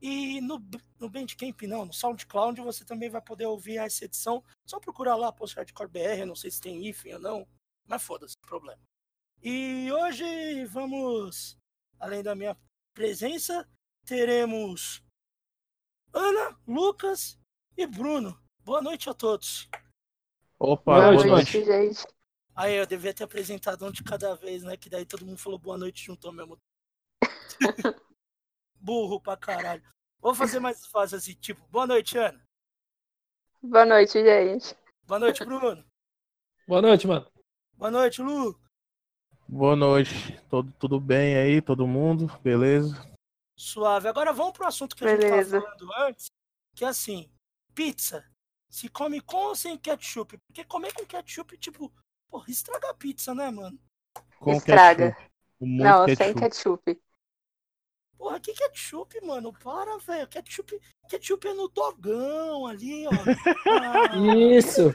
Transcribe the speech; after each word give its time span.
e 0.00 0.40
no, 0.40 0.58
no 0.98 1.10
Bandcamp, 1.10 1.60
não, 1.64 1.84
no 1.84 1.92
SoundCloud 1.92 2.62
você 2.62 2.82
também 2.82 3.10
vai 3.10 3.20
poder 3.20 3.44
ouvir 3.44 3.76
essa 3.76 4.06
edição. 4.06 4.42
Só 4.66 4.80
procurar 4.80 5.16
lá 5.16 5.30
Post 5.30 5.54
Hardcore 5.54 5.90
BR, 5.90 6.24
não 6.26 6.34
sei 6.34 6.50
se 6.50 6.62
tem 6.62 6.88
hífen 6.88 7.12
ou 7.12 7.20
não, 7.20 7.46
mas 7.92 8.02
foda-se, 8.02 8.38
problema. 8.38 8.80
E 9.42 9.92
hoje 9.92 10.64
vamos, 10.64 11.58
além 12.00 12.22
da 12.22 12.34
minha 12.34 12.56
presença, 12.94 13.68
teremos 14.06 15.04
Ana, 16.10 16.58
Lucas 16.66 17.38
e 17.76 17.86
Bruno. 17.86 18.42
Boa 18.64 18.80
noite 18.80 19.10
a 19.10 19.14
todos. 19.14 19.68
Opa, 20.58 20.94
boa, 20.94 21.12
boa 21.12 21.26
noite, 21.26 21.58
noite, 21.58 21.64
gente. 21.64 22.06
Aí, 22.54 22.76
eu 22.76 22.86
devia 22.86 23.12
ter 23.12 23.24
apresentado 23.24 23.84
um 23.84 23.90
de 23.90 24.02
cada 24.02 24.34
vez, 24.36 24.62
né? 24.62 24.74
Que 24.74 24.88
daí 24.88 25.04
todo 25.04 25.26
mundo 25.26 25.38
falou 25.38 25.58
boa 25.58 25.76
noite 25.76 26.02
junto 26.02 26.26
ao 26.26 26.32
mesmo 26.32 26.56
tempo. 27.20 27.32
Burro 28.80 29.20
pra 29.20 29.36
caralho. 29.36 29.82
Vou 30.18 30.34
fazer 30.34 30.60
mais 30.60 30.86
fácil 30.86 31.18
assim, 31.18 31.34
tipo, 31.34 31.66
boa 31.68 31.86
noite, 31.86 32.16
Ana. 32.16 32.42
Boa 33.62 33.84
noite, 33.84 34.12
gente. 34.22 34.74
Boa 35.04 35.20
noite, 35.20 35.44
Bruno. 35.44 35.84
Boa 36.66 36.80
noite, 36.80 37.06
mano. 37.06 37.31
Boa 37.82 37.90
noite, 37.90 38.22
Lu. 38.22 38.56
Boa 39.48 39.74
noite. 39.74 40.40
Tudo, 40.48 40.72
tudo 40.78 41.00
bem 41.00 41.34
aí, 41.36 41.60
todo 41.60 41.84
mundo? 41.84 42.28
Beleza? 42.40 42.94
Suave. 43.58 44.06
Agora 44.06 44.32
vamos 44.32 44.52
pro 44.52 44.68
assunto 44.68 44.94
que 44.94 45.02
a 45.02 45.08
Beleza. 45.08 45.58
gente 45.58 45.64
tava 45.64 45.76
falando 45.76 46.08
antes, 46.08 46.26
que 46.76 46.84
é 46.84 46.88
assim, 46.88 47.28
pizza. 47.74 48.24
Se 48.70 48.88
come 48.88 49.20
com 49.20 49.48
ou 49.48 49.56
sem 49.56 49.76
ketchup? 49.76 50.38
Porque 50.46 50.62
comer 50.64 50.94
com 50.94 51.04
ketchup, 51.04 51.58
tipo, 51.58 51.92
porra, 52.30 52.48
estraga 52.48 52.90
a 52.90 52.94
pizza, 52.94 53.34
né, 53.34 53.50
mano? 53.50 53.76
Com 54.38 54.52
estraga. 54.52 55.10
Ketchup. 55.10 55.32
Não, 55.60 56.06
ketchup. 56.06 56.24
sem 56.24 56.34
ketchup. 56.36 57.02
Porra, 58.16 58.38
que 58.38 58.52
ketchup, 58.52 59.26
mano? 59.26 59.52
Para, 59.54 59.98
velho. 59.98 60.28
Ketchup, 60.28 60.80
ketchup 61.08 61.48
é 61.48 61.54
no 61.54 61.66
dogão 61.66 62.64
ali, 62.64 63.08
ó. 63.08 63.10
Ah, 63.10 64.14
Isso. 64.38 64.94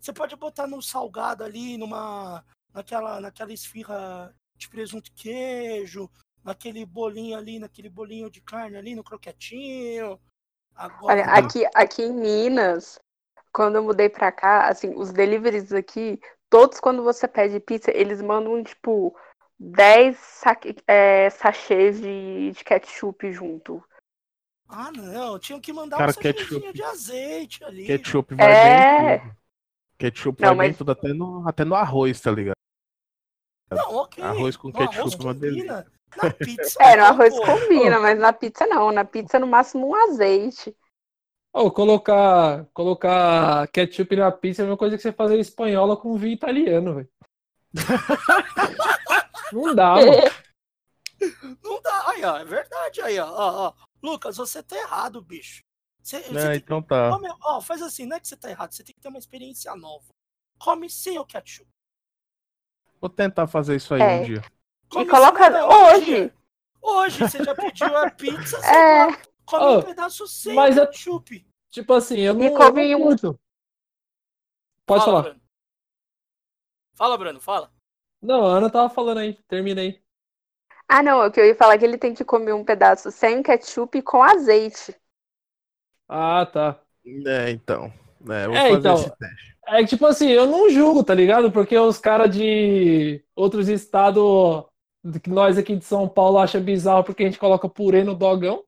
Você 0.00 0.12
pode 0.12 0.36
botar 0.36 0.66
no 0.66 0.82
salgado 0.82 1.44
ali, 1.44 1.76
numa. 1.76 2.44
Naquela, 2.72 3.20
naquela 3.20 3.52
esfirra 3.52 4.34
de 4.56 4.68
presunto 4.68 5.08
e 5.10 5.12
queijo, 5.12 6.10
naquele 6.42 6.84
bolinho 6.84 7.36
ali, 7.36 7.58
naquele 7.58 7.88
bolinho 7.88 8.28
de 8.28 8.40
carne 8.40 8.76
ali, 8.76 8.94
no 8.94 9.04
croquetinho. 9.04 10.18
Agora... 10.74 11.14
Olha, 11.14 11.24
aqui, 11.24 11.64
aqui 11.72 12.02
em 12.02 12.12
Minas, 12.12 12.98
quando 13.52 13.76
eu 13.76 13.84
mudei 13.84 14.08
pra 14.08 14.32
cá, 14.32 14.68
assim, 14.68 14.92
os 14.96 15.12
deliveries 15.12 15.72
aqui, 15.72 16.20
todos 16.50 16.80
quando 16.80 17.04
você 17.04 17.28
pede 17.28 17.60
pizza, 17.60 17.92
eles 17.94 18.20
mandam, 18.20 18.62
tipo, 18.64 19.16
10 19.58 20.42
é, 20.86 21.30
sachês 21.30 22.00
de, 22.00 22.50
de 22.50 22.64
ketchup 22.64 23.32
junto. 23.32 23.82
Ah, 24.68 24.90
não. 24.90 25.38
Tinham 25.38 25.60
que 25.60 25.72
mandar 25.72 25.98
Cara, 25.98 26.10
um 26.10 26.14
ketchup, 26.14 26.72
de 26.72 26.82
azeite 26.82 27.62
ali. 27.62 27.86
Ketchup 27.86 28.34
vai 28.34 28.50
é... 28.50 29.18
bem 29.18 29.20
tudo. 29.20 29.43
Ketchup 29.98 30.42
não, 30.42 30.48
vai 30.48 30.56
mas... 30.56 30.68
bem 30.68 30.76
tudo, 30.76 30.92
até 30.92 31.12
no, 31.12 31.48
até 31.48 31.64
no 31.64 31.74
arroz, 31.74 32.20
tá 32.20 32.30
ligado? 32.30 32.56
Não, 33.70 33.96
ok. 33.96 34.22
Arroz 34.22 34.56
com 34.56 34.68
no 34.68 34.74
ketchup 34.74 34.98
arroz 34.98 35.14
uma 35.14 35.34
delícia. 35.34 35.86
Na 36.16 36.30
pizza. 36.34 36.82
é, 36.82 36.96
no 36.96 37.04
arroz 37.04 37.34
pô. 37.34 37.44
combina, 37.44 37.98
mas 37.98 38.18
na 38.18 38.32
pizza 38.32 38.66
não. 38.66 38.92
Na 38.92 39.04
pizza, 39.04 39.38
no 39.38 39.46
máximo, 39.46 39.88
um 39.88 39.94
azeite. 39.94 40.76
Oh, 41.52 41.70
colocar, 41.70 42.66
colocar 42.72 43.68
ketchup 43.68 44.16
na 44.16 44.30
pizza 44.32 44.62
é 44.62 44.64
a 44.64 44.66
mesma 44.66 44.76
coisa 44.76 44.96
que 44.96 45.02
você 45.02 45.12
fazer 45.12 45.38
espanhola 45.38 45.96
com 45.96 46.16
vinho 46.16 46.34
italiano, 46.34 46.94
velho. 46.94 47.08
Não 49.52 49.74
dá, 49.74 49.94
mano. 49.94 50.12
Não 51.62 51.80
dá. 51.80 52.10
Aí, 52.10 52.24
ó, 52.24 52.38
é 52.38 52.44
verdade 52.44 53.00
aí, 53.02 53.18
ó. 53.18 53.26
ó, 53.26 53.68
ó. 53.68 53.72
Lucas, 54.02 54.36
você 54.36 54.62
tá 54.62 54.76
errado, 54.76 55.22
bicho. 55.22 55.62
Você, 56.04 56.18
não, 56.30 56.40
você 56.40 56.56
então 56.56 56.82
tá. 56.82 57.10
Come, 57.10 57.28
ó, 57.42 57.62
faz 57.62 57.80
assim, 57.80 58.04
não 58.04 58.18
é 58.18 58.20
que 58.20 58.28
você 58.28 58.36
tá 58.36 58.50
errado, 58.50 58.72
você 58.72 58.84
tem 58.84 58.94
que 58.94 59.00
ter 59.00 59.08
uma 59.08 59.18
experiência 59.18 59.74
nova. 59.74 60.04
Come 60.58 60.90
sem 60.90 61.18
o 61.18 61.24
ketchup. 61.24 61.66
Vou 63.00 63.08
tentar 63.08 63.46
fazer 63.46 63.76
isso 63.76 63.94
aí 63.94 64.02
é. 64.02 64.20
um 64.20 64.24
dia. 64.24 64.44
Come 64.90 65.06
e 65.06 65.08
coloca 65.08 65.66
hoje. 65.66 66.32
Hoje, 66.82 67.18
você 67.20 67.42
já 67.42 67.54
pediu 67.54 67.96
a 67.96 68.10
pizza, 68.10 68.60
você 68.60 68.66
é. 68.68 69.12
come 69.46 69.64
oh, 69.64 69.78
um 69.78 69.82
pedaço 69.82 70.26
sem 70.26 70.54
mas 70.54 70.74
ketchup. 70.74 71.36
Eu, 71.36 71.52
tipo 71.70 71.94
assim, 71.94 72.20
eu 72.20 72.34
não, 72.34 72.44
e 72.44 72.50
come 72.50 72.90
eu 72.90 72.98
não 72.98 73.06
curto. 73.06 73.40
Pode 74.84 75.04
fala, 75.06 75.22
falar. 75.22 75.22
Bruno. 75.22 75.40
Fala, 76.94 77.18
Bruno, 77.18 77.40
fala. 77.40 77.72
Não, 78.20 78.46
a 78.46 78.58
Ana 78.58 78.68
tava 78.68 78.90
falando 78.90 79.18
aí, 79.18 79.34
termina 79.48 79.80
aí. 79.80 80.02
Ah, 80.86 81.02
não, 81.02 81.26
o 81.26 81.32
que 81.32 81.40
eu 81.40 81.46
ia 81.46 81.56
falar 81.56 81.74
é 81.74 81.78
que 81.78 81.84
ele 81.86 81.96
tem 81.96 82.12
que 82.12 82.26
comer 82.26 82.52
um 82.52 82.62
pedaço 82.62 83.10
sem 83.10 83.42
ketchup 83.42 83.96
e 83.96 84.02
com 84.02 84.22
azeite. 84.22 84.94
Ah, 86.08 86.46
tá. 86.46 86.80
É, 87.26 87.50
então. 87.50 87.92
É, 88.28 88.46
vou 88.46 88.56
é, 88.56 88.60
fazer 88.60 88.78
então, 88.78 88.94
esse 88.94 89.16
teste. 89.16 89.56
É 89.66 89.80
que, 89.80 89.86
tipo 89.86 90.06
assim, 90.06 90.28
eu 90.28 90.46
não 90.46 90.70
julgo, 90.70 91.02
tá 91.02 91.14
ligado? 91.14 91.50
Porque 91.50 91.76
os 91.76 91.98
caras 91.98 92.34
de 92.34 93.24
outros 93.34 93.68
estados 93.68 94.64
que 95.22 95.30
nós 95.30 95.58
aqui 95.58 95.76
de 95.76 95.84
São 95.84 96.08
Paulo 96.08 96.38
acha 96.38 96.58
bizarro 96.60 97.04
porque 97.04 97.22
a 97.22 97.26
gente 97.26 97.38
coloca 97.38 97.68
purê 97.68 98.04
no 98.04 98.14
dogão. 98.14 98.64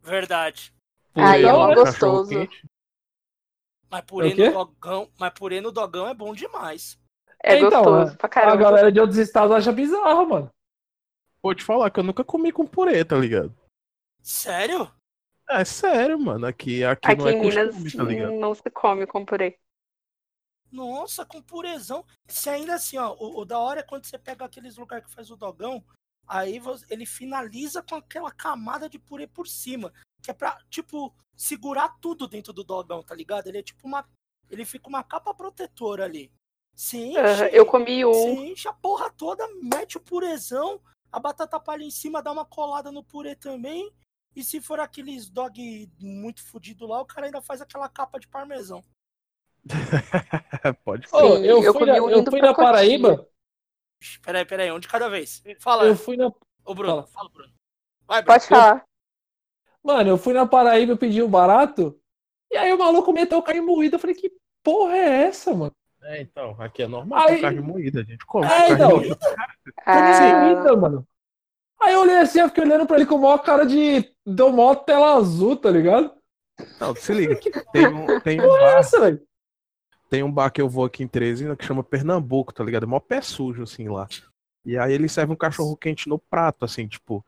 Verdade. 0.00 0.72
Aí 1.14 1.44
é 1.44 1.74
gostoso. 1.74 2.48
Mas 3.90 4.00
purê 4.02 4.34
no 4.34 4.52
dogão, 4.52 5.10
mas 5.18 5.32
purê 5.32 5.60
no 5.60 5.72
dogão 5.72 6.06
é 6.06 6.14
bom 6.14 6.32
demais. 6.32 6.98
É 7.42 7.58
então, 7.58 7.82
gostoso 7.82 8.16
pra 8.16 8.28
caramba. 8.28 8.54
A 8.54 8.56
galera 8.56 8.92
de 8.92 9.00
outros 9.00 9.18
estados 9.18 9.54
acha 9.54 9.72
bizarro, 9.72 10.28
mano. 10.28 10.50
Vou 11.42 11.54
te 11.54 11.64
falar 11.64 11.90
que 11.90 12.00
eu 12.00 12.04
nunca 12.04 12.24
comi 12.24 12.52
com 12.52 12.66
purê, 12.66 13.04
tá 13.04 13.16
ligado? 13.16 13.54
Sério? 14.22 14.90
É 15.48 15.64
sério, 15.64 16.18
mano. 16.18 16.46
Aqui, 16.46 16.84
aqui, 16.84 17.12
aqui 17.12 17.16
não 17.16 17.28
é 17.28 17.32
em 17.32 17.40
Minas 17.40 17.74
costume, 17.74 18.20
tá 18.20 18.30
não 18.30 18.54
se 18.54 18.70
come 18.70 19.06
com 19.06 19.24
purê. 19.24 19.58
Nossa, 20.70 21.24
com 21.24 21.40
purezão. 21.40 22.04
Se 22.26 22.50
ainda 22.50 22.74
assim, 22.74 22.98
ó, 22.98 23.14
o, 23.14 23.40
o, 23.40 23.44
da 23.44 23.58
hora 23.58 23.80
é 23.80 23.82
quando 23.82 24.04
você 24.04 24.18
pega 24.18 24.44
aqueles 24.44 24.76
lugares 24.76 25.06
que 25.06 25.14
faz 25.14 25.30
o 25.30 25.36
dogão, 25.36 25.82
aí 26.26 26.58
você, 26.58 26.84
ele 26.90 27.06
finaliza 27.06 27.82
com 27.82 27.94
aquela 27.94 28.30
camada 28.30 28.88
de 28.88 28.98
purê 28.98 29.26
por 29.26 29.48
cima. 29.48 29.92
Que 30.22 30.30
é 30.30 30.34
pra, 30.34 30.58
tipo, 30.68 31.14
segurar 31.34 31.96
tudo 32.00 32.28
dentro 32.28 32.52
do 32.52 32.62
dogão, 32.62 33.02
tá 33.02 33.14
ligado? 33.14 33.46
Ele 33.46 33.58
é 33.58 33.62
tipo 33.62 33.86
uma. 33.86 34.06
Ele 34.50 34.64
fica 34.64 34.88
uma 34.88 35.02
capa 35.02 35.32
protetora 35.32 36.04
ali. 36.04 36.30
Sim, 36.74 37.14
eu 37.52 37.66
comi 37.66 38.04
um. 38.04 38.12
Você 38.12 38.30
enche 38.30 38.68
a 38.68 38.72
porra 38.72 39.10
toda, 39.10 39.46
mete 39.62 39.96
o 39.96 40.00
purezão, 40.00 40.80
a 41.10 41.18
batata 41.18 41.58
palha 41.58 41.82
em 41.82 41.90
cima, 41.90 42.22
dá 42.22 42.30
uma 42.30 42.44
colada 42.44 42.92
no 42.92 43.02
purê 43.02 43.34
também. 43.34 43.92
E 44.38 44.44
se 44.44 44.60
for 44.60 44.78
aqueles 44.78 45.28
dog 45.28 45.90
muito 45.98 46.44
fudido 46.44 46.86
lá, 46.86 47.00
o 47.00 47.04
cara 47.04 47.26
ainda 47.26 47.42
faz 47.42 47.60
aquela 47.60 47.88
capa 47.88 48.20
de 48.20 48.28
parmesão. 48.28 48.84
Pode 50.84 51.08
ser. 51.08 51.16
Oh, 51.16 51.38
eu, 51.38 51.64
eu, 51.64 51.74
fui 51.74 51.84
na, 51.84 51.96
eu 51.96 52.24
fui 52.24 52.40
na 52.40 52.54
Paraíba. 52.54 53.28
Peraí, 54.22 54.44
peraí, 54.44 54.70
um 54.70 54.78
de 54.78 54.86
cada 54.86 55.08
vez. 55.08 55.42
Fala. 55.58 55.86
Eu 55.86 55.96
fui 55.96 56.16
na. 56.16 56.32
Ô, 56.64 56.72
Bruno, 56.72 56.98
fala, 56.98 57.06
fala 57.08 57.28
Bruno. 57.30 57.52
Vai, 58.06 58.22
Bruno. 58.22 58.38
Pode 58.38 58.46
falar. 58.46 58.84
Mano, 59.82 60.10
eu 60.10 60.16
fui 60.16 60.32
na 60.32 60.46
Paraíba, 60.46 60.92
eu 60.92 60.98
pedi 60.98 61.20
um 61.20 61.28
barato. 61.28 62.00
E 62.48 62.56
aí 62.56 62.72
o 62.72 62.78
maluco 62.78 63.12
meteu 63.12 63.42
carne 63.42 63.60
moída. 63.60 63.96
Eu 63.96 64.00
falei, 64.00 64.14
que 64.14 64.30
porra 64.62 64.94
é 64.94 65.22
essa, 65.24 65.52
mano? 65.52 65.74
É, 66.00 66.20
então, 66.20 66.54
aqui 66.60 66.84
é 66.84 66.86
normal 66.86 67.26
aí... 67.26 67.40
carne 67.40 67.60
moída, 67.60 68.02
a 68.02 68.04
gente 68.04 68.24
come. 68.24 68.46
É, 68.46 68.48
carne 68.50 68.74
então. 68.74 68.96
moída. 68.98 69.18
Ah. 69.84 70.76
mano. 70.76 71.08
Aí 71.80 71.94
eu 71.94 72.00
olhei 72.00 72.18
assim, 72.18 72.40
eu 72.40 72.48
fiquei 72.48 72.64
olhando 72.64 72.86
pra 72.86 72.96
ele 72.96 73.06
com 73.06 73.14
o 73.14 73.22
maior 73.22 73.38
cara 73.38 73.64
de. 73.64 74.12
Deu 74.26 74.52
mó 74.52 74.74
tela 74.74 75.14
azul, 75.14 75.56
tá 75.56 75.70
ligado? 75.70 76.12
Não, 76.80 76.94
se 76.94 77.12
liga. 77.12 77.38
Tem 77.72 77.86
um, 77.86 78.20
tem 78.20 78.40
um 78.40 78.48
bar. 78.48 78.78
Essa, 78.78 79.20
tem 80.10 80.22
um 80.22 80.32
bar 80.32 80.50
que 80.50 80.60
eu 80.60 80.68
vou 80.68 80.84
aqui 80.84 81.02
em 81.02 81.08
Teresina 81.08 81.54
que 81.54 81.64
chama 81.64 81.84
Pernambuco, 81.84 82.52
tá 82.52 82.64
ligado? 82.64 82.84
É 82.84 82.86
mó 82.86 82.98
pé 82.98 83.20
sujo, 83.20 83.62
assim, 83.62 83.88
lá. 83.88 84.08
E 84.64 84.76
aí 84.76 84.92
ele 84.92 85.08
serve 85.08 85.32
um 85.32 85.36
cachorro 85.36 85.76
quente 85.76 86.08
no 86.08 86.18
prato, 86.18 86.64
assim, 86.64 86.88
tipo. 86.88 87.24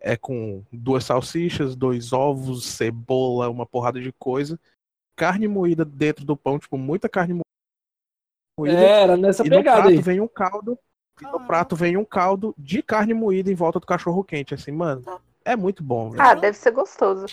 É 0.00 0.16
com 0.16 0.62
duas 0.70 1.04
salsichas, 1.04 1.74
dois 1.74 2.12
ovos, 2.12 2.66
cebola, 2.66 3.48
uma 3.48 3.66
porrada 3.66 4.00
de 4.00 4.12
coisa. 4.12 4.60
Carne 5.16 5.48
moída 5.48 5.84
dentro 5.84 6.24
do 6.24 6.36
pão, 6.36 6.58
tipo, 6.58 6.78
muita 6.78 7.08
carne 7.08 7.34
moída 7.34 7.48
moída. 8.58 8.80
É, 8.80 9.02
era 9.02 9.16
nessa 9.16 9.46
e 9.46 9.48
pegada 9.48 9.78
no 9.78 9.82
prato 9.82 9.88
aí. 9.88 10.02
vem 10.02 10.20
um 10.20 10.28
caldo. 10.28 10.78
E 11.20 11.24
no 11.24 11.46
prato 11.46 11.74
vem 11.74 11.96
um 11.96 12.04
caldo 12.04 12.54
de 12.56 12.82
carne 12.82 13.14
moída 13.14 13.50
em 13.50 13.54
volta 13.54 13.80
do 13.80 13.86
cachorro 13.86 14.22
quente. 14.24 14.54
Assim, 14.54 14.70
mano, 14.72 15.04
é 15.44 15.56
muito 15.56 15.82
bom. 15.82 16.12
Ah, 16.18 16.34
deve 16.34 16.56
ser 16.56 16.70
gostoso. 16.70 17.26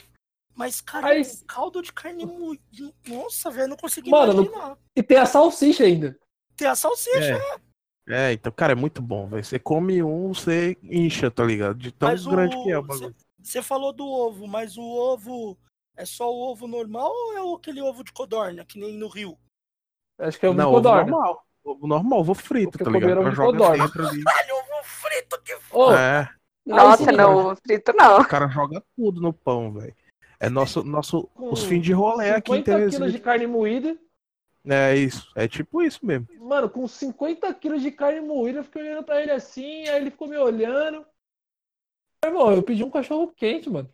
Mas, 0.56 0.80
cara, 0.82 1.08
Aí... 1.08 1.24
caldo 1.48 1.82
de 1.82 1.92
carne 1.92 2.26
moída. 2.26 2.64
Nossa, 3.08 3.52
velho, 3.52 3.70
não 3.70 3.78
consegui 3.78 4.10
mano, 4.10 4.44
imaginar. 4.44 4.78
E 4.96 5.04
tem 5.04 5.18
a 5.18 5.26
salsicha 5.26 5.84
ainda. 5.84 6.18
Tem 6.56 6.68
a 6.68 6.76
salsicha, 6.76 7.20
é. 7.20 7.66
É, 8.08 8.34
então, 8.34 8.52
cara, 8.52 8.74
é 8.74 8.76
muito 8.76 9.02
bom, 9.02 9.28
velho. 9.28 9.44
Você 9.44 9.58
come 9.60 10.02
um, 10.02 10.34
você 10.34 10.78
incha, 10.84 11.30
tá 11.30 11.44
ligado? 11.44 11.78
De 11.78 11.92
tão 11.92 12.10
Mas 12.10 12.26
grande 12.26 12.56
o- 12.56 12.64
que 12.64 12.70
é 12.72 12.78
o 12.78 12.84
bagulho. 12.84 13.16
Você 13.42 13.62
falou 13.62 13.92
do 13.92 14.06
ovo, 14.08 14.48
mas 14.48 14.78
o 14.78 14.84
ovo 14.84 15.58
é 15.96 16.06
só 16.06 16.32
o 16.32 16.52
ovo 16.52 16.68
normal 16.68 17.12
ou 17.12 17.34
é 17.38 17.42
o- 17.44 17.56
aquele 17.56 17.82
ovo 17.82 18.04
de 18.04 18.12
codorna, 18.12 18.64
que 18.66 18.80
nem 18.80 18.98
no 18.98 19.08
Rio? 19.08 19.38
Acho 20.18 20.40
que 20.40 20.46
é 20.46 20.50
o 20.50 20.54
Não, 20.54 20.70
ovo 20.70 20.78
Vicodorna. 20.78 21.12
normal. 21.12 21.46
Ovo 21.66 21.88
normal, 21.88 22.20
ovo 22.20 22.36
frito, 22.36 22.72
Porque 22.72 22.84
tá 22.84 22.92
ligado? 22.92 23.10
comeram 23.10 23.22
O 23.22 23.24
cara 23.24 23.36
joga 23.36 23.78
dentro 23.78 24.08
ali. 24.08 24.24
Caralho, 24.24 24.56
ovo 24.56 24.84
frito 24.84 25.42
que 25.42 25.58
Ô, 25.72 25.92
É, 25.94 26.30
Nossa, 26.64 27.12
não, 27.12 27.36
ovo 27.38 27.56
frito 27.56 27.92
não. 27.94 28.20
o 28.22 28.28
cara 28.28 28.48
joga 28.48 28.84
tudo 28.96 29.20
no 29.20 29.34
pão, 29.34 29.74
velho. 29.74 29.96
É 30.40 30.48
nosso, 30.50 30.84
nosso, 30.84 31.28
os 31.36 31.64
fins 31.64 31.82
de 31.84 31.92
rolê 31.92 32.30
aqui 32.30 32.52
em 32.52 32.58
50 32.58 32.64
quilos 32.64 32.92
Teresina. 32.92 33.12
de 33.12 33.20
carne 33.20 33.48
moída. 33.48 33.98
É 34.68 34.96
isso, 34.96 35.32
é 35.36 35.48
tipo 35.48 35.82
isso 35.82 36.06
mesmo. 36.06 36.28
Mano, 36.40 36.70
com 36.70 36.88
50 36.88 37.52
quilos 37.56 37.82
de 37.82 37.92
carne 37.92 38.22
moída, 38.22 38.60
eu 38.60 38.64
fiquei 38.64 38.82
olhando 38.84 39.04
pra 39.04 39.22
ele 39.22 39.32
assim, 39.32 39.88
aí 39.88 39.98
ele 40.02 40.12
ficou 40.12 40.28
me 40.28 40.38
olhando. 40.38 41.06
Irmão, 42.24 42.52
eu 42.52 42.62
pedi 42.64 42.84
um 42.84 42.90
cachorro 42.90 43.32
quente, 43.36 43.70
mano. 43.70 43.90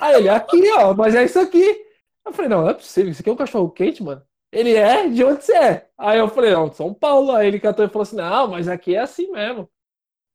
Aí 0.00 0.14
ele, 0.16 0.28
aqui, 0.28 0.70
ó, 0.72 0.94
mas 0.94 1.14
é 1.14 1.24
isso 1.24 1.38
aqui. 1.38 1.84
Eu 2.24 2.32
falei, 2.32 2.48
não, 2.48 2.62
não 2.62 2.70
é 2.70 2.74
possível, 2.74 3.10
isso 3.10 3.20
aqui 3.20 3.30
é 3.30 3.32
um 3.32 3.36
cachorro 3.36 3.70
quente, 3.70 4.02
mano. 4.02 4.22
Ele 4.52 4.74
é? 4.74 5.08
De 5.08 5.24
onde 5.24 5.42
você 5.44 5.56
é? 5.56 5.88
Aí 5.96 6.18
eu 6.18 6.28
falei, 6.28 6.52
não, 6.52 6.68
de 6.68 6.76
São 6.76 6.92
Paulo. 6.92 7.32
Aí 7.32 7.48
ele 7.48 7.58
catou 7.58 7.84
e 7.84 7.88
falou 7.88 8.02
assim, 8.02 8.16
não, 8.16 8.48
mas 8.48 8.68
aqui 8.68 8.94
é 8.94 9.00
assim 9.00 9.30
mesmo. 9.32 9.68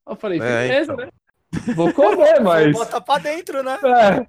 Eu 0.07 0.15
falei, 0.15 0.39
É, 0.39 0.67
beleza, 0.67 0.93
então. 0.93 1.05
né? 1.05 1.11
Vou 1.75 1.93
comer, 1.93 2.39
mas. 2.41 2.71
bota 2.75 2.99
pra 2.99 3.19
dentro, 3.19 3.61
né? 3.61 3.77
É. 3.83 4.27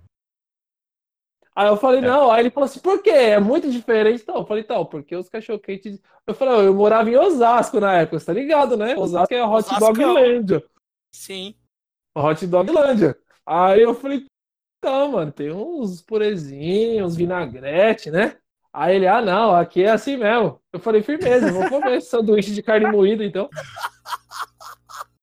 Aí 1.57 1.67
eu 1.69 1.77
falei, 1.77 2.01
não. 2.01 2.31
Aí 2.31 2.43
ele 2.43 2.51
falou 2.51 2.67
assim, 2.67 2.81
por 2.81 3.03
quê? 3.03 3.11
É 3.11 3.41
muito 3.41 3.71
diferente. 3.71 4.23
Então, 4.23 4.37
eu 4.37 4.47
falei, 4.47 4.63
então, 4.63 4.85
porque 4.85 5.17
os 5.17 5.29
cachorro-quentes. 5.29 6.01
Eu 6.27 6.35
falei, 6.35 6.55
ó, 6.55 6.63
eu 6.63 6.75
morava 6.75 7.09
em 7.09 7.17
Osasco 7.17 7.81
na 7.81 7.95
época, 7.95 8.21
você 8.21 8.27
tá 8.27 8.33
ligado, 8.33 8.77
né? 8.77 8.95
Osasco 8.97 9.33
é 9.33 9.41
a 9.41 9.47
Hot 9.47 9.67
Osascão. 9.67 9.93
Doglândia. 9.93 10.63
Sim. 11.13 11.55
Hot 12.15 12.47
Doglândia. 12.47 13.19
Aí 13.47 13.81
eu 13.81 13.95
falei, 13.95 14.27
então, 14.79 15.13
mano, 15.13 15.33
tem 15.33 15.51
uns 15.51 16.03
purezinhos, 16.03 17.13
uns 17.13 17.17
vinagrete, 17.17 18.11
né? 18.11 18.37
Aí 18.73 18.97
ele, 18.97 19.07
ah, 19.07 19.21
não, 19.21 19.55
aqui 19.55 19.83
é 19.83 19.91
assim 19.91 20.17
mesmo. 20.17 20.61
Eu 20.73 20.81
falei, 20.81 21.03
firmeza, 21.03 21.53
vou 21.53 21.69
comer 21.69 21.99
esse 21.99 22.09
sanduíche 22.11 22.53
de 22.53 22.63
carne 22.63 22.91
moída, 22.91 23.25
então. 23.25 23.49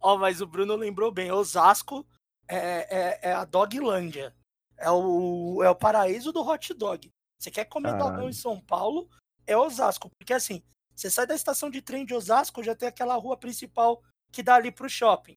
Ó, 0.00 0.16
mas 0.16 0.40
o 0.40 0.46
Bruno 0.46 0.74
lembrou 0.76 1.10
bem. 1.10 1.30
Osasco 1.30 2.06
é, 2.48 3.20
é, 3.26 3.30
é 3.30 3.32
a 3.32 3.44
Doglândia. 3.44 4.34
É 4.76 4.90
o, 4.90 5.62
é 5.62 5.70
o 5.70 5.74
paraíso 5.74 6.32
do 6.32 6.40
hot 6.40 6.72
dog. 6.74 7.10
Você 7.38 7.50
quer 7.50 7.64
comer 7.64 7.92
Caralho. 7.92 8.10
dogão 8.10 8.28
em 8.28 8.32
São 8.32 8.60
Paulo, 8.60 9.08
é 9.46 9.56
Osasco. 9.56 10.10
Porque 10.18 10.32
assim, 10.32 10.62
você 10.94 11.10
sai 11.10 11.26
da 11.26 11.34
estação 11.34 11.70
de 11.70 11.80
trem 11.80 12.04
de 12.04 12.14
Osasco, 12.14 12.62
já 12.62 12.74
tem 12.74 12.88
aquela 12.88 13.14
rua 13.16 13.36
principal 13.36 14.02
que 14.32 14.42
dá 14.42 14.56
ali 14.56 14.70
pro 14.70 14.88
shopping. 14.88 15.36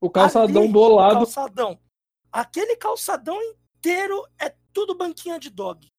O 0.00 0.10
calçadão 0.10 0.62
Ali, 0.62 0.70
o 0.70 0.72
bolado. 0.72 1.16
Calçadão. 1.16 1.78
Aquele 2.30 2.76
calçadão 2.76 3.38
inteiro 3.42 4.26
é 4.38 4.54
tudo 4.72 4.96
banquinha 4.96 5.38
de 5.38 5.50
dog. 5.50 5.91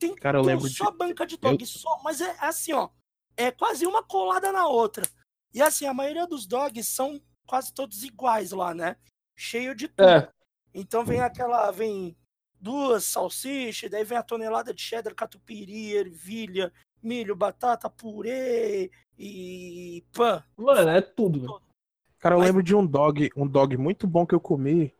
Tem 0.00 0.14
Cara, 0.16 0.38
eu 0.38 0.42
lembro 0.42 0.68
de- 0.68 0.74
só 0.74 0.90
banca 0.90 1.26
de 1.26 1.36
dog, 1.36 1.64
só, 1.66 2.00
mas 2.02 2.20
é 2.22 2.34
assim, 2.40 2.72
ó. 2.72 2.88
É 3.36 3.50
quase 3.50 3.86
uma 3.86 4.02
colada 4.02 4.50
na 4.50 4.66
outra. 4.66 5.06
E 5.54 5.60
assim, 5.62 5.86
a 5.86 5.92
maioria 5.94 6.26
dos 6.26 6.46
dogs 6.46 6.88
são 6.88 7.20
quase 7.46 7.72
todos 7.74 8.02
iguais 8.02 8.50
lá, 8.50 8.74
né? 8.74 8.96
Cheio 9.36 9.74
de 9.74 9.88
tudo. 9.88 10.08
É, 10.08 10.28
Então 10.74 11.04
vem 11.04 11.20
aquela, 11.20 11.70
vem 11.70 12.16
duas 12.58 13.04
salsichas, 13.04 13.90
daí 13.90 14.04
vem 14.04 14.16
a 14.16 14.22
tonelada 14.22 14.72
de 14.72 14.80
cheddar, 14.82 15.14
catupiry, 15.14 15.92
ervilha, 15.94 16.72
milho, 17.02 17.34
batata, 17.36 17.88
purê 17.90 18.90
e 19.18 20.02
pã. 20.12 20.42
mano, 20.56 20.88
é 20.90 21.00
tudo, 21.02 21.40
velho. 21.40 21.60
Cara, 22.18 22.34
eu 22.34 22.38
Mas- 22.38 22.48
lembro 22.48 22.62
de 22.62 22.74
um 22.74 22.86
dog, 22.86 23.30
um 23.36 23.46
dog 23.46 23.76
muito 23.76 24.06
bom 24.06 24.26
que 24.26 24.34
eu 24.34 24.40
comi. 24.40 24.94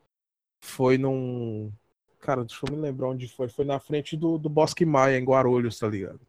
Foi 0.63 0.99
num. 0.99 1.73
Cara, 2.21 2.45
deixa 2.45 2.65
eu 2.67 2.77
me 2.77 2.81
lembrar 2.81 3.09
onde 3.09 3.27
foi. 3.29 3.49
Foi 3.49 3.65
na 3.65 3.81
frente 3.81 4.17
do, 4.17 4.37
do 4.37 4.49
Bosque 4.49 4.85
Maia, 4.85 5.19
em 5.19 5.25
Guarulhos, 5.25 5.79
tá 5.79 5.89
ligado? 5.89 6.21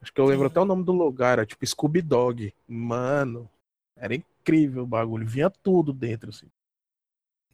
Acho 0.00 0.12
que 0.12 0.20
eu 0.20 0.24
lembro 0.24 0.46
até 0.46 0.58
o 0.58 0.64
nome 0.64 0.82
do 0.82 0.92
lugar, 0.92 1.34
era 1.34 1.46
tipo 1.46 1.64
Scooby 1.64 2.02
Dog. 2.02 2.52
Mano, 2.66 3.48
era 3.94 4.14
incrível 4.14 4.82
o 4.82 4.86
bagulho. 4.86 5.26
Vinha 5.26 5.48
tudo 5.48 5.92
dentro, 5.92 6.30
assim. 6.30 6.50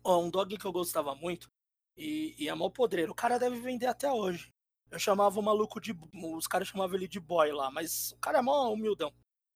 Ó, 0.02 0.22
um 0.22 0.30
dog 0.30 0.56
que 0.56 0.64
eu 0.64 0.72
gostava 0.72 1.14
muito 1.14 1.50
e, 1.96 2.34
e 2.38 2.48
é 2.48 2.54
mó 2.54 2.70
podreiro. 2.70 3.12
O 3.12 3.14
cara 3.14 3.36
deve 3.36 3.60
vender 3.60 3.86
até 3.86 4.10
hoje. 4.10 4.50
Eu 4.90 4.98
chamava 4.98 5.38
o 5.38 5.42
maluco 5.42 5.80
de. 5.80 5.94
Os 6.34 6.46
caras 6.46 6.68
chamavam 6.68 6.96
ele 6.96 7.08
de 7.08 7.20
boy 7.20 7.52
lá, 7.52 7.70
mas 7.70 8.12
o 8.12 8.18
cara 8.18 8.38
é 8.38 8.42
mó 8.42 8.72
humildão. 8.72 9.12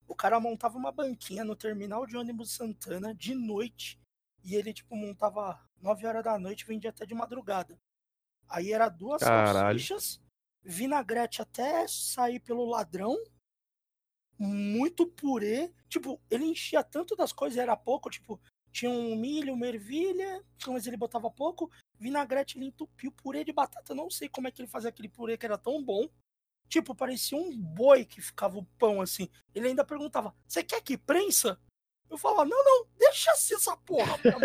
O 0.07 0.13
cara 0.13 0.39
montava 0.39 0.77
uma 0.77 0.91
banquinha 0.91 1.43
no 1.43 1.55
terminal 1.55 2.05
de 2.05 2.17
ônibus 2.17 2.51
Santana 2.51 3.15
de 3.15 3.33
noite 3.33 4.02
e 4.43 4.55
ele, 4.55 4.73
tipo, 4.73 4.95
montava 4.95 5.59
9 5.81 6.05
horas 6.05 6.23
da 6.23 6.37
noite 6.37 6.61
e 6.61 6.67
vendia 6.67 6.89
até 6.89 7.05
de 7.05 7.15
madrugada. 7.15 7.79
Aí 8.47 8.71
era 8.71 8.89
duas 8.89 9.21
Caralho. 9.21 9.79
salsichas, 9.79 10.21
vinagrete 10.61 11.41
até 11.41 11.87
sair 11.87 12.39
pelo 12.39 12.65
ladrão, 12.65 13.17
muito 14.37 15.07
purê. 15.07 15.73
Tipo, 15.87 16.21
ele 16.29 16.45
enchia 16.45 16.83
tanto 16.83 17.15
das 17.15 17.31
coisas, 17.31 17.57
era 17.57 17.75
pouco, 17.75 18.09
tipo, 18.09 18.39
tinha 18.71 18.91
um 18.91 19.15
milho, 19.15 19.53
uma 19.53 19.67
ervilha, 19.67 20.43
mas 20.67 20.87
ele 20.87 20.97
botava 20.97 21.29
pouco. 21.29 21.71
Vinagrete 21.99 22.57
ele 22.57 22.65
entupiu, 22.65 23.11
purê 23.11 23.43
de 23.43 23.53
batata. 23.53 23.93
Não 23.93 24.09
sei 24.09 24.27
como 24.27 24.47
é 24.47 24.51
que 24.51 24.61
ele 24.61 24.67
fazia 24.67 24.89
aquele 24.89 25.07
purê 25.07 25.37
que 25.37 25.45
era 25.45 25.57
tão 25.57 25.81
bom. 25.81 26.09
Tipo, 26.67 26.95
parecia 26.95 27.37
um 27.37 27.55
boi 27.55 28.03
que 28.03 28.19
ficava 28.19 28.57
o 28.57 28.65
pão 28.79 28.99
assim. 28.99 29.29
Ele 29.53 29.67
ainda 29.67 29.85
perguntava: 29.85 30.35
Você 30.47 30.63
quer 30.63 30.81
que 30.81 30.97
prensa? 30.97 31.59
Eu 32.09 32.17
falava: 32.17 32.45
Não, 32.45 32.63
não, 32.63 32.85
deixa 32.97 33.31
assim 33.31 33.55
essa 33.55 33.75
porra. 33.77 34.17
mesmo." 34.23 34.39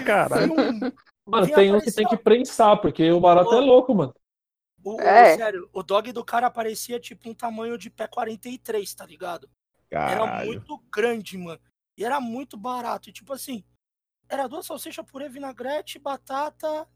E 0.00 0.04
Caralho. 0.04 0.52
um- 0.52 0.92
Mano, 1.26 1.44
Vinha 1.44 1.56
tem 1.56 1.74
uns 1.74 1.84
que 1.84 1.92
tem 1.92 2.06
que 2.08 2.16
prensar, 2.16 2.80
porque 2.80 3.10
o 3.12 3.20
barato 3.20 3.52
é 3.52 3.56
Ô. 3.58 3.60
louco, 3.60 3.94
mano. 3.94 4.14
o, 4.82 4.94
o- 4.96 5.00
É. 5.00 5.36
sério, 5.36 5.68
o 5.74 5.82
dog 5.82 6.10
do 6.12 6.24
cara 6.24 6.50
parecia 6.50 6.98
tipo 6.98 7.28
um 7.28 7.34
tamanho 7.34 7.76
de 7.76 7.90
pé 7.90 8.06
43, 8.08 8.94
tá 8.94 9.04
ligado? 9.04 9.48
Era 9.90 10.16
Caralho. 10.20 10.46
muito 10.46 10.78
grande, 10.90 11.36
mano. 11.36 11.60
E 11.98 12.04
era 12.04 12.18
muito 12.20 12.56
barato. 12.56 13.10
E 13.10 13.12
tipo 13.12 13.32
assim, 13.34 13.62
era 14.28 14.46
duas 14.46 14.64
salsichas, 14.66 15.04
purê, 15.04 15.28
vinagrete, 15.28 15.98
batata 15.98 16.88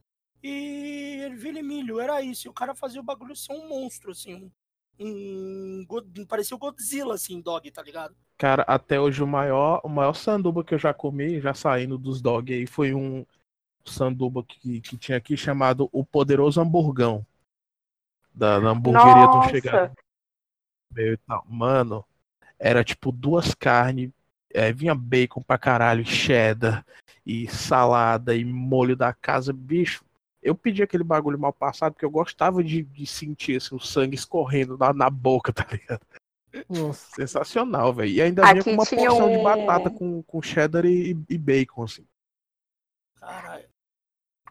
e 0.43 1.19
ervilha 1.23 1.59
e 1.61 1.63
milho. 1.63 2.01
Era 2.01 2.23
isso. 2.23 2.47
E 2.47 2.51
o 2.51 2.55
cara 2.55 2.75
fazia 2.75 3.01
o 3.01 3.05
bagulho 3.05 3.37
ser 3.37 3.53
um 3.53 3.69
monstro, 3.69 4.13
assim. 4.13 4.51
Um, 4.99 5.85
um 6.17 6.27
parecia 6.27 6.55
o 6.57 6.59
Godzilla, 6.59 7.15
assim, 7.15 7.41
dog, 7.41 7.71
tá 7.71 7.83
ligado? 7.83 8.17
Cara, 8.43 8.65
até 8.67 8.99
hoje 8.99 9.23
o 9.23 9.27
maior, 9.27 9.81
o 9.85 9.89
maior 9.89 10.15
sanduba 10.15 10.65
que 10.65 10.75
eu 10.75 10.79
já 10.79 10.93
comi, 10.93 11.41
já 11.41 11.55
saindo 11.55 11.97
dos 11.97 12.21
dog 12.21 12.53
aí, 12.53 12.67
foi 12.67 12.93
um 12.93 13.25
sanduba 13.85 14.43
que, 14.43 14.81
que 14.81 14.99
tinha 14.99 15.17
aqui 15.17 15.37
chamado 15.37 15.89
o 15.93 16.05
Poderoso 16.05 16.61
Hamburgão. 16.61 17.25
Da, 18.35 18.59
da 18.59 18.71
hamburgueria 18.71 19.29
do. 19.29 19.49
Chegado. 19.49 19.95
Meu 20.91 21.13
e 21.13 21.17
tal. 21.19 21.47
Mano, 21.49 22.05
era 22.59 22.83
tipo 22.83 23.13
duas 23.13 23.55
carnes, 23.55 24.11
é, 24.53 24.73
vinha 24.73 24.93
bacon 24.93 25.41
pra 25.41 25.57
caralho, 25.57 26.05
cheddar, 26.05 26.85
e 27.25 27.47
salada, 27.47 28.35
e 28.35 28.45
molho 28.45 28.97
da 28.97 29.13
casa, 29.13 29.53
bicho. 29.53 30.05
Eu 30.43 30.57
pedi 30.57 30.83
aquele 30.83 31.05
bagulho 31.05 31.39
mal 31.39 31.53
passado 31.53 31.93
porque 31.93 32.05
eu 32.05 32.11
gostava 32.11 32.65
de, 32.65 32.83
de 32.83 33.07
sentir 33.07 33.59
assim, 33.59 33.77
o 33.77 33.79
sangue 33.79 34.17
escorrendo 34.17 34.77
na, 34.77 34.93
na 34.93 35.09
boca, 35.09 35.53
tá 35.55 35.65
ligado? 35.71 36.05
Nossa. 36.69 37.15
Sensacional, 37.15 37.93
velho. 37.93 38.11
E 38.11 38.23
ainda 38.23 38.43
vinha 38.43 38.61
Aqui 38.61 38.65
com 38.65 38.71
uma 38.71 38.87
porção 38.87 39.31
de 39.31 39.37
um- 39.37 39.43
batata 39.43 39.91
com, 39.91 40.23
com 40.23 40.43
cheddar 40.43 40.85
e, 40.85 41.17
e 41.29 41.39
bacon, 41.39 41.85
assim. 41.85 42.07
Caralho. 43.19 43.65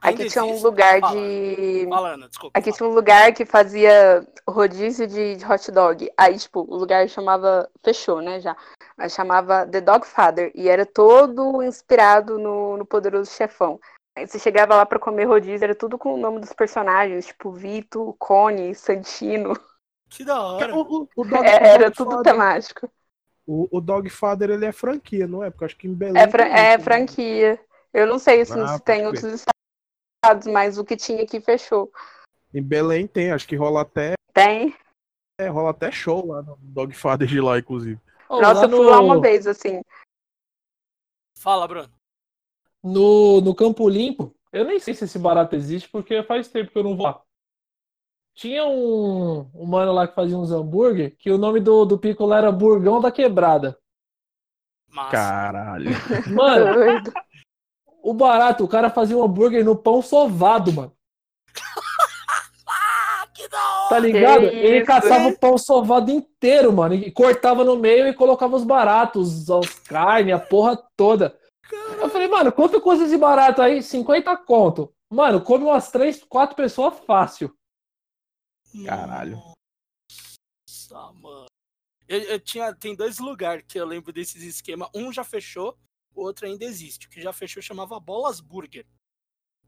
Aqui 0.01 0.27
tinha 0.29 0.43
um 0.43 0.59
lugar 0.63 0.99
de. 0.99 1.85
Falando, 1.87 2.27
desculpa. 2.27 2.57
Aqui 2.57 2.71
tinha 2.71 2.89
um 2.89 2.93
lugar 2.93 3.31
que 3.33 3.45
fazia 3.45 4.27
rodízio 4.49 5.05
de, 5.05 5.35
de 5.35 5.45
hot 5.45 5.71
dog. 5.71 6.11
Aí, 6.17 6.39
tipo, 6.39 6.61
o 6.61 6.75
lugar 6.75 7.07
chamava. 7.07 7.69
Fechou, 7.83 8.19
né? 8.19 8.39
Já. 8.39 8.57
Mas 8.97 9.13
chamava 9.13 9.67
The 9.67 9.79
Dog 9.79 10.07
Father. 10.07 10.51
E 10.55 10.67
era 10.67 10.87
todo 10.87 11.61
inspirado 11.61 12.39
no, 12.39 12.77
no 12.77 12.85
Poderoso 12.85 13.29
Chefão. 13.31 13.79
Aí 14.17 14.27
você 14.27 14.39
chegava 14.39 14.75
lá 14.75 14.85
pra 14.87 14.99
comer 14.99 15.25
rodízio, 15.25 15.63
era 15.63 15.75
tudo 15.75 15.97
com 15.97 16.15
o 16.15 16.17
nome 16.17 16.39
dos 16.39 16.51
personagens, 16.51 17.27
tipo 17.27 17.51
Vito, 17.51 18.15
Cone, 18.17 18.73
Santino. 18.73 19.53
Que 20.11 20.25
da 20.25 20.41
hora. 20.41 20.75
O, 20.75 20.81
o, 21.03 21.09
o 21.15 21.23
Dog, 21.23 21.45
É, 21.47 21.67
era 21.67 21.83
Dog 21.85 21.95
tudo 21.95 22.11
Father- 22.11 22.23
temático. 22.33 22.91
O, 23.47 23.67
o 23.77 23.81
Dog 23.81 24.09
Father, 24.09 24.49
ele 24.49 24.65
é 24.65 24.71
franquia, 24.71 25.25
não 25.25 25.43
é? 25.43 25.49
Porque 25.49 25.65
acho 25.65 25.77
que 25.77 25.87
em 25.87 25.93
Belém. 25.93 26.21
É, 26.21 26.27
fra- 26.29 26.47
é 26.47 26.77
franquia. 26.77 27.59
Eu 27.93 28.05
não 28.05 28.19
sei 28.19 28.41
assim, 28.41 28.59
Ah, 28.61 28.67
se 28.77 28.83
tem 28.83 29.05
outros 29.07 29.45
estados, 30.23 30.47
mas 30.47 30.77
o 30.77 30.85
que 30.85 30.95
tinha 30.97 31.23
aqui 31.23 31.39
fechou. 31.41 31.91
Em 32.53 32.61
Belém 32.61 33.07
tem, 33.07 33.31
acho 33.31 33.47
que 33.47 33.55
rola 33.55 33.81
até, 33.81 34.13
Tem. 34.33 34.75
é, 35.39 35.47
rola 35.47 35.71
até 35.71 35.89
show 35.91 36.25
lá 36.27 36.41
no 36.41 36.57
Dog 36.57 36.93
Father 36.93 37.27
de 37.27 37.39
lá, 37.41 37.57
inclusive. 37.57 37.99
Ô, 38.29 38.41
Nossa, 38.41 38.61
lá 38.61 38.71
eu 38.71 38.77
fui 38.77 38.85
lá 38.85 38.99
uma 38.99 39.15
no, 39.15 39.21
vez, 39.21 39.47
assim. 39.47 39.81
Fala, 41.37 41.67
Bruno. 41.67 41.89
no, 42.83 43.41
no 43.41 43.55
Campo 43.55 43.87
Limpo, 43.89 44.35
eu 44.51 44.65
nem 44.65 44.79
sei 44.79 44.93
se 44.93 45.05
esse 45.05 45.17
barato 45.17 45.55
existe, 45.55 45.89
porque 45.89 46.21
faz 46.23 46.47
tempo 46.49 46.71
que 46.71 46.77
eu 46.77 46.83
não 46.83 46.95
vou 46.95 47.05
lá. 47.07 47.21
Tinha 48.35 48.65
um, 48.65 49.49
um 49.53 49.65
mano 49.65 49.91
lá 49.91 50.07
que 50.07 50.15
fazia 50.15 50.37
uns 50.37 50.51
hambúrguer, 50.51 51.15
que 51.17 51.31
o 51.31 51.37
nome 51.37 51.59
do, 51.59 51.85
do 51.85 51.97
pico 51.97 52.31
era 52.33 52.51
Burgão 52.51 53.01
da 53.01 53.11
Quebrada. 53.11 53.77
Massa. 54.89 55.11
Caralho. 55.11 55.91
Mano, 56.35 57.01
o 58.03 58.13
barato, 58.13 58.63
o 58.63 58.67
cara 58.67 58.89
fazia 58.89 59.17
um 59.17 59.23
hambúrguer 59.23 59.63
no 59.63 59.75
pão 59.75 60.01
sovado, 60.01 60.73
mano. 60.73 60.91
que 63.33 63.47
da 63.47 63.57
hora! 63.57 63.89
Tá 63.89 63.99
ligado? 63.99 64.49
Que 64.49 64.55
Ele 64.55 64.77
isso, 64.79 64.85
caçava 64.85 65.23
hein? 65.25 65.31
o 65.31 65.39
pão 65.39 65.57
sovado 65.57 66.11
inteiro, 66.11 66.73
mano. 66.73 66.95
E 66.95 67.09
cortava 67.09 67.63
no 67.63 67.77
meio 67.77 68.07
e 68.07 68.13
colocava 68.13 68.55
os 68.55 68.65
baratos, 68.65 69.49
as 69.49 69.79
carnes, 69.79 70.33
a 70.35 70.39
porra 70.39 70.77
toda. 70.97 71.37
Eu 71.99 72.09
falei, 72.09 72.27
mano, 72.27 72.51
quanto 72.51 72.81
custa 72.81 73.05
esse 73.05 73.17
barato 73.17 73.61
aí? 73.61 73.81
50 73.81 74.35
conto. 74.37 74.91
Mano, 75.09 75.41
come 75.41 75.63
umas 75.63 75.89
3, 75.89 76.23
4 76.23 76.55
pessoas 76.55 76.95
fácil. 77.05 77.53
Caralho. 78.85 79.41
Nossa, 80.67 81.13
mano. 81.13 81.45
Eu, 82.07 82.19
eu 82.23 82.39
tinha, 82.39 82.73
tem 82.73 82.95
dois 82.95 83.19
lugares 83.19 83.63
que 83.67 83.79
eu 83.79 83.85
lembro 83.85 84.11
desses 84.11 84.43
esquemas. 84.43 84.89
Um 84.93 85.13
já 85.13 85.23
fechou, 85.23 85.77
o 86.13 86.21
outro 86.23 86.45
ainda 86.45 86.65
existe. 86.65 87.07
O 87.07 87.09
que 87.09 87.21
já 87.21 87.31
fechou 87.31 87.61
chamava 87.61 87.99
Bolas 87.99 88.39
Burger. 88.39 88.85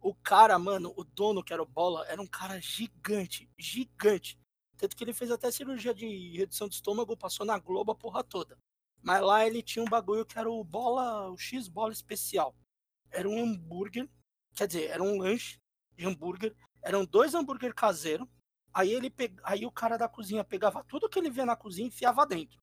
O 0.01 0.13
cara, 0.13 0.59
mano, 0.59 0.93
o 0.97 1.03
dono 1.03 1.43
que 1.43 1.53
era 1.53 1.63
o 1.63 1.65
Bola, 1.65 2.05
era 2.07 2.21
um 2.21 2.27
cara 2.27 2.59
gigante, 2.59 3.49
gigante. 3.57 4.37
Tanto 4.75 4.95
que 4.97 5.03
ele 5.03 5.13
fez 5.13 5.31
até 5.31 5.49
cirurgia 5.49 5.93
de 5.93 6.35
redução 6.35 6.67
de 6.67 6.75
estômago, 6.75 7.15
passou 7.15 7.45
na 7.45 7.57
Globo 7.57 7.93
a 7.93 7.95
porra 7.95 8.21
toda. 8.21 8.57
Mas 9.01 9.21
lá 9.21 9.45
ele 9.45 9.61
tinha 9.61 9.83
um 9.83 9.87
bagulho 9.87 10.25
que 10.25 10.37
era 10.37 10.49
o 10.51 10.63
bola, 10.63 11.29
o 11.29 11.37
X 11.37 11.69
bola 11.69 11.93
especial. 11.93 12.53
Era 13.09 13.29
um 13.29 13.41
hambúrguer, 13.41 14.09
quer 14.55 14.67
dizer, 14.67 14.89
era 14.89 15.01
um 15.01 15.19
lanche 15.19 15.57
de 15.95 16.05
hambúrguer. 16.05 16.53
Eram 16.81 17.05
dois 17.05 17.33
hambúrguer 17.33 17.73
caseiros. 17.73 18.27
Aí 18.73 18.91
ele 18.91 19.09
pe... 19.09 19.33
aí 19.43 19.65
o 19.65 19.71
cara 19.71 19.97
da 19.97 20.09
cozinha 20.09 20.43
pegava 20.43 20.83
tudo 20.83 21.09
que 21.09 21.19
ele 21.19 21.29
via 21.29 21.45
na 21.45 21.55
cozinha 21.55 21.85
e 21.85 21.89
enfiava 21.89 22.25
dentro. 22.25 22.57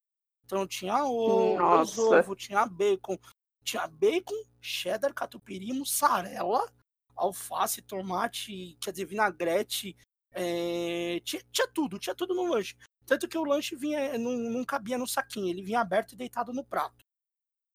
Então 0.45 0.67
tinha 0.67 1.05
ovo, 1.05 2.13
ovo, 2.13 2.35
tinha 2.35 2.65
bacon, 2.65 3.17
tinha 3.63 3.87
bacon, 3.87 4.35
cheddar, 4.59 5.13
catupiry, 5.13 5.71
mussarela, 5.71 6.69
alface, 7.15 7.81
tomate, 7.81 8.77
quer 8.81 8.91
dizer, 8.91 9.05
vinagrete, 9.05 9.95
é, 10.31 11.21
tinha, 11.23 11.41
tinha 11.51 11.67
tudo, 11.67 11.97
tinha 11.97 12.15
tudo 12.15 12.33
no 12.33 12.45
lanche. 12.45 12.75
Tanto 13.05 13.27
que 13.27 13.37
o 13.37 13.45
lanche 13.45 13.75
vinha, 13.75 14.17
não, 14.17 14.31
não 14.31 14.65
cabia 14.65 14.97
no 14.97 15.07
saquinho, 15.07 15.47
ele 15.47 15.61
vinha 15.61 15.79
aberto 15.79 16.13
e 16.13 16.17
deitado 16.17 16.51
no 16.51 16.63
prato. 16.63 17.05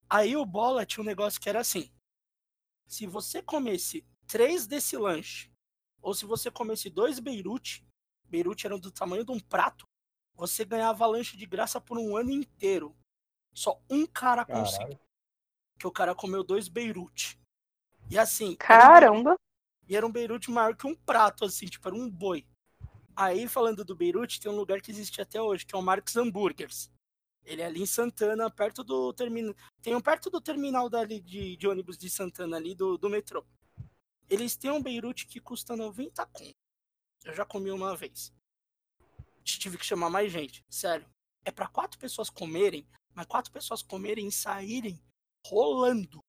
Aí 0.08 0.36
o 0.36 0.44
bola 0.44 0.84
tinha 0.84 1.02
um 1.02 1.06
negócio 1.06 1.40
que 1.40 1.48
era 1.48 1.60
assim: 1.60 1.90
se 2.86 3.06
você 3.06 3.42
comesse 3.42 4.06
três 4.26 4.66
desse 4.66 4.96
lanche, 4.96 5.50
ou 6.00 6.14
se 6.14 6.24
você 6.24 6.50
comesse 6.50 6.88
dois 6.90 7.18
Beirute, 7.18 7.85
Beirute 8.28 8.66
eram 8.66 8.78
do 8.78 8.90
tamanho 8.90 9.24
de 9.24 9.32
um 9.32 9.40
prato, 9.40 9.86
você 10.36 10.64
ganhava 10.64 11.06
lanche 11.06 11.36
de 11.36 11.46
graça 11.46 11.80
por 11.80 11.98
um 11.98 12.16
ano 12.16 12.30
inteiro. 12.30 12.94
Só 13.54 13.80
um 13.88 14.06
cara 14.06 14.44
conseguiu. 14.44 14.98
Que 15.78 15.86
o 15.86 15.90
cara 15.90 16.14
comeu 16.14 16.44
dois 16.44 16.68
Beirute. 16.68 17.38
E 18.10 18.18
assim. 18.18 18.56
era 18.68 19.10
um 19.10 19.24
Caramba. 19.24 19.36
e 19.88 19.96
era 19.96 20.06
um 20.06 20.12
Beirute 20.12 20.50
maior 20.50 20.76
que 20.76 20.86
um 20.86 20.94
prato, 20.94 21.44
assim, 21.44 21.66
tipo, 21.66 21.88
era 21.88 21.96
um 21.96 22.10
boi. 22.10 22.46
Aí, 23.14 23.48
falando 23.48 23.82
do 23.82 23.96
Beirute, 23.96 24.38
tem 24.38 24.52
um 24.52 24.56
lugar 24.56 24.80
que 24.82 24.90
existe 24.90 25.22
até 25.22 25.40
hoje, 25.40 25.64
que 25.64 25.74
é 25.74 25.78
o 25.78 25.82
Marx 25.82 26.14
Hamburgers. 26.16 26.90
Ele 27.42 27.62
é 27.62 27.66
ali 27.66 27.80
em 27.80 27.86
Santana, 27.86 28.50
perto 28.50 28.84
do 28.84 29.12
terminal. 29.14 29.54
Tem 29.80 29.94
um 29.94 30.00
perto 30.00 30.28
do 30.28 30.40
terminal 30.40 30.90
dali 30.90 31.20
de, 31.20 31.56
de 31.56 31.66
ônibus 31.66 31.96
de 31.96 32.10
Santana, 32.10 32.56
ali 32.58 32.74
do, 32.74 32.98
do 32.98 33.08
metrô. 33.08 33.42
Eles 34.28 34.56
têm 34.56 34.70
um 34.70 34.82
Beirute 34.82 35.26
que 35.26 35.40
custa 35.40 35.76
90 35.76 36.26
conto. 36.26 36.65
Eu 37.26 37.34
já 37.34 37.44
comi 37.44 37.70
uma 37.70 37.94
vez. 37.96 38.32
Tive 39.42 39.76
que 39.76 39.84
chamar 39.84 40.08
mais 40.08 40.30
gente. 40.30 40.64
Sério. 40.70 41.06
É 41.44 41.50
pra 41.50 41.66
quatro 41.68 41.98
pessoas 41.98 42.30
comerem, 42.30 42.86
mas 43.14 43.26
quatro 43.26 43.52
pessoas 43.52 43.82
comerem 43.82 44.28
e 44.28 44.32
saírem 44.32 45.00
rolando. 45.44 46.20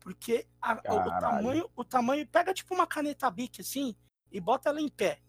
Porque 0.00 0.46
a- 0.62 0.74
o- 0.74 1.20
tamanho, 1.20 1.70
o 1.74 1.84
tamanho 1.84 2.26
pega 2.28 2.54
tipo 2.54 2.72
uma 2.74 2.86
caneta 2.86 3.30
bic 3.30 3.60
assim 3.60 3.96
e 4.30 4.40
bota 4.40 4.68
ela 4.68 4.80
em 4.80 4.88
pé. 4.88 5.20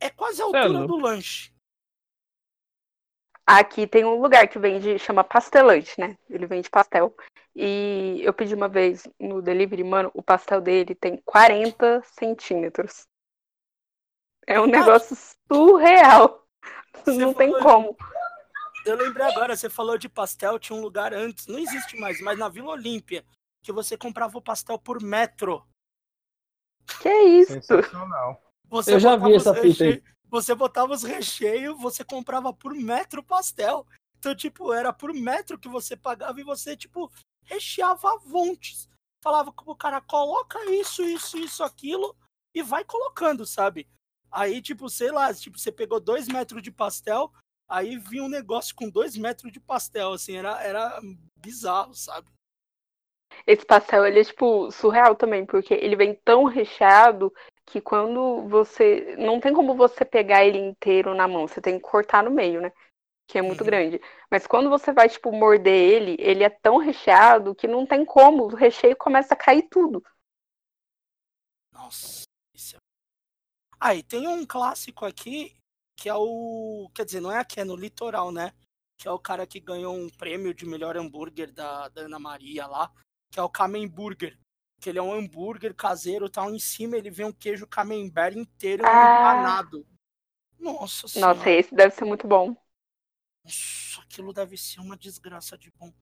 É 0.00 0.10
quase 0.10 0.42
a 0.42 0.44
altura 0.44 0.66
louco. 0.68 0.88
do 0.88 0.96
lanche. 0.98 1.54
Aqui 3.46 3.86
tem 3.86 4.04
um 4.04 4.20
lugar 4.20 4.48
que 4.48 4.58
vende, 4.58 4.98
chama 4.98 5.22
Pastelante, 5.22 5.98
né? 6.00 6.16
Ele 6.30 6.46
vende 6.46 6.70
pastel. 6.70 7.14
E 7.54 8.20
eu 8.22 8.32
pedi 8.32 8.54
uma 8.54 8.68
vez 8.68 9.06
no 9.20 9.40
delivery, 9.42 9.84
mano, 9.84 10.10
o 10.14 10.22
pastel 10.22 10.60
dele 10.60 10.94
tem 10.94 11.18
40 11.24 12.02
centímetros. 12.18 13.06
É 14.46 14.60
um 14.60 14.66
negócio 14.66 15.16
surreal. 15.50 16.46
Você 17.04 17.18
Não 17.18 17.34
tem 17.34 17.50
como. 17.60 17.96
Eu 18.84 18.96
lembrei 18.96 19.26
agora, 19.26 19.56
você 19.56 19.70
falou 19.70 19.96
de 19.96 20.08
pastel, 20.08 20.58
tinha 20.58 20.78
um 20.78 20.82
lugar 20.82 21.14
antes, 21.14 21.46
não 21.46 21.58
existe 21.58 21.96
mais, 21.98 22.20
mas 22.20 22.38
na 22.38 22.50
Vila 22.50 22.72
Olímpia, 22.72 23.24
que 23.62 23.72
você 23.72 23.96
comprava 23.96 24.36
o 24.36 24.42
pastel 24.42 24.78
por 24.78 25.02
metro. 25.02 25.66
Que 27.00 27.08
isso? 27.08 27.52
Sensacional. 27.52 28.42
Você 28.68 28.94
Eu 28.94 29.00
já 29.00 29.16
botava 29.16 29.30
vi 29.30 29.36
os 29.36 29.46
essa 29.46 29.54
fita 29.54 29.84
aí. 29.84 30.02
Você 30.28 30.54
botava 30.54 30.92
os 30.92 31.02
recheios, 31.02 31.80
você 31.80 32.04
comprava 32.04 32.52
por 32.52 32.74
metro 32.74 33.20
o 33.20 33.24
pastel. 33.24 33.86
Então, 34.18 34.34
tipo, 34.34 34.72
era 34.72 34.92
por 34.92 35.14
metro 35.14 35.58
que 35.58 35.68
você 35.68 35.96
pagava 35.96 36.40
e 36.40 36.44
você, 36.44 36.76
tipo, 36.76 37.10
recheava 37.44 38.12
avontes. 38.12 38.88
Falava 39.22 39.52
pro 39.52 39.76
cara, 39.76 40.00
coloca 40.00 40.62
isso, 40.70 41.02
isso, 41.02 41.38
isso, 41.38 41.62
aquilo 41.62 42.14
e 42.54 42.62
vai 42.62 42.84
colocando, 42.84 43.46
sabe? 43.46 43.88
Aí, 44.34 44.60
tipo, 44.60 44.88
sei 44.88 45.12
lá, 45.12 45.32
tipo, 45.32 45.56
você 45.56 45.70
pegou 45.70 46.00
dois 46.00 46.26
metros 46.26 46.60
de 46.60 46.72
pastel, 46.72 47.32
aí 47.68 47.96
vinha 47.96 48.24
um 48.24 48.28
negócio 48.28 48.74
com 48.74 48.90
dois 48.90 49.16
metros 49.16 49.52
de 49.52 49.60
pastel, 49.60 50.12
assim, 50.12 50.36
era, 50.36 50.60
era 50.60 51.00
bizarro, 51.36 51.94
sabe? 51.94 52.28
Esse 53.46 53.64
pastel, 53.64 54.04
ele 54.04 54.18
é, 54.20 54.24
tipo, 54.24 54.72
surreal 54.72 55.14
também, 55.14 55.46
porque 55.46 55.72
ele 55.74 55.94
vem 55.94 56.14
tão 56.24 56.44
recheado 56.44 57.32
que 57.66 57.80
quando 57.80 58.48
você. 58.48 59.14
Não 59.18 59.38
tem 59.38 59.52
como 59.54 59.76
você 59.76 60.04
pegar 60.04 60.44
ele 60.44 60.58
inteiro 60.58 61.14
na 61.14 61.28
mão, 61.28 61.46
você 61.46 61.60
tem 61.60 61.78
que 61.78 61.84
cortar 61.84 62.24
no 62.24 62.30
meio, 62.30 62.60
né? 62.60 62.72
Que 63.28 63.38
é 63.38 63.42
muito 63.42 63.60
Uhum. 63.60 63.66
grande. 63.66 64.00
Mas 64.28 64.46
quando 64.48 64.68
você 64.68 64.92
vai, 64.92 65.08
tipo, 65.08 65.30
morder 65.30 65.72
ele, 65.72 66.16
ele 66.18 66.42
é 66.42 66.50
tão 66.50 66.76
recheado 66.78 67.54
que 67.54 67.68
não 67.68 67.86
tem 67.86 68.04
como. 68.04 68.44
O 68.44 68.54
recheio 68.54 68.96
começa 68.96 69.34
a 69.34 69.36
cair 69.36 69.68
tudo. 69.70 70.02
Nossa. 71.72 72.23
É... 73.84 73.88
Ah, 73.88 73.94
e 73.94 74.02
tem 74.02 74.26
um 74.26 74.46
clássico 74.46 75.04
aqui, 75.04 75.54
que 75.96 76.08
é 76.08 76.14
o. 76.14 76.90
Quer 76.94 77.04
dizer, 77.04 77.20
não 77.20 77.30
é 77.30 77.38
aqui, 77.38 77.60
é 77.60 77.64
no 77.64 77.76
litoral, 77.76 78.32
né? 78.32 78.52
Que 78.96 79.06
é 79.06 79.10
o 79.10 79.18
cara 79.18 79.46
que 79.46 79.60
ganhou 79.60 79.94
um 79.94 80.08
prêmio 80.08 80.54
de 80.54 80.64
melhor 80.64 80.96
hambúrguer 80.96 81.52
da, 81.52 81.88
da 81.88 82.02
Ana 82.02 82.18
Maria 82.18 82.66
lá, 82.66 82.90
que 83.30 83.38
é 83.38 83.42
o 83.42 83.48
Kamen 83.48 83.86
Burger. 83.86 84.38
Que 84.80 84.88
ele 84.90 84.98
é 84.98 85.02
um 85.02 85.12
hambúrguer 85.12 85.74
caseiro 85.74 86.28
tal. 86.30 86.54
Em 86.54 86.58
cima 86.58 86.96
ele 86.96 87.10
vem 87.10 87.26
um 87.26 87.32
queijo 87.32 87.66
camembert 87.66 88.36
inteiro 88.36 88.84
Ah. 88.86 88.88
empanado. 88.88 89.86
Nossa 90.58 91.06
senhora. 91.06 91.34
Nossa, 91.34 91.50
esse 91.50 91.74
deve 91.74 91.94
ser 91.94 92.04
muito 92.04 92.26
bom. 92.26 92.56
Nossa, 93.44 94.00
aquilo 94.02 94.32
deve 94.32 94.56
ser 94.56 94.80
uma 94.80 94.96
desgraça 94.96 95.58
de 95.58 95.70
bom. 95.72 95.92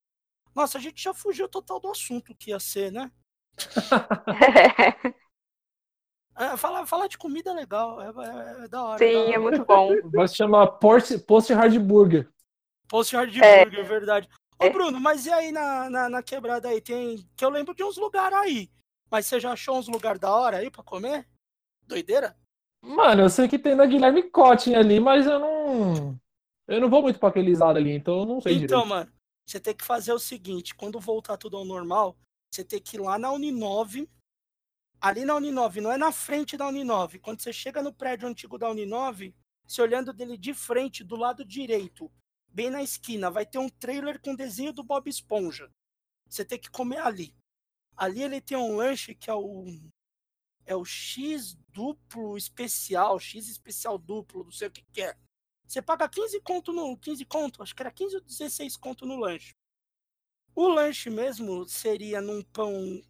Nossa, 0.55 0.79
a 0.79 0.81
gente 0.81 1.03
já 1.03 1.12
fugiu 1.12 1.49
total 1.49 1.81
do 1.81 1.91
assunto 1.91 2.35
que 2.35 2.51
ia 2.51 2.61
ser, 2.61 2.93
né? 2.93 3.11
É, 6.37 6.57
falar, 6.57 6.87
falar 6.87 7.07
de 7.09 7.19
comida 7.19 7.51
é 7.51 7.55
legal, 7.55 8.01
é, 8.01 8.07
é- 8.07 8.65
é 8.65 8.69
da 8.69 8.83
hora. 8.85 8.99
Sim, 8.99 9.12
da 9.12 9.19
é 9.19 9.29
hora. 9.29 9.41
muito 9.41 9.65
bom. 9.65 9.91
Vai 10.11 10.27
se 10.29 10.35
chamar 10.37 10.67
Post, 10.67 11.19
Post 11.21 11.53
Hard 11.53 11.79
Burger. 11.79 12.29
Post 12.89 13.15
hard 13.17 13.37
É. 13.39 13.65
burger, 13.65 13.85
verdade. 13.87 14.29
Ô, 14.59 14.65
É. 14.65 14.71
Bruno, 14.71 15.01
mas 15.01 15.25
e 15.27 15.33
aí 15.33 15.51
na, 15.53 15.89
na, 15.91 16.09
na 16.09 16.23
quebrada 16.23 16.69
aí? 16.69 16.81
Tem. 16.81 17.27
Que 17.37 17.45
eu 17.45 17.49
lembro 17.51 17.75
de 17.75 17.83
uns 17.83 17.97
lugares 17.97 18.37
aí. 18.37 18.71
Mas 19.11 19.27
você 19.27 19.39
já 19.41 19.53
achou 19.53 19.79
uns 19.79 19.89
lugares 19.89 20.21
da 20.21 20.31
hora 20.35 20.59
aí 20.59 20.71
pra 20.71 20.83
comer? 20.83 21.27
Doideira? 21.87 22.37
Mano, 22.83 23.23
eu 23.23 23.29
sei 23.31 23.49
que 23.49 23.59
tem 23.59 23.75
na 23.75 23.87
Guilherme 23.87 24.23
Cotting 24.31 24.75
ali, 24.75 25.01
mas 25.01 25.27
eu 25.27 25.39
não. 25.39 26.19
Eu 26.69 26.81
não 26.81 26.89
vou 26.91 27.03
muito 27.03 27.19
pra 27.19 27.29
aqueles 27.29 27.59
lados 27.59 27.77
ali, 27.81 27.93
então 27.93 28.21
eu 28.21 28.27
não 28.27 28.41
sei 28.41 28.55
Então, 28.55 28.83
direito. 28.83 28.89
mano, 28.89 29.12
você 29.47 29.61
tem 29.61 29.75
que 29.75 29.85
fazer 29.85 30.12
o 30.12 30.19
seguinte: 30.19 30.75
quando 30.75 30.99
voltar 31.01 31.37
tudo 31.37 31.57
ao 31.57 31.65
normal, 31.65 32.17
você 32.53 32.65
tem 32.65 32.81
que 32.81 32.97
ir 32.97 33.01
lá 33.01 33.19
na 33.19 33.31
Uninove. 33.33 34.09
Ali 35.02 35.25
na 35.25 35.35
Uninove, 35.35 35.80
não 35.80 35.90
é 35.90 35.97
na 35.99 36.12
frente 36.12 36.56
da 36.56 36.68
Uninove. 36.68 37.18
Quando 37.18 37.42
você 37.42 37.52
chega 37.52 37.82
no 37.82 37.92
prédio 37.92 38.28
antigo 38.28 38.56
da 38.56 38.71
Uninove, 38.71 39.35
se 39.66 39.82
olhando 39.82 40.12
dele 40.12 40.38
de 40.38 40.54
frente, 40.54 41.02
do 41.02 41.16
lado 41.16 41.44
direito, 41.44 42.09
bem 42.47 42.71
na 42.71 42.85
esquina, 42.85 43.28
vai 43.28 43.44
ter 43.44 43.59
um 43.59 43.68
trailer 43.68 44.21
com 44.21 44.32
desenho 44.32 44.73
do 44.73 44.85
Bob 44.85 45.11
Esponja. 45.11 45.68
Você 46.28 46.44
tem 46.44 46.56
que 46.56 46.71
comer 46.71 46.99
ali. 46.99 47.35
Ali 47.97 48.23
ele 48.23 48.40
tem 48.40 48.56
um 48.56 48.76
lanche 48.76 49.12
que 49.12 49.28
é 49.28 49.35
o 49.35 49.64
é 50.64 50.76
o 50.76 50.85
X 50.85 51.59
duplo 51.71 52.37
especial, 52.37 53.18
X 53.18 53.49
especial 53.49 53.99
duplo, 53.99 54.44
não 54.44 54.52
sei 54.52 54.68
o 54.68 54.71
que 54.71 54.85
que 54.92 55.02
é. 55.02 55.16
Você 55.66 55.82
paga 55.82 56.09
15 56.09 56.40
conto 56.42 56.73
no 56.73 56.97
15 56.97 57.25
conto, 57.25 57.61
acho 57.61 57.75
que 57.75 57.82
era 57.82 57.90
15 57.90 58.14
ou 58.14 58.21
16 58.21 58.76
conto 58.76 59.04
no 59.04 59.16
lanche. 59.16 59.52
O 60.54 60.68
lanche 60.68 61.11
mesmo 61.11 61.66
seria 61.66 62.21
num 62.21 62.42
pão 62.42 63.02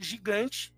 gigante, 0.00 0.73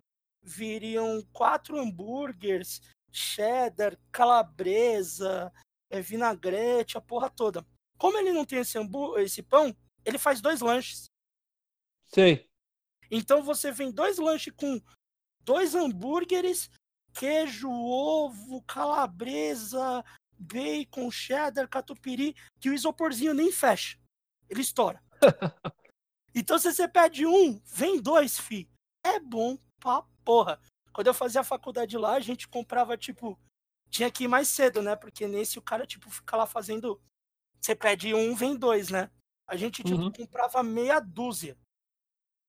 viriam 0.46 1.20
quatro 1.32 1.76
hambúrgueres, 1.78 2.80
cheddar, 3.10 3.98
calabresa, 4.12 5.52
é, 5.90 6.00
vinagrete, 6.00 6.96
a 6.96 7.00
porra 7.00 7.28
toda. 7.28 7.66
Como 7.98 8.16
ele 8.16 8.32
não 8.32 8.44
tem 8.44 8.60
esse, 8.60 8.78
esse 9.18 9.42
pão, 9.42 9.76
ele 10.04 10.18
faz 10.18 10.40
dois 10.40 10.60
lanches. 10.60 11.06
Sei. 12.06 12.48
Então 13.10 13.42
você 13.42 13.72
vem 13.72 13.90
dois 13.90 14.18
lanches 14.18 14.52
com 14.56 14.80
dois 15.40 15.74
hambúrgueres, 15.74 16.70
queijo, 17.12 17.70
ovo, 17.70 18.62
calabresa, 18.62 20.04
bacon, 20.38 21.10
cheddar, 21.10 21.68
catupiry, 21.68 22.34
que 22.60 22.70
o 22.70 22.74
isoporzinho 22.74 23.34
nem 23.34 23.50
fecha. 23.50 23.98
Ele 24.48 24.60
estoura. 24.60 25.02
então 26.34 26.58
se 26.58 26.72
você 26.72 26.86
pede 26.86 27.26
um, 27.26 27.60
vem 27.64 28.00
dois, 28.00 28.38
fi. 28.38 28.68
É 29.04 29.18
bom 29.18 29.58
pra 29.78 30.04
porra. 30.26 30.60
Quando 30.92 31.06
eu 31.06 31.14
fazia 31.14 31.42
a 31.42 31.44
faculdade 31.44 31.96
lá, 31.96 32.14
a 32.14 32.20
gente 32.20 32.48
comprava, 32.48 32.96
tipo, 32.96 33.38
tinha 33.88 34.10
que 34.10 34.24
ir 34.24 34.28
mais 34.28 34.48
cedo, 34.48 34.82
né? 34.82 34.96
Porque 34.96 35.28
nesse 35.28 35.58
o 35.58 35.62
cara, 35.62 35.86
tipo, 35.86 36.10
fica 36.10 36.36
lá 36.36 36.46
fazendo. 36.46 37.00
Você 37.60 37.74
pede 37.74 38.12
um, 38.12 38.34
vem 38.34 38.56
dois, 38.56 38.90
né? 38.90 39.10
A 39.46 39.56
gente, 39.56 39.84
tipo, 39.84 40.00
uhum. 40.00 40.10
comprava 40.10 40.62
meia 40.62 40.98
dúzia. 40.98 41.56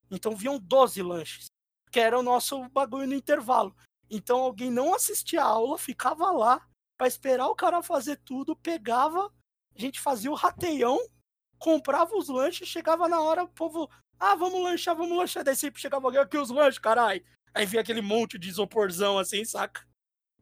Então 0.10 0.36
vinham 0.36 0.60
12 0.60 1.02
lanches. 1.04 1.46
Que 1.92 2.00
era 2.00 2.18
o 2.18 2.24
nosso 2.24 2.68
bagulho 2.70 3.08
no 3.08 3.14
intervalo. 3.14 3.76
Então 4.10 4.40
alguém 4.40 4.72
não 4.72 4.96
assistia 4.96 5.44
a 5.44 5.46
aula, 5.46 5.78
ficava 5.78 6.32
lá 6.32 6.66
para 6.98 7.08
esperar 7.08 7.48
o 7.48 7.56
cara 7.56 7.84
fazer 7.84 8.18
tudo, 8.26 8.56
pegava, 8.56 9.32
a 9.76 9.80
gente 9.80 10.00
fazia 10.00 10.32
o 10.32 10.36
rateião, 10.36 10.98
comprava 11.60 12.16
os 12.16 12.28
lanches, 12.28 12.68
chegava 12.68 13.08
na 13.08 13.22
hora, 13.22 13.44
o 13.44 13.48
povo, 13.48 13.90
ah, 14.20 14.36
vamos 14.36 14.64
lanchar, 14.64 14.96
vamos 14.96 15.16
lanchar. 15.16 15.44
Daí 15.44 15.56
sempre 15.56 15.80
chegava 15.80 16.08
alguém 16.08 16.20
aqui 16.20 16.38
os 16.38 16.50
lanches, 16.50 16.80
caralho. 16.80 17.24
Aí 17.54 17.66
via 17.66 17.82
aquele 17.82 18.02
monte 18.02 18.38
de 18.38 18.50
isoporzão 18.50 19.18
assim, 19.18 19.44
saca? 19.44 19.86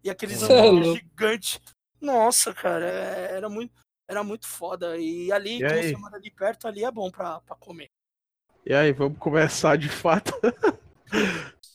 E 0.03 0.09
aqueles 0.09 0.43
hambúrguer 0.43 0.95
gigantes. 0.95 1.59
Nossa, 1.99 2.53
cara, 2.53 2.85
é, 2.85 3.37
era 3.37 3.49
muito, 3.49 3.73
era 4.07 4.23
muito 4.23 4.47
foda. 4.47 4.97
E 4.97 5.31
ali, 5.31 5.63
e 5.63 5.67
você 5.67 5.97
mora 5.97 6.17
ali 6.17 6.29
perto, 6.29 6.67
ali 6.67 6.83
é 6.83 6.91
bom 6.91 7.09
pra, 7.09 7.39
pra 7.41 7.55
comer. 7.55 7.89
E 8.65 8.73
aí, 8.73 8.91
vamos 8.91 9.17
começar 9.17 9.77
de 9.77 9.89
fato. 9.89 10.33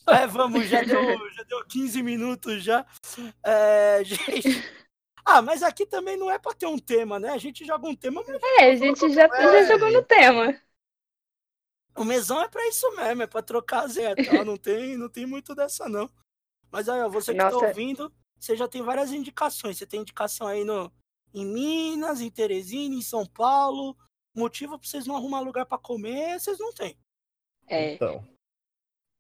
É, 0.09 0.27
vamos, 0.27 0.67
já 0.67 0.83
deu, 0.83 1.31
já 1.33 1.43
deu 1.45 1.65
15 1.67 2.03
minutos 2.03 2.65
já. 2.65 2.85
É, 3.45 4.03
gente. 4.05 4.65
Ah, 5.25 5.41
mas 5.41 5.63
aqui 5.63 5.87
também 5.87 6.17
não 6.17 6.29
é 6.29 6.37
pra 6.37 6.53
ter 6.53 6.67
um 6.67 6.79
tema, 6.79 7.21
né? 7.21 7.31
A 7.31 7.39
gente 7.39 7.65
joga 7.65 7.87
um 7.87 7.95
tema. 7.95 8.23
É, 8.59 8.73
a 8.73 8.77
gente 8.77 9.09
já, 9.13 9.29
já 9.29 9.63
jogou 9.65 9.91
no 9.93 10.03
tema. 10.03 10.61
O 11.97 12.05
mesão 12.05 12.41
é 12.41 12.49
pra 12.49 12.67
isso 12.69 12.91
mesmo, 12.97 13.23
é 13.23 13.27
pra 13.27 13.43
trocar 13.43 13.87
Zé, 13.89 14.15
tá? 14.15 14.45
Não 14.45 14.57
tem, 14.57 14.97
não 14.97 15.09
tem 15.09 15.27
muito 15.27 15.55
dessa, 15.55 15.89
não. 15.89 16.11
Mas 16.71 16.89
aí, 16.89 17.01
ó, 17.01 17.09
você 17.09 17.33
que 17.33 17.39
tá 17.39 17.51
Nossa. 17.51 17.61
tá 17.61 17.67
ouvindo, 17.69 18.13
você 18.39 18.57
já 18.57 18.69
tem 18.69 18.83
várias 18.83 19.13
indicações. 19.13 19.77
Você 19.77 19.87
tem 19.87 20.01
indicação 20.01 20.47
aí 20.47 20.65
no, 20.65 20.91
em 21.35 21.45
Minas, 21.45 22.21
em 22.21 22.31
Teresina, 22.31 22.95
em 22.95 23.03
São 23.03 23.27
Paulo. 23.27 23.97
Motivo 24.35 24.79
pra 24.79 24.89
vocês 24.89 25.07
não 25.07 25.17
arrumar 25.17 25.41
lugar 25.41 25.67
para 25.67 25.79
comer, 25.79 26.39
vocês 26.39 26.59
não 26.59 26.73
têm. 26.73 26.97
É. 27.67 27.95
Então. 27.95 28.27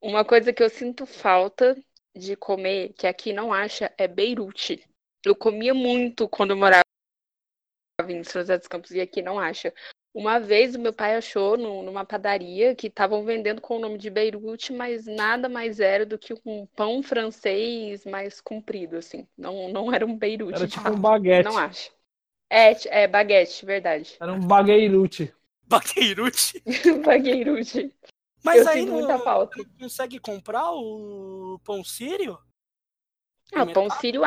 Uma 0.00 0.24
coisa 0.24 0.52
que 0.52 0.62
eu 0.62 0.70
sinto 0.70 1.04
falta 1.04 1.76
de 2.14 2.34
comer, 2.36 2.92
que 2.94 3.06
aqui 3.06 3.32
não 3.32 3.52
acha, 3.52 3.92
é 3.98 4.08
Beirute. 4.08 4.88
Eu 5.24 5.36
comia 5.36 5.74
muito 5.74 6.28
quando 6.28 6.52
eu 6.52 6.56
morava 6.56 6.82
em 8.08 8.24
São 8.24 8.40
José 8.40 8.56
dos 8.56 8.68
Campos 8.68 8.92
e 8.92 9.00
aqui 9.00 9.20
não 9.20 9.38
acha. 9.38 9.74
Uma 10.12 10.40
vez 10.40 10.74
o 10.74 10.78
meu 10.80 10.92
pai 10.92 11.14
achou 11.14 11.56
no, 11.56 11.84
numa 11.84 12.04
padaria 12.04 12.74
que 12.74 12.88
estavam 12.88 13.24
vendendo 13.24 13.60
com 13.60 13.76
o 13.76 13.80
nome 13.80 13.96
de 13.96 14.10
Beirute, 14.10 14.72
mas 14.72 15.06
nada 15.06 15.48
mais 15.48 15.78
era 15.78 16.04
do 16.04 16.18
que 16.18 16.34
um 16.44 16.66
pão 16.66 17.00
francês 17.02 18.04
mais 18.04 18.40
comprido, 18.40 18.96
assim. 18.96 19.26
Não, 19.38 19.68
não 19.68 19.92
era 19.92 20.04
um 20.04 20.16
Beirute. 20.16 20.54
Era 20.56 20.66
tipo 20.66 20.90
um 20.90 21.00
baguete. 21.00 21.48
Não 21.48 21.56
acho. 21.56 21.92
É, 22.50 23.02
é 23.02 23.06
baguete, 23.06 23.64
verdade. 23.64 24.16
Era 24.20 24.32
um 24.32 24.40
bagueirute. 24.40 25.32
Bagueirute? 25.64 26.60
bagueirute. 27.06 27.94
Mas 28.42 28.62
Eu 28.62 28.68
aí 28.68 28.84
não, 28.84 28.94
muita 28.94 29.18
falta. 29.20 29.56
não 29.58 29.64
consegue 29.78 30.18
comprar 30.18 30.72
o 30.72 31.60
pão 31.64 31.84
sírio? 31.84 32.36
Ah, 33.52 33.62
o 33.62 33.72
pão 33.72 33.88
sírio 33.90 34.24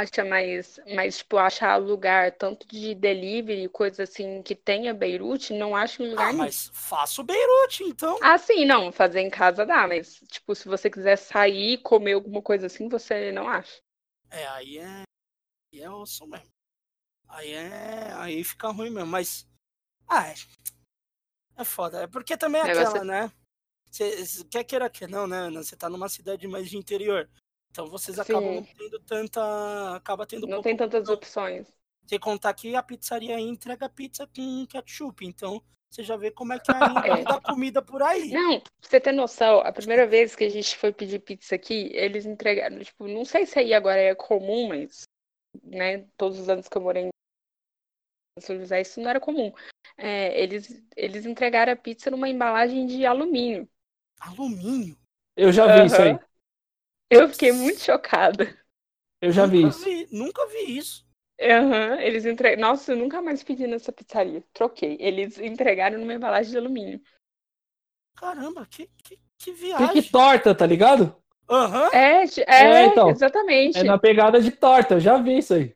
acha, 0.00 0.24
mas, 0.24 0.78
mas 0.94 1.18
tipo, 1.18 1.36
achar 1.36 1.76
lugar 1.76 2.32
tanto 2.32 2.66
de 2.66 2.94
delivery, 2.94 3.68
coisa 3.68 4.04
assim, 4.04 4.42
que 4.42 4.54
tenha 4.54 4.94
Beirute, 4.94 5.52
não 5.52 5.74
acho 5.74 6.02
um 6.02 6.10
lugar 6.10 6.30
ah, 6.30 6.32
mas 6.32 6.70
faço 6.72 7.22
Beirute, 7.22 7.84
então. 7.84 8.18
Ah, 8.22 8.38
sim, 8.38 8.64
não, 8.64 8.92
fazer 8.92 9.20
em 9.20 9.30
casa 9.30 9.64
dá, 9.64 9.86
mas, 9.86 10.16
tipo, 10.28 10.54
se 10.54 10.68
você 10.68 10.90
quiser 10.90 11.16
sair 11.16 11.78
comer 11.78 12.12
alguma 12.12 12.42
coisa 12.42 12.66
assim, 12.66 12.88
você 12.88 13.32
não 13.32 13.48
acha. 13.48 13.80
É, 14.30 14.46
aí 14.48 14.78
é. 14.78 15.02
Aí 15.72 15.80
é 15.80 15.90
osso 15.90 16.26
mesmo. 16.26 16.48
Aí 17.28 17.52
é. 17.52 18.12
Aí 18.14 18.44
fica 18.44 18.68
ruim 18.68 18.90
mesmo, 18.90 19.10
mas. 19.10 19.46
Ah, 20.08 20.28
é. 20.28 20.34
É 21.56 21.64
foda. 21.64 22.02
É 22.02 22.06
porque 22.06 22.36
também 22.36 22.60
é 22.60 22.64
aquela, 22.64 23.04
né? 23.04 23.32
Você 23.90 24.44
quer 24.50 24.64
queira 24.64 24.90
que 24.90 25.06
não, 25.06 25.26
né? 25.26 25.48
Você 25.50 25.76
tá 25.76 25.88
numa 25.88 26.08
cidade 26.08 26.48
mais 26.48 26.68
de 26.68 26.76
interior. 26.76 27.30
Então 27.74 27.88
vocês 27.88 28.20
acabam 28.20 28.54
não 28.54 28.62
tendo 28.62 29.00
tanta. 29.00 29.96
Acaba 29.96 30.24
tendo 30.24 30.46
Não 30.46 30.62
tem 30.62 30.76
tantas 30.76 31.08
opções. 31.08 31.66
Sem 32.06 32.20
contar 32.20 32.54
que 32.54 32.76
a 32.76 32.82
pizzaria 32.82 33.40
entrega 33.40 33.88
pizza 33.88 34.28
com 34.28 34.64
ketchup. 34.68 35.26
Então 35.26 35.60
você 35.90 36.04
já 36.04 36.16
vê 36.16 36.30
como 36.30 36.52
é 36.52 36.58
que 36.60 36.70
é 36.70 36.74
a 36.74 36.78
é. 37.18 37.24
da 37.24 37.40
comida 37.40 37.82
por 37.82 38.00
aí. 38.00 38.30
Não, 38.30 38.60
pra 38.60 38.70
você 38.80 39.00
ter 39.00 39.10
noção, 39.10 39.58
a 39.58 39.72
primeira 39.72 40.06
vez 40.06 40.36
que 40.36 40.44
a 40.44 40.48
gente 40.48 40.76
foi 40.76 40.92
pedir 40.92 41.18
pizza 41.18 41.56
aqui, 41.56 41.90
eles 41.92 42.26
entregaram, 42.26 42.78
tipo, 42.78 43.08
não 43.08 43.24
sei 43.24 43.44
se 43.44 43.58
aí 43.58 43.74
agora 43.74 44.00
é 44.00 44.14
comum, 44.14 44.68
mas, 44.68 45.02
né, 45.62 46.06
todos 46.16 46.38
os 46.38 46.48
anos 46.48 46.68
que 46.68 46.76
eu 46.76 46.82
morei 46.82 47.04
em 47.04 48.40
São 48.40 48.56
José, 48.56 48.82
isso 48.82 49.00
não 49.00 49.10
era 49.10 49.20
comum. 49.20 49.52
É, 49.96 50.40
eles, 50.40 50.84
eles 50.96 51.26
entregaram 51.26 51.72
a 51.72 51.76
pizza 51.76 52.10
numa 52.10 52.28
embalagem 52.28 52.86
de 52.86 53.04
alumínio. 53.04 53.68
Alumínio? 54.20 54.96
Eu 55.36 55.52
já 55.52 55.66
vi 55.66 55.80
uhum. 55.80 55.86
isso 55.86 56.02
aí. 56.02 56.18
Eu 57.14 57.28
fiquei 57.28 57.52
muito 57.52 57.80
chocada. 57.80 58.56
Eu 59.20 59.32
já 59.32 59.46
vi 59.46 59.66
isso. 59.66 59.84
Vi, 59.84 60.06
nunca 60.12 60.46
vi 60.48 60.76
isso. 60.76 61.04
Uhum, 61.40 62.00
eles 62.00 62.24
entregaram. 62.24 62.68
Nossa, 62.68 62.92
eu 62.92 62.96
nunca 62.96 63.22
mais 63.22 63.42
pedi 63.42 63.66
nessa 63.66 63.90
pizzaria. 63.90 64.44
Troquei. 64.52 64.96
Eles 65.00 65.38
entregaram 65.38 65.98
numa 65.98 66.14
embalagem 66.14 66.52
de 66.52 66.58
alumínio. 66.58 67.00
Caramba, 68.16 68.66
que, 68.66 68.88
que, 69.02 69.18
que 69.38 69.52
viagem. 69.52 69.88
Fique 69.88 70.10
torta, 70.10 70.54
tá 70.54 70.66
ligado? 70.66 71.16
Aham. 71.48 71.84
Uhum. 71.84 71.94
É, 71.94 72.24
é, 72.24 72.44
é 72.46 72.86
então, 72.86 73.10
exatamente. 73.10 73.78
É 73.78 73.82
na 73.82 73.98
pegada 73.98 74.40
de 74.40 74.50
torta, 74.50 74.94
eu 74.94 75.00
já 75.00 75.16
vi 75.16 75.38
isso 75.38 75.54
aí. 75.54 75.74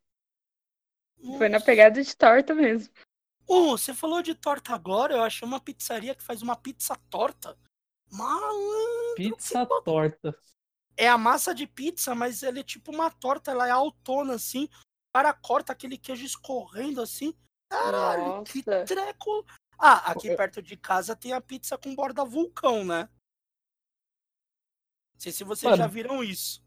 Nossa. 1.18 1.38
Foi 1.38 1.48
na 1.48 1.60
pegada 1.60 2.02
de 2.02 2.16
torta 2.16 2.54
mesmo. 2.54 2.92
Oh, 3.46 3.76
você 3.76 3.94
falou 3.94 4.22
de 4.22 4.34
torta 4.34 4.74
agora, 4.74 5.14
eu 5.14 5.22
achei 5.22 5.46
uma 5.46 5.58
pizzaria 5.58 6.14
que 6.14 6.22
faz 6.22 6.42
uma 6.42 6.54
pizza 6.54 6.94
torta. 7.10 7.56
Malandro. 8.10 9.14
Pizza 9.16 9.66
torta 9.84 10.36
é 10.98 11.08
a 11.08 11.16
massa 11.16 11.54
de 11.54 11.66
pizza, 11.66 12.14
mas 12.14 12.42
ela 12.42 12.58
é 12.58 12.62
tipo 12.62 12.90
uma 12.90 13.08
torta, 13.08 13.52
ela 13.52 13.68
é 13.68 13.70
autona 13.70 14.34
assim. 14.34 14.64
O 14.64 15.16
cara 15.16 15.32
corta 15.32 15.72
aquele 15.72 15.96
queijo 15.96 16.26
escorrendo 16.26 17.00
assim. 17.00 17.32
Caralho, 17.70 18.24
Nossa. 18.24 18.52
que 18.52 18.62
treco. 18.62 19.46
Ah, 19.78 20.10
aqui 20.10 20.34
perto 20.34 20.60
de 20.60 20.76
casa 20.76 21.14
tem 21.14 21.32
a 21.32 21.40
pizza 21.40 21.78
com 21.78 21.94
borda 21.94 22.24
vulcão, 22.24 22.84
né? 22.84 23.08
Não 25.14 25.20
sei 25.20 25.30
se 25.30 25.44
vocês 25.44 25.70
mano, 25.70 25.76
já 25.76 25.86
viram 25.86 26.22
isso. 26.22 26.60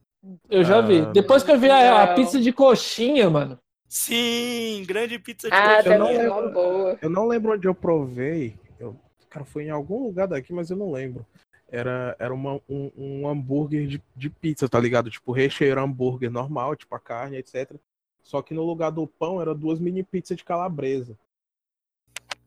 Eu 0.50 0.64
já 0.64 0.80
vi. 0.80 1.02
Ah, 1.02 1.12
Depois 1.12 1.44
que 1.44 1.52
eu 1.52 1.60
vi 1.60 1.70
a, 1.70 2.04
a, 2.04 2.16
pizza 2.16 2.40
de 2.40 2.54
coxinha, 2.54 3.30
mano. 3.30 3.60
Sim, 3.90 4.86
grande 4.88 5.20
pizza 5.20 5.50
de 5.50 5.54
ah, 5.54 5.78
coxinha. 5.78 5.96
Eu 5.96 6.00
não, 6.00 6.08
lembro, 6.08 6.52
boa. 6.54 7.00
eu 7.02 7.10
não 7.10 7.28
lembro 7.28 7.54
onde 7.54 7.68
eu 7.68 7.76
provei. 7.76 8.58
Eu, 8.80 8.98
cara, 9.30 9.44
foi 9.44 9.66
em 9.66 9.72
algum 9.72 10.04
lugar 10.04 10.28
daqui, 10.28 10.54
mas 10.54 10.70
eu 10.70 10.78
não 10.78 10.90
lembro 10.90 11.26
era, 11.72 12.16
era 12.20 12.34
uma, 12.34 12.56
um, 12.68 12.92
um 12.98 13.28
hambúrguer 13.28 13.88
de, 13.88 14.04
de 14.14 14.30
pizza, 14.30 14.68
tá 14.68 14.78
ligado? 14.78 15.10
Tipo, 15.10 15.32
recheio 15.32 15.72
era 15.72 15.82
hambúrguer 15.82 16.30
normal, 16.30 16.76
tipo 16.76 16.94
a 16.94 17.00
carne, 17.00 17.38
etc. 17.38 17.74
Só 18.22 18.42
que 18.42 18.54
no 18.54 18.64
lugar 18.66 18.92
do 18.92 19.08
pão 19.08 19.42
era 19.42 19.56
duas 19.56 19.80
mini 19.80 20.04
pizzas 20.04 20.38
de 20.38 20.44
calabresa. 20.44 21.18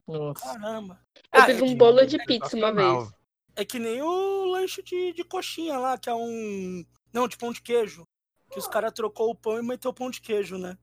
Nossa. 0.06 0.44
Caramba. 0.44 1.00
Eu 1.32 1.40
ah, 1.40 1.46
fiz 1.46 1.62
um 1.62 1.74
bolo 1.74 2.04
de 2.04 2.18
pizza 2.26 2.54
uma 2.54 2.70
vez. 2.70 3.10
É 3.56 3.64
que 3.64 3.78
nem 3.78 4.02
o 4.02 4.44
lanche 4.44 4.82
de, 4.82 5.14
de 5.14 5.24
coxinha 5.24 5.78
lá, 5.78 5.96
que 5.96 6.10
é 6.10 6.14
um. 6.14 6.84
Não, 7.12 7.26
de 7.26 7.38
pão 7.38 7.52
de 7.52 7.62
queijo. 7.62 8.06
Que 8.50 8.58
os 8.58 8.68
caras 8.68 8.92
trocou 8.92 9.30
o 9.30 9.34
pão 9.34 9.58
e 9.58 9.62
meteu 9.62 9.90
o 9.90 9.94
pão 9.94 10.10
de 10.10 10.20
queijo, 10.20 10.58
né? 10.58 10.76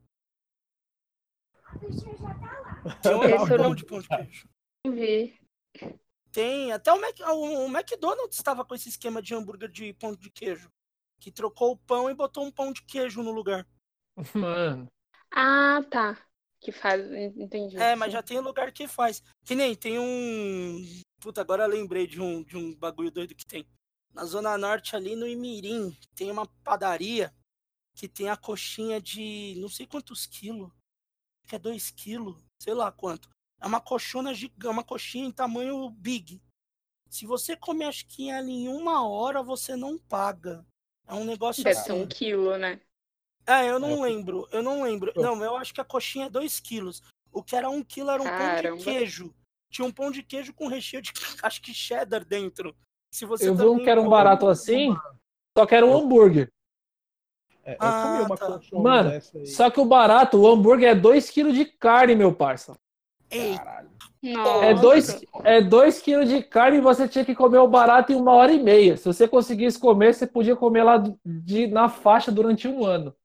Um 1.76 2.88
pão 3.56 3.74
de 3.74 3.84
pão 3.84 4.00
de 4.00 4.08
queijo. 4.08 4.48
Vi. 4.86 5.38
Tem. 6.32 6.72
Até 6.72 6.92
o, 6.92 7.00
Mac, 7.00 7.20
o, 7.20 7.66
o 7.66 7.66
McDonald's 7.66 8.36
estava 8.36 8.64
com 8.64 8.74
esse 8.74 8.88
esquema 8.88 9.20
de 9.20 9.34
hambúrguer 9.34 9.70
de 9.70 9.92
pão 9.92 10.14
de 10.14 10.30
queijo. 10.30 10.70
Que 11.20 11.30
trocou 11.30 11.72
o 11.72 11.76
pão 11.76 12.10
e 12.10 12.14
botou 12.14 12.44
um 12.44 12.50
pão 12.50 12.72
de 12.72 12.82
queijo 12.82 13.22
no 13.22 13.30
lugar. 13.30 13.66
Mano. 14.34 14.88
Ah, 15.30 15.82
tá. 15.90 16.18
Que 16.60 16.72
faz. 16.72 17.10
Entendi. 17.36 17.76
É, 17.76 17.94
mas 17.94 18.12
já 18.12 18.22
tem 18.22 18.40
lugar 18.40 18.72
que 18.72 18.88
faz. 18.88 19.22
Que 19.44 19.54
nem 19.54 19.74
tem 19.74 19.98
um. 19.98 21.02
Puta, 21.20 21.40
agora 21.40 21.66
lembrei 21.66 22.06
de 22.06 22.20
um, 22.20 22.42
de 22.42 22.56
um 22.56 22.74
bagulho 22.74 23.10
doido 23.10 23.34
que 23.34 23.46
tem. 23.46 23.66
Na 24.12 24.24
Zona 24.24 24.56
Norte, 24.58 24.96
ali 24.96 25.16
no 25.16 25.26
Imirim, 25.26 25.96
tem 26.14 26.30
uma 26.30 26.46
padaria 26.64 27.32
que 27.94 28.08
tem 28.08 28.28
a 28.28 28.36
coxinha 28.36 29.00
de 29.00 29.54
não 29.58 29.68
sei 29.68 29.86
quantos 29.86 30.26
quilos. 30.26 30.70
Que 31.46 31.56
é 31.56 31.58
2 31.58 31.90
quilos, 31.90 32.36
sei 32.60 32.74
lá 32.74 32.90
quanto. 32.92 33.28
É 33.62 33.66
uma 33.66 33.80
coxona 33.80 34.34
gigante, 34.34 34.66
uma 34.66 34.82
coxinha 34.82 35.24
em 35.24 35.30
tamanho 35.30 35.88
big. 35.90 36.42
Se 37.08 37.24
você 37.26 37.56
comer 37.56 37.84
acho 37.84 38.06
que 38.08 38.28
em 38.28 38.68
uma 38.68 39.06
hora, 39.06 39.40
você 39.42 39.76
não 39.76 39.96
paga. 39.96 40.66
É 41.06 41.14
um 41.14 41.24
negócio 41.24 41.62
Deve 41.62 41.78
assim. 41.78 41.86
ser 41.86 41.92
um 41.92 42.06
quilo, 42.06 42.56
né? 42.58 42.80
É, 43.46 43.68
eu 43.68 43.78
não 43.78 44.00
lembro, 44.02 44.48
eu 44.50 44.62
não 44.62 44.82
lembro. 44.82 45.12
Não, 45.14 45.42
eu 45.44 45.56
acho 45.56 45.72
que 45.72 45.80
a 45.80 45.84
coxinha 45.84 46.26
é 46.26 46.30
2 46.30 46.58
quilos. 46.58 47.02
O 47.30 47.42
que 47.42 47.54
era 47.54 47.70
um 47.70 47.84
quilo 47.84 48.10
era 48.10 48.20
um 48.20 48.26
pão 48.26 48.38
Caramba. 48.38 48.76
de 48.78 48.84
queijo. 48.84 49.34
Tinha 49.70 49.86
um 49.86 49.92
pão 49.92 50.10
de 50.10 50.22
queijo 50.22 50.52
com 50.52 50.66
recheio 50.66 51.00
de, 51.02 51.12
acho 51.42 51.62
que 51.62 51.72
cheddar 51.72 52.24
dentro. 52.24 52.74
Se 53.14 53.24
você 53.24 53.48
Eu 53.48 53.54
vi 53.54 53.64
um 53.64 53.78
que 53.78 53.88
era 53.90 54.00
um 54.00 54.08
barato 54.08 54.48
assim, 54.48 54.94
só 55.56 55.66
que 55.66 55.74
era 55.74 55.86
um 55.86 55.96
hambúrguer. 55.96 56.52
É, 57.64 57.74
eu 57.74 57.76
Ah, 57.78 58.02
comi 58.02 58.26
uma 58.26 58.36
tá. 58.36 58.46
coxona 58.46 58.82
Mano, 58.82 59.10
dessa 59.10 59.38
aí. 59.38 59.46
Só 59.46 59.70
que 59.70 59.80
o 59.80 59.84
barato, 59.84 60.36
o 60.38 60.48
hambúrguer 60.48 60.90
é 60.90 60.94
2kg 60.94 61.52
de 61.52 61.64
carne, 61.64 62.16
meu 62.16 62.34
parça. 62.34 62.76
Ei. 63.32 63.58
É 64.62 64.74
2 64.74 65.20
é 65.42 65.60
dois 65.60 66.00
quilos 66.00 66.28
de 66.28 66.42
carne 66.44 66.78
e 66.78 66.80
você 66.80 67.08
tinha 67.08 67.24
que 67.24 67.34
comer 67.34 67.58
o 67.58 67.66
barato 67.66 68.12
em 68.12 68.14
uma 68.14 68.32
hora 68.32 68.52
e 68.52 68.62
meia. 68.62 68.96
Se 68.96 69.04
você 69.04 69.26
conseguisse 69.26 69.78
comer, 69.78 70.14
você 70.14 70.26
podia 70.26 70.54
comer 70.54 70.84
lá 70.84 71.02
de, 71.24 71.66
na 71.66 71.88
faixa 71.88 72.30
durante 72.30 72.68
um 72.68 72.84
ano. 72.84 73.16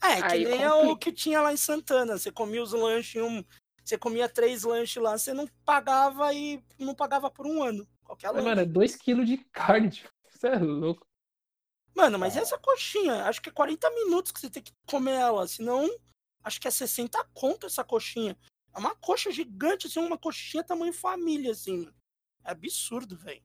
é, 0.00 0.16
que 0.16 0.22
Aí 0.24 0.44
nem 0.44 0.62
é 0.62 0.72
o 0.72 0.96
que 0.96 1.10
tinha 1.10 1.40
lá 1.40 1.52
em 1.52 1.56
Santana. 1.56 2.16
Você 2.16 2.30
comia 2.30 2.62
os 2.62 2.72
lanches, 2.72 3.20
um, 3.20 3.42
você 3.82 3.98
comia 3.98 4.28
três 4.28 4.62
lanches 4.62 5.02
lá, 5.02 5.18
você 5.18 5.32
não 5.32 5.48
pagava 5.64 6.32
e 6.32 6.62
não 6.78 6.94
pagava 6.94 7.28
por 7.28 7.44
um 7.44 7.62
ano. 7.62 7.84
Qualquer 8.04 8.28
Mas, 8.28 8.36
lanche. 8.36 8.48
mano, 8.48 8.60
é 8.60 8.66
2 8.66 8.94
quilos 8.94 9.26
de 9.26 9.38
carne, 9.52 9.90
tipo. 9.90 10.08
Você 10.30 10.48
é 10.48 10.58
louco. 10.58 11.04
Mano, 11.94 12.18
mas 12.18 12.36
essa 12.36 12.58
coxinha, 12.58 13.24
acho 13.24 13.40
que 13.40 13.48
é 13.48 13.52
40 13.52 13.90
minutos 13.90 14.30
que 14.30 14.38
você 14.38 14.50
tem 14.50 14.62
que 14.62 14.72
comer 14.86 15.14
ela, 15.14 15.48
senão 15.48 15.88
acho 16.44 16.60
que 16.60 16.68
é 16.68 16.70
60 16.70 17.18
conto 17.32 17.66
essa 17.66 17.82
coxinha. 17.82 18.36
É 18.76 18.78
uma 18.78 18.94
coxa 18.94 19.30
gigante, 19.30 19.86
assim, 19.86 20.00
uma 20.00 20.18
coxinha 20.18 20.62
tamanho 20.62 20.92
família, 20.92 21.52
assim. 21.52 21.90
É 22.44 22.50
absurdo, 22.50 23.16
velho. 23.16 23.42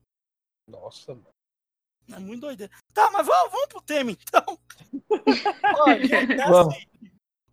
Nossa, 0.68 1.14
mano. 1.14 1.32
É 2.12 2.18
muito 2.18 2.42
doido. 2.42 2.68
Tá, 2.92 3.10
mas 3.10 3.26
vamos, 3.26 3.52
vamos 3.52 3.68
pro 3.68 3.80
tema, 3.80 4.10
então. 4.10 4.58
Ó, 5.80 5.98
gente, 5.98 6.32
é 6.32 6.42
assim, 6.42 6.86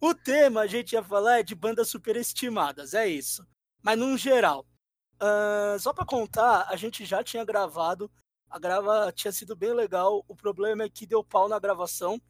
o 0.01 0.13
tema 0.13 0.61
a 0.61 0.67
gente 0.67 0.93
ia 0.93 1.03
falar 1.03 1.39
é 1.39 1.43
de 1.43 1.55
bandas 1.55 1.89
superestimadas, 1.89 2.93
é 2.93 3.07
isso. 3.07 3.47
Mas 3.81 3.97
num 3.97 4.17
geral. 4.17 4.65
Ah, 5.19 5.77
só 5.79 5.93
pra 5.93 6.05
contar, 6.05 6.67
a 6.69 6.75
gente 6.75 7.05
já 7.05 7.23
tinha 7.23 7.43
gravado. 7.43 8.11
A 8.49 8.57
grava 8.57 9.11
tinha 9.11 9.31
sido 9.31 9.55
bem 9.55 9.73
legal. 9.73 10.23
O 10.27 10.35
problema 10.35 10.83
é 10.83 10.89
que 10.89 11.05
deu 11.05 11.23
pau 11.23 11.47
na 11.47 11.59
gravação. 11.59 12.21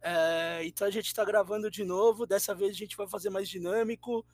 É, 0.00 0.64
então 0.64 0.86
a 0.86 0.90
gente 0.90 1.14
tá 1.14 1.24
gravando 1.24 1.70
de 1.70 1.84
novo. 1.84 2.26
Dessa 2.26 2.54
vez 2.54 2.72
a 2.72 2.78
gente 2.78 2.96
vai 2.96 3.08
fazer 3.08 3.30
mais 3.30 3.48
dinâmico. 3.48 4.26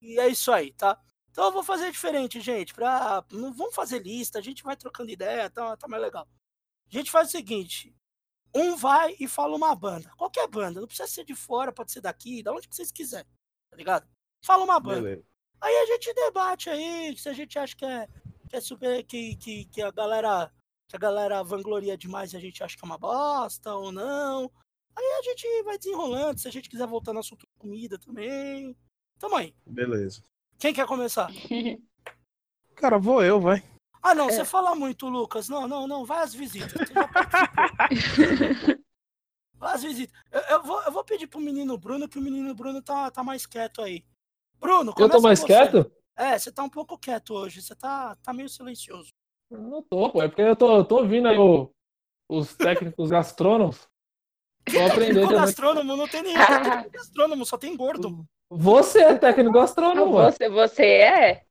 E 0.00 0.18
é 0.18 0.28
isso 0.28 0.52
aí, 0.52 0.72
tá? 0.72 1.00
Então 1.30 1.44
eu 1.44 1.52
vou 1.52 1.64
fazer 1.64 1.90
diferente, 1.90 2.40
gente. 2.40 2.72
Pra... 2.74 3.24
Não 3.32 3.52
vamos 3.52 3.74
fazer 3.74 4.00
lista, 4.00 4.38
a 4.38 4.42
gente 4.42 4.62
vai 4.62 4.76
trocando 4.76 5.10
ideia, 5.10 5.50
tá, 5.50 5.76
tá 5.76 5.88
mais 5.88 6.02
legal. 6.02 6.28
A 6.86 6.96
gente 6.96 7.10
faz 7.10 7.28
o 7.28 7.32
seguinte: 7.32 7.94
um 8.54 8.76
vai 8.76 9.16
e 9.18 9.26
fala 9.26 9.56
uma 9.56 9.74
banda. 9.74 10.10
Qualquer 10.16 10.46
banda, 10.46 10.80
não 10.80 10.86
precisa 10.86 11.08
ser 11.08 11.24
de 11.24 11.34
fora, 11.34 11.72
pode 11.72 11.90
ser 11.90 12.00
daqui, 12.00 12.42
da 12.42 12.52
onde 12.52 12.68
que 12.68 12.76
vocês 12.76 12.92
quiserem, 12.92 13.30
tá 13.70 13.76
ligado? 13.76 14.08
Fala 14.44 14.62
uma 14.62 14.78
banda. 14.78 15.02
Beleza. 15.02 15.24
Aí 15.60 15.74
a 15.74 15.86
gente 15.86 16.12
debate 16.12 16.68
aí, 16.68 17.16
se 17.16 17.28
a 17.28 17.32
gente 17.32 17.58
acha 17.58 17.74
que 17.74 17.84
é, 17.84 18.06
que 18.48 18.56
é 18.56 18.60
super. 18.60 19.02
Que, 19.04 19.34
que, 19.36 19.64
que 19.64 19.82
a 19.82 19.90
galera. 19.90 20.52
Que 20.86 20.96
a 20.96 20.98
galera 20.98 21.42
vangloria 21.42 21.96
demais 21.96 22.32
e 22.32 22.36
a 22.36 22.40
gente 22.40 22.62
acha 22.62 22.76
que 22.76 22.84
é 22.84 22.86
uma 22.86 22.98
bosta 22.98 23.74
ou 23.74 23.90
não. 23.90 24.52
Aí 24.94 25.04
a 25.18 25.22
gente 25.22 25.62
vai 25.64 25.78
desenrolando, 25.78 26.38
se 26.38 26.46
a 26.46 26.52
gente 26.52 26.68
quiser 26.68 26.86
voltar 26.86 27.12
no 27.12 27.20
assunto 27.20 27.48
comida 27.58 27.98
também. 27.98 28.76
Tamo 29.24 29.36
aí. 29.36 29.54
Beleza. 29.64 30.22
Quem 30.58 30.74
quer 30.74 30.86
começar? 30.86 31.30
Cara, 32.76 32.98
vou 32.98 33.24
eu, 33.24 33.40
vai. 33.40 33.62
Ah, 34.02 34.14
não, 34.14 34.28
É. 34.28 34.32
você 34.32 34.44
fala 34.44 34.74
muito, 34.74 35.08
Lucas. 35.08 35.48
Não, 35.48 35.66
não, 35.66 35.86
não, 35.88 36.04
vai 36.04 36.18
às 36.22 36.34
visitas. 36.34 36.74
Vai 39.56 39.74
às 39.76 39.82
visitas. 39.82 40.14
Eu, 40.30 40.40
eu 40.42 40.62
vou, 40.62 40.82
eu 40.82 40.92
vou 40.92 41.02
pedir 41.04 41.26
pro 41.26 41.40
menino 41.40 41.78
Bruno, 41.78 42.06
que 42.06 42.18
o 42.18 42.22
menino 42.22 42.54
Bruno 42.54 42.82
tá, 42.82 43.10
tá 43.10 43.24
mais 43.24 43.46
quieto 43.46 43.80
aí. 43.80 44.04
Bruno, 44.60 44.92
Eu 44.98 45.08
tô 45.08 45.22
mais 45.22 45.42
quieto? 45.42 45.90
É, 46.14 46.38
você 46.38 46.52
tá 46.52 46.62
um 46.62 46.68
pouco 46.68 46.98
quieto 46.98 47.30
hoje. 47.32 47.62
Você 47.62 47.74
tá, 47.74 48.14
tá 48.16 48.34
meio 48.34 48.50
silencioso. 48.50 49.08
Eu 49.50 49.62
Não 49.62 49.82
tô, 49.82 50.10
pô. 50.10 50.22
É 50.22 50.28
porque 50.28 50.42
eu 50.42 50.54
tô, 50.56 50.76
eu 50.76 50.84
tô 50.84 50.98
ouvindo 50.98 51.28
aí 51.28 51.38
o- 51.38 51.70
os 52.28 52.54
técnicos 52.54 53.08
gastrônomos. 53.08 53.88
Vou 54.70 54.86
aprender 54.86 55.20
O 55.24 55.28
também. 55.28 55.40
gastrônomo 55.40 55.96
não 55.96 56.06
tem 56.08 56.22
nenhum 56.22 56.44
técnico 56.46 56.90
gastrônomo, 56.90 57.46
só 57.46 57.56
tem 57.56 57.74
gordo. 57.74 58.26
Você 58.56 59.00
é 59.00 59.16
técnico 59.16 59.52
gastrônomo, 59.52 60.12
mano. 60.12 60.30
Você, 60.30 60.48
você 60.48 60.84
é? 60.84 61.44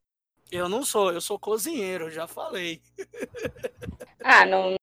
Eu 0.49 0.69
não 0.69 0.85
sou, 0.85 1.11
eu 1.11 1.19
sou 1.19 1.37
cozinheiro, 1.37 2.09
já 2.09 2.27
falei. 2.27 2.81
Ah, 4.25 4.45
não, 4.45 4.75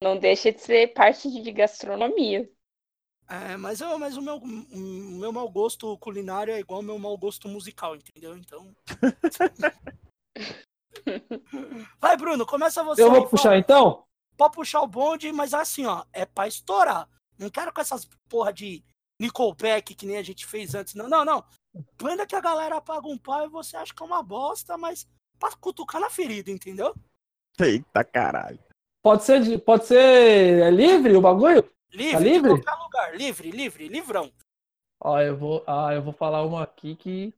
não 0.00 0.16
deixa 0.16 0.52
de 0.52 0.60
ser 0.60 0.94
parte 0.94 1.28
de 1.28 1.50
gastronomia. 1.50 2.48
É, 3.28 3.56
mas, 3.56 3.80
eu, 3.80 3.98
mas 3.98 4.16
o 4.16 4.22
meu, 4.22 4.36
o 4.36 5.18
meu 5.18 5.32
mau 5.32 5.50
gosto 5.50 5.98
culinário 5.98 6.54
é 6.54 6.60
igual 6.60 6.78
ao 6.78 6.84
meu 6.84 6.96
mau 6.96 7.18
gosto 7.18 7.48
musical, 7.48 7.96
entendeu? 7.96 8.36
Então. 8.36 8.72
Vai, 11.98 12.16
Bruno, 12.16 12.46
começa 12.46 12.84
você. 12.84 13.02
Eu 13.02 13.10
aí, 13.10 13.18
vou 13.18 13.26
puxar 13.26 13.48
fala. 13.48 13.58
então? 13.58 14.04
Pode 14.36 14.54
puxar 14.54 14.82
o 14.82 14.86
bonde, 14.86 15.32
mas 15.32 15.52
assim, 15.52 15.86
ó, 15.86 16.04
é 16.12 16.24
pra 16.24 16.46
estourar. 16.46 17.08
Não 17.36 17.50
quero 17.50 17.72
com 17.72 17.80
essas 17.80 18.08
porra 18.28 18.52
de 18.52 18.84
Nickelback 19.22 19.94
que 19.94 20.04
nem 20.06 20.16
a 20.18 20.22
gente 20.22 20.44
fez 20.44 20.74
antes. 20.74 20.94
Não, 20.94 21.08
não, 21.08 21.24
não. 21.24 21.44
Banda 22.00 22.26
que 22.26 22.34
a 22.34 22.40
galera 22.40 22.80
paga 22.80 23.06
um 23.06 23.16
pau 23.16 23.46
e 23.46 23.48
você 23.48 23.76
acha 23.76 23.94
que 23.94 24.02
é 24.02 24.06
uma 24.06 24.22
bosta, 24.22 24.76
mas 24.76 25.08
pra 25.38 25.52
cutucar 25.56 26.00
na 26.00 26.10
ferida, 26.10 26.50
entendeu? 26.50 26.94
Eita 27.58 28.02
caralho. 28.04 28.58
Pode 29.02 29.24
ser, 29.24 29.40
de- 29.42 29.58
pode 29.58 29.86
ser 29.86 30.62
é 30.62 30.70
livre 30.70 31.16
o 31.16 31.20
bagulho? 31.20 31.68
Livre, 31.90 32.12
Tá 32.12 32.18
de 32.18 32.24
livre? 32.24 32.48
qualquer 32.50 32.82
lugar. 32.82 33.16
Livre, 33.16 33.50
livre, 33.50 33.88
livrão. 33.88 34.32
Ó, 35.00 35.20
eu 35.20 35.36
vou, 35.36 35.64
ah, 35.66 35.92
eu 35.92 36.02
vou 36.02 36.12
falar 36.12 36.42
uma 36.44 36.62
aqui 36.62 36.94
que 36.96 37.34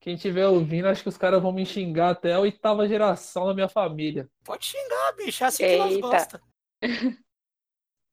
quem 0.00 0.14
estiver 0.16 0.46
ouvindo, 0.46 0.88
acho 0.88 1.02
que 1.02 1.08
os 1.08 1.16
caras 1.16 1.40
vão 1.42 1.52
me 1.52 1.64
xingar 1.64 2.10
até 2.10 2.34
a 2.34 2.40
oitava 2.40 2.86
geração 2.86 3.46
da 3.46 3.54
minha 3.54 3.68
família. 3.68 4.28
Pode 4.44 4.66
xingar, 4.66 5.12
bicho. 5.16 5.44
É 5.44 5.46
assim 5.46 5.64
que 5.64 5.76
nós 5.76 5.92
Eita. 5.92 6.06
gosta. 6.08 6.42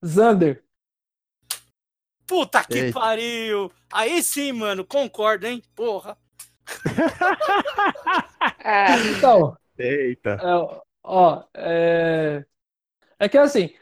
Zander. 0.06 0.64
Puta 2.32 2.64
que 2.64 2.78
Eita. 2.78 3.00
pariu. 3.00 3.70
Aí 3.92 4.24
sim, 4.24 4.54
mano, 4.54 4.86
concordo, 4.86 5.46
hein? 5.46 5.62
Porra. 5.76 6.18
Ah, 8.64 8.96
Então, 9.18 9.58
Eita. 9.78 10.42
é, 10.42 10.80
ó, 11.04 11.44
é... 11.54 12.46
é 13.20 13.30
que 13.30 13.38
assim, 13.38 13.76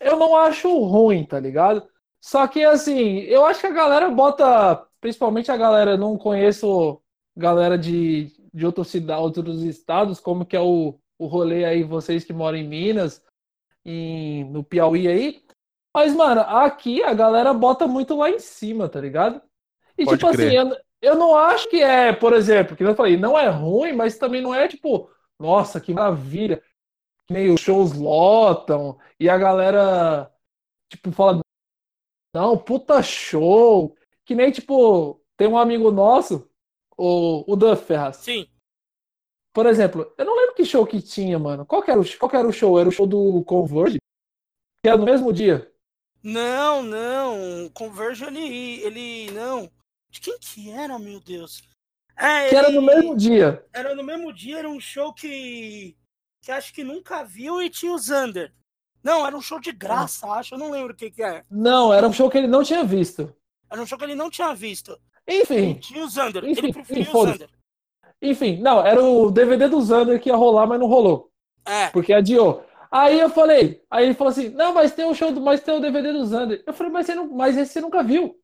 eu 0.00 0.18
não 0.18 0.36
acho 0.36 0.68
ruim, 0.84 1.24
tá 1.26 1.38
ligado? 1.40 1.86
Só 2.22 2.48
que 2.48 2.64
assim, 2.64 3.20
eu 3.20 3.44
acho 3.44 3.60
que 3.60 3.66
a 3.66 3.72
galera 3.72 4.10
bota, 4.10 4.86
principalmente 5.00 5.52
a 5.52 5.56
galera, 5.58 5.96
não 5.96 6.16
conheço 6.18 7.02
galera 7.36 7.78
de, 7.78 8.32
de 8.54 8.66
outros, 8.66 8.88
cida- 8.88 9.18
outros 9.18 9.62
estados, 9.64 10.20
como 10.20 10.46
que 10.46 10.56
é 10.56 10.60
o, 10.60 10.98
o 11.18 11.26
rolê 11.26 11.64
aí, 11.66 11.82
vocês 11.84 12.24
que 12.24 12.32
moram 12.32 12.58
em 12.58 12.66
Minas, 12.68 13.22
em, 13.84 14.44
no 14.50 14.64
Piauí 14.64 15.08
aí. 15.08 15.44
Mas, 15.94 16.14
mano, 16.14 16.40
aqui 16.40 17.02
a 17.02 17.12
galera 17.12 17.52
bota 17.52 17.86
muito 17.86 18.16
lá 18.16 18.30
em 18.30 18.38
cima, 18.38 18.88
tá 18.88 19.00
ligado? 19.00 19.42
E 19.98 20.04
Pode 20.04 20.18
tipo 20.18 20.26
assim, 20.28 20.36
crer. 20.36 20.54
eu, 20.54 20.76
eu 21.02 21.16
não 21.16 21.36
acho 21.36 21.68
que 21.68 21.82
é, 21.82 22.12
por 22.12 22.32
exemplo, 22.32 22.76
que 22.76 22.82
eu 22.84 22.94
falei, 22.94 23.16
não 23.16 23.38
é 23.38 23.48
ruim, 23.48 23.92
mas 23.92 24.18
também 24.18 24.40
não 24.40 24.54
é 24.54 24.68
tipo, 24.68 25.10
nossa, 25.38 25.80
que 25.80 25.92
maravilha. 25.92 26.62
Que 27.26 27.34
nem 27.34 27.50
os 27.52 27.60
shows 27.60 27.92
lotam 27.92 28.98
e 29.20 29.28
a 29.28 29.38
galera, 29.38 30.30
tipo, 30.90 31.12
fala, 31.12 31.40
não, 32.34 32.56
puta 32.56 33.02
show. 33.02 33.96
Que 34.24 34.34
nem, 34.34 34.50
tipo, 34.50 35.22
tem 35.36 35.48
um 35.48 35.58
amigo 35.58 35.90
nosso, 35.90 36.48
o, 36.96 37.44
o 37.52 37.56
Dan 37.56 37.76
Ferraz. 37.76 38.16
Sim. 38.18 38.48
Por 39.52 39.66
exemplo, 39.66 40.12
eu 40.16 40.24
não 40.24 40.36
lembro 40.36 40.54
que 40.54 40.64
show 40.64 40.86
que 40.86 41.02
tinha, 41.02 41.38
mano. 41.38 41.66
Qual 41.66 41.82
que 41.82 41.90
era 41.90 42.00
o, 42.00 42.18
qual 42.18 42.30
que 42.30 42.36
era 42.36 42.48
o 42.48 42.52
show? 42.52 42.78
Era 42.78 42.88
o 42.88 42.92
show 42.92 43.06
do 43.06 43.44
Converge? 43.44 43.98
Que 44.82 44.88
era 44.88 44.96
no 44.96 45.04
mesmo 45.04 45.32
dia. 45.32 45.71
Não, 46.22 46.82
não. 46.82 47.68
Converge, 47.74 48.24
ele, 48.24 48.80
ele. 48.82 49.30
Não. 49.32 49.70
De 50.10 50.20
quem 50.20 50.38
que 50.38 50.70
era, 50.70 50.98
meu 50.98 51.20
Deus? 51.20 51.62
É, 52.16 52.48
Que 52.50 52.56
era 52.56 52.68
ele- 52.68 52.76
no 52.76 52.82
mesmo 52.82 53.16
dia. 53.16 53.64
Era 53.72 53.94
no 53.94 54.02
mesmo 54.04 54.32
dia, 54.32 54.58
era 54.58 54.68
um 54.68 54.80
show 54.80 55.12
que. 55.12 55.96
que 56.42 56.52
acho 56.52 56.72
que 56.72 56.84
nunca 56.84 57.24
viu 57.24 57.62
e 57.62 57.70
tinha 57.70 57.92
o 57.92 57.98
Zander. 57.98 58.52
Não, 59.02 59.26
era 59.26 59.36
um 59.36 59.40
show 59.42 59.58
de 59.58 59.72
graça, 59.72 60.28
acho. 60.28 60.54
Eu 60.54 60.58
não 60.58 60.70
lembro 60.70 60.92
o 60.92 60.96
que, 60.96 61.10
que 61.10 61.22
é. 61.22 61.42
Não, 61.50 61.92
era 61.92 62.06
um 62.06 62.12
show 62.12 62.30
que 62.30 62.38
ele 62.38 62.46
não 62.46 62.62
tinha 62.62 62.84
visto. 62.84 63.34
Era 63.70 63.80
um 63.82 63.86
show 63.86 63.98
que 63.98 64.04
ele 64.04 64.14
não 64.14 64.30
tinha 64.30 64.54
visto. 64.54 64.96
Enfim, 65.26 65.74
Tinha 65.74 66.04
o 66.04 66.08
Zander. 66.08 66.44
Enfim, 66.44 66.64
ele 66.64 66.72
preferia 66.72 67.02
enfim, 67.02 67.16
o. 67.16 67.26
Zander. 67.26 67.48
enfim, 68.20 68.56
não, 68.60 68.84
era 68.86 69.02
o 69.02 69.30
DVD 69.30 69.66
do 69.68 69.80
Zander 69.80 70.20
que 70.20 70.28
ia 70.28 70.36
rolar, 70.36 70.66
mas 70.66 70.78
não 70.78 70.86
rolou. 70.86 71.30
É. 71.64 71.88
Porque 71.90 72.12
adiou. 72.12 72.64
Aí 72.92 73.18
eu 73.18 73.30
falei, 73.30 73.82
aí 73.90 74.04
ele 74.04 74.14
falou 74.14 74.30
assim, 74.30 74.50
não, 74.50 74.74
mas 74.74 74.92
tem 74.92 75.06
o 75.06 75.14
show 75.14 75.32
do, 75.32 75.40
mas 75.40 75.62
tem 75.62 75.74
o 75.74 75.80
DVD 75.80 76.12
do 76.12 76.26
Zander. 76.26 76.62
Eu 76.66 76.74
falei, 76.74 76.92
mas, 76.92 77.06
você 77.06 77.14
não, 77.14 77.26
mas 77.28 77.56
esse 77.56 77.72
você 77.72 77.80
nunca 77.80 78.02
viu. 78.02 78.38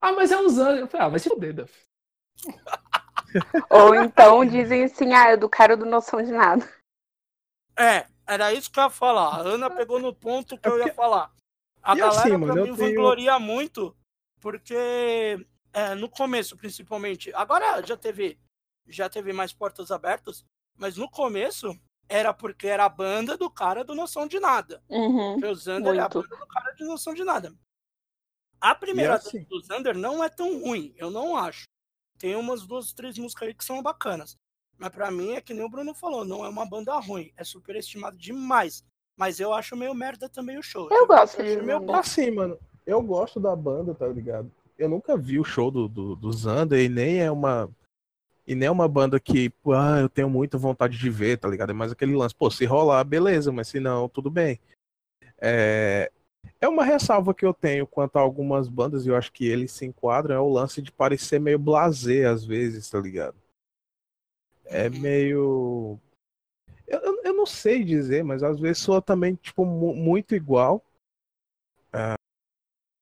Ah, 0.00 0.12
mas 0.12 0.30
é 0.30 0.36
o 0.38 0.48
Zander. 0.48 0.80
Eu 0.80 0.86
falei, 0.86 1.06
ah, 1.06 1.08
vai 1.08 1.18
se 1.18 1.28
fuder, 1.30 1.54
Duff. 1.54 1.72
Ou 3.70 3.94
então 3.94 4.44
dizem 4.44 4.84
assim, 4.84 5.12
ah, 5.14 5.30
é 5.30 5.36
do 5.36 5.48
cara 5.48 5.76
do 5.76 5.86
noção 5.86 6.22
de 6.22 6.30
nada. 6.30 6.68
É, 7.76 8.06
era 8.26 8.52
isso 8.52 8.70
que 8.70 8.78
eu 8.78 8.84
ia 8.84 8.90
falar. 8.90 9.36
A 9.36 9.40
Ana 9.40 9.70
pegou 9.70 9.98
no 9.98 10.14
ponto 10.14 10.58
que 10.58 10.68
eu 10.68 10.78
ia 10.78 10.92
falar. 10.92 11.32
A 11.82 11.94
E 11.94 11.98
galera 11.98 12.20
assim, 12.20 12.28
pra 12.30 12.38
mano, 12.38 12.58
eu 12.58 12.66
mim 12.66 12.76
tenho- 12.76 12.90
vangloria 12.94 13.38
muito, 13.38 13.96
porque 14.40 14.76
é, 15.72 15.94
no 15.94 16.08
começo, 16.08 16.56
principalmente. 16.56 17.32
Agora 17.34 17.82
já 17.84 17.96
teve, 17.96 18.38
já 18.86 19.08
teve 19.08 19.32
mais 19.32 19.52
portas 19.52 19.90
abertas, 19.90 20.44
mas 20.76 20.96
no 20.96 21.10
começo 21.10 21.74
era 22.08 22.32
porque 22.32 22.66
era 22.66 22.84
a 22.84 22.88
banda 22.88 23.36
do 23.36 23.50
cara 23.50 23.84
do 23.84 23.94
Noção 23.94 24.26
de 24.26 24.38
Nada. 24.40 24.82
Uhum. 24.88 25.34
Porque 25.34 25.46
o 25.46 25.56
Xander 25.56 25.94
é 25.94 25.98
a 25.98 26.08
banda 26.08 26.36
do 26.36 26.46
cara 26.46 26.72
de 26.72 26.84
Noção 26.84 27.14
de 27.14 27.24
Nada. 27.24 27.52
A 28.60 28.74
primeira 28.74 29.12
E 29.12 29.16
assim- 29.16 29.44
do 29.44 29.62
Xander 29.64 29.96
não 29.96 30.22
é 30.22 30.28
tão 30.28 30.60
ruim, 30.60 30.94
eu 30.96 31.10
não 31.10 31.36
acho. 31.36 31.64
Tem 32.18 32.34
umas 32.36 32.66
duas, 32.66 32.92
três 32.92 33.18
músicas 33.18 33.48
aí 33.48 33.54
que 33.54 33.64
são 33.64 33.82
bacanas. 33.82 34.36
Mas 34.78 34.90
pra 34.90 35.10
mim 35.10 35.32
é 35.32 35.40
que 35.40 35.54
nem 35.54 35.64
o 35.64 35.68
Bruno 35.68 35.94
falou, 35.94 36.24
não 36.24 36.44
é 36.44 36.48
uma 36.48 36.66
banda 36.66 36.98
ruim, 36.98 37.32
é 37.36 37.44
superestimado 37.44 38.16
demais. 38.16 38.82
Mas 39.16 39.38
eu 39.38 39.52
acho 39.52 39.76
meio 39.76 39.94
merda 39.94 40.28
também 40.28 40.58
o 40.58 40.62
show. 40.62 40.88
Eu 40.90 41.06
gosto 41.06 41.40
acho 41.40 41.56
de 41.58 41.62
meio 41.64 41.78
bom. 41.80 41.94
Assim, 41.94 42.30
mano, 42.30 42.58
eu 42.84 43.00
gosto 43.02 43.38
da 43.38 43.54
banda, 43.54 43.94
tá 43.94 44.08
ligado? 44.08 44.50
Eu 44.76 44.88
nunca 44.88 45.16
vi 45.16 45.38
o 45.38 45.44
show 45.44 45.70
do, 45.70 45.86
do, 45.86 46.16
do 46.16 46.32
Zander 46.32 46.80
e 46.80 46.88
nem 46.88 47.20
é 47.20 47.30
uma. 47.30 47.70
E 48.46 48.54
nem 48.54 48.66
é 48.66 48.70
uma 48.70 48.86
banda 48.86 49.18
que, 49.18 49.52
ah, 49.74 50.00
eu 50.00 50.08
tenho 50.08 50.28
muita 50.28 50.58
vontade 50.58 50.98
de 50.98 51.10
ver, 51.10 51.38
tá 51.38 51.48
ligado? 51.48 51.70
É 51.70 51.72
mais 51.72 51.92
aquele 51.92 52.14
lance, 52.14 52.34
pô, 52.34 52.50
se 52.50 52.64
rolar, 52.66 53.02
beleza, 53.04 53.50
mas 53.50 53.68
se 53.68 53.80
não, 53.80 54.08
tudo 54.08 54.30
bem. 54.30 54.60
É, 55.40 56.10
é 56.60 56.68
uma 56.68 56.84
ressalva 56.84 57.34
que 57.34 57.44
eu 57.44 57.54
tenho 57.54 57.86
quanto 57.86 58.16
a 58.16 58.20
algumas 58.20 58.68
bandas, 58.68 59.06
e 59.06 59.08
eu 59.08 59.16
acho 59.16 59.32
que 59.32 59.46
eles 59.46 59.72
se 59.72 59.86
enquadram, 59.86 60.34
é 60.34 60.38
o 60.40 60.48
lance 60.48 60.82
de 60.82 60.92
parecer 60.92 61.38
meio 61.40 61.58
blasé 61.58 62.26
às 62.26 62.44
vezes, 62.44 62.88
tá 62.90 63.00
ligado? 63.00 63.36
É 64.66 64.88
meio. 64.88 65.98
Eu, 66.86 67.22
eu, 67.22 67.34
não 67.34 67.46
sei 67.46 67.84
dizer, 67.84 68.24
mas 68.24 68.42
às 68.42 68.58
vezes 68.58 68.78
soa 68.78 69.00
também, 69.00 69.34
tipo, 69.34 69.64
mu- 69.64 69.94
muito 69.94 70.34
igual. 70.34 70.82
Ah, 71.92 72.14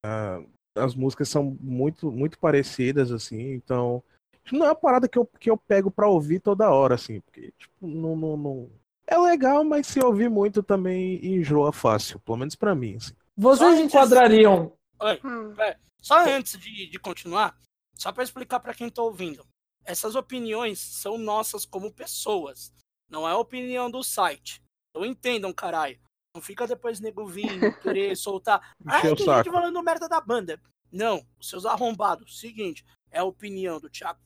ah, 0.04 0.42
as 0.74 0.94
músicas 0.94 1.28
são 1.28 1.56
muito, 1.60 2.10
muito 2.10 2.38
parecidas, 2.38 3.10
assim, 3.12 3.52
então. 3.52 4.02
Não 4.50 4.66
é 4.66 4.68
uma 4.70 4.74
parada 4.74 5.08
que 5.08 5.18
eu, 5.18 5.26
que 5.38 5.50
eu 5.50 5.56
pego 5.56 5.90
pra 5.90 6.08
ouvir 6.08 6.40
toda 6.40 6.70
hora, 6.70 6.94
assim, 6.96 7.20
porque, 7.20 7.52
tipo, 7.58 7.86
não, 7.86 8.16
não, 8.16 8.36
não- 8.36 8.70
É 9.06 9.16
legal, 9.18 9.62
mas 9.64 9.86
se 9.86 10.00
ouvir 10.02 10.28
muito 10.30 10.62
também 10.62 11.24
enjoa 11.24 11.72
fácil, 11.72 12.18
pelo 12.20 12.38
menos 12.38 12.54
pra 12.54 12.74
mim, 12.74 12.96
assim. 12.96 13.14
Vocês 13.36 13.76
Só 13.76 13.84
enquadrariam. 13.84 14.72
Oi, 15.00 15.20
Hum. 15.24 15.54
só 16.00 16.24
antes 16.28 16.58
de, 16.58 16.86
de 16.88 16.98
continuar, 16.98 17.56
só 17.96 18.10
pra 18.12 18.22
explicar 18.24 18.60
pra 18.60 18.74
quem 18.74 18.88
tá 18.90 19.02
ouvindo. 19.02 19.44
Essas 19.84 20.14
opiniões 20.14 20.78
são 20.80 21.18
nossas 21.18 21.64
como 21.66 21.92
pessoas. 21.92 22.72
Não 23.10 23.28
é 23.28 23.32
a 23.32 23.36
opinião 23.38 23.90
do 23.90 24.02
site. 24.02 24.62
Então 24.90 25.04
entendam, 25.04 25.52
caralho. 25.52 25.98
Não 26.34 26.40
fica 26.40 26.66
depois 26.66 27.00
nego 27.00 27.26
vir 27.26 27.46
querer 27.82 28.16
soltar. 28.16 28.74
Ah, 28.86 29.00
tem 29.00 29.16
saco. 29.16 29.36
gente 29.44 29.50
falando 29.52 29.82
merda 29.82 30.08
da 30.08 30.20
banda. 30.20 30.60
Não, 30.90 31.26
os 31.40 31.48
seus 31.48 31.66
arrombados. 31.66 32.38
Seguinte, 32.38 32.84
é 33.10 33.18
a 33.18 33.24
opinião 33.24 33.80
do 33.80 33.90
Thiago, 33.90 34.20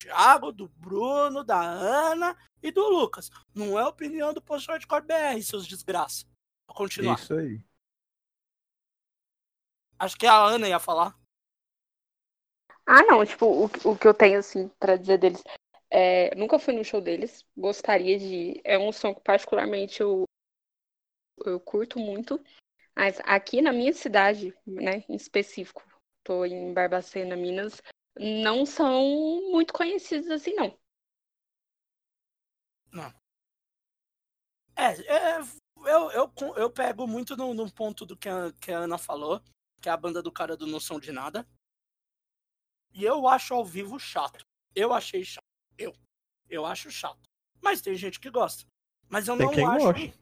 Thiago, 0.00 0.50
do 0.50 0.68
Bruno, 0.68 1.44
da 1.44 1.60
Ana 1.60 2.36
e 2.62 2.72
do 2.72 2.88
Lucas. 2.88 3.30
Não 3.54 3.78
é 3.78 3.82
a 3.82 3.88
opinião 3.88 4.32
do 4.32 4.40
Post 4.40 4.68
Hardcore 4.68 5.04
BR, 5.04 5.42
seus 5.42 5.66
desgraça. 5.66 6.24
Vou 6.66 6.74
continuar. 6.74 7.18
Isso 7.18 7.34
aí. 7.34 7.62
Acho 9.98 10.16
que 10.16 10.26
a 10.26 10.42
Ana 10.42 10.68
ia 10.68 10.80
falar. 10.80 11.14
Ah, 12.86 13.02
não, 13.02 13.24
tipo, 13.24 13.46
o, 13.46 13.64
o 13.66 13.98
que 13.98 14.08
eu 14.08 14.14
tenho, 14.14 14.38
assim, 14.38 14.68
pra 14.80 14.96
dizer 14.96 15.18
deles. 15.18 15.42
É, 15.90 16.34
nunca 16.34 16.58
fui 16.58 16.72
no 16.72 16.84
show 16.84 17.00
deles, 17.00 17.44
gostaria 17.56 18.18
de 18.18 18.34
ir. 18.34 18.60
É 18.64 18.78
um 18.78 18.90
som 18.92 19.14
que 19.14 19.20
particularmente 19.20 20.00
eu, 20.00 20.24
eu 21.44 21.60
curto 21.60 21.98
muito. 21.98 22.42
Mas 22.96 23.20
aqui 23.24 23.60
na 23.60 23.72
minha 23.72 23.92
cidade, 23.92 24.54
né, 24.66 25.04
em 25.08 25.14
específico, 25.14 25.82
tô 26.24 26.44
em 26.44 26.72
Barbacena, 26.72 27.36
Minas, 27.36 27.82
não 28.18 28.66
são 28.66 29.02
muito 29.50 29.72
conhecidos 29.72 30.30
assim, 30.30 30.54
não. 30.54 30.78
É, 34.80 34.92
é, 35.02 35.38
eu, 35.86 36.10
eu, 36.10 36.32
eu 36.56 36.70
pego 36.70 37.06
muito 37.06 37.36
no, 37.36 37.52
no 37.52 37.70
ponto 37.70 38.06
do 38.06 38.16
que 38.16 38.28
a, 38.28 38.50
que 38.60 38.72
a 38.72 38.78
Ana 38.78 38.96
falou, 38.96 39.42
que 39.80 39.88
é 39.88 39.92
a 39.92 39.96
banda 39.96 40.22
do 40.22 40.32
cara 40.32 40.56
do 40.56 40.66
Noção 40.66 40.98
de 40.98 41.12
Nada. 41.12 41.46
E 42.92 43.04
eu 43.04 43.28
acho 43.28 43.54
ao 43.54 43.64
vivo 43.64 43.98
chato. 43.98 44.42
Eu 44.74 44.92
achei 44.92 45.22
chato. 45.24 45.44
Eu. 45.76 45.94
Eu 46.48 46.64
acho 46.64 46.90
chato. 46.90 47.20
Mas 47.60 47.80
tem 47.80 47.94
gente 47.94 48.18
que 48.18 48.30
gosta. 48.30 48.66
Mas 49.08 49.28
eu 49.28 49.36
Tem 49.36 49.46
não 49.46 49.54
quem 49.54 49.66
acho. 49.66 49.78
goste. 49.84 50.14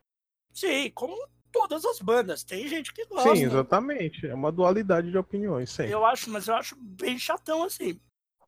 Sim, 0.53 0.91
como 0.91 1.17
todas 1.53 1.85
as 1.85 2.01
bandas. 2.01 2.45
Tem 2.45 2.67
gente 2.69 2.93
que 2.93 3.05
gosta. 3.07 3.35
Sim, 3.35 3.45
exatamente. 3.45 4.27
É 4.27 4.35
uma 4.35 4.53
dualidade 4.53 5.11
de 5.11 5.19
opiniões, 5.19 5.71
sempre. 5.71 5.93
Eu 5.93 6.05
acho, 6.05 6.31
mas 6.31 6.47
eu 6.49 6.55
acho 6.55 6.77
bem 6.77 7.19
chatão 7.19 7.65
assim. 7.65 8.01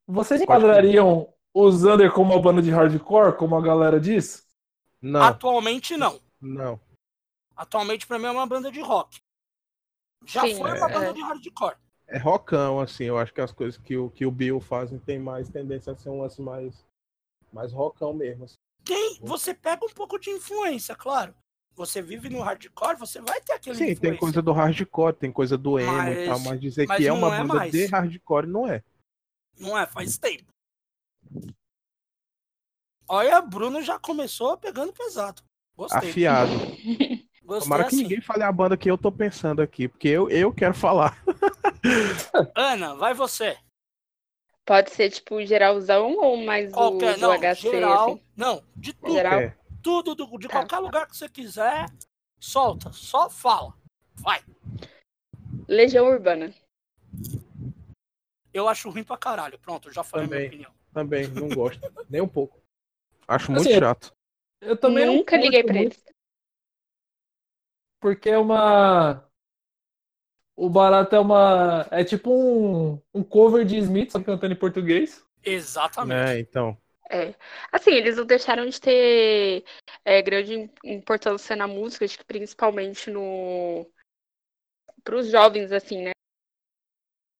Vocês 0.06 0.40
enquadrariam 0.40 1.32
o 1.54 1.70
Zander 1.70 2.12
como 2.12 2.32
uma 2.32 2.42
banda 2.42 2.60
de 2.62 2.70
hardcore, 2.70 3.36
como 3.36 3.56
a 3.56 3.60
galera 3.60 4.00
diz? 4.00 4.48
Não, 5.00 5.22
Atualmente 5.22 5.96
não. 5.96 6.20
não. 6.40 6.80
Atualmente 7.56 8.06
pra 8.06 8.18
mim 8.18 8.26
é 8.26 8.30
uma 8.30 8.46
banda 8.46 8.70
de 8.70 8.80
rock. 8.80 9.20
Já 10.26 10.42
Sim, 10.42 10.56
foi 10.56 10.76
uma 10.76 10.90
é. 10.90 10.92
banda 10.92 11.12
de 11.12 11.20
hardcore. 11.20 11.76
É 12.06 12.18
rockão, 12.18 12.80
assim. 12.80 13.04
Eu 13.04 13.18
acho 13.18 13.32
que 13.32 13.40
as 13.40 13.52
coisas 13.52 13.80
que 13.80 13.96
o, 13.96 14.10
que 14.10 14.26
o 14.26 14.30
Bill 14.30 14.60
fazem 14.60 14.98
tem 14.98 15.18
mais 15.18 15.48
tendência 15.48 15.92
a 15.92 15.96
ser 15.96 16.10
um 16.10 16.20
lance 16.20 16.42
mais, 16.42 16.84
mais 17.52 17.72
rockão 17.72 18.12
mesmo. 18.12 18.44
assim. 18.44 18.56
Tem, 18.84 19.18
você 19.22 19.54
pega 19.54 19.84
um 19.84 19.90
pouco 19.90 20.18
de 20.18 20.30
influência, 20.30 20.94
claro. 20.96 21.34
Você 21.76 22.02
vive 22.02 22.28
no 22.28 22.40
hardcore, 22.42 22.96
você 22.98 23.20
vai 23.20 23.40
ter 23.40 23.54
aquele 23.54 23.76
Sim, 23.76 23.84
tem 23.84 23.92
influência. 23.92 24.18
coisa 24.18 24.42
do 24.42 24.52
hardcore, 24.52 25.14
tem 25.14 25.32
coisa 25.32 25.56
do 25.56 25.78
emo 25.78 25.90
e 26.10 26.26
tal, 26.26 26.38
Mas- 26.40 26.46
mas 26.48 26.60
dizer 26.60 26.86
mas 26.86 26.98
que 26.98 27.06
é 27.06 27.12
uma 27.12 27.34
é 27.34 27.38
banda 27.38 27.54
mais. 27.54 27.72
de 27.72 27.86
hardcore 27.86 28.46
não 28.46 28.66
é. 28.66 28.82
Não 29.58 29.78
é? 29.78 29.86
Faz 29.86 30.18
tempo. 30.18 30.44
Olha, 33.08 33.40
Bruno 33.40 33.82
já 33.82 33.98
começou 33.98 34.56
pegando 34.56 34.92
pesado. 34.92 35.42
Gostei. 35.76 36.10
Afiado. 36.10 36.50
Gostei 37.42 37.64
Tomara 37.64 37.82
que 37.84 37.88
assim. 37.94 38.02
ninguém 38.02 38.20
fale 38.20 38.42
a 38.44 38.52
banda 38.52 38.76
que 38.76 38.88
eu 38.90 38.96
tô 38.96 39.10
pensando 39.10 39.60
aqui, 39.60 39.88
porque 39.88 40.06
eu, 40.08 40.28
eu 40.30 40.52
quero 40.52 40.74
falar. 40.74 41.20
Ana, 42.54 42.94
vai 42.94 43.12
você. 43.14 43.56
Pode 44.64 44.90
ser, 44.92 45.10
tipo, 45.10 45.44
geralzão 45.44 46.16
ou 46.16 46.36
mais 46.36 46.70
Qualquer, 46.72 47.14
do 47.14 47.20
não, 47.22 47.32
HC, 47.32 47.70
geral. 47.70 48.10
assim? 48.10 48.22
Não, 48.36 48.62
de 48.76 48.92
tudo. 48.92 49.12
Geral. 49.12 49.52
É, 49.80 49.82
Tudo, 49.82 50.14
do- 50.14 50.38
de 50.38 50.46
Tá. 50.46 50.58
qualquer 50.58 50.78
lugar 50.78 51.06
que 51.06 51.16
você 51.16 51.28
quiser, 51.28 51.86
solta. 52.38 52.92
Só 52.92 53.30
fala. 53.30 53.74
Vai. 54.16 54.44
Legião 55.66 56.06
Urbana. 56.06 56.52
Eu 58.52 58.68
acho 58.68 58.90
ruim 58.90 59.04
pra 59.04 59.16
caralho. 59.16 59.58
Pronto, 59.58 59.90
já 59.92 60.02
falei 60.04 60.26
a 60.26 60.28
minha 60.28 60.38
Também. 60.40 60.48
opinião. 60.48 60.80
também, 60.92 61.28
não 61.28 61.48
gosto. 61.48 61.80
nem 62.10 62.20
um 62.20 62.28
pouco. 62.28 62.60
Acho 63.26 63.52
muito 63.52 63.68
Assim, 63.68 63.78
chato. 63.78 64.12
Eu 64.60 64.76
também 64.76 65.06
Nunca 65.06 65.36
liguei 65.36 65.62
pra 65.64 65.72
muito, 65.74 65.94
eles. 65.94 66.04
Porque 68.00 68.28
é 68.28 68.36
uma. 68.38 69.24
O 70.56 70.68
barato 70.68 71.14
é 71.14 71.20
uma. 71.20 71.86
É 71.90 72.04
tipo 72.04 72.30
um, 72.30 73.00
um 73.14 73.22
cover 73.22 73.64
de 73.64 73.76
Smith, 73.78 74.10
só 74.10 74.22
cantando 74.22 74.52
em 74.52 74.58
português. 74.58 75.24
Exatamente. 75.42 76.30
É, 76.32 76.40
então. 76.40 76.76
É. 77.10 77.34
Assim, 77.72 77.90
eles 77.90 78.16
não 78.16 78.24
deixaram 78.24 78.66
de 78.66 78.80
ter 78.80 79.64
é, 80.04 80.22
grande 80.22 80.54
im- 80.54 80.70
importância 80.84 81.56
na 81.56 81.66
música, 81.66 82.04
acho 82.04 82.16
que 82.16 82.24
principalmente 82.24 83.10
no 83.10 83.84
para 85.02 85.16
os 85.16 85.28
jovens, 85.28 85.72
assim, 85.72 86.02
né? 86.02 86.10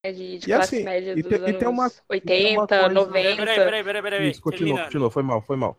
De, 0.05 0.39
de 0.39 0.49
E 0.49 0.53
classe 0.53 0.77
assim, 0.77 0.85
média 0.85 1.13
e 1.13 1.23
dos 1.23 1.31
tem- 1.31 1.39
e 1.39 1.43
anos 1.43 1.59
tem 1.59 1.69
uma- 1.69 1.91
80, 2.09 2.67
coisa- 2.67 2.95
90. 2.95 3.37
Peraí, 3.37 3.59
peraí, 3.61 3.85
peraí, 3.85 4.03
peraí. 4.03 4.31
Isso, 4.31 4.41
continua, 4.43 4.79
continua. 4.79 5.11
Foi 5.11 5.23
mal, 5.23 5.43
foi 5.43 5.57
mal. 5.57 5.77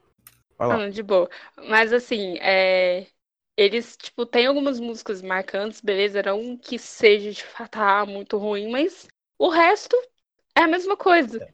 Vai 0.58 0.68
lá. 0.68 0.78
Não, 0.78 0.90
de 0.90 1.04
boa. 1.04 1.30
Mas 1.68 1.92
assim, 1.92 2.38
é, 2.40 3.08
eles, 3.58 3.98
tipo, 3.98 4.26
tem 4.26 4.46
algumas 4.46 4.80
músicas 4.80 5.22
marcantes, 5.22 5.82
beleza? 5.82 6.22
Não 6.24 6.56
que 6.56 6.78
seja 6.80 7.32
de 7.32 7.44
fato 7.44 7.76
ah, 7.78 8.06
muito 8.06 8.38
ruim, 8.38 8.70
mas 8.72 9.08
o 9.40 9.50
resto 9.50 9.96
é 10.56 10.62
a 10.62 10.68
mesma 10.68 10.96
coisa. 10.96 11.44
É, 11.44 11.54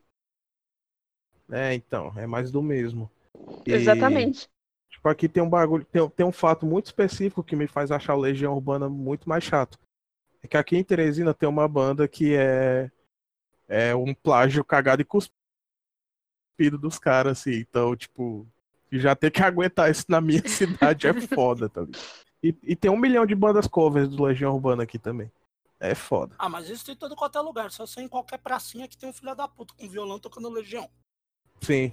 então, 1.73 2.13
é 2.17 2.27
mais 2.27 2.51
do 2.51 2.61
mesmo. 2.61 3.09
E, 3.65 3.71
Exatamente. 3.71 4.49
Tipo, 4.89 5.09
aqui 5.09 5.29
tem 5.29 5.43
um 5.43 5.49
bagulho, 5.49 5.85
tem, 5.85 6.09
tem 6.09 6.25
um 6.25 6.31
fato 6.31 6.65
muito 6.65 6.87
específico 6.87 7.43
que 7.43 7.55
me 7.55 7.67
faz 7.67 7.91
achar 7.91 8.15
o 8.15 8.19
Legião 8.19 8.53
Urbana 8.53 8.89
muito 8.89 9.29
mais 9.29 9.43
chato. 9.43 9.79
É 10.41 10.47
que 10.47 10.57
aqui 10.57 10.77
em 10.77 10.83
Teresina 10.83 11.33
tem 11.33 11.47
uma 11.47 11.67
banda 11.67 12.07
que 12.07 12.35
é, 12.35 12.91
é 13.67 13.95
um 13.95 14.13
plágio 14.13 14.63
cagado 14.63 15.01
e 15.01 15.05
cuspido 15.05 16.77
dos 16.79 16.97
caras, 16.99 17.39
assim. 17.39 17.55
Então, 17.55 17.95
tipo, 17.95 18.47
já 18.91 19.15
ter 19.15 19.31
que 19.31 19.41
aguentar 19.43 19.91
isso 19.91 20.05
na 20.09 20.21
minha 20.21 20.45
cidade 20.47 21.07
é 21.07 21.13
foda, 21.13 21.69
tá 21.69 21.81
ligado? 21.81 21.99
E, 22.41 22.55
e, 22.63 22.75
tem 22.75 22.91
um 22.91 22.97
milhão 22.97 23.25
de 23.25 23.33
bandas 23.33 23.67
covers 23.67 24.07
do 24.09 24.23
Legião 24.23 24.53
Urbana 24.53 24.83
aqui 24.83 24.99
também. 24.99 25.31
É 25.79 25.95
foda. 25.95 26.35
Ah, 26.37 26.47
mas 26.47 26.69
isso 26.69 26.85
tem 26.85 26.95
todo 26.95 27.15
qualquer 27.15 27.41
lugar. 27.41 27.71
Só 27.71 27.85
sei 27.85 28.03
em 28.03 28.07
qualquer 28.07 28.37
pracinha 28.37 28.87
que 28.87 28.97
tem 28.97 29.09
um 29.09 29.13
filho 29.13 29.35
da 29.35 29.47
puta 29.47 29.73
com 29.75 29.89
violão 29.89 30.19
tocando 30.19 30.49
Legião. 30.49 30.89
Sim. 31.61 31.91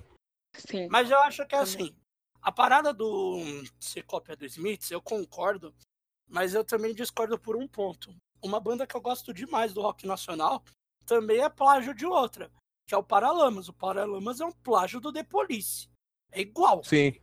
Sim. 0.57 0.89
Mas 0.89 1.11
eu 1.11 1.19
acho 1.21 1.47
que 1.47 1.55
é 1.55 1.59
assim. 1.59 1.95
A 2.41 2.53
parada 2.53 2.93
do 2.93 3.39
ser 3.81 4.03
cópia 4.03 4.37
do 4.37 4.45
Smiths, 4.45 4.91
eu 4.91 5.01
concordo. 5.01 5.75
Mas 6.29 6.55
eu 6.55 6.65
também 6.65 6.95
discordo 6.95 7.39
por 7.39 7.57
um 7.57 7.67
ponto. 7.67 8.15
Uma 8.43 8.61
banda 8.61 8.87
que 8.87 8.95
eu 8.95 9.01
gosto 9.01 9.33
demais 9.33 9.73
do 9.73 9.81
rock 9.81 10.07
nacional 10.07 10.63
também 11.07 11.41
é 11.41 11.49
plágio 11.49 11.95
de 11.95 12.07
outra, 12.07 12.51
que 12.87 12.95
é 12.95 12.99
o 12.99 13.03
Paralamas. 13.03 13.69
O 13.69 13.73
Paralamas 13.73 14.41
é 14.41 14.45
um 14.45 14.53
plágio 14.53 15.01
do 15.01 15.13
The 15.13 15.23
Police. 15.23 15.89
É 16.31 16.41
igual. 16.41 16.83
Sim. 16.85 17.21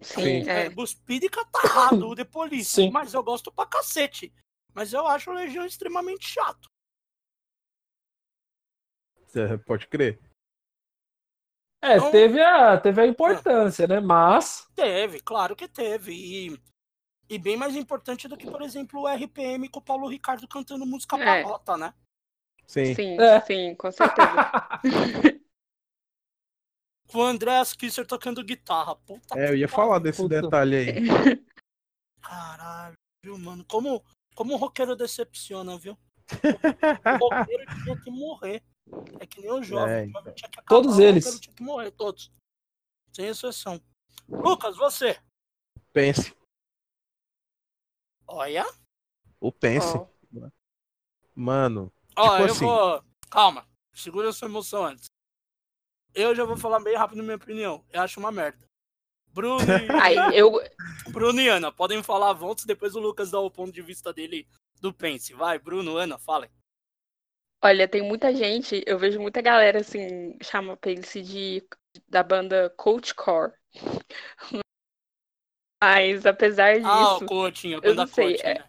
Sim, 0.00 0.48
É, 0.48 0.66
é. 0.66 0.70
cuspido 0.70 1.26
e 1.26 1.28
catarrado 1.28 2.06
o 2.06 2.14
The 2.14 2.24
Police. 2.24 2.70
Sim. 2.70 2.90
Mas 2.90 3.14
eu 3.14 3.22
gosto 3.22 3.50
pra 3.50 3.66
cacete. 3.66 4.32
Mas 4.72 4.92
eu 4.92 5.06
acho 5.06 5.30
o 5.30 5.34
Legião 5.34 5.64
extremamente 5.64 6.26
chato. 6.28 6.68
Cê 9.26 9.58
pode 9.58 9.86
crer. 9.88 10.20
É, 11.82 11.96
Então- 11.96 12.10
teve 12.10 12.42
a, 12.42 12.76
teve 12.78 13.00
a 13.00 13.06
importância, 13.06 13.86
né? 13.86 14.00
Mas. 14.00 14.66
Teve, 14.74 15.20
claro 15.20 15.54
que 15.54 15.68
teve. 15.68 16.12
E, 16.12 16.60
e 17.30 17.38
bem 17.38 17.56
mais 17.56 17.76
importante 17.76 18.26
do 18.26 18.36
que, 18.36 18.50
por 18.50 18.62
exemplo, 18.62 19.02
o 19.02 19.08
RPM 19.08 19.68
com 19.68 19.78
o 19.78 19.82
Paulo 19.82 20.08
Ricardo 20.08 20.46
cantando 20.48 20.84
música 20.84 21.16
É. 21.16 21.44
né? 21.76 21.94
Sim. 22.66 22.94
Sim, 22.94 23.20
É. 23.20 23.40
sim, 23.40 23.74
com 23.76 23.90
certeza. 23.92 24.28
Com 27.10 27.20
o 27.20 27.22
André 27.22 27.52
Kisser 27.78 28.06
tocando 28.06 28.44
guitarra. 28.44 28.94
Puta 28.94 29.38
É, 29.38 29.48
eu 29.48 29.56
ia 29.56 29.66
falar 29.66 29.98
desse 29.98 30.20
Puta. 30.20 30.42
detalhe 30.42 30.76
aí. 30.76 30.94
Caralho, 32.20 32.92
viu, 33.24 33.38
mano? 33.38 33.64
Como, 33.64 34.04
como 34.34 34.52
o 34.52 34.56
roqueiro 34.58 34.94
decepciona, 34.94 35.78
viu? 35.78 35.96
O 37.22 37.28
roqueiro 37.34 37.64
tinha 37.82 37.98
que 38.02 38.10
morrer. 38.10 38.62
É 39.20 39.26
que 39.26 39.40
nem 39.40 39.50
o 39.52 39.62
jovem. 39.62 39.94
É, 39.94 40.06
o 40.06 40.10
jovem 40.10 40.34
tinha 40.34 40.50
que 40.50 40.58
acabar, 40.58 40.68
Todos 40.68 40.98
eles. 40.98 41.40
tinha 41.40 41.54
que 41.54 41.62
morrer, 41.62 41.90
todos. 41.92 42.32
Sem 43.12 43.26
exceção. 43.26 43.80
Lucas, 44.28 44.76
você. 44.76 45.18
Pense. 45.92 46.34
Olha. 48.26 48.64
O 49.40 49.50
Pense. 49.50 49.96
Ó, 49.96 50.06
Mano. 51.34 51.92
Ó, 52.16 52.30
Tipo 52.30 52.42
eu 52.42 52.44
assim. 52.52 52.64
vou. 52.64 53.04
Calma. 53.30 53.66
Segura 53.94 54.28
a 54.28 54.32
sua 54.32 54.48
emoção 54.48 54.84
antes. 54.84 55.06
Eu 56.14 56.34
já 56.34 56.44
vou 56.44 56.56
falar 56.56 56.80
bem 56.80 56.96
rápido 56.96 57.22
minha 57.22 57.36
opinião. 57.36 57.84
Eu 57.90 58.02
acho 58.02 58.18
uma 58.20 58.32
merda. 58.32 58.66
Bruno 59.28 59.58
e, 59.62 60.02
Aí, 60.02 60.16
eu, 60.38 60.52
Bruno 61.12 61.40
e 61.40 61.48
Ana, 61.48 61.70
podem 61.70 62.02
falar 62.02 62.32
voltos, 62.32 62.64
depois 62.64 62.94
o 62.96 63.00
Lucas 63.00 63.30
dá 63.30 63.38
o 63.38 63.50
ponto 63.50 63.70
de 63.72 63.82
vista 63.82 64.12
dele 64.12 64.48
do 64.80 64.92
Pense. 64.92 65.32
Vai, 65.34 65.58
Bruno, 65.58 65.96
Ana, 65.96 66.18
falem. 66.18 66.50
Olha, 67.62 67.88
tem 67.88 68.02
muita 68.02 68.34
gente, 68.34 68.82
eu 68.86 68.98
vejo 68.98 69.20
muita 69.20 69.40
galera 69.40 69.80
assim, 69.80 70.36
chama 70.42 70.76
Pense 70.76 71.22
de 71.22 71.66
da 72.08 72.22
banda 72.22 72.70
Coachcore. 72.76 73.52
Mas 75.82 76.26
apesar 76.26 76.80
Ah, 76.82 77.14
o 77.14 77.18
disso, 77.18 77.26
Coutinho, 77.26 77.78
a 77.78 77.80
eu 77.80 77.90
banda 77.90 78.02
não 78.02 78.06
sei, 78.12 78.36
Coutinho, 78.36 78.54
né? 78.54 78.64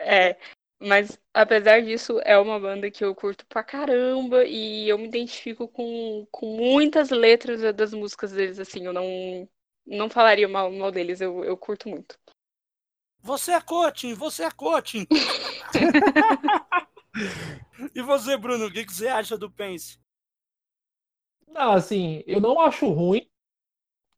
é, 0.00 0.36
mas 0.80 1.18
apesar 1.32 1.80
disso, 1.82 2.20
é 2.24 2.36
uma 2.38 2.58
banda 2.58 2.90
que 2.90 3.04
eu 3.04 3.14
curto 3.14 3.46
pra 3.46 3.62
caramba 3.64 4.44
e 4.44 4.88
eu 4.88 4.98
me 4.98 5.06
identifico 5.06 5.68
com, 5.68 6.26
com 6.30 6.56
muitas 6.56 7.10
letras 7.10 7.60
das 7.74 7.92
músicas 7.94 8.32
deles, 8.32 8.58
assim, 8.58 8.84
eu 8.84 8.92
não, 8.92 9.48
não 9.86 10.10
falaria 10.10 10.48
mal, 10.48 10.70
mal 10.70 10.90
deles, 10.90 11.20
eu, 11.20 11.44
eu 11.44 11.56
curto 11.56 11.88
muito. 11.88 12.18
Você 13.20 13.52
é 13.52 13.60
coaching, 13.60 14.14
você 14.14 14.42
é 14.42 14.50
coaching. 14.50 15.06
e 17.94 18.02
você, 18.02 18.36
Bruno, 18.36 18.66
o 18.66 18.72
que, 18.72 18.84
que 18.84 18.92
você 18.92 19.08
acha 19.08 19.36
do 19.36 19.50
Pense? 19.50 20.00
Não, 21.46 21.72
assim, 21.72 22.22
eu 22.26 22.40
não 22.40 22.58
acho 22.60 22.88
ruim, 22.88 23.28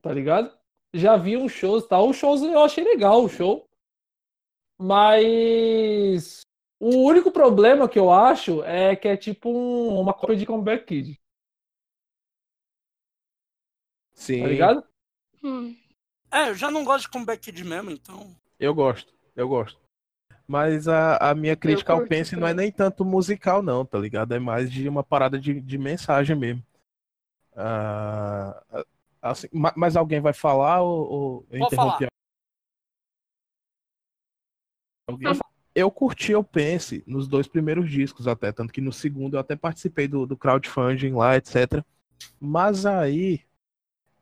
tá 0.00 0.12
ligado? 0.12 0.56
Já 0.92 1.16
vi 1.16 1.36
uns 1.36 1.52
shows 1.52 1.84
e 1.84 1.88
tal. 1.88 2.08
Os 2.08 2.16
shows 2.16 2.42
eu 2.42 2.62
achei 2.62 2.84
legal, 2.84 3.24
o 3.24 3.28
show. 3.28 3.68
Mas 4.78 6.42
o 6.78 6.96
único 7.04 7.30
problema 7.30 7.88
que 7.88 7.98
eu 7.98 8.12
acho 8.12 8.62
é 8.64 8.94
que 8.94 9.08
é 9.08 9.16
tipo 9.16 9.50
um- 9.50 9.98
uma 9.98 10.12
cópia 10.14 10.36
de 10.36 10.46
Comeback 10.46 10.84
Kid, 10.86 11.20
Sim. 14.14 14.40
tá 14.42 14.48
ligado? 14.48 14.84
Hum. 15.42 15.76
É, 16.32 16.48
eu 16.48 16.54
já 16.54 16.70
não 16.70 16.84
gosto 16.84 17.04
de 17.04 17.10
comeback 17.10 17.42
kid 17.44 17.62
mesmo, 17.64 17.90
então. 17.90 18.34
Eu 18.58 18.74
gosto. 18.74 19.14
Eu 19.36 19.48
gosto. 19.48 19.80
Mas 20.46 20.88
a, 20.88 21.16
a 21.30 21.34
minha 21.34 21.56
crítica 21.56 21.92
ao 21.92 22.02
Pense 22.06 22.36
não 22.36 22.46
é 22.46 22.54
nem 22.54 22.70
tanto 22.70 23.04
musical, 23.04 23.62
não, 23.62 23.84
tá 23.84 23.98
ligado? 23.98 24.34
É 24.34 24.38
mais 24.38 24.70
de 24.70 24.88
uma 24.88 25.02
parada 25.02 25.38
de, 25.38 25.60
de 25.60 25.78
mensagem 25.78 26.36
mesmo. 26.36 26.62
Ah, 27.56 28.62
assim, 29.22 29.48
ma- 29.52 29.72
mas 29.76 29.96
alguém 29.96 30.20
vai 30.20 30.32
falar 30.32 30.82
ou, 30.82 31.10
ou 31.10 31.46
eu 31.50 31.60
interrompi? 31.60 32.06
Alguém? 35.06 35.32
Eu 35.74 35.90
curti 35.90 36.34
o 36.34 36.44
Pense 36.44 37.02
nos 37.06 37.26
dois 37.26 37.48
primeiros 37.48 37.90
discos 37.90 38.28
até, 38.28 38.52
tanto 38.52 38.72
que 38.72 38.80
no 38.80 38.92
segundo 38.92 39.34
eu 39.34 39.40
até 39.40 39.56
participei 39.56 40.06
do, 40.06 40.24
do 40.26 40.36
crowdfunding 40.36 41.12
lá, 41.14 41.36
etc. 41.36 41.84
Mas 42.40 42.86
aí, 42.86 43.40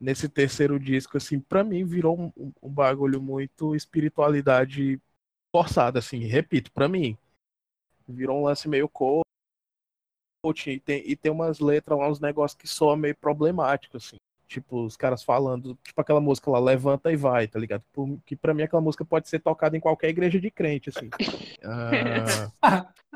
nesse 0.00 0.28
terceiro 0.28 0.80
disco, 0.80 1.16
assim, 1.16 1.40
pra 1.40 1.64
mim 1.64 1.84
virou 1.84 2.18
um- 2.36 2.52
um 2.62 2.70
bagulho 2.70 3.22
muito 3.22 3.74
espiritualidade 3.76 5.00
forçada, 5.52 5.98
assim, 5.98 6.20
repito, 6.20 6.72
pra 6.72 6.88
mim. 6.88 7.16
Virou 8.08 8.40
um 8.40 8.44
lance 8.44 8.68
meio 8.68 8.88
coaching 8.88 9.22
e 10.72 10.80
tem, 10.80 11.02
e 11.08 11.14
tem 11.14 11.30
umas 11.30 11.60
letras 11.60 11.98
lá, 11.98 12.08
uns 12.08 12.18
negócios 12.20 12.58
que 12.58 12.66
soam 12.66 12.96
meio 12.96 13.14
problemático, 13.16 13.96
assim. 13.96 14.16
Tipo, 14.48 14.84
os 14.84 14.96
caras 14.96 15.22
falando, 15.22 15.78
tipo 15.82 15.98
aquela 16.00 16.20
música 16.20 16.50
lá, 16.50 16.58
levanta 16.58 17.10
e 17.10 17.16
vai, 17.16 17.46
tá 17.48 17.58
ligado? 17.58 17.82
Por- 17.92 18.18
Que 18.26 18.36
pra 18.36 18.52
mim 18.52 18.62
aquela 18.62 18.82
música 18.82 19.04
pode 19.04 19.28
ser 19.28 19.38
tocada 19.38 19.76
em 19.76 19.80
qualquer 19.80 20.08
igreja 20.10 20.40
de 20.40 20.50
crente, 20.50 20.88
assim. 20.90 21.08
Ah, 21.64 22.50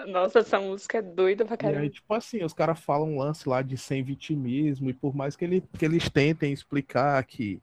Nossa, 0.07 0.39
essa 0.39 0.61
música 0.61 0.99
é 0.99 1.03
doida 1.03 1.45
pra 1.45 1.57
caramba. 1.57 1.81
aí, 1.81 1.91
tipo 1.91 2.15
assim, 2.15 2.45
os 2.45 2.53
caras 2.53 2.79
falam 2.79 3.09
um 3.15 3.19
lance 3.19 3.49
lá 3.49 3.61
de 3.61 3.77
sem 3.77 4.05
vitimismo, 4.05 4.89
e 4.89 4.93
por 4.95 5.17
mais 5.17 5.35
que, 5.35 5.45
ele, 5.45 5.61
que 5.77 5.85
eles 5.85 6.09
tentem 6.09 6.53
explicar 6.53 7.23
que 7.25 7.61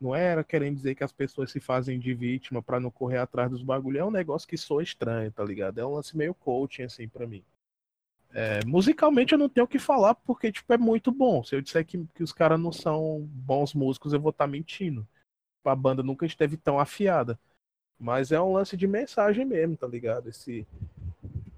não 0.00 0.14
era 0.14 0.44
querendo 0.44 0.76
dizer 0.76 0.94
que 0.94 1.04
as 1.04 1.12
pessoas 1.12 1.50
se 1.50 1.60
fazem 1.60 1.98
de 1.98 2.14
vítima 2.14 2.62
pra 2.62 2.80
não 2.80 2.90
correr 2.90 3.18
atrás 3.18 3.50
dos 3.50 3.62
bagulho, 3.62 3.98
é 3.98 4.04
um 4.04 4.10
negócio 4.10 4.48
que 4.48 4.56
soa 4.56 4.82
estranho, 4.82 5.32
tá 5.32 5.44
ligado? 5.44 5.78
É 5.78 5.86
um 5.86 5.94
lance 5.94 6.16
meio 6.16 6.34
coaching, 6.34 6.82
assim, 6.84 7.08
pra 7.08 7.26
mim. 7.26 7.44
É, 8.30 8.64
musicalmente 8.64 9.32
eu 9.32 9.38
não 9.38 9.48
tenho 9.48 9.64
o 9.64 9.68
que 9.68 9.78
falar, 9.78 10.14
porque, 10.14 10.52
tipo, 10.52 10.72
é 10.72 10.78
muito 10.78 11.10
bom. 11.10 11.42
Se 11.42 11.56
eu 11.56 11.62
disser 11.62 11.84
que, 11.84 12.06
que 12.14 12.22
os 12.22 12.32
caras 12.32 12.60
não 12.60 12.72
são 12.72 13.26
bons 13.32 13.74
músicos, 13.74 14.12
eu 14.12 14.20
vou 14.20 14.30
estar 14.30 14.46
mentindo. 14.46 15.06
A 15.64 15.74
banda 15.74 16.02
nunca 16.02 16.24
esteve 16.26 16.56
tão 16.56 16.78
afiada. 16.80 17.38
Mas 17.98 18.32
é 18.32 18.40
um 18.40 18.52
lance 18.52 18.76
de 18.76 18.86
mensagem 18.86 19.44
mesmo, 19.44 19.76
tá 19.76 19.86
ligado? 19.86 20.28
Esse, 20.28 20.66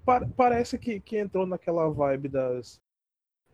Pa- 0.05 0.27
parece 0.35 0.77
que, 0.77 0.99
que 0.99 1.17
entrou 1.17 1.45
naquela 1.45 1.89
vibe 1.89 2.29
das, 2.29 2.81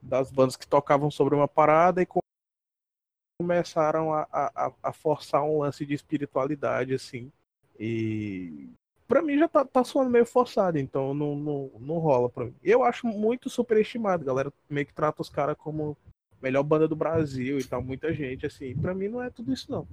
das 0.01 0.31
bandas 0.31 0.55
que 0.55 0.67
tocavam 0.67 1.11
sobre 1.11 1.35
uma 1.35 1.47
parada 1.47 2.01
e 2.01 2.05
começaram 3.51 4.13
a, 4.13 4.27
a, 4.31 4.71
a- 4.83 4.93
forçar 4.93 5.41
um 5.43 5.59
lance 5.59 5.85
de 5.85 5.93
espiritualidade, 5.93 6.93
assim. 6.93 7.31
E 7.79 8.67
pra 9.07 9.21
mim 9.21 9.37
já 9.39 9.47
tá, 9.47 9.63
tá 9.63 9.83
soando 9.85 10.09
meio 10.09 10.25
forçado, 10.25 10.77
então 10.77 11.13
não, 11.13 11.33
não, 11.35 11.71
não 11.79 11.97
rola 11.97 12.29
pra 12.29 12.45
mim. 12.45 12.55
Eu 12.61 12.83
acho 12.83 13.07
muito 13.07 13.49
superestimado, 13.49 14.25
galera 14.25 14.51
meio 14.69 14.85
que 14.85 14.93
trata 14.93 15.21
os 15.21 15.29
caras 15.29 15.55
como 15.57 15.95
melhor 16.41 16.61
banda 16.63 16.87
do 16.89 16.95
Brasil 16.95 17.57
e 17.57 17.63
tal, 17.63 17.81
muita 17.81 18.13
gente, 18.13 18.45
assim. 18.45 18.75
Pra 18.75 18.93
mim 18.93 19.07
não 19.07 19.21
é 19.23 19.29
tudo 19.29 19.53
isso, 19.53 19.71
não. 19.71 19.87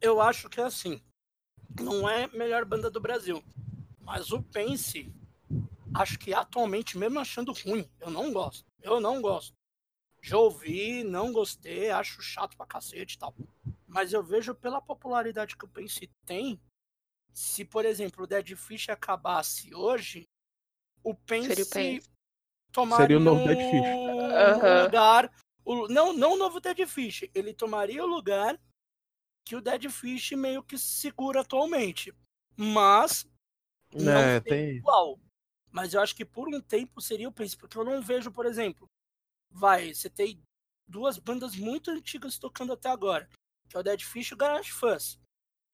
Eu 0.00 0.20
acho 0.20 0.48
que 0.48 0.58
é 0.60 0.64
assim. 0.64 1.00
Não 1.78 2.08
é 2.08 2.26
melhor 2.28 2.64
banda 2.64 2.90
do 2.90 3.00
Brasil. 3.00 3.42
Mas 4.00 4.30
o 4.32 4.42
Pense, 4.42 5.12
acho 5.94 6.18
que 6.18 6.32
atualmente, 6.32 6.96
mesmo 6.96 7.18
achando 7.20 7.52
ruim, 7.52 7.86
eu 8.00 8.10
não 8.10 8.32
gosto. 8.32 8.64
Eu 8.82 9.00
não 9.00 9.20
gosto. 9.20 9.52
Já 10.26 10.36
ouvi, 10.38 11.04
não 11.04 11.32
gostei, 11.32 11.88
acho 11.88 12.20
chato 12.20 12.56
pra 12.56 12.66
cacete 12.66 13.14
e 13.14 13.18
tal. 13.18 13.32
Mas 13.86 14.12
eu 14.12 14.24
vejo 14.24 14.56
pela 14.56 14.80
popularidade 14.80 15.56
que 15.56 15.64
o 15.64 15.68
Pense 15.68 16.10
tem, 16.24 16.60
se, 17.32 17.64
por 17.64 17.84
exemplo, 17.84 18.24
o 18.24 18.26
Dead 18.26 18.56
Fish 18.56 18.88
acabasse 18.88 19.72
hoje, 19.72 20.26
o 21.04 21.14
Pense, 21.14 21.46
Seria 21.46 21.64
o 21.64 21.68
Pense. 21.70 22.10
tomaria 22.72 23.04
Seria 23.04 23.16
o 23.18 23.20
novo 23.20 23.44
Dead 23.44 23.70
Fish. 23.70 23.86
Aham. 24.34 24.84
lugar. 24.84 25.32
o- 25.64 25.86
não, 25.86 26.12
não 26.12 26.32
o 26.32 26.36
novo 26.36 26.58
Dead 26.58 26.84
Fish. 26.88 27.30
Ele 27.32 27.54
tomaria 27.54 28.02
o 28.02 28.06
lugar 28.06 28.60
que 29.44 29.54
o 29.54 29.60
Dead 29.60 29.88
Fish 29.90 30.32
meio 30.32 30.60
que 30.60 30.76
segura 30.76 31.42
atualmente. 31.42 32.12
Mas 32.56 33.24
não 33.94 34.10
É, 34.22 34.40
tem. 34.40 34.70
igual. 34.78 35.20
Mas 35.70 35.94
eu 35.94 36.00
acho 36.00 36.16
que 36.16 36.24
por 36.24 36.48
um 36.48 36.60
tempo 36.60 37.00
seria 37.00 37.28
o 37.28 37.32
Pense, 37.32 37.56
porque 37.56 37.78
eu 37.78 37.84
não 37.84 38.02
vejo, 38.02 38.32
por 38.32 38.44
exemplo, 38.44 38.88
vai, 39.56 39.94
você 39.94 40.10
tem 40.10 40.42
duas 40.86 41.18
bandas 41.18 41.56
muito 41.56 41.90
antigas 41.90 42.38
tocando 42.38 42.72
até 42.72 42.88
agora, 42.90 43.28
que 43.68 43.76
é 43.76 43.80
o 43.80 43.82
Dead 43.82 44.02
Fish 44.02 44.30
e 44.30 44.34
o 44.34 44.36
Garage 44.36 44.70
Fuzz. 44.70 45.18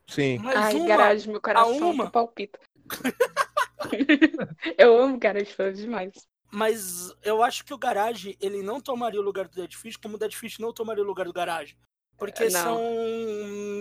Sim. 0.09 0.39
Mas 0.39 0.57
Ai, 0.57 0.75
uma, 0.77 0.87
garagem, 0.87 1.31
meu 1.33 1.41
coração 1.41 1.91
uma- 1.91 2.11
palpita. 2.11 2.59
eu 4.79 4.99
amo 4.99 5.19
garagem 5.19 5.53
fãs 5.53 5.79
demais. 5.79 6.13
mas 6.51 7.13
eu 7.23 7.43
acho 7.43 7.65
que 7.65 7.73
o 7.75 7.79
Garage, 7.79 8.37
ele 8.41 8.63
não 8.63 8.81
tomaria 8.81 9.21
o 9.21 9.25
lugar 9.25 9.49
do 9.49 9.55
Dead 9.55 9.73
Fish, 9.75 9.97
como 9.97 10.17
o 10.17 10.19
Dead 10.19 10.33
Fish 10.35 10.59
não 10.59 10.73
tomaria 10.73 11.03
o 11.03 11.07
lugar 11.07 11.27
do 11.27 11.33
Garage. 11.33 11.77
Porque 12.19 12.45
Não. 12.45 12.51
são. 12.51 12.79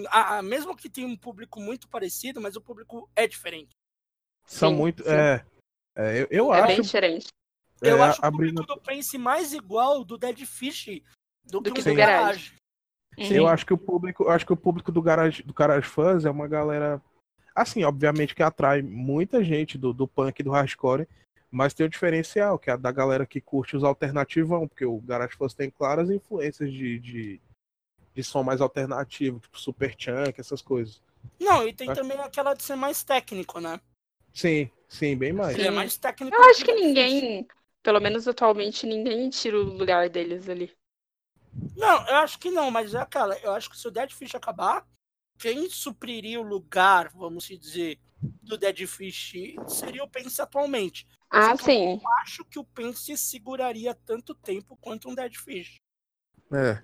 ah, 0.10 0.38
ah, 0.38 0.42
mesmo 0.42 0.76
que 0.76 0.90
tenha 0.90 1.06
um 1.06 1.18
público 1.18 1.60
muito 1.60 1.88
parecido, 1.88 2.42
mas 2.42 2.56
o 2.56 2.62
público 2.62 3.10
é 3.16 3.28
diferente. 3.28 3.70
São 4.46 4.70
Sim, 4.72 4.76
muito. 4.78 5.04
sim. 5.04 5.10
É, 5.10 5.46
é, 5.96 6.22
eu, 6.24 6.28
eu 6.32 6.54
é 6.54 6.60
acho. 6.60 6.68
bem 6.68 6.82
diferente. 6.82 7.28
Eu 7.82 7.98
é, 8.04 8.08
acho 8.08 8.22
o 8.22 8.26
abrindo, 8.26 8.56
público 8.62 8.76
do 8.76 8.82
Pense 8.82 9.18
mais 9.18 9.54
igual 9.54 10.04
do 10.04 10.18
Dead 10.18 10.46
Fish 10.46 11.02
do, 11.44 11.60
Do 11.60 11.74
que, 11.74 11.82
que 11.82 11.82
o 11.82 11.84
do 11.84 11.90
do 11.92 11.96
Garage. 11.98 12.54
Garage. 13.18 13.34
eu 13.36 13.48
acho 13.48 13.66
que 13.66 13.74
o 13.74 13.78
público, 13.78 14.24
eu 14.24 14.30
acho 14.30 14.46
que 14.46 14.54
o 14.54 14.58
público 14.58 14.92
do 14.92 15.02
Garage, 15.02 15.42
do 15.44 15.54
Garage 15.54 15.88
Fans 15.88 16.26
é 16.26 16.30
uma 16.30 16.48
galera. 16.48 17.02
Assim, 17.54 17.84
obviamente 17.84 18.34
que 18.36 18.44
atrai 18.44 18.82
muita 18.82 19.44
gente 19.44 19.78
do, 19.78 19.92
do 19.94 20.08
punk 20.08 20.40
e 20.40 20.44
do 20.44 20.52
hardcore, 20.52 21.08
mas 21.50 21.74
tem 21.74 21.86
o 21.86 21.90
diferencial, 21.90 22.58
que 22.58 22.70
é 22.70 22.74
a 22.74 22.78
da 22.78 22.92
galera 22.92 23.26
que 23.26 23.42
curte 23.42 23.76
os 23.76 23.84
alternativão, 23.84 24.68
porque 24.68 24.86
o 24.86 25.00
Garage 25.02 25.36
Fans 25.36 25.54
tem 25.54 25.70
claras 25.70 26.10
influências 26.10 26.72
de, 26.72 26.98
de, 27.00 27.42
de 28.16 28.24
som 28.24 28.42
mais 28.44 28.62
alternativo, 28.62 29.40
tipo 29.40 29.60
Super 29.60 29.94
Chunk, 29.98 30.40
essas 30.40 30.62
coisas. 30.62 31.02
Não, 31.40 31.68
e 31.68 31.74
tem 31.74 31.90
Acho- 31.90 32.00
também 32.02 32.18
aquela 32.20 32.54
de 32.54 32.64
ser 32.64 32.76
mais 32.76 33.04
técnico, 33.04 33.60
né? 33.60 33.82
Sim, 34.34 34.72
sim, 34.88 35.18
bem 35.18 35.34
mais. 35.34 35.56
Ele 35.56 35.68
é 35.68 35.70
Sim. 35.70 35.76
mais 35.76 35.98
técnico. 35.98 36.36
Eu 36.36 36.44
acho 36.46 36.64
que 36.64 36.72
o 36.72 36.76
ninguém, 36.76 37.46
pelo 37.82 38.00
menos 38.00 38.28
atualmente, 38.28 38.86
ninguém 38.86 39.30
tira 39.30 39.58
o 39.58 39.64
lugar 39.64 40.10
deles 40.10 40.48
ali. 40.50 40.76
Não, 41.76 42.08
eu 42.08 42.16
acho 42.18 42.40
que 42.40 42.50
não, 42.50 42.72
mas 42.72 42.94
é 42.94 43.00
aquela. 43.00 43.38
Eu 43.40 43.52
acho 43.52 43.70
que 43.70 43.78
se 43.78 43.88
o 43.88 43.92
Dead 43.92 44.12
Fish 44.12 44.36
acabar, 44.36 44.86
quem 45.38 45.70
supriria 45.70 46.40
o 46.40 46.44
lugar, 46.44 47.10
vamos 47.10 47.46
se 47.46 47.58
dizer, 47.58 48.00
do 48.22 48.58
Dead 48.58 48.86
Fish 48.88 49.34
seria 49.68 50.04
o 50.04 50.10
Pense 50.10 50.42
atualmente. 50.42 51.08
Ah, 51.30 51.58
que 51.58 51.64
sim. 51.64 51.94
Eu 51.94 52.10
acho 52.22 52.46
que 52.46 52.60
o 52.60 52.64
Pense 52.64 53.18
seguraria 53.18 53.94
tanto 53.94 54.36
tempo 54.36 54.78
quanto 54.80 55.10
um 55.10 55.16
Dead 55.16 55.34
Fish. 55.36 55.82
É. 56.54 56.84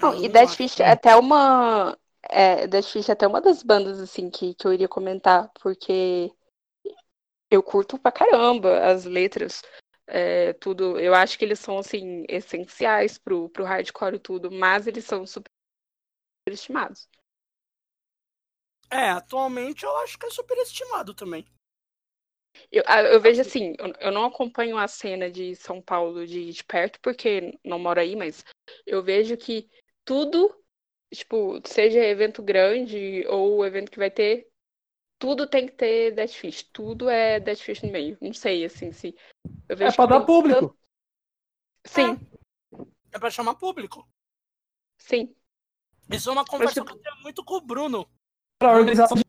Não, 0.00 0.22
e 0.22 0.28
Dead. 0.28 0.48
Fish 0.48 0.80
é 0.80 0.90
até 0.90 1.14
uma. 1.16 1.96
É, 2.22 2.66
Dead 2.66 2.84
Fish 2.84 3.08
é 3.08 3.12
até 3.12 3.26
uma 3.26 3.40
das 3.40 3.62
bandas 3.62 4.00
assim 4.00 4.30
que, 4.30 4.54
que 4.54 4.66
eu 4.66 4.72
iria 4.72 4.88
comentar, 4.88 5.50
porque 5.62 6.32
eu 7.50 7.62
curto 7.62 7.98
pra 7.98 8.12
caramba 8.12 8.86
as 8.86 9.04
letras, 9.04 9.62
é, 10.06 10.52
tudo. 10.54 10.98
Eu 10.98 11.14
acho 11.14 11.38
que 11.38 11.44
eles 11.44 11.58
são 11.58 11.78
assim, 11.78 12.24
essenciais 12.28 13.18
pro, 13.18 13.48
pro 13.48 13.64
hardcore 13.64 14.16
e 14.16 14.20
tudo, 14.20 14.50
mas 14.50 14.86
eles 14.86 15.04
são 15.04 15.26
super 15.26 15.50
estimados. 16.48 17.08
É, 18.90 19.10
atualmente 19.10 19.84
eu 19.84 19.96
acho 19.98 20.18
que 20.18 20.26
é 20.26 20.30
superestimado 20.30 21.14
também. 21.14 21.46
Eu, 22.70 22.82
eu 22.82 23.20
vejo 23.20 23.40
assim, 23.40 23.74
eu, 23.78 23.92
eu 24.00 24.12
não 24.12 24.24
acompanho 24.24 24.76
a 24.76 24.88
cena 24.88 25.30
de 25.30 25.54
São 25.54 25.80
Paulo 25.80 26.26
de, 26.26 26.52
de 26.52 26.64
perto, 26.64 26.98
porque 27.00 27.56
não 27.64 27.78
moro 27.78 28.00
aí, 28.00 28.16
mas 28.16 28.44
eu 28.84 29.02
vejo 29.02 29.36
que 29.36 29.70
tudo, 30.04 30.52
tipo, 31.12 31.60
seja 31.64 32.04
evento 32.04 32.42
grande 32.42 33.24
ou 33.28 33.64
evento 33.64 33.90
que 33.90 33.98
vai 33.98 34.10
ter, 34.10 34.49
tudo 35.20 35.46
tem 35.46 35.66
que 35.66 35.74
ter 35.74 36.12
Death 36.12 36.32
Fish. 36.32 36.62
Tudo 36.72 37.08
é 37.08 37.38
Death 37.38 37.58
Fish 37.60 37.82
no 37.82 37.92
meio. 37.92 38.16
Não 38.20 38.32
sei, 38.32 38.64
assim, 38.64 38.90
se. 38.90 39.14
Eu 39.68 39.76
É 39.76 39.76
pra 39.76 39.92
que 39.92 40.06
dar 40.06 40.20
público. 40.24 40.76
Sim, 41.86 42.18
É 43.12 43.18
pra 43.18 43.30
chamar 43.30 43.54
público. 43.54 44.08
sim. 44.98 45.34
Isso 46.10 46.28
é 46.28 46.32
uma 46.32 46.44
conversa 46.44 46.74
tipo- 46.74 46.86
que 46.86 46.92
eu 46.92 46.98
tenho 46.98 47.22
muito 47.22 47.44
com 47.44 47.54
o 47.54 47.60
Bruno. 47.60 48.10
Pra 48.58 48.72
organização 48.72 49.16
de 49.16 49.24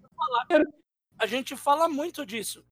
A 1.20 1.26
gente 1.28 1.56
fala 1.56 1.88
muito 1.88 2.26
disso. 2.26 2.66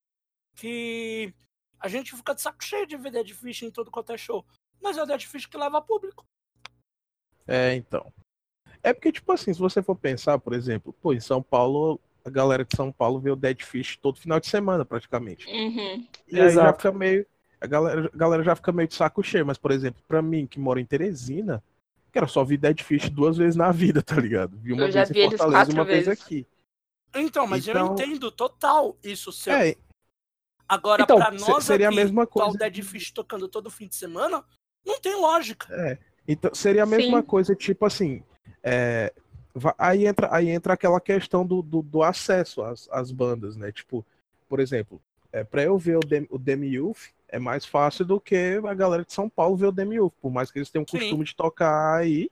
Que 0.56 1.32
a 1.80 1.88
gente 1.88 2.16
fica 2.16 2.34
de 2.34 2.42
saco 2.42 2.64
cheio 2.64 2.88
de 2.88 2.98
ver 2.98 3.12
Dead 3.12 3.30
Fish 3.34 3.62
em 3.62 3.72
todo 3.72 3.92
quanto 3.92 4.12
é 4.12 4.18
show. 4.18 4.44
Mas 4.82 4.98
é 4.98 5.04
o 5.04 5.06
Dead 5.06 5.22
Fish 5.22 5.46
que 5.46 5.58
leva 5.58 5.82
público. 5.82 6.26
É, 7.48 7.76
então. 7.76 8.12
É 8.82 8.94
porque, 8.94 9.12
tipo 9.12 9.32
assim, 9.32 9.54
se 9.54 9.60
você 9.60 9.84
for 9.84 9.96
pensar, 9.96 10.40
por 10.40 10.54
exemplo, 10.54 10.92
pô, 10.94 11.14
em 11.14 11.20
São 11.20 11.42
Paulo, 11.44 12.00
a 12.26 12.30
galera 12.30 12.66
de 12.66 12.76
São 12.76 12.92
Paulo 12.92 13.20
vê 13.20 13.32
o 13.32 13.36
Dead 13.36 13.62
Fish 13.64 13.98
todo 13.98 14.20
final 14.20 14.40
de 14.40 14.48
semana, 14.48 14.84
praticamente. 14.86 15.48
Uhum. 15.48 16.06
E 16.28 16.36
aí 16.36 16.38
já 16.38 16.46
Exato. 16.46 16.78
fica 16.80 16.92
meio. 16.92 17.26
A 17.62 17.68
galera, 17.68 18.10
a 18.14 18.18
galera 18.18 18.44
já 18.44 18.56
fica 18.56 18.72
meio 18.72 18.88
de 18.88 18.96
saco 18.96 19.22
cheio, 19.24 19.46
mas, 19.46 19.58
por 19.58 19.72
exemplo, 19.72 20.02
pra 20.08 20.22
mim, 20.22 20.48
que 20.48 20.60
moro 20.60 20.80
em 20.80 20.86
Teresina, 20.86 21.62
cara, 22.12 22.26
eu 22.26 22.30
só 22.30 22.44
vi 22.44 22.58
Dead 22.58 22.82
Fish 22.82 23.10
duas 23.10 23.36
vezes 23.38 23.56
na 23.56 23.72
vida, 23.72 24.02
tá 24.02 24.16
ligado? 24.16 24.58
Vi 24.58 24.72
uma 24.74 24.84
Eu 24.84 24.92
já 24.92 25.00
vez 25.04 25.10
vi 25.10 25.20
em 25.20 25.24
eles 25.26 25.38
Fortaleza 25.38 25.58
e 25.58 25.66
quatro 25.66 25.74
uma 25.76 25.86
vez 25.86 26.06
vezes. 26.06 26.24
aqui. 26.24 26.48
Então, 27.16 27.48
mas 27.48 27.68
eu 27.68 27.72
Então- 27.72 27.94
entendo 27.94 28.32
total 28.32 28.98
isso 29.04 29.32
seu. 29.32 29.54
É, 29.54 29.76
Agora, 30.72 31.02
Então, 31.02 31.18
pra 31.18 31.32
nós 31.32 31.64
seria 31.64 31.88
a 31.88 31.90
aqui, 31.90 31.96
mesma 31.96 32.28
tá 32.28 32.30
o 32.30 32.44
coisa. 32.44 32.58
Dead 32.60 32.84
Fish 32.84 33.10
tocando 33.12 33.48
todo 33.48 33.72
fim 33.72 33.88
de 33.88 33.96
semana, 33.96 34.44
não 34.86 35.00
tem 35.02 35.16
lógica. 35.20 35.68
Então, 36.28 36.54
seria 36.54 36.84
a 36.84 36.86
mesma 36.86 37.22
Sim. 37.22 37.26
coisa, 37.26 37.56
tipo 37.56 37.86
assim. 37.88 38.24
é, 38.62 39.12
aí, 39.78 40.06
entra, 40.06 40.30
aí 40.34 40.50
entra 40.50 40.74
aquela 40.74 41.00
questão 41.00 41.46
do, 41.46 41.62
do, 41.62 41.82
do 41.82 42.04
acesso 42.04 42.62
às, 42.62 42.88
às 42.92 43.12
bandas, 43.12 43.56
né? 43.56 43.72
Tipo, 43.72 44.06
por 44.48 44.60
exemplo, 44.60 45.02
é, 45.32 45.44
para 45.44 45.64
eu 45.64 45.78
ver 45.78 45.98
o, 45.98 46.00
Dem, 46.00 46.28
o 46.30 46.96
é 47.28 47.40
mais 47.40 47.66
fácil 47.66 48.04
do 48.06 48.20
que 48.20 48.60
a 48.68 48.74
galera 48.74 49.06
de 49.06 49.14
São 49.14 49.30
Paulo 49.30 49.56
ver 49.56 49.68
o 49.68 49.72
Demi 49.72 49.96
Youth, 49.96 50.14
por 50.22 50.32
mais 50.32 50.52
que 50.52 50.58
eles 50.60 50.70
tenham 50.70 50.84
o 50.84 50.90
Sim. 50.90 50.98
costume 50.98 51.24
de 51.24 51.36
tocar 51.36 51.96
aí, 51.98 52.30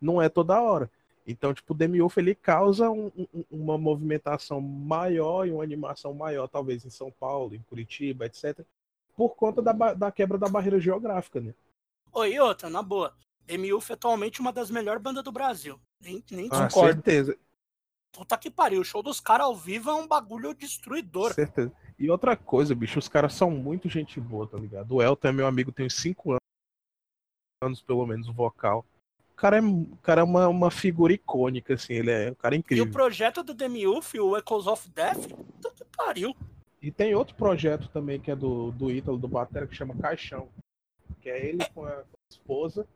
não 0.00 0.22
é 0.22 0.28
toda 0.28 0.60
hora. 0.60 0.90
Então, 1.26 1.52
tipo, 1.52 1.72
o 1.74 1.76
Demi 1.76 1.98
Youth, 1.98 2.16
ele 2.18 2.34
causa 2.34 2.88
um- 2.88 3.10
um- 3.16 3.44
uma 3.50 3.76
movimentação 3.76 4.60
maior 4.60 5.46
e 5.46 5.50
uma 5.50 5.64
animação 5.64 6.14
maior, 6.14 6.46
talvez 6.46 6.84
em 6.84 6.90
São 6.90 7.10
Paulo, 7.10 7.54
em 7.54 7.62
Curitiba, 7.68 8.26
etc., 8.26 8.64
por 9.16 9.30
conta 9.30 9.60
da, 9.60 9.72
da 9.72 10.12
quebra 10.12 10.38
da 10.38 10.48
barreira 10.48 10.78
geográfica, 10.78 11.40
né? 11.40 11.52
Oi, 12.12 12.38
outra, 12.38 12.70
na 12.70 12.82
boa. 12.82 13.12
Demi-Uff 13.44 13.90
é 13.90 13.94
atualmente 13.94 14.40
uma 14.40 14.52
das 14.52 14.70
melhores 14.70 15.02
bandas 15.02 15.24
do 15.24 15.32
Brasil. 15.32 15.80
Nem, 16.00 16.22
nem 16.30 16.48
Ah, 16.52 16.66
discordo. 16.66 16.92
certeza. 16.94 17.36
Puta 18.12 18.36
que 18.38 18.50
pariu. 18.50 18.80
O 18.80 18.84
show 18.84 19.02
dos 19.02 19.20
caras 19.20 19.46
ao 19.46 19.54
vivo 19.56 19.90
é 19.90 19.94
um 19.94 20.06
bagulho 20.06 20.54
destruidor. 20.54 21.34
Certeza. 21.34 21.72
E 21.98 22.10
outra 22.10 22.36
coisa, 22.36 22.74
bicho, 22.74 22.98
os 22.98 23.08
caras 23.08 23.32
são 23.34 23.50
muito 23.50 23.88
gente 23.88 24.20
boa, 24.20 24.46
tá 24.46 24.58
ligado? 24.58 24.94
O 24.94 25.02
Elton 25.02 25.28
é 25.28 25.32
meu 25.32 25.46
amigo, 25.46 25.72
tem 25.72 25.86
uns 25.86 25.94
5 25.94 26.32
anos, 26.32 26.40
anos 27.62 27.82
pelo 27.82 28.06
menos, 28.06 28.28
o 28.28 28.32
vocal. 28.32 28.84
O 29.32 29.34
cara 29.36 29.58
é, 29.58 29.60
o 29.60 29.96
cara 30.02 30.20
é 30.22 30.24
uma, 30.24 30.48
uma 30.48 30.70
figura 30.70 31.12
icônica, 31.12 31.74
assim, 31.74 31.92
ele 31.94 32.10
é 32.10 32.30
um 32.30 32.34
cara 32.34 32.54
E 32.54 32.58
incrível. 32.58 32.84
o 32.84 32.90
projeto 32.90 33.42
do 33.42 33.52
Demi-Uff, 33.52 34.18
o 34.18 34.36
Echoes 34.36 34.66
of 34.66 34.88
Death, 34.90 35.28
puta 35.28 35.70
que 35.74 35.84
pariu. 35.96 36.34
E 36.80 36.90
tem 36.90 37.14
outro 37.14 37.34
projeto 37.34 37.88
também 37.88 38.18
que 38.20 38.30
é 38.30 38.36
do, 38.36 38.70
do 38.72 38.90
Ítalo, 38.90 39.18
do 39.18 39.28
Batera, 39.28 39.66
que 39.66 39.74
chama 39.74 39.94
Caixão. 39.96 40.48
Que 41.20 41.28
é 41.30 41.46
ele 41.46 41.64
com 41.74 41.84
a, 41.84 41.90
com 41.90 42.00
a 42.00 42.30
esposa 42.30 42.86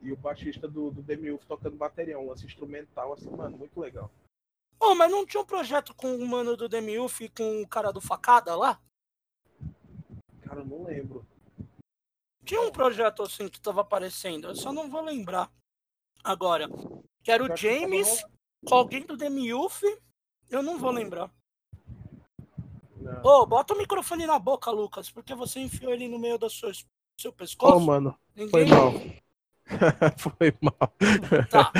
e 0.00 0.12
o 0.12 0.16
baixista 0.16 0.68
do, 0.68 0.90
do 0.90 1.02
Demi 1.02 1.30
Uff 1.30 1.44
tocando 1.46 1.76
bateria, 1.76 2.18
um 2.18 2.28
lance 2.28 2.46
instrumental, 2.46 3.12
assim, 3.12 3.30
mano, 3.30 3.58
muito 3.58 3.78
legal. 3.80 4.10
Ô, 4.80 4.94
mas 4.94 5.10
não 5.10 5.26
tinha 5.26 5.42
um 5.42 5.46
projeto 5.46 5.94
com 5.94 6.14
o 6.14 6.26
mano 6.26 6.56
do 6.56 6.68
Demi-Uff 6.68 7.24
e 7.24 7.28
com 7.28 7.62
o 7.62 7.68
cara 7.68 7.92
do 7.92 8.00
Facada 8.00 8.54
lá? 8.54 8.80
Cara, 10.42 10.60
eu 10.60 10.64
não 10.64 10.84
lembro. 10.84 11.26
Tinha 12.44 12.60
um 12.62 12.70
projeto 12.70 13.22
assim 13.22 13.48
que 13.48 13.60
tava 13.60 13.80
aparecendo, 13.80 14.48
eu 14.48 14.54
só 14.54 14.72
não 14.72 14.88
vou 14.88 15.02
lembrar. 15.02 15.50
Agora, 16.22 16.68
que 17.22 17.30
era 17.30 17.42
o 17.42 17.56
James 17.56 18.24
com 18.64 18.74
alguém 18.74 19.04
do 19.04 19.16
Demi-Uff, 19.16 19.84
eu 20.48 20.62
não 20.62 20.78
vou 20.78 20.90
lembrar. 20.90 21.30
Ô, 23.22 23.46
bota 23.46 23.74
o 23.74 23.78
microfone 23.78 24.26
na 24.26 24.38
boca, 24.38 24.70
Lucas, 24.70 25.10
porque 25.10 25.34
você 25.34 25.60
enfiou 25.60 25.92
ele 25.92 26.08
no 26.08 26.18
meio 26.18 26.38
do 26.38 26.48
seu, 26.48 26.70
seu 27.18 27.32
pescoço. 27.32 27.76
Ô, 27.76 27.80
mano, 27.80 28.18
Ninguém... 28.34 28.50
foi 28.50 28.64
mal. 28.66 28.92
foi 30.18 30.56
mal. 30.60 30.94
Tá. 31.50 31.72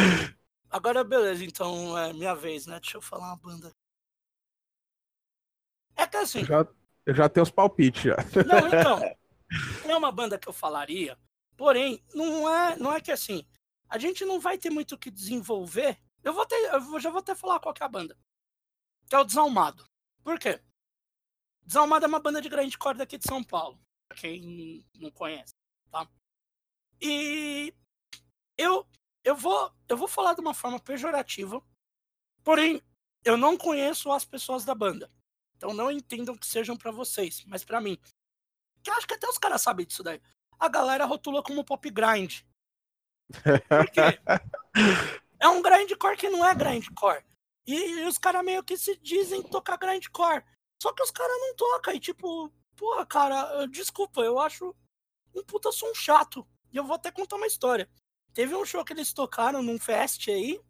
Agora, 0.71 1.03
beleza, 1.03 1.45
então 1.45 1.97
é 1.97 2.13
minha 2.13 2.35
vez, 2.35 2.67
né? 2.67 2.79
Deixa 2.79 2.99
eu 2.99 3.03
falar 3.03 3.29
uma 3.29 3.37
banda. 3.37 3.73
É 5.97 6.07
que 6.07 6.17
assim, 6.17 6.41
Eu 6.41 6.47
já, 6.47 6.67
eu 7.07 7.15
já 7.15 7.29
tenho 7.29 7.43
os 7.43 7.51
palpites 7.51 8.03
já. 8.03 8.17
não, 8.47 8.69
então, 8.69 9.17
é 9.91 9.97
uma 9.97 10.13
banda 10.13 10.39
que 10.39 10.49
eu 10.49 10.53
falaria, 10.53 11.19
porém, 11.57 12.05
não 12.15 12.49
é, 12.49 12.77
não 12.77 12.93
é 12.93 13.01
que 13.01 13.11
assim, 13.11 13.47
a 13.89 13.99
gente 13.99 14.25
não 14.25 14.39
vai 14.39 14.59
ter 14.59 14.71
muito 14.71 14.95
o 14.95 14.99
que 14.99 15.11
desenvolver. 15.11 15.99
Eu 16.23 16.33
vou 16.33 16.45
ter, 16.47 16.57
eu 16.73 17.01
já 17.01 17.11
vou 17.11 17.21
até 17.21 17.35
falar 17.35 17.59
qual 17.59 17.75
que 17.75 17.83
é 17.83 17.87
a 17.87 17.89
banda. 17.89 18.17
Que 19.09 19.17
é 19.17 19.19
o 19.19 19.25
Desalmado. 19.25 19.85
Por 20.23 20.39
quê? 20.39 20.61
Desalmado 21.65 22.05
é 22.05 22.09
uma 22.09 22.21
banda 22.21 22.43
de 22.43 22.49
grande 22.49 22.77
corda 22.77 23.05
aqui 23.05 23.17
de 23.17 23.27
São 23.27 23.43
Paulo. 23.43 23.81
Pra 24.09 24.19
quem 24.19 24.85
não 24.95 25.11
conhece, 25.11 25.55
tá? 25.91 26.07
E 27.01 27.75
eu, 28.57 28.87
eu, 29.25 29.37
vou, 29.37 29.73
eu 29.89 29.97
vou 29.97 30.09
falar 30.09 30.35
de 30.35 30.41
uma 30.41 30.55
forma 30.55 30.81
pejorativa, 30.81 31.63
porém, 32.43 32.83
eu 33.25 33.37
não 33.37 33.57
conheço 33.57 34.11
as 34.11 34.25
pessoas 34.25 34.65
da 34.65 34.75
banda. 34.75 35.11
Então 35.57 35.75
não 35.75 35.91
entendam 35.91 36.37
que 36.37 36.47
sejam 36.47 36.77
pra 36.77 36.91
vocês, 36.91 37.45
mas 37.47 37.65
pra 37.65 37.81
mim. 37.81 37.99
Que 38.83 38.91
acho 38.91 39.07
que 39.07 39.15
até 39.15 39.29
os 39.29 39.39
caras 39.39 39.61
sabem 39.61 39.87
disso 39.87 40.03
daí. 40.03 40.21
A 40.59 40.69
galera 40.69 41.05
rotula 41.05 41.43
como 41.43 41.65
pop 41.65 41.91
grind. 41.91 42.43
Por 43.69 43.91
quê? 43.91 44.19
É 45.41 45.47
um 45.47 45.63
grindcore 45.63 46.17
que 46.17 46.29
não 46.29 46.45
é 46.45 46.53
grindcore. 46.53 47.25
E, 47.65 47.75
e 47.75 48.07
os 48.07 48.19
caras 48.19 48.45
meio 48.45 48.65
que 48.65 48.77
se 48.77 48.97
dizem 48.97 49.43
tocar 49.43 49.77
grindcore. 49.77 50.45
Só 50.83 50.93
que 50.93 51.03
os 51.03 51.13
caras 51.13 51.37
não 51.39 51.55
tocam. 51.55 51.95
E 51.95 52.01
tipo, 52.01 52.53
porra, 52.75 53.07
cara, 53.07 53.67
desculpa, 53.67 54.21
eu 54.21 54.39
acho 54.39 54.75
um 55.33 55.45
puta 55.45 55.71
som 55.71 55.95
chato. 55.95 56.47
E 56.73 56.77
eu 56.77 56.85
vou 56.85 56.97
até 56.97 57.11
contar 57.11 57.37
uma 57.37 57.47
história. 57.47 57.89
Teve 58.33 58.55
um 58.55 58.65
show 58.65 58.85
que 58.85 58.93
eles 58.93 59.13
tocaram 59.13 59.63
num 59.63 59.79
fest 59.79 60.29
aí. 60.29 60.61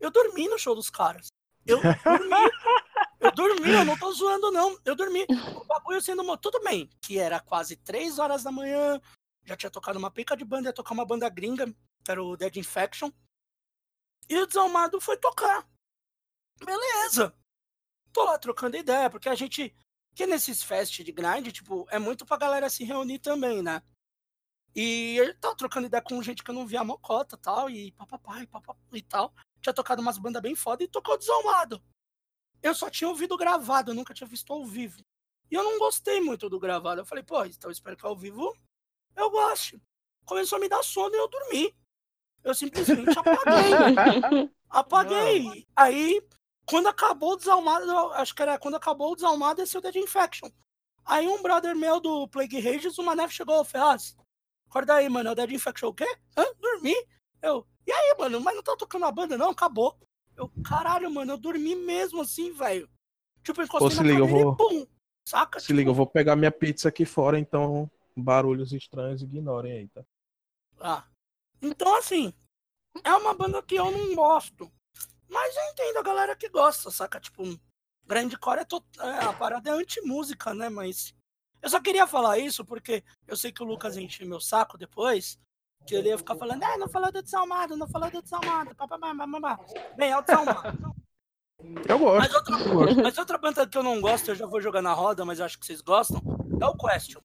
Eu 0.00 0.10
dormi 0.10 0.48
no 0.48 0.58
show 0.58 0.74
dos 0.74 0.90
caras. 0.90 1.28
Eu 1.66 1.80
dormi. 1.80 1.94
eu 3.20 3.32
dormi, 3.32 3.70
eu 3.70 3.84
não 3.84 3.98
tô 3.98 4.12
zoando, 4.12 4.50
não. 4.50 4.78
Eu 4.84 4.96
dormi. 4.96 5.24
O 5.54 5.64
bagulho 5.64 6.02
sendo. 6.02 6.36
Tudo 6.38 6.60
bem, 6.62 6.90
que 7.00 7.18
era 7.18 7.40
quase 7.40 7.76
3 7.76 8.18
horas 8.18 8.42
da 8.42 8.50
manhã. 8.50 9.00
Já 9.44 9.56
tinha 9.56 9.70
tocado 9.70 9.98
uma 9.98 10.10
pica 10.10 10.36
de 10.36 10.44
banda, 10.44 10.68
ia 10.68 10.72
tocar 10.72 10.94
uma 10.94 11.06
banda 11.06 11.28
gringa, 11.28 11.66
que 12.04 12.10
era 12.10 12.22
o 12.22 12.36
Dead 12.36 12.56
Infection. 12.56 13.10
E 14.28 14.38
o 14.38 14.46
Desalmado 14.46 15.00
foi 15.00 15.16
tocar. 15.16 15.66
Beleza. 16.64 17.34
Tô 18.12 18.24
lá 18.24 18.38
trocando 18.38 18.76
ideia, 18.76 19.10
porque 19.10 19.28
a 19.28 19.34
gente. 19.34 19.74
Que 20.14 20.26
nesses 20.26 20.62
fest 20.62 21.02
de 21.02 21.10
grind, 21.10 21.50
tipo, 21.52 21.86
é 21.90 21.98
muito 21.98 22.26
pra 22.26 22.36
galera 22.36 22.68
se 22.68 22.84
reunir 22.84 23.18
também, 23.18 23.62
né? 23.62 23.82
E 24.74 25.18
ele 25.18 25.34
tava 25.34 25.54
trocando 25.54 25.86
ideia 25.86 26.02
com 26.02 26.22
gente 26.22 26.42
que 26.42 26.50
eu 26.50 26.54
não 26.54 26.66
via 26.66 26.80
a 26.80 26.84
mocota 26.84 27.36
tal, 27.36 27.68
e 27.68 27.92
papapá, 27.92 28.42
e 28.42 28.46
papapá 28.46 28.80
e 28.92 29.02
tal. 29.02 29.34
Tinha 29.60 29.72
tocado 29.72 30.00
umas 30.00 30.18
bandas 30.18 30.42
bem 30.42 30.54
foda 30.54 30.82
e 30.82 30.88
tocou 30.88 31.18
desalmado. 31.18 31.82
Eu 32.62 32.74
só 32.74 32.88
tinha 32.88 33.08
ouvido 33.08 33.36
gravado, 33.36 33.90
eu 33.90 33.94
nunca 33.94 34.14
tinha 34.14 34.26
visto 34.26 34.52
ao 34.52 34.64
vivo. 34.64 35.02
E 35.50 35.54
eu 35.54 35.62
não 35.62 35.78
gostei 35.78 36.20
muito 36.20 36.48
do 36.48 36.58
gravado. 36.58 37.00
Eu 37.00 37.04
falei, 37.04 37.22
pô, 37.22 37.44
então 37.44 37.68
eu 37.68 37.72
espero 37.72 37.96
que 37.96 38.06
ao 38.06 38.16
vivo 38.16 38.56
eu 39.14 39.30
goste. 39.30 39.80
Começou 40.24 40.56
a 40.56 40.60
me 40.60 40.68
dar 40.68 40.82
sono 40.82 41.14
e 41.14 41.18
eu 41.18 41.28
dormi. 41.28 41.76
Eu 42.42 42.54
simplesmente 42.54 43.18
apaguei. 43.18 44.50
apaguei. 44.70 45.42
Não. 45.44 45.54
Aí, 45.76 46.26
quando 46.64 46.88
acabou 46.88 47.32
o 47.32 47.36
desalmado, 47.36 47.90
acho 48.14 48.34
que 48.34 48.42
era 48.42 48.58
quando 48.58 48.76
acabou 48.76 49.12
o 49.12 49.14
desalmado, 49.14 49.60
esse 49.60 49.76
é 49.76 49.78
o 49.78 49.82
Dead 49.82 49.96
Infection. 49.96 50.48
Aí 51.04 51.26
um 51.28 51.42
brother 51.42 51.76
meu 51.76 52.00
do 52.00 52.28
Plague 52.28 52.60
Rages, 52.60 52.96
o 52.96 53.02
Manef 53.02 53.34
chegou, 53.34 53.62
Ferraz, 53.64 54.16
Acorda 54.72 54.94
aí, 54.94 55.06
mano. 55.06 55.28
É 55.28 55.32
o 55.32 55.34
Dead 55.34 55.50
Infection 55.50 55.90
o 55.90 55.94
quê? 55.94 56.06
Hã? 56.34 56.44
Dormi? 56.58 56.94
Eu, 57.42 57.66
e 57.86 57.92
aí, 57.92 58.16
mano? 58.18 58.40
Mas 58.40 58.56
não 58.56 58.62
tá 58.62 58.74
tocando 58.74 59.04
a 59.04 59.12
banda, 59.12 59.36
não? 59.36 59.50
Acabou. 59.50 59.98
Eu, 60.34 60.50
caralho, 60.64 61.10
mano, 61.10 61.34
eu 61.34 61.36
dormi 61.36 61.76
mesmo 61.76 62.22
assim, 62.22 62.54
velho. 62.54 62.88
Tipo, 63.44 63.60
encostei 63.60 63.88
Ô, 63.88 63.90
se 63.90 63.96
na 63.98 64.02
liga, 64.04 64.20
eu 64.20 64.26
vou... 64.26 64.56
pum. 64.56 64.86
Saca? 65.28 65.60
Se 65.60 65.66
tipo... 65.66 65.76
liga, 65.76 65.90
eu 65.90 65.94
vou 65.94 66.06
pegar 66.06 66.36
minha 66.36 66.50
pizza 66.50 66.88
aqui 66.88 67.04
fora, 67.04 67.38
então 67.38 67.90
barulhos 68.16 68.72
estranhos 68.72 69.20
ignorem 69.20 69.72
aí, 69.72 69.88
tá? 69.88 70.02
Ah. 70.80 71.04
Então, 71.60 71.94
assim, 71.98 72.32
é 73.04 73.14
uma 73.14 73.34
banda 73.34 73.62
que 73.62 73.74
eu 73.74 73.90
não 73.90 74.14
gosto. 74.14 74.72
Mas 75.28 75.54
eu 75.54 75.64
entendo 75.64 75.98
a 75.98 76.02
galera 76.02 76.34
que 76.34 76.48
gosta, 76.48 76.90
saca? 76.90 77.20
Tipo, 77.20 77.42
grindcore 78.06 78.60
é, 78.60 78.64
to... 78.64 78.82
é 79.00 79.24
a 79.26 79.34
parada 79.34 79.68
é 79.68 79.72
anti-música, 79.74 80.54
né? 80.54 80.70
Mas 80.70 81.14
eu 81.62 81.70
só 81.70 81.80
queria 81.80 82.06
falar 82.06 82.38
isso 82.38 82.64
porque 82.64 83.04
eu 83.26 83.36
sei 83.36 83.52
que 83.52 83.62
o 83.62 83.66
Lucas 83.66 83.96
enche 83.96 84.24
meu 84.24 84.40
saco 84.40 84.76
depois, 84.76 85.38
que 85.86 85.94
ele 85.94 86.08
ia 86.08 86.18
ficar 86.18 86.36
falando, 86.36 86.62
é, 86.62 86.76
não 86.76 86.88
falou 86.88 87.10
do 87.12 87.22
desalmado, 87.22 87.76
não 87.76 87.88
falou 87.88 88.10
do 88.10 88.20
desalmado, 88.20 88.74
papapá. 88.74 89.14
Bem, 89.96 90.10
é 90.10 90.18
o 90.18 90.22
desalmado. 90.22 90.94
Eu 91.88 91.98
gosto. 91.98 92.18
Mas 92.18 92.34
outra, 92.34 92.56
eu 92.56 92.74
gosto. 92.74 93.02
mas 93.02 93.18
outra 93.18 93.38
banda 93.38 93.66
que 93.66 93.78
eu 93.78 93.82
não 93.82 94.00
gosto, 94.00 94.28
eu 94.28 94.34
já 94.34 94.46
vou 94.46 94.60
jogar 94.60 94.82
na 94.82 94.92
roda, 94.92 95.24
mas 95.24 95.40
acho 95.40 95.58
que 95.58 95.64
vocês 95.64 95.80
gostam, 95.80 96.20
é 96.60 96.66
o 96.66 96.76
Question. 96.76 97.20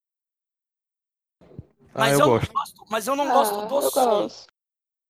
Mas 1.92 2.12
ah, 2.12 2.14
eu, 2.14 2.20
eu 2.20 2.26
gosto. 2.26 2.52
gosto. 2.52 2.84
Mas 2.88 3.06
eu 3.08 3.16
não 3.16 3.28
ah, 3.28 3.32
gosto 3.32 3.66
do 3.66 3.74
eu 3.74 3.90
som. 3.90 4.04
Gosto. 4.22 4.46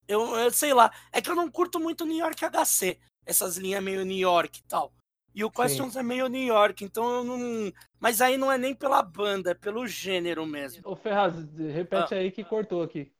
Eu, 0.07 0.37
eu 0.37 0.51
sei 0.51 0.73
lá, 0.73 0.91
é 1.13 1.21
que 1.21 1.31
eu 1.31 1.37
não 1.37 1.51
curto 1.51 1.79
muito 1.79 2.07
New 2.07 2.17
York 2.17 2.43
HC, 2.43 2.99
essas 3.27 3.59
linhas 3.59 3.83
meio 3.83 4.07
New 4.07 4.17
York 4.17 4.61
e 4.61 4.63
tal. 4.63 4.91
E 5.39 5.45
o 5.45 5.51
Questions 5.53 5.93
Sim. 5.93 6.01
é 6.01 6.03
meio 6.03 6.27
New 6.27 6.43
York, 6.43 6.85
então 6.85 7.09
eu 7.09 7.23
não. 7.23 7.73
Mas 8.01 8.21
aí 8.21 8.37
não 8.37 8.51
é 8.51 8.59
nem 8.59 8.75
pela 8.75 9.01
banda, 9.01 9.53
é 9.53 9.55
pelo 9.55 9.87
gênero 9.87 10.45
mesmo. 10.45 10.83
Ô 10.85 10.97
Ferraz, 10.97 11.33
repete 11.57 12.13
ah. 12.13 12.19
aí 12.19 12.33
que 12.33 12.43
cortou 12.43 12.83
aqui. 12.83 13.13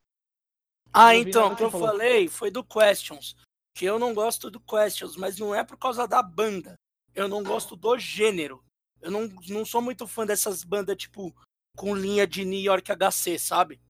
Ah, 0.93 1.15
então, 1.15 1.53
o 1.53 1.57
que 1.57 1.63
eu 1.63 1.71
falou. 1.71 1.87
falei 1.87 2.27
foi 2.27 2.51
do 2.51 2.65
Questions. 2.65 3.37
Que 3.73 3.85
eu 3.85 4.01
não 4.01 4.13
gosto 4.13 4.51
do 4.51 4.59
Questions, 4.59 5.15
mas 5.15 5.39
não 5.39 5.55
é 5.55 5.63
por 5.63 5.79
causa 5.79 6.09
da 6.09 6.21
banda. 6.21 6.75
Eu 7.15 7.29
não 7.29 7.45
gosto 7.45 7.77
do 7.77 7.97
gênero. 7.97 8.65
Eu 9.01 9.13
não, 9.13 9.29
não 9.49 9.65
sou 9.65 9.81
muito 9.81 10.05
fã 10.05 10.27
dessas 10.27 10.65
bandas, 10.65 10.97
tipo, 10.97 11.33
com 11.77 11.95
linha 11.95 12.27
de 12.27 12.45
New 12.45 12.59
York 12.59 12.91
HC, 12.91 13.39
sabe? 13.39 13.81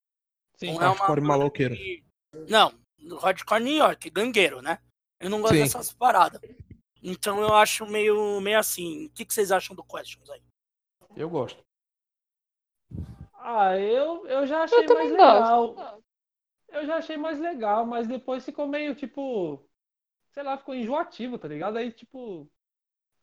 Sim, 0.58 0.74
não 0.74 0.82
é 0.82 0.86
hardcore 0.88 1.22
maloqueiro. 1.22 1.74
Que... 1.74 2.04
Não, 2.46 2.74
hardcore 3.22 3.64
New 3.64 3.76
York, 3.76 4.10
gangueiro, 4.10 4.60
né? 4.60 4.80
Eu 5.18 5.30
não 5.30 5.40
gosto 5.40 5.54
Sim. 5.54 5.62
dessas 5.62 5.94
paradas. 5.94 6.42
Então 7.02 7.40
eu 7.40 7.54
acho 7.54 7.86
meio, 7.86 8.40
meio 8.40 8.58
assim. 8.58 9.06
O 9.06 9.10
que, 9.10 9.24
que 9.24 9.32
vocês 9.32 9.52
acham 9.52 9.74
do 9.74 9.84
Questions 9.84 10.28
aí? 10.30 10.42
Eu 11.16 11.30
gosto. 11.30 11.62
Ah, 13.34 13.76
eu, 13.78 14.26
eu 14.26 14.46
já 14.46 14.64
achei 14.64 14.84
eu 14.84 14.94
mais 14.94 15.10
legal. 15.10 15.74
Gosto. 15.74 16.04
Eu 16.68 16.86
já 16.86 16.96
achei 16.96 17.16
mais 17.16 17.38
legal, 17.38 17.86
mas 17.86 18.06
depois 18.06 18.44
ficou 18.44 18.66
meio 18.66 18.94
tipo. 18.94 19.64
Sei 20.30 20.42
lá, 20.42 20.58
ficou 20.58 20.74
enjoativo, 20.74 21.38
tá 21.38 21.48
ligado? 21.48 21.76
Aí, 21.76 21.92
tipo. 21.92 22.50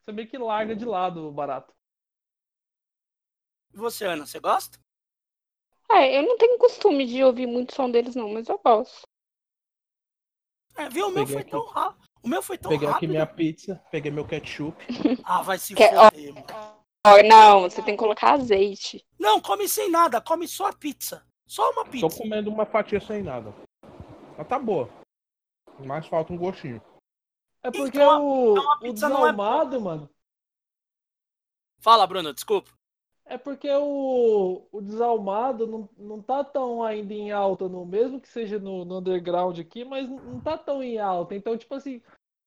Você 0.00 0.12
meio 0.12 0.28
que 0.28 0.38
larga 0.38 0.74
de 0.74 0.84
lado 0.84 1.28
o 1.28 1.32
barato. 1.32 1.74
E 3.72 3.76
você, 3.76 4.04
Ana, 4.04 4.26
você 4.26 4.38
gosta? 4.38 4.78
É, 5.90 6.18
eu 6.18 6.22
não 6.22 6.36
tenho 6.36 6.58
costume 6.58 7.06
de 7.06 7.22
ouvir 7.22 7.46
muito 7.46 7.74
som 7.74 7.90
deles, 7.90 8.14
não, 8.14 8.32
mas 8.32 8.48
eu 8.48 8.58
gosto. 8.58 9.06
É, 10.76 10.88
viu? 10.88 11.08
O 11.08 11.10
meu 11.10 11.26
foi 11.26 11.42
aqui. 11.42 11.50
tão 11.50 11.64
rápido. 11.66 12.05
O 12.22 12.28
meu 12.28 12.42
foi 12.42 12.58
tão 12.58 12.70
peguei 12.70 12.86
rápido. 12.86 12.98
aqui 12.98 13.06
minha 13.06 13.26
pizza, 13.26 13.82
peguei 13.90 14.10
meu 14.10 14.26
ketchup. 14.26 14.76
Ah, 15.24 15.42
vai 15.42 15.58
se 15.58 15.74
que... 15.74 15.86
foder, 15.86 16.34
oh, 17.06 17.22
Não, 17.28 17.62
você 17.62 17.82
tem 17.82 17.94
que 17.94 18.02
colocar 18.02 18.34
azeite. 18.34 19.04
Não, 19.18 19.40
come 19.40 19.68
sem 19.68 19.90
nada, 19.90 20.20
come 20.20 20.46
só 20.46 20.68
a 20.68 20.72
pizza. 20.72 21.24
Só 21.46 21.70
uma 21.70 21.84
pizza. 21.84 22.08
Tô 22.08 22.22
comendo 22.22 22.50
uma 22.50 22.66
fatia 22.66 23.00
sem 23.00 23.22
nada. 23.22 23.54
Mas 24.36 24.48
tá 24.48 24.58
boa. 24.58 24.88
Mas 25.84 26.06
falta 26.06 26.32
um 26.32 26.36
gostinho. 26.36 26.82
É 27.62 27.70
porque 27.70 27.98
então, 27.98 28.24
o, 28.24 28.52
então 28.52 28.78
o 28.82 28.92
desalmado, 28.92 29.76
é... 29.76 29.78
mano. 29.78 30.10
Fala, 31.78 32.06
Bruno, 32.06 32.32
desculpa. 32.32 32.75
É 33.28 33.36
porque 33.36 33.68
o, 33.68 34.68
o 34.70 34.80
desalmado 34.80 35.66
não, 35.66 35.88
não 35.98 36.22
tá 36.22 36.44
tão 36.44 36.82
ainda 36.82 37.12
em 37.12 37.32
alta, 37.32 37.68
no, 37.68 37.84
mesmo 37.84 38.20
que 38.20 38.28
seja 38.28 38.58
no, 38.58 38.84
no 38.84 38.98
underground 38.98 39.58
aqui, 39.58 39.84
mas 39.84 40.08
não 40.08 40.40
tá 40.40 40.56
tão 40.56 40.80
em 40.80 40.98
alta. 40.98 41.34
Então, 41.34 41.58
tipo 41.58 41.74
assim, 41.74 42.00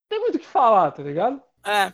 tem 0.09 0.19
muito 0.21 0.35
o 0.35 0.39
que 0.39 0.47
falar, 0.47 0.91
tá 0.91 1.03
ligado? 1.03 1.43
É. 1.65 1.93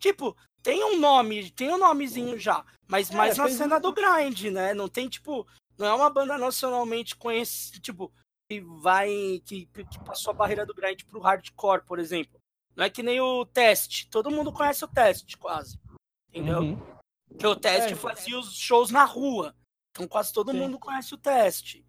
Tipo, 0.00 0.36
tem 0.60 0.82
um 0.84 0.98
nome, 0.98 1.52
tem 1.52 1.70
um 1.70 1.78
nomezinho 1.78 2.36
já, 2.36 2.64
mas 2.88 3.10
é, 3.12 3.14
mais 3.14 3.38
na 3.38 3.48
cena 3.48 3.78
do 3.78 3.92
grind, 3.92 4.46
né? 4.46 4.74
Não 4.74 4.88
tem, 4.88 5.08
tipo, 5.08 5.46
não 5.78 5.86
é 5.86 5.94
uma 5.94 6.10
banda 6.10 6.36
nacionalmente 6.36 7.14
conhecida, 7.14 7.78
tipo, 7.78 8.12
que 8.50 8.60
vai, 8.60 9.08
que, 9.46 9.66
que 9.66 10.04
passou 10.04 10.32
a 10.32 10.34
barreira 10.34 10.66
do 10.66 10.74
grind 10.74 11.04
pro 11.04 11.20
hardcore, 11.20 11.84
por 11.84 12.00
exemplo. 12.00 12.40
Não 12.74 12.84
é 12.84 12.90
que 12.90 13.04
nem 13.04 13.20
o 13.20 13.46
teste, 13.46 14.08
todo 14.08 14.30
mundo 14.30 14.52
conhece 14.52 14.84
o 14.84 14.88
teste, 14.88 15.38
quase. 15.38 15.78
Entendeu? 16.28 16.60
Uhum. 16.60 17.01
Que 17.38 17.46
o 17.46 17.56
teste 17.56 17.92
é, 17.92 17.96
fazia 17.96 18.38
os 18.38 18.56
shows 18.56 18.90
na 18.90 19.04
rua. 19.04 19.54
Então 19.90 20.08
quase 20.08 20.32
todo 20.32 20.52
sim. 20.52 20.58
mundo 20.58 20.78
conhece 20.78 21.14
o 21.14 21.18
teste. 21.18 21.84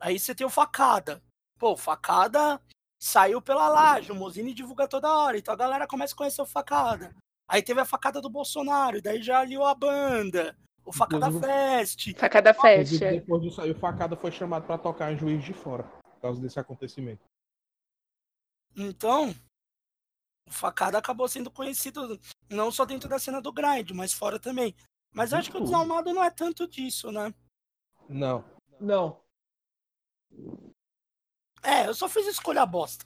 Aí 0.00 0.18
você 0.18 0.34
tem 0.34 0.46
o 0.46 0.50
Facada. 0.50 1.22
Pô, 1.58 1.72
o 1.72 1.76
Facada 1.76 2.60
saiu 3.00 3.42
pela 3.42 3.68
laje, 3.68 4.12
o 4.12 4.14
Mozini 4.14 4.54
divulga 4.54 4.88
toda 4.88 5.12
hora. 5.12 5.38
Então 5.38 5.54
a 5.54 5.56
galera 5.56 5.86
começa 5.86 6.14
a 6.14 6.16
conhecer 6.16 6.42
o 6.42 6.46
Facada. 6.46 7.14
Aí 7.48 7.62
teve 7.62 7.80
a 7.80 7.84
facada 7.84 8.20
do 8.20 8.30
Bolsonaro, 8.30 9.02
daí 9.02 9.22
já 9.22 9.40
aliou 9.40 9.66
a 9.66 9.74
banda. 9.74 10.56
O 10.84 10.92
Facada 10.92 11.30
Fest. 11.30 12.14
Facada 12.16 12.54
Fest. 12.54 13.02
É. 13.02 13.12
Depois 13.12 13.42
disso 13.42 13.60
aí, 13.60 13.70
o 13.70 13.78
Facada 13.78 14.16
foi 14.16 14.32
chamado 14.32 14.66
para 14.66 14.78
tocar 14.78 15.12
em 15.12 15.18
Juiz 15.18 15.44
de 15.44 15.52
Fora, 15.52 15.82
por 15.82 16.20
causa 16.20 16.40
desse 16.40 16.58
acontecimento. 16.58 17.22
Então, 18.74 19.34
o 20.46 20.50
Facada 20.50 20.98
acabou 20.98 21.28
sendo 21.28 21.50
conhecido 21.50 22.20
não 22.48 22.70
só 22.70 22.84
dentro 22.84 23.08
da 23.08 23.18
cena 23.18 23.40
do 23.40 23.52
grind, 23.52 23.90
mas 23.92 24.12
fora 24.12 24.38
também. 24.38 24.74
Mas 25.12 25.32
acho 25.32 25.50
que 25.50 25.56
o 25.56 25.60
Desalmado 25.60 26.12
não 26.12 26.24
é 26.24 26.30
tanto 26.30 26.66
disso, 26.66 27.12
né? 27.12 27.34
Não. 28.08 28.44
Não. 28.80 29.20
É, 31.62 31.86
eu 31.86 31.94
só 31.94 32.08
fiz 32.08 32.26
escolha 32.26 32.66
bosta. 32.66 33.04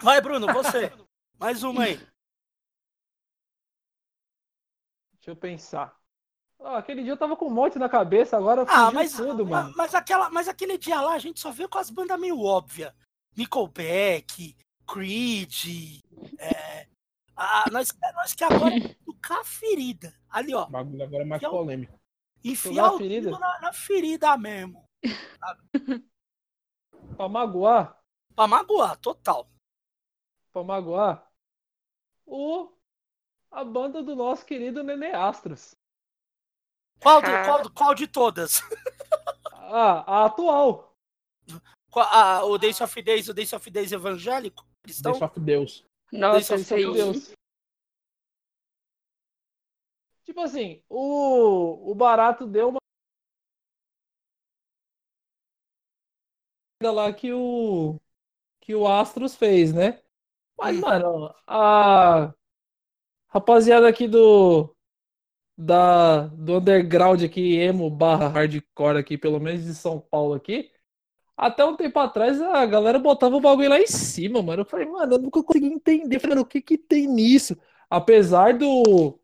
Vai, 0.00 0.20
Bruno, 0.20 0.46
você. 0.52 0.92
Mais 1.38 1.62
uma 1.62 1.84
aí. 1.84 1.96
Deixa 5.12 5.30
eu 5.30 5.36
pensar. 5.36 5.96
Oh, 6.58 6.68
aquele 6.68 7.02
dia 7.02 7.12
eu 7.12 7.16
tava 7.16 7.36
com 7.36 7.46
um 7.46 7.54
monte 7.54 7.78
na 7.78 7.88
cabeça, 7.88 8.36
agora 8.36 8.64
ah, 8.68 8.90
mas, 8.90 9.12
tudo, 9.14 9.46
mano. 9.46 9.72
Mas, 9.76 9.94
aquela, 9.94 10.28
mas 10.30 10.48
aquele 10.48 10.76
dia 10.76 11.00
lá 11.00 11.12
a 11.12 11.18
gente 11.18 11.38
só 11.38 11.52
viu 11.52 11.68
com 11.68 11.78
as 11.78 11.90
bandas 11.90 12.18
meio 12.18 12.42
óbvias. 12.42 12.92
Nickelback, 13.36 14.56
Creed. 14.88 16.02
É, 16.38 16.86
a, 17.36 17.70
nós, 17.70 17.90
nós 18.14 18.32
que 18.34 18.42
agora 18.42 18.72
tocar 19.04 19.40
a 19.40 19.44
ferida. 19.44 20.12
Ali, 20.28 20.54
ó. 20.54 20.64
O 20.64 20.70
bagulho 20.70 21.02
agora 21.02 21.22
é 21.22 21.26
mais 21.26 21.42
é 21.42 21.48
polêmico. 21.48 21.98
Enfiar 22.42 22.94
o 22.94 22.98
ferida? 22.98 23.30
Na, 23.30 23.60
na, 23.60 23.72
ferida 23.72 24.36
mesmo. 24.36 24.84
pra 27.16 27.28
magoar? 27.28 27.98
Pra 28.34 28.46
magoar, 28.46 28.96
total. 28.96 29.48
Pra 30.52 30.64
magoar? 30.64 31.28
o 32.28 32.70
a 33.50 33.64
banda 33.64 34.02
do 34.02 34.14
nosso 34.14 34.44
querido 34.44 34.82
Nenê 34.82 35.12
Astros. 35.12 35.74
Qual, 37.00 37.22
de, 37.22 37.28
qual, 37.44 37.70
qual 37.70 37.94
de 37.94 38.06
todas? 38.06 38.60
Ah, 39.70 40.02
a 40.06 40.24
atual. 40.24 40.96
Qual, 41.90 42.06
a, 42.06 42.42
o 42.42 42.56
Days 42.56 42.80
of 42.80 43.02
Days, 43.02 43.28
o 43.28 43.34
Days 43.34 43.52
of 43.52 43.70
Days 43.70 43.92
evangélico? 43.92 44.66
Cristão? 44.88 45.12
Days 45.12 45.22
of 45.22 45.40
Deus. 45.40 45.84
Nossa, 46.10 46.54
isso 46.56 46.74
of 46.74 46.84
aí. 46.84 46.92
Deus. 46.92 47.32
Tipo 50.24 50.40
assim, 50.40 50.82
o, 50.88 51.90
o 51.90 51.94
Barato 51.94 52.46
deu 52.46 52.68
uma. 52.70 52.78
lá 56.82 57.12
que 57.12 57.32
o 57.32 57.98
que 58.60 58.74
o 58.74 58.86
Astros 58.86 59.34
fez, 59.34 59.72
né? 59.72 60.00
Mas, 60.56 60.76
Hum. 60.76 60.80
mano, 60.80 61.34
a 61.46 62.32
rapaziada 63.28 63.88
aqui 63.88 64.06
do 64.06 64.74
da 65.56 66.28
do 66.28 66.58
underground 66.58 67.22
aqui, 67.24 67.56
emo 67.56 67.90
barra 67.90 68.28
hardcore 68.28 68.98
aqui, 68.98 69.18
pelo 69.18 69.40
menos 69.40 69.64
de 69.64 69.74
São 69.74 70.00
Paulo 70.00 70.34
aqui, 70.34 70.70
até 71.38 71.64
um 71.64 71.76
tempo 71.76 71.98
atrás 72.00 72.40
a 72.42 72.66
galera 72.66 72.98
botava 72.98 73.36
o 73.36 73.40
bagulho 73.40 73.70
lá 73.70 73.78
em 73.80 73.86
cima, 73.86 74.42
mano. 74.42 74.62
Eu 74.62 74.66
falei, 74.66 74.86
mano, 74.86 75.14
eu 75.14 75.18
nunca 75.20 75.42
consegui 75.42 75.66
entender. 75.68 76.18
Falei, 76.20 76.38
o 76.38 76.44
que 76.46 76.60
que 76.60 76.76
tem 76.78 77.06
nisso? 77.06 77.56
Apesar 77.88 78.58
do 78.58 79.18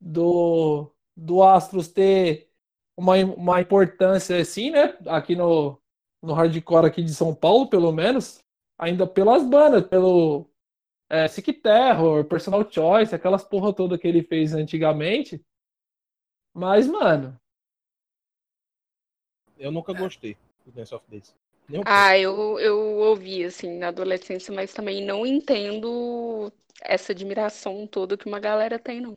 do, 0.00 0.92
do 1.16 1.42
Astros 1.42 1.88
ter 1.88 2.50
uma, 2.96 3.16
uma 3.24 3.60
importância 3.60 4.38
assim, 4.40 4.70
né? 4.70 4.96
Aqui 5.08 5.34
no, 5.36 5.80
no 6.22 6.34
hardcore 6.34 6.86
aqui 6.86 7.02
de 7.02 7.14
São 7.14 7.34
Paulo, 7.34 7.68
pelo 7.68 7.92
menos, 7.92 8.42
ainda 8.78 9.06
pelas 9.06 9.42
bandas, 9.44 9.86
pelo 9.86 10.50
é, 11.10 11.28
Sick 11.28 11.52
Terror, 11.54 12.24
Personal 12.26 12.70
Choice, 12.70 13.14
aquelas 13.14 13.44
porra 13.44 13.72
toda 13.74 13.98
que 13.98 14.08
ele 14.08 14.22
fez 14.22 14.54
antigamente. 14.54 15.42
Mas, 16.54 16.86
mano, 16.86 17.38
Eu 19.58 19.72
nunca 19.72 19.92
gostei 19.92 20.36
Dance 20.70 20.94
of 20.94 21.04
Days. 21.08 21.34
Um. 21.70 21.82
Ah, 21.86 22.18
eu, 22.18 22.58
eu 22.60 22.78
ouvi, 22.98 23.44
assim, 23.44 23.78
na 23.78 23.88
adolescência, 23.88 24.52
mas 24.52 24.72
também 24.72 25.04
não 25.04 25.26
entendo 25.26 26.52
essa 26.82 27.12
admiração 27.12 27.86
toda 27.86 28.16
que 28.18 28.26
uma 28.26 28.38
galera 28.38 28.78
tem, 28.78 29.00
não. 29.00 29.16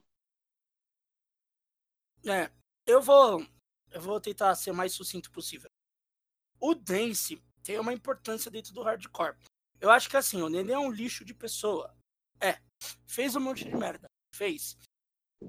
É, 2.25 2.49
eu 2.85 3.01
vou, 3.01 3.45
eu 3.91 4.01
vou 4.01 4.19
tentar 4.19 4.55
ser 4.55 4.71
o 4.71 4.75
mais 4.75 4.93
sucinto 4.93 5.31
possível. 5.31 5.69
O 6.59 6.73
dance 6.73 7.41
tem 7.63 7.79
uma 7.79 7.93
importância 7.93 8.49
dentro 8.49 8.73
do 8.73 8.81
hardcore. 8.81 9.37
Eu 9.79 9.89
acho 9.89 10.09
que 10.09 10.17
assim, 10.17 10.41
o 10.41 10.49
Nenê 10.49 10.73
é 10.73 10.79
um 10.79 10.91
lixo 10.91 11.23
de 11.23 11.33
pessoa. 11.33 11.93
É, 12.41 12.59
fez 13.05 13.35
um 13.35 13.39
monte 13.39 13.63
de 13.65 13.75
merda, 13.75 14.07
fez. 14.33 14.77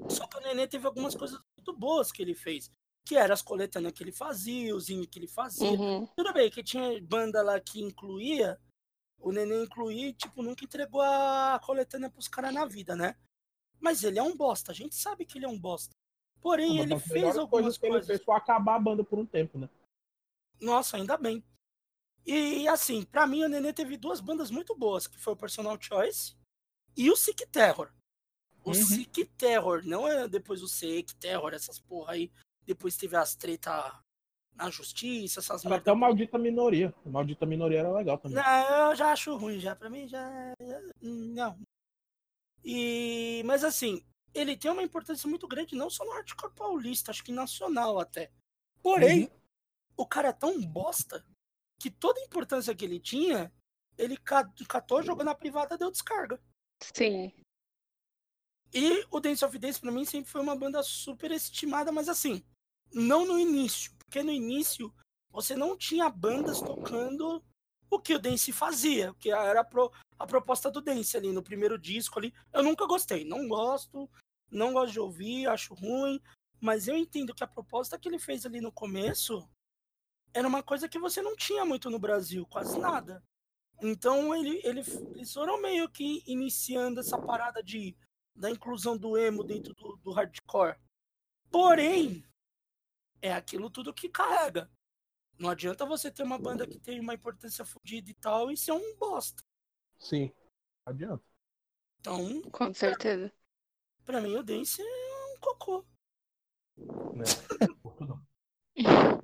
Só 0.09 0.26
que 0.26 0.36
o 0.36 0.40
Nenê 0.40 0.66
teve 0.66 0.86
algumas 0.86 1.14
coisas 1.14 1.40
muito 1.57 1.72
boas 1.78 2.12
que 2.12 2.22
ele 2.22 2.34
fez. 2.34 2.70
Que 3.07 3.16
eram 3.16 3.32
as 3.34 3.42
coletâneas 3.42 3.92
que 3.92 4.03
ele 4.03 4.12
fazia, 4.12 4.74
o 4.74 4.80
zine 4.80 5.07
que 5.07 5.18
ele 5.18 5.28
fazia. 5.28 5.70
Uhum. 5.70 6.07
Tudo 6.16 6.32
bem, 6.32 6.51
que 6.51 6.62
tinha 6.62 7.01
banda 7.03 7.42
lá 7.42 7.59
que 7.59 7.80
incluía, 7.80 8.61
o 9.18 9.32
Nenê 9.32 9.64
incluía 9.64 10.09
e, 10.09 10.12
tipo, 10.12 10.42
nunca 10.42 10.64
entregou 10.64 11.01
a 11.01 11.61
coletânea 11.64 12.11
pros 12.11 12.28
caras 12.28 12.53
na 12.53 12.64
vida, 12.66 12.94
né? 12.94 13.16
Mas 13.80 14.05
ele 14.05 14.18
é 14.18 14.22
um 14.22 14.36
bosta, 14.36 14.72
a 14.72 14.74
gente 14.74 14.94
sabe 14.94 15.24
que 15.24 15.38
ele 15.38 15.46
é 15.46 15.49
um 15.49 15.59
bosta. 15.59 15.94
Porém, 16.40 16.78
ele 16.78 16.99
fez 16.99 17.36
algumas 17.36 17.49
coisas 17.51 17.78
que 17.78 17.86
ele 17.86 17.92
coisas. 17.92 18.07
fez 18.07 18.24
foi 18.24 18.34
acabar 18.36 18.76
a 18.76 18.78
banda 18.78 19.03
por 19.03 19.18
um 19.18 19.26
tempo, 19.26 19.59
né? 19.59 19.68
Nossa, 20.61 20.96
ainda 20.96 21.16
bem. 21.16 21.42
E 22.26 22.68
assim, 22.68 23.05
pra 23.05 23.26
mim 23.26 23.42
o 23.42 23.49
Nenê 23.49 23.72
teve 23.72 23.96
duas 23.96 24.20
bandas 24.20 24.51
muito 24.51 24.74
boas, 24.76 25.07
que 25.07 25.18
foi 25.18 25.32
o 25.32 25.36
Personal 25.36 25.80
Choice 25.80 26.36
e 26.96 27.11
o 27.11 27.16
Sick 27.16 27.46
Terror. 27.46 27.90
O 28.64 28.68
Uhum. 28.70 28.74
Sick 28.74 29.24
Terror, 29.36 29.82
não 29.84 30.07
é 30.07 30.28
depois 30.28 30.62
o 30.62 30.68
Sick 30.68 31.14
Terror, 31.16 31.55
essas 31.55 31.78
porra 31.78 32.12
aí. 32.12 32.30
Depois 32.69 32.99
teve 32.99 33.16
as 33.16 33.35
treta 33.35 33.99
na 34.55 34.69
justiça, 34.69 35.41
essas 35.41 35.62
Era 35.64 35.71
merda. 35.71 35.83
até 35.85 35.93
o 35.93 35.97
Maldita 35.97 36.37
Minoria. 36.37 36.95
O 37.03 37.09
Maldita 37.09 37.47
Minoria 37.47 37.79
era 37.79 37.91
legal 37.91 38.19
também. 38.19 38.37
Não, 38.37 38.91
eu 38.91 38.95
já 38.97 39.11
acho 39.11 39.35
ruim, 39.39 39.59
já. 39.59 39.75
Pra 39.75 39.89
mim 39.89 40.07
já. 40.07 40.29
Não. 41.01 41.59
E. 42.62 43.43
Mas 43.47 43.64
assim, 43.64 44.05
ele 44.35 44.55
tem 44.55 44.71
uma 44.71 44.83
importância 44.83 45.27
muito 45.27 45.49
grande, 45.49 45.75
não 45.75 45.89
só 45.89 46.05
no 46.05 46.12
hardcore 46.12 46.53
paulista, 46.53 47.11
acho 47.11 47.25
que 47.25 47.33
nacional 47.33 47.99
até. 47.99 48.31
Porém, 48.83 49.31
o 49.97 50.07
cara 50.07 50.29
é 50.29 50.33
tão 50.33 50.61
bosta 50.61 51.25
que 51.81 51.91
toda 51.91 52.21
a 52.21 52.25
importância 52.25 52.75
que 52.75 52.85
ele 52.85 53.01
tinha, 53.01 53.51
ele 53.97 54.16
ca- 54.19 54.53
catou, 54.69 55.03
jogou 55.03 55.25
na 55.25 55.35
privada 55.35 55.79
deu 55.79 55.91
descarga. 55.91 56.39
Sim. 56.83 57.33
E 58.75 59.07
o 59.11 59.21
Dance 59.21 59.43
of 59.43 59.59
Days 59.59 59.79
pra 59.79 59.91
mim 59.91 60.05
sempre 60.05 60.31
foi 60.31 60.43
uma 60.43 60.55
banda 60.55 60.83
super 60.83 61.31
estimada, 61.31 61.91
mas 61.91 62.09
assim, 62.09 62.45
não 62.93 63.26
no 63.26 63.39
início, 63.39 63.93
porque 63.99 64.22
no 64.22 64.32
início 64.32 64.93
você 65.30 65.55
não 65.55 65.76
tinha 65.76 66.09
bandas 66.09 66.61
tocando 66.61 67.43
o 67.91 67.99
que 67.99 68.14
o 68.14 68.18
Dance 68.18 68.53
fazia, 68.53 69.14
que 69.18 69.30
era 69.30 69.61
a, 69.61 69.64
pro- 69.64 69.93
a 70.18 70.26
proposta 70.26 70.70
do 70.70 70.80
Dance 70.80 71.16
ali 71.16 71.32
no 71.32 71.43
primeiro 71.43 71.78
disco 71.78 72.18
ali. 72.18 72.34
Eu 72.53 72.62
nunca 72.62 72.86
gostei, 72.86 73.24
não 73.24 73.49
gosto, 73.49 74.11
não 74.51 74.72
gosto 74.72 74.93
de 74.93 75.01
ouvir, 75.01 75.47
acho 75.47 75.74
ruim, 75.74 76.20
mas 76.61 76.89
eu 76.89 76.97
entendo 76.97 77.34
que 77.34 77.45
a 77.45 77.49
proposta 77.49 77.99
que 77.99 78.09
ele 78.09 78.18
fez 78.18 78.45
ali 78.45 78.61
no 78.61 78.72
começo 78.72 79.49
era 80.34 80.47
uma 80.47 80.62
coisa 80.62 80.89
que 80.89 80.99
você 80.99 81.22
não 81.22 81.36
tinha 81.36 81.64
muito 81.64 81.89
no 81.89 81.99
Brasil, 81.99 82.45
quase 82.47 82.78
nada. 82.78 83.22
Então 83.80 84.34
ele, 84.34 84.61
ele, 84.64 84.82
eles 85.14 85.32
foram 85.32 85.61
meio 85.61 85.89
que 85.89 86.22
iniciando 86.26 87.01
essa 87.01 87.18
parada 87.18 87.62
de 87.62 87.97
da 88.34 88.51
inclusão 88.51 88.97
do 88.97 89.16
emo 89.18 89.43
dentro 89.43 89.74
do, 89.74 89.97
do 89.97 90.12
hardcore. 90.12 90.76
Porém, 91.51 92.24
é 93.21 93.33
aquilo 93.33 93.71
tudo 93.71 93.95
que 93.95 94.09
carrega. 94.09 94.71
Não 95.39 95.49
adianta 95.49 95.87
você 95.87 96.11
ter 96.11 96.23
uma 96.23 96.39
banda 96.39 96.66
que 96.66 96.81
tem 96.81 96.99
uma 96.99 97.14
importância 97.14 97.64
fodida 97.64 98.11
e 98.11 98.14
tal 98.14 98.51
e 98.51 98.57
ser 98.57 98.73
um 98.73 98.97
bosta. 98.97 99.43
Sim. 99.99 100.33
Adianta. 100.85 101.25
Então, 102.01 102.43
Com 102.51 102.75
certeza. 102.75 103.33
pra 104.05 104.21
mim, 104.21 104.37
o 104.37 104.43
Dance 104.43 104.81
é 104.81 104.85
um 105.35 105.41
cocô. 105.41 105.85
Né? 106.77 107.25
Não. 108.01 109.23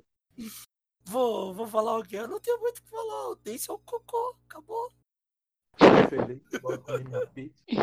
Vou, 1.05 1.53
vou 1.53 1.67
falar 1.67 1.97
o 1.97 2.03
quê? 2.03 2.17
Eu 2.17 2.27
não 2.27 2.39
tenho 2.39 2.59
muito 2.59 2.79
o 2.79 2.83
que 2.83 2.89
falar. 2.89 3.29
O 3.29 3.35
Dance 3.35 3.69
é 3.69 3.73
um 3.73 3.79
cocô. 3.79 4.37
Acabou. 4.47 4.91
Feliz, 6.09 6.41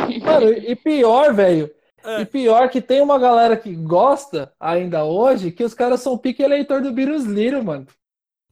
minha 0.07 0.25
mano, 0.25 0.49
e 0.53 0.75
pior, 0.77 1.35
velho. 1.35 1.75
É. 2.05 2.21
E 2.23 2.27
pior 2.27 2.69
que 2.69 2.81
tem 2.81 3.01
uma 3.01 3.19
galera 3.19 3.57
que 3.57 3.75
gosta 3.75 4.53
ainda 4.59 5.05
hoje 5.05 5.53
que 5.53 5.65
os 5.65 5.75
caras 5.75 6.01
são 6.01 6.19
pique 6.19 6.43
eleitor 6.43 6.83
do 6.83 6.93
Beatles 6.93 7.25
Little, 7.25 7.63
mano. 7.63 7.87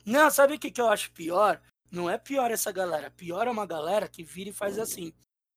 Não, 0.06 0.30
sabe 0.30 0.54
o 0.54 0.58
que, 0.58 0.70
que 0.70 0.80
eu 0.80 0.88
acho 0.88 1.12
pior? 1.12 1.60
Não 1.90 2.08
é 2.08 2.16
pior 2.16 2.50
essa 2.50 2.70
galera. 2.70 3.10
Pior 3.10 3.46
é 3.46 3.50
uma 3.50 3.66
galera 3.66 4.08
que 4.08 4.22
vira 4.22 4.50
e 4.50 4.54
faz 4.54 4.78
assim. 4.78 5.12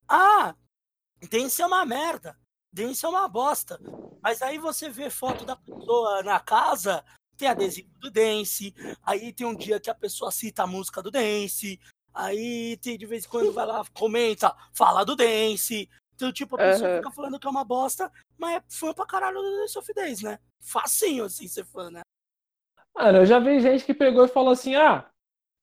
Ah, 0.07 0.55
Dance 1.29 1.61
é 1.61 1.65
uma 1.65 1.85
merda. 1.85 2.37
Dance 2.71 3.05
é 3.05 3.07
uma 3.07 3.27
bosta. 3.27 3.79
Mas 4.21 4.41
aí 4.41 4.57
você 4.57 4.89
vê 4.89 5.09
foto 5.09 5.45
da 5.45 5.55
pessoa 5.55 6.23
na 6.23 6.39
casa, 6.39 7.03
tem 7.37 7.47
adesivo 7.47 7.89
do 7.99 8.09
Dance. 8.09 8.73
Aí 9.03 9.31
tem 9.31 9.45
um 9.45 9.55
dia 9.55 9.79
que 9.79 9.89
a 9.89 9.95
pessoa 9.95 10.31
cita 10.31 10.63
a 10.63 10.67
música 10.67 11.01
do 11.01 11.11
Dance. 11.11 11.79
Aí 12.13 12.77
tem 12.77 12.97
de 12.97 13.05
vez 13.05 13.25
em 13.25 13.29
quando 13.29 13.51
vai 13.51 13.65
lá, 13.65 13.83
comenta, 13.93 14.55
fala 14.73 15.03
do 15.03 15.15
Dance. 15.15 15.89
Então, 16.15 16.31
tipo, 16.31 16.55
a 16.55 16.59
pessoa 16.59 16.87
Aham. 16.89 16.97
fica 16.97 17.11
falando 17.11 17.39
que 17.39 17.47
é 17.47 17.49
uma 17.49 17.63
bosta, 17.63 18.11
mas 18.37 18.57
é 18.57 18.63
fã 18.69 18.93
pra 18.93 19.05
caralho 19.05 19.41
do 19.41 19.57
Dance 19.57 19.77
of 19.77 19.93
Days, 19.93 20.21
né? 20.21 20.39
Facinho 20.59 21.25
assim 21.25 21.47
ser 21.47 21.65
fã, 21.65 21.89
né? 21.89 22.01
Mano, 22.95 23.19
eu 23.19 23.25
já 23.25 23.39
vi 23.39 23.59
gente 23.59 23.83
que 23.85 23.93
pegou 23.93 24.25
e 24.25 24.29
falou 24.29 24.51
assim: 24.51 24.75
ah, 24.75 25.09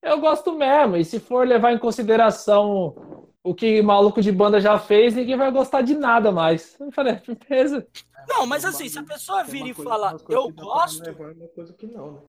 eu 0.03 0.21
gosto 0.21 0.53
mesmo, 0.53 0.97
e 0.97 1.05
se 1.05 1.21
for 1.21 1.47
levar 1.47 1.73
em 1.73 1.79
consideração 1.79 2.95
o 3.43 3.55
que 3.55 3.81
maluco 3.81 4.21
de 4.21 4.31
banda 4.33 4.61
já 4.61 4.79
fez, 4.79 5.15
ninguém 5.15 5.37
vai 5.37 5.51
gostar 5.51 5.83
de 5.83 5.95
nada 5.95 6.31
mais. 6.33 6.77
Eu 6.81 6.93
falei, 6.93 7.21
beleza. 7.49 7.87
Não, 8.29 8.47
mas 8.47 8.65
assim, 8.65 8.89
se 8.89 8.99
a 8.99 9.03
pessoa 9.05 9.43
uma 9.43 9.49
e 9.69 9.75
coisa- 9.75 9.91
fala, 9.91 10.11
umas 10.11 10.23
coisas 10.23 10.45
eu 10.45 10.53
pra 10.53 10.65
gosto, 10.65 11.05
e 11.09 11.11
uma 11.11 11.49
coisa 11.49 11.73
que 11.75 11.87
não, 11.87 12.13
né? 12.13 12.21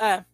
é. 0.00 0.24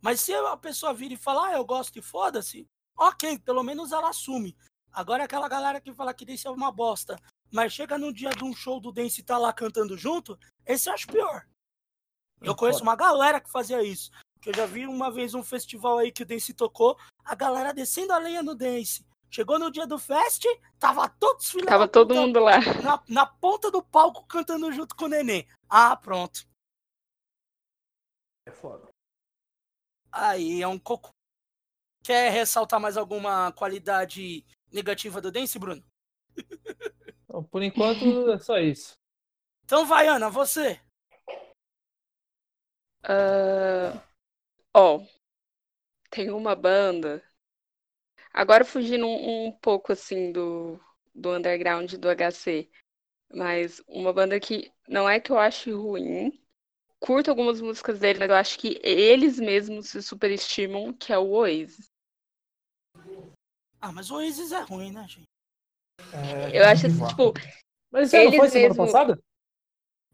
Mas 0.00 0.20
se 0.20 0.34
a 0.34 0.56
pessoa 0.56 0.92
vira 0.92 1.14
e 1.14 1.16
fala, 1.16 1.46
ah, 1.48 1.52
eu 1.54 1.64
gosto 1.64 1.96
e 1.98 2.02
foda-se, 2.02 2.68
ok, 2.98 3.38
pelo 3.38 3.62
menos 3.62 3.92
ela 3.92 4.08
assume. 4.10 4.56
Agora 4.92 5.24
aquela 5.24 5.48
galera 5.48 5.80
que 5.80 5.94
fala 5.94 6.12
que 6.12 6.24
Dance 6.24 6.46
é 6.46 6.50
uma 6.50 6.70
bosta, 6.70 7.18
mas 7.50 7.72
chega 7.72 7.96
no 7.96 8.12
dia 8.12 8.30
de 8.30 8.44
um 8.44 8.54
show 8.54 8.78
do 8.78 8.92
Dance 8.92 9.20
e 9.20 9.24
tá 9.24 9.38
lá 9.38 9.52
cantando 9.52 9.96
junto, 9.96 10.38
esse 10.66 10.88
eu 10.88 10.94
acho 10.94 11.06
pior. 11.06 11.46
Eu 12.40 12.54
conheço 12.54 12.82
uma 12.82 12.96
galera 12.96 13.40
que 13.40 13.50
fazia 13.50 13.82
isso. 13.82 14.10
Que 14.40 14.50
eu 14.50 14.54
já 14.54 14.66
vi 14.66 14.86
uma 14.86 15.10
vez 15.10 15.34
um 15.34 15.42
festival 15.42 15.98
aí 15.98 16.10
que 16.10 16.22
o 16.22 16.26
Dance 16.26 16.52
tocou, 16.52 16.98
a 17.24 17.34
galera 17.34 17.72
descendo 17.72 18.12
a 18.12 18.18
lenha 18.18 18.42
no 18.42 18.54
Dance. 18.54 19.06
Chegou 19.30 19.58
no 19.58 19.70
dia 19.70 19.86
do 19.86 19.98
fest, 19.98 20.44
tava 20.78 21.08
todos 21.08 21.50
filhos 21.50 21.66
Tava 21.66 21.88
todo 21.88 22.14
mundo 22.14 22.38
lá. 22.38 22.58
na, 22.82 23.02
na 23.08 23.26
ponta 23.26 23.70
do 23.70 23.82
palco 23.82 24.26
cantando 24.26 24.70
junto 24.72 24.94
com 24.94 25.06
o 25.06 25.08
Nenê. 25.08 25.46
Ah, 25.70 25.96
pronto. 25.96 26.46
É 28.44 28.50
foda. 28.50 28.88
Aí 30.10 30.60
é 30.60 30.68
um 30.68 30.78
cocô. 30.78 31.08
Quer 32.04 32.30
ressaltar 32.30 32.78
mais 32.78 32.96
alguma 32.98 33.52
qualidade 33.52 34.44
negativa 34.72 35.20
do 35.20 35.30
Dance, 35.30 35.58
Bruno? 35.58 35.84
Por 37.50 37.62
enquanto, 37.62 38.30
é 38.32 38.38
só 38.38 38.58
isso. 38.58 38.94
Então 39.64 39.86
vai, 39.86 40.08
Ana, 40.08 40.28
você. 40.28 40.80
Uh, 43.04 44.00
ó, 44.74 45.00
tem 46.10 46.30
uma 46.30 46.54
banda. 46.54 47.22
Agora 48.32 48.64
fugindo 48.64 49.06
um, 49.06 49.46
um, 49.48 49.52
pouco 49.52 49.92
assim 49.92 50.32
do, 50.32 50.80
do 51.14 51.34
underground 51.34 51.94
do 51.94 52.08
HC. 52.08 52.70
Mas 53.34 53.82
uma 53.88 54.12
banda 54.12 54.38
que 54.38 54.70
não 54.88 55.08
é 55.08 55.18
que 55.20 55.32
eu 55.32 55.38
acho 55.38 55.76
ruim. 55.80 56.38
Curto 57.00 57.30
algumas 57.30 57.60
músicas 57.60 57.98
dele, 57.98 58.20
mas 58.20 58.30
eu 58.30 58.36
acho 58.36 58.58
que 58.58 58.80
eles 58.82 59.40
mesmos 59.40 59.88
se 59.88 60.02
superestimam, 60.02 60.92
que 60.92 61.12
é 61.12 61.18
o 61.18 61.30
Oasis. 61.30 61.91
Ah, 63.82 63.90
mas 63.90 64.12
o 64.12 64.14
Oasis 64.14 64.52
é 64.52 64.60
ruim, 64.60 64.92
né, 64.92 65.04
gente? 65.08 65.28
É, 66.12 66.56
eu 66.56 66.64
acho 66.64 66.86
assim, 66.86 67.04
tipo. 67.04 67.34
Mas 67.90 68.12
isso 68.12 68.24
não 68.24 68.32
foi 68.32 68.48
semana 68.48 68.68
mesmo... 68.68 68.86
passada? 68.86 69.18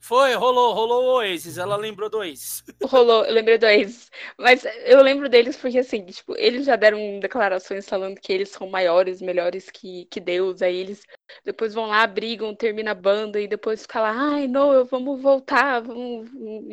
Foi, 0.01 0.33
rolou, 0.35 0.73
rolou 0.75 1.05
o 1.05 1.17
Oasis. 1.17 1.59
Ela 1.59 1.77
lembrou 1.77 2.09
do 2.09 2.19
Oasis. 2.19 2.65
Rolou, 2.83 3.25
eu 3.27 3.35
lembrei 3.35 3.59
do 3.59 3.67
Oasis. 3.67 4.11
Mas 4.39 4.65
eu 4.85 5.03
lembro 5.03 5.29
deles 5.29 5.57
porque, 5.57 5.79
assim, 5.79 6.07
tipo, 6.07 6.35
eles 6.39 6.65
já 6.65 6.77
deram 6.77 7.19
declarações 7.21 7.87
falando 7.87 8.19
que 8.19 8.33
eles 8.33 8.49
são 8.49 8.69
maiores, 8.71 9.21
melhores 9.21 9.71
que, 9.71 10.07
que 10.07 10.21
Deus. 10.21 10.63
Aí 10.63 10.77
eles 10.77 11.03
depois 11.45 11.75
vão 11.75 11.87
lá, 11.87 12.07
brigam, 12.07 12.55
termina 12.55 12.93
a 12.93 12.95
banda 12.95 13.41
e 13.41 13.49
depois 13.49 13.83
fica 13.83 14.01
lá, 14.01 14.13
ai, 14.13 14.47
não, 14.47 14.85
vamos 14.87 15.21
voltar, 15.21 15.81
vamos. 15.81 16.31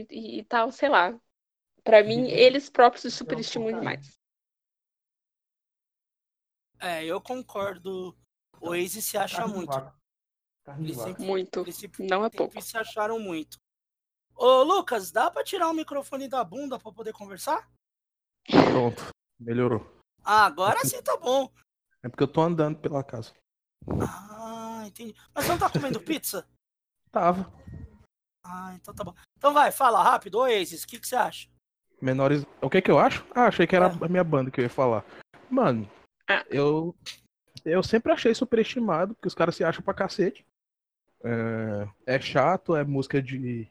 E, 0.10 0.40
e 0.40 0.44
tal, 0.46 0.72
sei 0.72 0.88
lá. 0.88 1.14
Pra 1.84 2.04
mim, 2.04 2.30
eles 2.30 2.70
próprios 2.70 3.02
se 3.02 3.12
superestimam 3.12 3.74
demais. 3.74 4.18
É, 6.86 7.04
eu 7.04 7.20
concordo. 7.20 8.16
O 8.62 8.70
Oasis 8.70 9.06
se 9.06 9.18
acha 9.18 9.48
muito. 9.48 9.74
Sempre, 11.04 11.26
muito. 11.26 11.66
Não 12.00 12.24
é 12.24 12.30
pouco. 12.30 12.62
se 12.62 12.78
acharam 12.78 13.20
muito. 13.20 13.58
Ô, 14.36 14.62
Lucas, 14.62 15.12
dá 15.12 15.32
pra 15.32 15.44
tirar 15.44 15.68
o 15.68 15.74
microfone 15.74 16.28
da 16.28 16.44
bunda 16.44 16.78
pra 16.78 16.92
poder 16.92 17.12
conversar? 17.12 17.68
Pronto, 18.48 19.08
melhorou. 19.40 19.92
Ah, 20.24 20.46
agora 20.46 20.86
sim 20.86 21.02
tá 21.02 21.18
bom. 21.18 21.52
É 22.04 22.10
porque 22.10 22.22
eu 22.22 22.28
tô 22.28 22.42
andando 22.42 22.78
pela 22.78 23.04
casa. 23.04 23.34
Ah, 24.08 24.84
entendi. 24.86 25.16
Mas 25.34 25.46
você 25.46 25.52
não 25.52 25.58
tá 25.58 25.70
comendo 25.72 26.00
pizza? 26.06 26.48
Tava. 27.12 27.52
Ah, 28.44 28.76
então 28.76 28.94
tá 28.94 29.04
bom. 29.04 29.16
Então 29.38 29.54
vai, 29.54 29.72
fala 29.72 30.04
rápido, 30.04 30.38
Oasis, 30.38 30.84
o 30.84 30.88
que, 30.88 31.00
que 31.00 31.08
você 31.08 31.16
acha? 31.16 31.50
Menores. 32.00 32.46
O 32.62 32.70
que 32.70 32.80
que 32.80 32.92
eu 32.92 33.00
acho? 33.00 33.26
Ah, 33.34 33.48
achei 33.48 33.66
que 33.66 33.76
era 33.76 33.88
é. 33.88 34.06
a 34.06 34.08
minha 34.08 34.24
banda 34.24 34.52
que 34.52 34.60
eu 34.60 34.64
ia 34.64 34.70
falar. 34.70 35.04
Mano. 35.50 35.90
Eu. 36.50 36.96
Eu 37.64 37.82
sempre 37.82 38.12
achei 38.12 38.34
superestimado, 38.36 39.16
porque 39.16 39.28
os 39.28 39.34
caras 39.34 39.56
se 39.56 39.64
acham 39.64 39.82
pra 39.82 39.94
cacete. 39.94 40.46
É, 41.24 42.16
é 42.18 42.20
chato, 42.22 42.76
é 42.76 42.84
música 42.84 43.20
de 43.22 43.68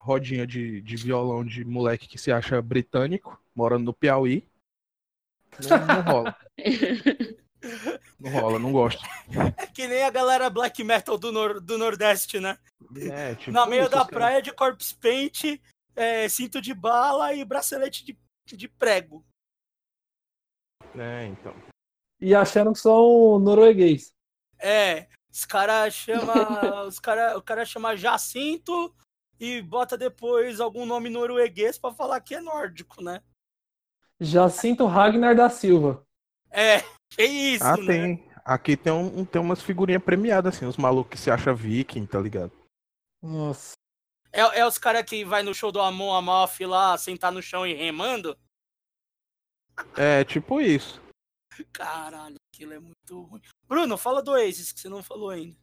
rodinha 0.00 0.46
de, 0.46 0.80
de 0.80 0.96
violão 0.96 1.44
de 1.44 1.64
moleque 1.64 2.08
que 2.08 2.16
se 2.16 2.32
acha 2.32 2.60
britânico, 2.62 3.38
morando 3.54 3.84
no 3.84 3.92
Piauí. 3.92 4.46
Não, 5.68 5.86
não 5.86 6.02
rola. 6.02 6.36
Não 8.20 8.30
rola, 8.30 8.58
não 8.58 8.72
gosto. 8.72 9.02
É 9.56 9.66
que 9.66 9.86
nem 9.86 10.02
a 10.02 10.10
galera 10.10 10.50
black 10.50 10.84
metal 10.84 11.16
do, 11.16 11.32
nor 11.32 11.60
do 11.60 11.78
Nordeste, 11.78 12.38
né? 12.38 12.58
É, 13.10 13.34
tipo 13.34 13.52
Na 13.52 13.66
meio 13.66 13.88
da 13.88 14.04
praia 14.04 14.42
de 14.42 14.52
corpse 14.52 14.94
paint, 14.94 15.60
é, 15.96 16.28
cinto 16.28 16.60
de 16.60 16.74
bala 16.74 17.32
e 17.32 17.44
bracelete 17.44 18.04
de, 18.04 18.18
de 18.54 18.68
prego. 18.68 19.24
É, 20.94 21.26
então. 21.26 21.54
E 22.24 22.34
achando 22.34 22.72
que 22.72 22.78
são 22.78 23.38
norueguês. 23.38 24.14
É, 24.58 25.08
os 25.30 25.44
caras 25.44 25.92
chama, 25.92 26.32
os 26.88 26.98
cara, 26.98 27.36
o 27.36 27.42
cara 27.42 27.66
chama 27.66 27.94
Jacinto 27.98 28.94
e 29.38 29.60
bota 29.60 29.98
depois 29.98 30.58
algum 30.58 30.86
nome 30.86 31.10
norueguês 31.10 31.76
para 31.76 31.94
falar 31.94 32.18
que 32.22 32.34
é 32.34 32.40
nórdico, 32.40 33.04
né? 33.04 33.20
Jacinto 34.18 34.86
Ragnar 34.86 35.36
da 35.36 35.50
Silva. 35.50 36.02
É, 36.50 36.76
é 37.18 37.24
isso, 37.26 37.62
ah, 37.62 37.76
né? 37.76 37.86
tem. 37.86 38.30
Aqui 38.42 38.74
tem, 38.74 38.92
um, 38.92 39.22
tem 39.26 39.42
umas 39.42 39.60
figurinhas 39.60 40.02
premiadas, 40.02 40.54
assim, 40.54 40.64
os 40.64 40.78
malucos 40.78 41.10
que 41.10 41.18
se 41.18 41.30
acham 41.30 41.54
viking, 41.54 42.06
tá 42.06 42.18
ligado? 42.18 42.52
Nossa. 43.22 43.74
É, 44.32 44.60
é 44.60 44.66
os 44.66 44.78
caras 44.78 45.04
que 45.04 45.26
vai 45.26 45.42
no 45.42 45.54
show 45.54 45.70
do 45.70 45.80
Amon 45.80 46.14
Amalf 46.14 46.58
lá, 46.60 46.96
sentar 46.96 47.30
no 47.30 47.42
chão 47.42 47.66
e 47.66 47.74
remando? 47.74 48.34
É, 49.94 50.24
tipo 50.24 50.58
isso. 50.58 51.03
Caralho, 51.72 52.36
aquilo 52.52 52.72
é 52.72 52.78
muito 52.78 53.22
ruim. 53.22 53.40
Bruno, 53.66 53.96
fala 53.96 54.22
do 54.22 54.32
Oasis, 54.32 54.72
que 54.72 54.80
você 54.80 54.88
não 54.88 55.02
falou 55.02 55.30
ainda. 55.30 55.56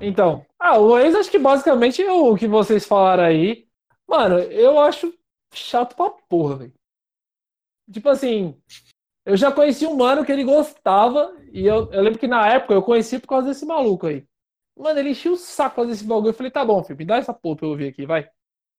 Então, 0.00 0.46
ah, 0.58 0.78
o 0.78 0.90
Oasis 0.90 1.16
acho 1.16 1.30
que 1.30 1.38
basicamente 1.38 2.02
é 2.02 2.12
o 2.12 2.36
que 2.36 2.46
vocês 2.46 2.86
falaram 2.86 3.24
aí. 3.24 3.66
Mano, 4.06 4.38
eu 4.38 4.78
acho 4.78 5.12
chato 5.52 5.96
pra 5.96 6.10
porra, 6.10 6.56
velho. 6.56 6.74
Tipo 7.90 8.08
assim, 8.08 8.60
eu 9.24 9.36
já 9.36 9.50
conheci 9.50 9.86
um 9.86 9.96
mano 9.96 10.24
que 10.24 10.32
ele 10.32 10.44
gostava, 10.44 11.34
e 11.52 11.66
eu, 11.66 11.90
eu 11.92 12.02
lembro 12.02 12.18
que 12.18 12.26
na 12.28 12.46
época 12.48 12.74
eu 12.74 12.82
conheci 12.82 13.18
por 13.18 13.28
causa 13.28 13.48
desse 13.48 13.66
maluco 13.66 14.06
aí. 14.06 14.26
Mano, 14.76 14.98
ele 15.00 15.10
enchia 15.10 15.32
o 15.32 15.36
saco 15.36 15.84
desse 15.84 16.04
bagulho. 16.04 16.30
Eu 16.30 16.34
falei, 16.34 16.52
tá 16.52 16.64
bom, 16.64 16.82
filho, 16.84 16.96
me 16.96 17.04
dá 17.04 17.16
essa 17.16 17.34
porra 17.34 17.56
pra 17.56 17.66
eu 17.66 17.70
ouvir 17.70 17.88
aqui, 17.88 18.06
vai. 18.06 18.30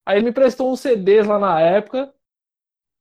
Aí 0.05 0.17
ele 0.17 0.25
me 0.25 0.31
prestou 0.31 0.71
uns 0.71 0.79
CDs 0.79 1.27
lá 1.27 1.37
na 1.37 1.59
época. 1.59 2.13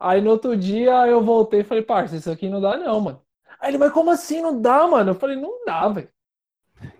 Aí 0.01 0.21
no 0.21 0.31
outro 0.31 0.57
dia 0.57 1.07
eu 1.07 1.23
voltei 1.25 1.61
e 1.61 1.65
falei, 1.65 1.83
parça, 1.83 2.17
isso 2.17 2.31
aqui 2.31 2.49
não 2.49 2.61
dá 2.61 2.77
não, 2.77 3.01
mano. 3.01 3.23
Aí 3.61 3.71
ele, 3.71 3.79
mas 3.79 3.93
como 3.93 4.11
assim 4.11 4.41
não 4.41 4.61
dá, 4.61 4.87
mano? 4.87 5.11
Eu 5.11 5.15
falei, 5.15 5.37
não 5.37 5.65
dá, 5.65 5.89
velho. 5.89 6.09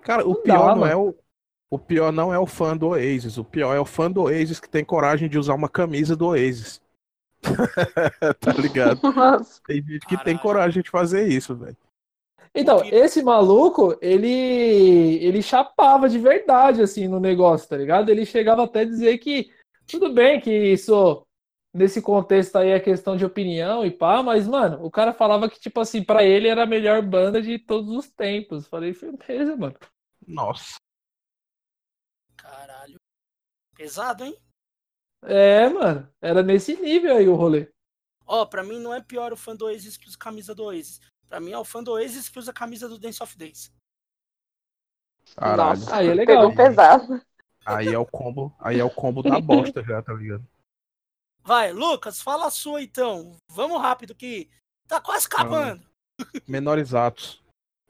Cara, 0.03 0.25
não 0.25 0.33
o 0.33 0.35
pior 0.35 0.71
dá, 0.71 0.75
não 0.75 0.87
é 0.87 0.91
mano. 0.91 0.93
é 0.95 0.97
o. 0.97 1.15
O 1.71 1.79
pior 1.79 2.11
não 2.13 2.33
é 2.33 2.39
o 2.39 2.47
fã 2.47 2.75
do 2.77 2.89
Oasis, 2.89 3.37
o 3.37 3.45
pior 3.45 3.75
é 3.75 3.81
o 3.81 3.85
fã 3.85 4.11
do 4.11 4.23
Oasis 4.23 4.59
que 4.59 4.69
tem 4.71 4.83
coragem 4.85 5.29
de 5.29 5.39
usar 5.39 5.55
uma 5.55 5.69
camisa 5.69 6.17
do 6.17 6.29
Oasis. 6.29 6.81
tá 8.41 8.53
ligado? 8.53 9.01
Nossa. 9.15 9.61
Tem 9.67 9.83
gente 9.83 10.07
que 10.07 10.17
Caralho. 10.17 10.25
tem 10.25 10.39
coragem 10.39 10.83
de 10.83 10.91
fazer 10.91 11.29
isso, 11.29 11.55
velho. 11.57 11.77
Então, 12.55 12.83
esse 12.85 13.23
maluco, 13.23 13.97
ele 14.01 14.27
ele 15.23 15.43
chapava 15.43 16.09
de 16.09 16.19
verdade 16.19 16.83
assim 16.83 17.07
no 17.07 17.21
negócio, 17.21 17.69
tá 17.69 17.77
ligado? 17.77 18.11
Ele 18.11 18.25
chegava 18.27 18.65
até 18.65 18.81
a 18.81 18.85
dizer 18.85 19.19
que 19.19 19.51
tudo 19.87 20.13
bem 20.13 20.41
que 20.41 20.51
isso 20.73 21.27
nesse 21.79 22.03
contexto 22.03 22.57
aí 22.57 22.71
é 22.71 22.81
questão 22.81 23.17
de 23.17 23.25
opinião 23.25 23.87
e 23.87 23.91
pá, 23.91 24.23
mas, 24.23 24.47
mano, 24.47 24.85
o 24.85 24.91
cara 24.91 25.15
falava 25.15 25.49
que, 25.49 25.59
tipo 25.61 25.81
assim, 25.81 26.03
para 26.03 26.25
ele 26.25 26.49
era 26.49 26.65
a 26.65 26.67
melhor 26.67 27.01
banda 27.01 27.41
de 27.41 27.59
todos 27.59 27.89
os 27.91 28.11
tempos. 28.11 28.67
Falei, 28.67 28.93
firmeza, 28.93 29.57
mano. 29.57 29.77
Nossa. 30.27 30.77
Caralho. 32.37 32.97
Pesado, 33.75 34.25
hein? 34.25 34.37
É, 35.23 35.69
mano. 35.69 36.09
Era 36.21 36.43
nesse 36.43 36.77
nível 36.77 37.17
aí 37.17 37.29
o 37.29 37.35
rolê. 37.35 37.71
Ó, 38.27 38.43
oh, 38.43 38.47
pra 38.47 38.63
mim 38.63 38.79
não 38.79 38.93
é 38.93 39.01
pior 39.01 39.33
o 39.33 39.37
fã 39.37 39.57
do 39.57 39.67
Oasis 39.67 39.97
que 39.97 40.07
usa 40.07 40.19
camisa 40.19 40.55
do 40.55 40.65
Oasis. 40.65 41.01
Pra 41.29 41.41
mim 41.41 41.53
é 41.53 41.59
o 41.59 41.65
fã 41.65 41.83
do 41.83 41.93
Oasis 41.93 42.29
que 42.29 42.39
usa 42.39 42.53
camisa 42.53 42.89
do 42.89 42.99
Dance 42.99 43.23
of 43.23 43.37
Days. 43.39 43.73
Caralho. 45.35 45.81
Nossa, 45.81 45.97
aí 45.97 46.09
é 46.09 46.15
legal. 46.15 46.51
Pegou 46.51 46.67
pesado. 46.67 47.23
Aí 47.65 47.89
é 47.89 47.99
o 47.99 48.07
combo, 48.07 48.55
aí 48.59 48.81
é 48.81 48.85
o 48.85 48.91
combo 48.91 49.23
da 49.23 49.39
bosta 49.41 49.83
já, 49.83 50.03
tá 50.03 50.15
ligado? 50.15 50.47
Vai, 51.49 51.73
Lucas, 51.73 52.21
fala 52.21 52.49
a 52.49 52.51
sua 52.51 52.83
então. 52.83 53.35
Vamos 53.51 53.81
rápido 53.81 54.15
que 54.15 54.51
tá 54.87 55.01
quase 55.01 55.27
acabando. 55.27 55.83
menores 56.47 56.93
atos. 56.93 57.43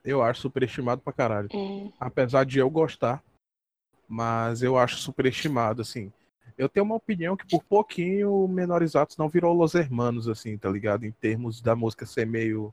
Eu 0.05 0.23
acho 0.23 0.43
superestimado 0.43 1.03
pra 1.03 1.13
caralho. 1.13 1.49
Hum. 1.53 1.93
Apesar 1.99 2.47
de 2.47 2.61
eu 2.61 2.71
gostar, 2.71 3.21
mas 4.07 4.63
eu 4.63 4.79
acho 4.79 4.99
superestimado, 4.99 5.83
assim. 5.83 6.13
Eu 6.57 6.69
tenho 6.69 6.87
uma 6.87 6.95
opinião 6.95 7.37
que 7.37 7.49
por 7.49 7.65
pouquinho 7.65 8.47
Menores 8.47 8.95
Atos 8.95 9.17
não 9.17 9.29
virou 9.29 9.53
Los 9.53 9.75
Hermanos, 9.75 10.29
assim, 10.29 10.57
tá 10.57 10.71
ligado? 10.71 11.05
Em 11.05 11.11
termos 11.11 11.61
da 11.61 11.75
música 11.75 12.07
ser 12.07 12.29
meio. 12.29 12.73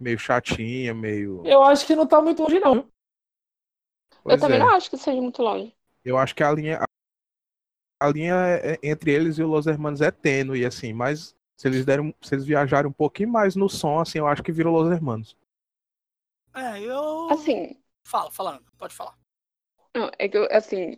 meio 0.00 0.18
chatinha, 0.18 0.92
meio. 0.92 1.46
Eu 1.46 1.62
acho 1.62 1.86
que 1.86 1.94
não 1.94 2.08
tá 2.08 2.20
muito 2.20 2.42
longe, 2.42 2.58
não. 2.58 2.88
Pois 4.24 4.34
eu 4.34 4.40
também 4.40 4.56
é. 4.56 4.64
não 4.64 4.70
acho 4.70 4.90
que 4.90 4.96
seja 4.96 5.22
muito 5.22 5.40
longe. 5.40 5.72
Eu 6.04 6.18
acho 6.18 6.34
que 6.34 6.42
a 6.42 6.50
linha, 6.50 6.80
a 8.02 8.08
linha 8.10 8.34
é, 8.34 8.72
é, 8.72 8.78
entre 8.82 9.12
eles 9.12 9.38
e 9.38 9.42
o 9.42 9.46
Los 9.48 9.66
Hermanos 9.66 10.00
é 10.00 10.10
tênue, 10.10 10.64
assim, 10.64 10.92
mas 10.92 11.36
se 11.56 11.68
eles 11.68 11.84
deram, 11.84 12.12
se 12.20 12.34
eles 12.34 12.44
viajarem 12.44 12.90
um 12.90 12.92
pouquinho 12.92 13.30
mais 13.30 13.54
no 13.54 13.68
som, 13.68 14.00
assim, 14.00 14.18
eu 14.18 14.26
acho 14.26 14.42
que 14.42 14.50
virou 14.50 14.74
Los 14.74 14.90
Hermanos. 14.90 15.36
É, 16.54 16.80
eu. 16.80 17.30
Assim. 17.30 17.76
Fala, 18.04 18.30
falando, 18.30 18.64
pode 18.76 18.94
falar. 18.94 19.16
Não, 19.94 20.10
é 20.18 20.28
que, 20.28 20.36
assim, 20.50 20.96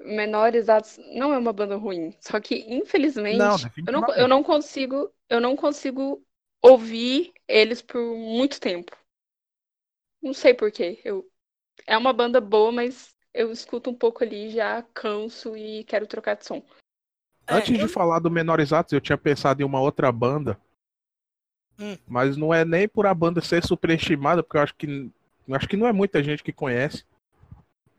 Menores 0.00 0.68
Atos 0.68 0.98
não 1.14 1.32
é 1.32 1.38
uma 1.38 1.52
banda 1.52 1.76
ruim. 1.76 2.14
Só 2.20 2.40
que, 2.40 2.56
infelizmente, 2.68 3.38
não, 3.38 3.56
eu, 3.86 3.92
não, 3.92 4.14
eu 4.14 4.28
não 4.28 4.42
consigo. 4.42 5.12
Eu 5.28 5.40
não 5.40 5.54
consigo 5.54 6.22
ouvir 6.60 7.32
eles 7.46 7.80
por 7.80 8.00
muito 8.16 8.60
tempo. 8.60 8.96
Não 10.20 10.34
sei 10.34 10.54
porquê. 10.54 11.00
Eu, 11.04 11.24
é 11.86 11.96
uma 11.96 12.12
banda 12.12 12.40
boa, 12.40 12.72
mas 12.72 13.13
eu 13.34 13.52
escuto 13.52 13.90
um 13.90 13.94
pouco 13.94 14.24
ali, 14.24 14.50
já 14.50 14.82
canso 14.94 15.56
e 15.56 15.84
quero 15.84 16.06
trocar 16.06 16.36
de 16.36 16.46
som. 16.46 16.62
Antes 17.46 17.78
é, 17.78 17.82
de 17.82 17.88
falar 17.88 18.20
do 18.20 18.30
Menores 18.30 18.72
Atos, 18.72 18.92
eu 18.92 19.00
tinha 19.00 19.18
pensado 19.18 19.60
em 19.60 19.64
uma 19.64 19.80
outra 19.80 20.10
banda. 20.10 20.58
Hum. 21.78 21.98
Mas 22.06 22.36
não 22.36 22.54
é 22.54 22.64
nem 22.64 22.88
por 22.88 23.06
a 23.06 23.12
banda 23.12 23.40
ser 23.40 23.62
superestimada, 23.64 24.42
porque 24.42 24.56
eu 24.56 24.62
acho 24.62 24.74
que 24.76 25.12
Acho 25.52 25.68
que 25.68 25.76
não 25.76 25.86
é 25.86 25.92
muita 25.92 26.22
gente 26.22 26.42
que 26.42 26.52
conhece. 26.52 27.04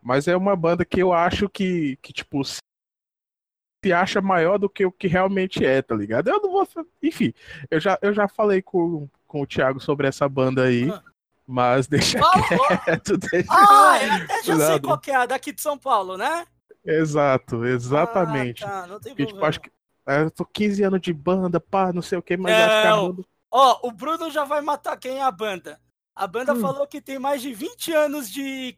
Mas 0.02 0.28
é 0.28 0.36
uma 0.36 0.56
banda 0.56 0.86
que 0.86 1.02
eu 1.02 1.14
acho 1.14 1.50
que, 1.50 1.98
que 1.98 2.14
tipo, 2.14 2.44
se 2.44 3.94
acha 3.94 4.22
maior 4.22 4.58
do 4.58 4.70
que 4.70 4.86
o 4.86 4.92
que 4.92 5.08
realmente 5.08 5.64
é, 5.66 5.82
tá 5.82 5.96
ligado? 5.96 6.30
Eu 6.30 6.42
não 6.42 6.52
vou. 6.52 6.68
Enfim, 7.02 7.34
eu 7.70 7.80
já, 7.80 7.98
eu 8.02 8.14
já 8.14 8.28
falei 8.28 8.62
com, 8.62 9.08
com 9.28 9.42
o 9.42 9.48
Thiago 9.48 9.80
sobre 9.80 10.08
essa 10.08 10.28
banda 10.28 10.64
aí. 10.64 10.90
Ah. 10.90 11.04
Mas 11.48 11.88
deixa 11.88 12.20
quieto. 12.20 13.18
Deixa 13.32 13.52
ah, 13.52 14.04
eu 14.04 14.14
até 14.14 14.43
já 14.43 14.58
sei 14.58 14.80
qual 14.80 14.98
que 14.98 15.12
é, 15.12 15.28
daqui 15.28 15.52
de 15.52 15.62
São 15.62 15.78
Paulo, 15.78 16.18
né? 16.18 16.46
Exato, 16.84 17.64
exato. 17.66 18.18
Ah, 18.18 18.26
tá, 18.56 18.88
não 18.88 19.00
tem 19.00 19.16
Porque, 19.16 19.28
tipo, 19.28 19.46
acho 19.46 19.60
que 19.62 19.72
é, 20.08 20.22
eu 20.24 20.32
tô 20.32 20.46
15 20.46 20.84
anos 20.84 21.02
de 21.02 21.14
banda, 21.14 21.60
pá, 21.60 21.93
não 21.93 22.02
sei 22.02 22.18
o 22.18 22.22
que, 22.22 22.38
mas 22.38 22.52
não, 22.52 22.66
acho 22.66 22.82
que 22.82 22.88
a 22.88 22.96
banda... 22.96 23.28
Ó, 23.52 23.88
o 23.88 23.91
Bruno 23.91 24.30
já 24.30 24.43
vai 24.43 24.62
matar 24.62 24.98
quem 24.98 25.18
é 25.18 25.24
a 25.24 25.32
banda. 25.32 25.80
A 26.16 26.28
banda 26.28 26.54
hum. 26.54 26.62
falou 26.62 26.88
que 26.88 27.02
tem 27.02 27.20
mais 27.20 27.41
de 27.41 27.54
20 27.54 27.93
anos 27.93 28.30
de, 28.30 28.78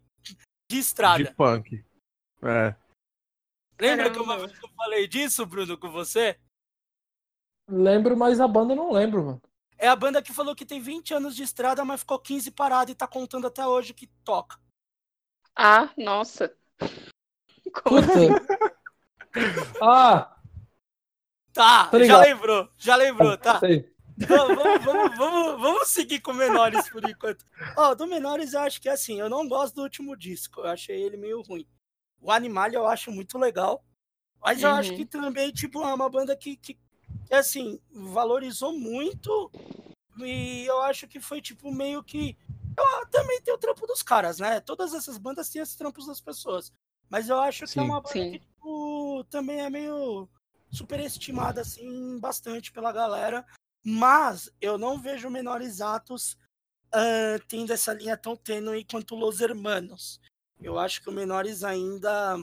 de 0.70 0.78
estrada. 0.78 1.24
De 1.24 1.34
punk. 1.34 1.84
É. 2.44 2.76
Lembra 3.80 4.10
que 4.10 4.20
uma 4.20 4.38
vez 4.38 4.58
que 4.58 4.66
eu 4.66 4.70
falei 4.76 5.08
disso, 5.08 5.46
Bruno, 5.46 5.78
com 5.78 5.92
você? 5.92 6.38
Lembro, 7.70 8.16
mas 8.16 8.40
a 8.40 8.48
banda 8.48 8.74
não 8.76 8.92
lembro, 8.92 9.24
mano. 9.24 9.42
É 9.78 9.88
a 9.88 9.96
banda 9.96 10.22
que 10.22 10.34
falou 10.34 10.56
que 10.56 10.66
tem 10.66 10.82
20 10.82 11.14
anos 11.14 11.36
de 11.36 11.44
estrada, 11.44 11.86
mas 11.86 12.00
ficou 12.00 12.20
15 12.20 12.52
parada 12.52 12.92
e 12.92 12.96
tá 12.96 13.08
contando 13.08 13.48
até 13.48 13.66
hoje 13.66 13.94
que 13.94 14.08
toca. 14.24 14.58
Ah, 15.56 15.90
nossa. 15.98 16.56
Como 17.84 18.00
assim? 18.00 18.30
ah! 19.82 20.34
Tá, 21.54 21.90
já 22.06 22.20
lembrou, 22.20 22.70
já 22.78 22.96
lembrou, 22.96 23.36
tá? 23.36 23.60
Vamos, 24.28 24.84
vamos, 24.84 25.18
vamos, 25.18 25.62
vamos, 25.62 25.88
seguir 25.90 26.22
com 26.22 26.34
menores 26.34 26.90
por 26.90 27.08
enquanto. 27.08 27.46
Ó, 27.76 27.92
oh, 27.92 27.96
do 27.96 28.08
menores 28.08 28.54
eu 28.54 28.62
acho 28.62 28.82
que 28.82 28.90
é 28.90 28.92
assim, 28.92 29.20
eu 29.20 29.30
não 29.30 29.48
gosto 29.48 29.76
do 29.76 29.84
último 29.84 30.16
disco, 30.16 30.62
eu 30.62 30.68
achei 30.68 31.02
ele 31.02 31.18
meio 31.18 31.42
ruim. 31.42 31.68
O 32.20 32.32
Animal 32.32 32.72
eu 32.72 32.88
acho 32.88 33.12
muito 33.12 33.38
legal, 33.38 33.84
mas 34.42 34.62
eu 34.62 34.72
acho 34.72 34.92
uhum. 34.92 34.98
que 34.98 35.06
também, 35.06 35.52
tipo, 35.52 35.84
é 35.84 35.94
uma 35.94 36.10
banda 36.10 36.36
que, 36.36 36.56
que, 36.58 36.80
que, 37.28 37.34
assim, 37.34 37.80
valorizou 37.92 38.72
muito 38.74 39.52
e 40.20 40.66
eu 40.66 40.82
acho 40.82 41.08
que 41.08 41.20
foi, 41.20 41.42
tipo, 41.42 41.72
meio 41.72 42.04
que... 42.04 42.38
Eu, 42.76 43.08
também 43.08 43.42
tem 43.42 43.54
o 43.54 43.58
trampo 43.58 43.86
dos 43.88 44.04
caras, 44.04 44.40
né? 44.40 44.60
Todas 44.60 44.94
essas 44.94 45.18
bandas 45.18 45.50
têm 45.50 45.62
esses 45.62 45.76
trampos 45.76 46.06
das 46.06 46.22
pessoas. 46.22 46.72
Mas 47.10 47.30
eu 47.30 47.40
acho 47.40 47.66
sim, 47.66 47.74
que 47.74 47.80
é 47.80 47.84
uma 47.84 48.02
banda 48.02 48.14
sim. 48.14 48.32
que, 48.32 48.40
tipo, 48.40 49.24
também 49.30 49.62
é 49.62 49.70
meio 49.70 50.28
superestimada, 50.72 51.62
assim, 51.62 52.20
bastante 52.20 52.72
pela 52.72 52.92
galera. 52.92 53.46
Mas 53.84 54.52
eu 54.60 54.78
não 54.78 55.00
vejo 55.00 55.30
menores 55.30 55.82
atos 55.82 56.38
uh, 56.94 57.40
tendo 57.48 57.72
essa 57.72 57.94
linha 57.94 58.18
tão 58.18 58.36
tênue 58.36 58.86
quanto 58.86 59.16
Los 59.16 59.42
Hermanos. 59.42 60.20
Eu 60.62 60.78
acho 60.78 61.02
que 61.02 61.10
o 61.10 61.14
menores 61.14 61.64
ainda 61.64 62.38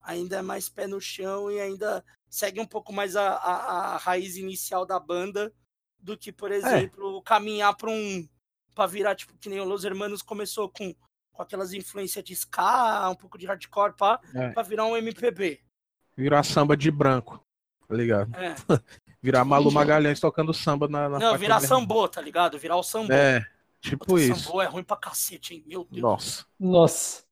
ainda 0.00 0.38
é 0.38 0.42
mais 0.42 0.68
pé 0.68 0.86
no 0.86 1.00
chão 1.00 1.50
e 1.50 1.60
ainda 1.60 2.04
segue 2.32 2.58
um 2.58 2.66
pouco 2.66 2.94
mais 2.94 3.14
a, 3.14 3.28
a, 3.28 3.94
a 3.94 3.96
raiz 3.98 4.38
inicial 4.38 4.86
da 4.86 4.98
banda 4.98 5.52
do 5.98 6.16
que, 6.16 6.32
por 6.32 6.50
é. 6.50 6.56
exemplo, 6.56 7.18
é. 7.18 7.22
caminhar 7.22 7.76
para 7.76 7.90
um 7.90 8.26
para 8.74 8.86
virar 8.86 9.14
tipo 9.14 9.36
que 9.38 9.50
nem 9.50 9.60
o 9.60 9.64
Los 9.64 9.84
Hermanos 9.84 10.22
começou 10.22 10.66
com, 10.70 10.94
com 11.30 11.42
aquelas 11.42 11.74
influências 11.74 12.24
de 12.24 12.32
ska, 12.32 13.10
um 13.10 13.14
pouco 13.14 13.36
de 13.36 13.44
hardcore 13.44 13.94
para 13.94 14.18
é. 14.34 14.62
virar 14.62 14.86
um 14.86 14.96
MPB. 14.96 15.60
Virar 16.16 16.42
samba 16.42 16.74
de 16.74 16.90
branco, 16.90 17.38
tá 17.86 17.94
ligado? 17.94 18.34
É. 18.34 18.54
virar 19.20 19.44
Malu 19.44 19.70
Magalhães 19.70 20.18
tocando 20.18 20.54
samba 20.54 20.88
na, 20.88 21.10
na 21.10 21.18
Não, 21.18 21.36
virar 21.36 21.60
sambô, 21.60 22.08
tá 22.08 22.22
ligado? 22.22 22.58
Virar 22.58 22.76
o 22.76 22.82
sambô. 22.82 23.12
É, 23.12 23.46
tipo 23.78 24.06
Puta, 24.06 24.22
isso. 24.22 24.40
Sambô 24.40 24.62
é 24.62 24.66
ruim 24.66 24.82
pra 24.82 24.96
cacete, 24.96 25.52
hein? 25.52 25.64
Meu 25.66 25.84
Deus. 25.84 26.02
Nossa. 26.02 26.46
Nossa. 26.58 27.24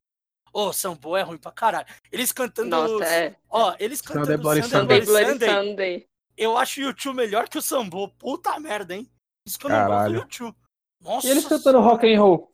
Ô, 0.52 0.66
oh, 0.66 0.72
Sambo 0.72 1.16
é 1.16 1.22
ruim 1.22 1.38
pra 1.38 1.52
caralho. 1.52 1.86
Eles 2.10 2.32
cantando. 2.32 2.70
Nossa, 2.70 3.04
é. 3.04 3.36
Ó, 3.48 3.74
eles 3.78 4.00
cantando 4.00 4.26
Sunday 4.26 4.36
Bloody 4.36 4.62
Sunday. 4.62 4.80
Sunday, 4.80 5.00
Bloody 5.04 5.46
Sunday. 5.46 6.08
Eu 6.36 6.56
acho 6.56 6.80
o 6.80 6.84
YouTube 6.84 7.16
melhor 7.16 7.48
que 7.48 7.58
o 7.58 7.62
Sambo. 7.62 8.08
Puta 8.18 8.58
merda, 8.58 8.94
hein? 8.94 9.08
Isso 9.46 9.58
que 9.58 9.66
eu 9.66 9.70
não 9.70 9.86
gosto 9.86 10.08
do 10.08 10.14
YouTube. 10.16 10.56
Nossa. 11.00 11.26
E 11.26 11.30
eles 11.30 11.46
cantando 11.46 11.80
rock 11.80 12.12
and 12.12 12.20
roll. 12.20 12.52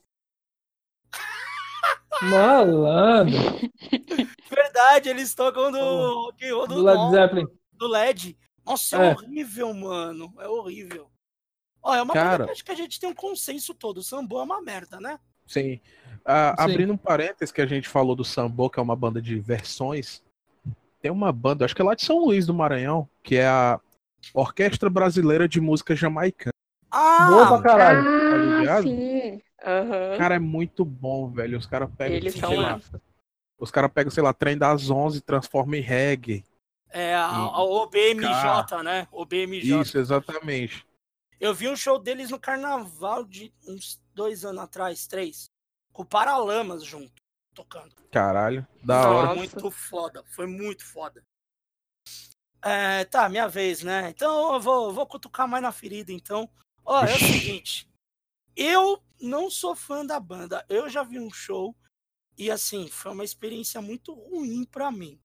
Malandro. 2.23 3.37
Verdade, 4.51 5.09
eles 5.09 5.35
tocam 5.35 5.73
do 5.73 5.79
rock 5.79 6.45
and 6.45 6.55
roll 6.55 6.67
do, 6.67 6.75
do 6.75 6.83
Led 6.83 7.11
Zeppelin. 7.11 7.47
Do 7.73 7.87
LED. 7.89 8.39
Nossa, 8.65 9.03
é, 9.03 9.09
é, 9.09 9.13
horrível, 9.13 9.73
mano. 9.73 10.35
É 10.39 10.49
horrível. 10.49 11.11
Ó, 11.83 11.95
é 11.95 12.03
uma 12.03 12.13
Cara... 12.13 12.45
coisa 12.45 12.47
que 12.47 12.51
acho 12.53 12.65
que 12.65 12.73
a 12.73 12.75
gente 12.75 13.01
tem 13.01 13.09
um 13.09 13.15
consenso 13.15 13.73
todo. 13.73 13.99
O 13.99 14.03
Sambo 14.03 14.39
é 14.41 14.43
uma 14.43 14.61
merda, 14.61 15.01
né? 15.01 15.19
Sim. 15.47 15.81
Uh, 16.27 16.59
abrindo 16.59 16.93
um 16.93 16.97
parênteses 16.97 17.53
que 17.53 17.61
a 17.61 17.67
gente 17.67 17.89
falou 17.89 18.17
do 18.17 18.25
Sambo, 18.25 18.69
que 18.69 18.81
é 18.81 18.83
uma 18.83 18.97
banda 18.97 19.23
de 19.23 19.39
versões, 19.39 20.21
tem 21.01 21.09
uma 21.09 21.31
banda, 21.31 21.65
acho 21.65 21.75
que 21.75 21.81
é 21.81 21.85
lá 21.85 21.95
de 21.95 22.05
São 22.05 22.19
Luís 22.19 22.45
do 22.45 22.53
Maranhão, 22.53 23.09
que 23.23 23.37
é 23.37 23.47
a 23.47 23.79
Orquestra 24.35 24.91
Brasileira 24.91 25.49
de 25.49 25.61
Música 25.61 25.95
Jamaicana. 25.95 26.53
Ah! 26.91 27.31
Boa 27.31 27.47
pra 27.47 27.63
caralho. 27.63 28.01
Ah, 28.63 28.67
tá 28.67 28.83
sim. 28.83 29.35
Uhum. 29.35 30.19
Cara, 30.19 30.35
é 30.35 30.39
muito 30.41 30.85
bom, 30.85 31.31
velho. 31.31 31.57
Os 31.59 31.67
caras 31.67 31.89
pegam, 31.97 32.17
Eles 32.17 32.35
sei 32.35 32.57
lá, 32.57 32.81
os 33.57 33.71
caras 33.71 33.93
pegam, 33.93 34.11
sei 34.11 34.23
lá, 34.25 34.33
trem 34.33 34.59
das 34.59 34.91
11 34.91 35.19
e 35.19 35.21
transformam 35.21 35.77
em 35.77 35.83
reggae. 35.83 36.45
É, 36.91 37.15
a, 37.15 37.29
a 37.29 37.63
OBMJ, 37.63 38.23
cara... 38.69 38.83
né? 38.83 39.09
OBMJ. 39.13 39.81
Isso, 39.81 39.97
exatamente. 39.97 40.85
Eu 41.39 41.55
vi 41.55 41.69
um 41.69 41.77
show 41.77 42.01
deles 42.01 42.31
no 42.31 42.41
carnaval 42.41 43.25
de 43.25 43.53
uns 43.69 44.01
dois 44.13 44.45
anos 44.45 44.63
atrás, 44.63 45.07
três 45.07 45.55
com 45.97 46.03
o 46.03 46.07
Paralamas 46.07 46.85
junto, 46.85 47.23
tocando. 47.55 47.97
Caralho, 48.13 48.69
da 48.85 49.09
hora. 49.09 49.29
Foi 49.29 49.37
muito 49.37 49.71
foda, 49.71 50.25
foi 50.27 50.47
muito 50.47 50.85
foda. 50.85 51.25
É, 52.63 53.07
tá, 53.07 53.31
minha 53.31 53.49
vez, 53.49 53.83
né? 53.83 54.11
Então 54.11 54.53
eu 54.53 54.61
vou, 54.61 54.93
vou 54.93 55.07
cutucar 55.07 55.49
mais 55.49 55.63
na 55.63 55.73
ferida, 55.73 56.13
então. 56.13 56.51
Ó, 56.85 57.03
é 57.03 57.15
o 57.15 57.19
seguinte. 57.19 57.89
Eu 58.55 59.03
não 59.19 59.51
sou 59.51 59.75
fã 59.75 60.05
da 60.05 60.21
banda. 60.21 60.67
Eu 60.69 60.87
já 60.91 61.03
vi 61.03 61.19
um 61.19 61.31
show 61.31 61.75
e, 62.37 62.51
assim, 62.51 62.89
foi 62.89 63.13
uma 63.13 63.25
experiência 63.25 63.81
muito 63.81 64.13
ruim 64.13 64.67
para 64.67 64.93
mim. 64.93 65.19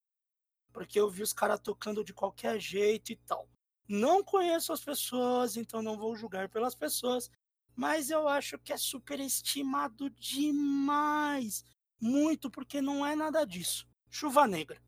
Porque 0.72 0.97
eu 0.97 1.09
vi 1.09 1.22
os 1.22 1.34
caras 1.34 1.59
tocando 1.59 2.01
de 2.01 2.13
qualquer 2.13 2.57
jeito 2.61 3.11
e 3.11 3.17
tal. 3.17 3.49
Não 3.89 4.24
conheço 4.24 4.72
as 4.72 4.80
pessoas, 4.80 5.57
então 5.57 5.82
não 5.82 5.97
vou 5.97 6.15
julgar 6.15 6.47
pelas 6.47 6.76
pessoas 6.76 7.30
mas 7.76 8.09
eu 8.09 8.28
acho 8.28 8.57
que 8.59 8.74
é 8.74 8.78
superestimado 8.78 10.09
demais. 10.11 11.65
Muito, 11.99 12.49
porque 12.49 12.82
não 12.82 13.05
é 13.05 13.15
nada 13.15 13.45
disso. 13.45 13.88
Chuva 14.09 14.47
Negra. 14.47 14.82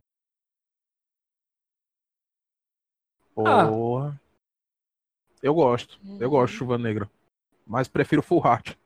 Porra. 3.33 3.69
Ah. 3.69 4.19
Eu 5.41 5.53
gosto. 5.53 5.99
Eu 6.19 6.29
gosto 6.29 6.51
de 6.51 6.53
uhum. 6.53 6.59
Chuva 6.59 6.77
Negra. 6.77 7.11
Mas 7.65 7.87
prefiro 7.87 8.23
Full 8.23 8.45
Heart. 8.45 8.77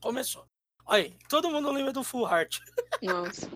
Começou. 0.00 0.46
Aí, 0.86 1.16
todo 1.28 1.50
mundo 1.50 1.70
lembra 1.70 1.92
do 1.92 2.02
Full 2.02 2.28
Heart. 2.28 2.60
Nossa. 3.02 3.48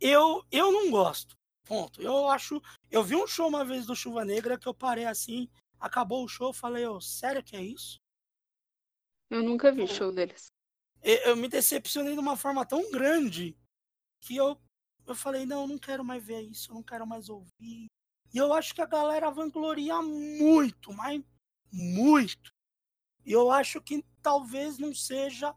eu, 0.00 0.44
eu 0.50 0.72
não 0.72 0.90
gosto. 0.90 1.36
Ponto. 1.64 2.00
Eu 2.00 2.28
acho. 2.28 2.62
Eu 2.90 3.02
vi 3.02 3.16
um 3.16 3.26
show 3.26 3.48
uma 3.48 3.64
vez 3.64 3.86
do 3.86 3.96
Chuva 3.96 4.24
Negra 4.24 4.58
que 4.58 4.68
eu 4.68 4.74
parei 4.74 5.04
assim. 5.04 5.48
Acabou 5.78 6.24
o 6.24 6.28
show, 6.28 6.52
falei, 6.52 6.86
oh, 6.86 7.00
sério 7.00 7.42
que 7.42 7.56
é 7.56 7.62
isso? 7.62 8.00
Eu 9.30 9.42
nunca 9.42 9.72
vi 9.72 9.86
show 9.86 10.12
deles. 10.12 10.46
Eu 11.02 11.36
me 11.36 11.48
decepcionei 11.48 12.14
de 12.14 12.18
uma 12.20 12.36
forma 12.36 12.64
tão 12.64 12.90
grande 12.90 13.56
que 14.20 14.36
eu, 14.36 14.60
eu 15.06 15.14
falei, 15.14 15.44
não, 15.44 15.66
não 15.66 15.78
quero 15.78 16.04
mais 16.04 16.24
ver 16.24 16.40
isso, 16.42 16.70
eu 16.70 16.74
não 16.74 16.82
quero 16.82 17.06
mais 17.06 17.28
ouvir. 17.28 17.86
E 18.32 18.38
eu 18.38 18.52
acho 18.52 18.74
que 18.74 18.82
a 18.82 18.86
galera 18.86 19.30
vangloria 19.30 20.00
muito, 20.02 20.92
mas 20.92 21.22
muito. 21.72 22.52
E 23.24 23.32
eu 23.32 23.50
acho 23.50 23.80
que 23.80 24.04
talvez 24.22 24.78
não 24.78 24.94
seja 24.94 25.54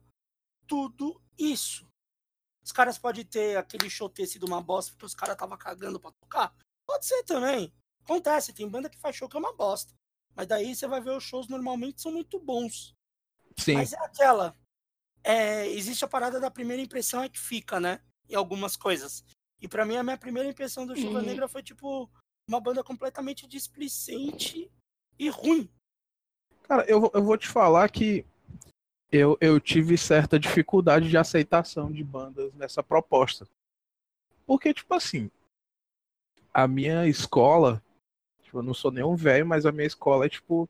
tudo 0.67 1.21
isso. 1.37 1.89
Os 2.63 2.71
caras 2.71 2.97
podem 2.97 3.25
ter 3.25 3.57
aquele 3.57 3.89
show 3.89 4.09
ter 4.09 4.27
sido 4.27 4.45
uma 4.45 4.61
bosta 4.61 4.91
porque 4.91 5.05
os 5.05 5.15
caras 5.15 5.33
estavam 5.33 5.57
cagando 5.57 5.99
pra 5.99 6.11
tocar. 6.11 6.55
Pode 6.85 7.05
ser 7.05 7.23
também. 7.23 7.73
Acontece, 8.03 8.53
tem 8.53 8.69
banda 8.69 8.89
que 8.89 8.99
faz 8.99 9.15
show 9.15 9.29
que 9.29 9.35
é 9.35 9.39
uma 9.39 9.55
bosta. 9.55 9.93
Mas 10.35 10.47
daí 10.47 10.75
você 10.75 10.87
vai 10.87 11.01
ver 11.01 11.11
os 11.11 11.23
shows 11.23 11.47
normalmente 11.47 12.01
são 12.01 12.11
muito 12.11 12.39
bons. 12.39 12.95
Sim. 13.57 13.73
Mas 13.73 13.93
é 13.93 13.99
aquela. 13.99 14.55
É, 15.23 15.67
existe 15.67 16.05
a 16.05 16.07
parada 16.07 16.39
da 16.39 16.49
primeira 16.49 16.81
impressão 16.81 17.21
é 17.21 17.29
que 17.29 17.39
fica, 17.39 17.79
né? 17.79 18.01
Em 18.29 18.35
algumas 18.35 18.75
coisas. 18.75 19.23
E 19.61 19.67
para 19.67 19.85
mim, 19.85 19.97
a 19.97 20.03
minha 20.03 20.17
primeira 20.17 20.49
impressão 20.49 20.85
do 20.85 20.95
Chuva 20.95 21.19
uhum. 21.19 21.25
Negra 21.25 21.47
foi, 21.47 21.61
tipo, 21.61 22.09
uma 22.47 22.61
banda 22.61 22.83
completamente 22.83 23.45
displicente 23.45 24.71
e 25.17 25.29
ruim. 25.29 25.69
Cara, 26.63 26.85
eu, 26.87 27.11
eu 27.13 27.23
vou 27.23 27.37
te 27.37 27.47
falar 27.47 27.89
que 27.89 28.25
eu, 29.11 29.37
eu 29.41 29.59
tive 29.59 29.97
certa 29.97 30.39
dificuldade 30.39 31.09
de 31.09 31.17
aceitação 31.17 31.91
de 31.91 32.03
bandas 32.03 32.53
nessa 32.53 32.81
proposta. 32.81 33.47
Porque, 34.45 34.73
tipo 34.73 34.93
assim, 34.93 35.29
a 36.53 36.67
minha 36.67 37.07
escola 37.07 37.83
Tipo, 38.49 38.59
eu 38.59 38.63
não 38.63 38.73
sou 38.73 38.89
nenhum 38.89 39.15
velho, 39.15 39.45
mas 39.45 39.63
a 39.67 39.71
minha 39.71 39.85
escola 39.85 40.25
é 40.25 40.29
tipo 40.29 40.67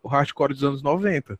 o 0.00 0.06
hardcore 0.06 0.54
dos 0.54 0.62
anos 0.62 0.80
90. 0.80 1.36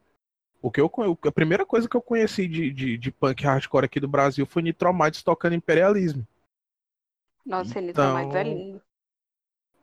O 0.60 0.68
que 0.68 0.80
eu, 0.80 0.90
a 1.24 1.30
primeira 1.30 1.64
coisa 1.64 1.88
que 1.88 1.96
eu 1.96 2.02
conheci 2.02 2.48
de, 2.48 2.72
de, 2.72 2.98
de 2.98 3.12
punk 3.12 3.44
hardcore 3.44 3.84
aqui 3.84 4.00
do 4.00 4.08
Brasil 4.08 4.44
foi 4.44 4.62
Nitromites 4.62 5.22
tocando 5.22 5.54
Imperialismo. 5.54 6.26
Nossa, 7.44 7.78
então, 7.78 8.18
Nitromites 8.18 8.34
é 8.34 8.42
lindo. 8.42 8.82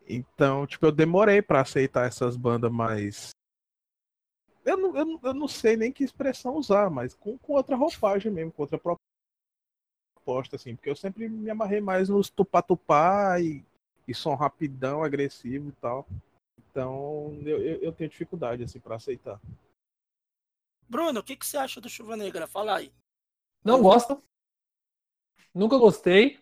Então, 0.06 0.68
tipo, 0.68 0.86
eu 0.86 0.92
demorei 0.92 1.42
para 1.42 1.62
aceitar 1.62 2.06
essas 2.06 2.36
bandas 2.36 2.70
mais. 2.70 3.30
Eu 4.66 4.76
não, 4.76 4.98
eu, 4.98 5.20
eu 5.24 5.34
não 5.34 5.48
sei 5.48 5.78
nem 5.78 5.90
que 5.90 6.04
expressão 6.04 6.58
usar, 6.58 6.90
mas 6.90 7.14
com, 7.16 7.38
com 7.38 7.54
outra 7.54 7.78
roupagem 7.78 8.30
mesmo, 8.30 8.52
com 8.52 8.64
outra 8.64 8.78
proposta, 8.78 10.58
assim, 10.58 10.76
porque 10.76 10.90
eu 10.90 10.98
sempre 10.98 11.30
me 11.30 11.50
amarrei 11.50 11.80
mais 11.80 12.10
nos 12.10 12.30
tupá-tupá 12.30 13.40
e, 13.40 13.64
e 14.08 14.14
som 14.14 14.36
rapidão, 14.36 15.04
agressivo 15.04 15.70
e 15.70 15.74
tal. 15.74 16.08
Então, 16.58 17.38
eu, 17.46 17.62
eu, 17.62 17.76
eu 17.84 17.92
tenho 17.92 18.10
dificuldade, 18.10 18.64
assim, 18.64 18.80
para 18.80 18.96
aceitar. 18.96 19.40
Bruno, 20.90 21.20
o 21.20 21.24
que, 21.24 21.36
que 21.36 21.46
você 21.46 21.58
acha 21.58 21.80
do 21.80 21.90
Chuva 21.90 22.16
Negra? 22.16 22.48
Fala 22.48 22.78
aí. 22.78 22.92
Não 23.64 23.82
gosto. 23.82 24.22
Nunca 25.54 25.78
gostei. 25.78 26.40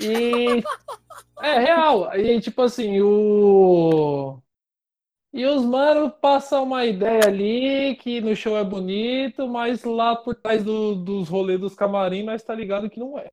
E. 0.00 0.62
é 1.42 1.58
real. 1.58 2.16
E 2.16 2.40
tipo 2.40 2.62
assim, 2.62 3.00
o. 3.00 4.40
E 5.32 5.46
os 5.46 5.64
manos 5.64 6.12
passam 6.20 6.62
uma 6.64 6.84
ideia 6.84 7.26
ali 7.26 7.96
que 7.96 8.20
no 8.20 8.36
show 8.36 8.56
é 8.56 8.62
bonito, 8.62 9.48
mas 9.48 9.82
lá 9.82 10.14
por 10.14 10.34
trás 10.34 10.62
do, 10.62 10.94
dos 10.94 11.28
rolês 11.28 11.58
dos 11.58 11.74
camarim, 11.74 12.22
mas 12.22 12.42
tá 12.42 12.54
ligado 12.54 12.90
que 12.90 13.00
não 13.00 13.18
é. 13.18 13.30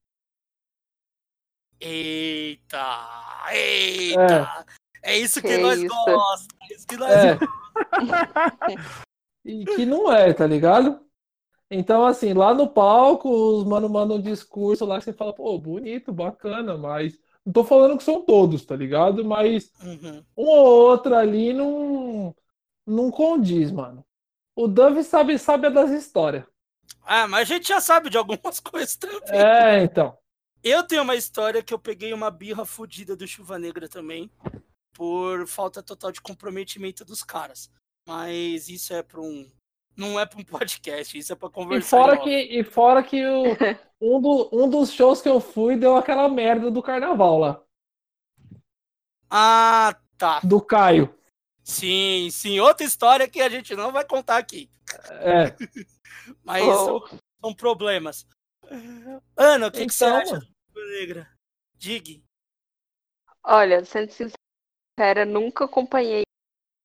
Eita! 1.81 3.47
Eita! 3.51 4.65
É, 5.01 5.13
é 5.13 5.17
isso 5.17 5.41
que, 5.41 5.47
que 5.47 5.57
nós 5.57 5.81
gostamos! 5.81 6.47
É 6.61 6.73
isso 6.73 6.87
que 6.87 6.97
nós 6.97 7.11
é. 7.11 7.39
e 9.45 9.65
que 9.65 9.85
não 9.85 10.11
é, 10.11 10.33
tá 10.33 10.45
ligado? 10.45 10.99
Então, 11.71 12.05
assim, 12.05 12.33
lá 12.33 12.53
no 12.53 12.67
palco, 12.67 13.29
os 13.29 13.63
mano 13.63 13.87
mandam 13.87 14.17
um 14.17 14.21
discurso 14.21 14.85
lá 14.85 14.97
que 14.97 15.05
você 15.05 15.13
fala, 15.13 15.33
pô, 15.33 15.57
bonito, 15.57 16.11
bacana, 16.11 16.77
mas. 16.77 17.17
Não 17.45 17.53
tô 17.53 17.63
falando 17.63 17.97
que 17.97 18.03
são 18.03 18.21
todos, 18.21 18.65
tá 18.65 18.75
ligado? 18.75 19.23
Mas 19.23 19.71
uhum. 19.81 20.23
um 20.37 20.45
ou 20.45 20.89
outro 20.89 21.15
ali 21.15 21.53
não, 21.53 22.35
não 22.85 23.09
condiz, 23.09 23.71
mano. 23.71 24.05
O 24.55 24.67
Dove 24.67 25.03
sabe, 25.03 25.37
sabe 25.39 25.69
das 25.69 25.89
histórias. 25.89 26.43
Ah, 27.03 27.27
mas 27.27 27.41
a 27.41 27.53
gente 27.55 27.67
já 27.67 27.79
sabe 27.79 28.09
de 28.09 28.17
algumas 28.17 28.59
coisas 28.59 28.95
também. 28.97 29.39
É, 29.39 29.81
então. 29.83 30.17
Eu 30.63 30.83
tenho 30.83 31.03
uma 31.03 31.15
história 31.15 31.63
que 31.63 31.73
eu 31.73 31.79
peguei 31.79 32.13
uma 32.13 32.29
birra 32.29 32.65
fodida 32.65 33.15
do 33.15 33.27
Chuva 33.27 33.57
Negra 33.57 33.87
também, 33.87 34.29
por 34.93 35.47
falta 35.47 35.81
total 35.81 36.11
de 36.11 36.21
comprometimento 36.21 37.05
dos 37.05 37.23
caras. 37.23 37.71
Mas 38.07 38.67
isso 38.69 38.93
é 38.93 39.01
para 39.01 39.21
um 39.21 39.49
não 39.95 40.19
é 40.19 40.25
para 40.25 40.39
um 40.39 40.43
podcast, 40.45 41.17
isso 41.17 41.33
é 41.33 41.35
para 41.35 41.49
conversar. 41.49 41.97
E 41.97 42.01
fora 42.01 42.17
que, 42.17 42.29
e 42.29 42.63
fora 42.63 43.03
que 43.03 43.25
o, 43.25 43.43
um, 44.01 44.21
do, 44.21 44.49
um 44.51 44.69
dos 44.69 44.91
shows 44.91 45.21
que 45.21 45.29
eu 45.29 45.39
fui 45.39 45.75
deu 45.75 45.95
aquela 45.95 46.27
merda 46.29 46.71
do 46.71 46.81
carnaval 46.81 47.37
lá. 47.37 47.61
Ah, 49.29 49.95
tá. 50.17 50.39
Do 50.43 50.59
Caio. 50.59 51.13
Sim, 51.63 52.29
sim. 52.31 52.59
Outra 52.59 52.85
história 52.85 53.27
que 53.27 53.41
a 53.41 53.49
gente 53.49 53.75
não 53.75 53.91
vai 53.91 54.03
contar 54.03 54.37
aqui. 54.37 54.71
É. 55.11 55.55
Mas 56.43 56.63
oh. 56.63 56.85
são, 56.85 57.19
são, 57.41 57.53
problemas. 57.53 58.25
Ana, 59.35 59.67
o 59.67 59.71
que, 59.71 59.77
então, 59.77 59.87
que 59.87 59.93
você 59.93 60.05
acha 60.05 60.39
do 60.73 60.87
Negra? 60.89 61.29
Dig. 61.75 62.23
Olha, 63.43 63.83
sendo 63.85 64.11
sincera, 64.11 65.25
nunca 65.25 65.65
acompanhei 65.65 66.23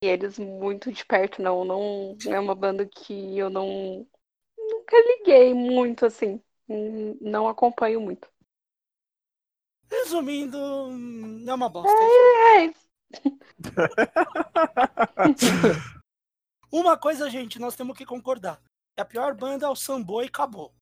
eles 0.02 0.38
muito 0.38 0.92
de 0.92 1.04
perto, 1.04 1.42
não. 1.42 1.64
Não 1.64 2.16
é 2.26 2.38
uma 2.38 2.54
banda 2.54 2.86
que 2.86 3.38
eu 3.38 3.50
não 3.50 4.06
nunca 4.56 4.96
liguei 4.96 5.52
muito 5.52 6.06
assim. 6.06 6.40
Não 7.20 7.48
acompanho 7.48 8.00
muito. 8.00 8.28
Resumindo, 9.90 10.58
é 10.58 11.54
uma 11.54 11.68
bosta. 11.68 11.90
É, 11.90 12.66
é. 12.66 12.74
uma 16.72 16.98
coisa, 16.98 17.30
gente, 17.30 17.58
nós 17.58 17.76
temos 17.76 17.96
que 17.96 18.06
concordar. 18.06 18.60
A 18.96 19.04
pior 19.04 19.34
banda 19.34 19.66
é 19.66 19.68
o 19.68 19.76
Sambo 19.76 20.22
e 20.22 20.26
acabou. 20.26 20.74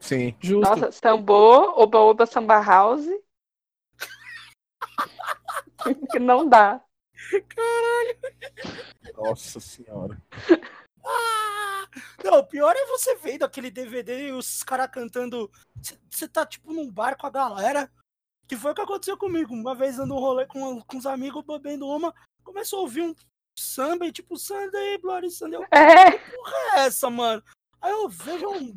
Sim, 0.00 0.34
justo. 0.40 0.68
Nossa, 0.68 0.90
Sambo, 0.90 1.74
Oba 1.76 1.98
Oba 1.98 2.26
Samba 2.26 2.60
House. 2.60 3.06
que 6.10 6.18
não 6.18 6.48
dá. 6.48 6.82
Caralho. 7.48 8.18
Nossa 9.14 9.60
senhora. 9.60 10.20
Ah! 11.04 11.86
Não, 12.24 12.38
o 12.38 12.46
pior 12.46 12.74
é 12.74 12.86
você 12.86 13.14
vendo 13.16 13.44
aquele 13.44 13.70
DVD 13.70 14.28
e 14.28 14.32
os 14.32 14.62
caras 14.62 14.90
cantando. 14.90 15.50
Você 16.10 16.26
tá 16.26 16.46
tipo 16.46 16.72
num 16.72 16.90
bar 16.90 17.16
com 17.16 17.26
a 17.26 17.30
galera. 17.30 17.90
Que 18.48 18.56
foi 18.56 18.72
o 18.72 18.74
que 18.74 18.80
aconteceu 18.80 19.16
comigo. 19.16 19.54
Uma 19.54 19.74
vez 19.74 19.98
andando 19.98 20.14
um 20.14 20.20
rolê 20.20 20.46
com, 20.46 20.80
com 20.82 20.96
os 20.96 21.06
amigos 21.06 21.44
bebendo 21.44 21.86
uma, 21.86 22.12
começou 22.42 22.80
a 22.80 22.82
ouvir 22.82 23.02
um 23.02 23.14
samba 23.56 24.06
e 24.06 24.12
tipo, 24.12 24.36
Sunday, 24.36 24.98
Bloody 24.98 25.30
Sunday. 25.30 25.60
É. 25.70 26.12
Que 26.12 26.36
porra 26.36 26.56
é 26.74 26.78
essa, 26.80 27.10
mano? 27.10 27.42
Aí 27.80 27.92
eu 27.92 28.08
vejo 28.08 28.48
um 28.48 28.72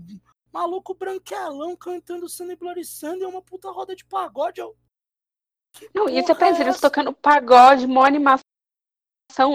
maluco 0.54 0.94
branquelão 0.94 1.76
cantando 1.76 2.30
Sunday, 2.30 2.56
Bloody 2.56 2.86
Sunday, 2.86 3.28
uma 3.28 3.42
puta 3.42 3.72
roda 3.72 3.96
de 3.96 4.06
pagode. 4.06 4.62
Eu, 4.62 4.78
não, 5.94 6.08
e 6.08 6.22
você 6.22 6.36
pensa, 6.36 6.62
é 6.62 6.66
eles 6.66 6.80
tocando 6.80 7.12
pagode, 7.12 7.88
mó 7.88 8.06
animação, 8.06 8.44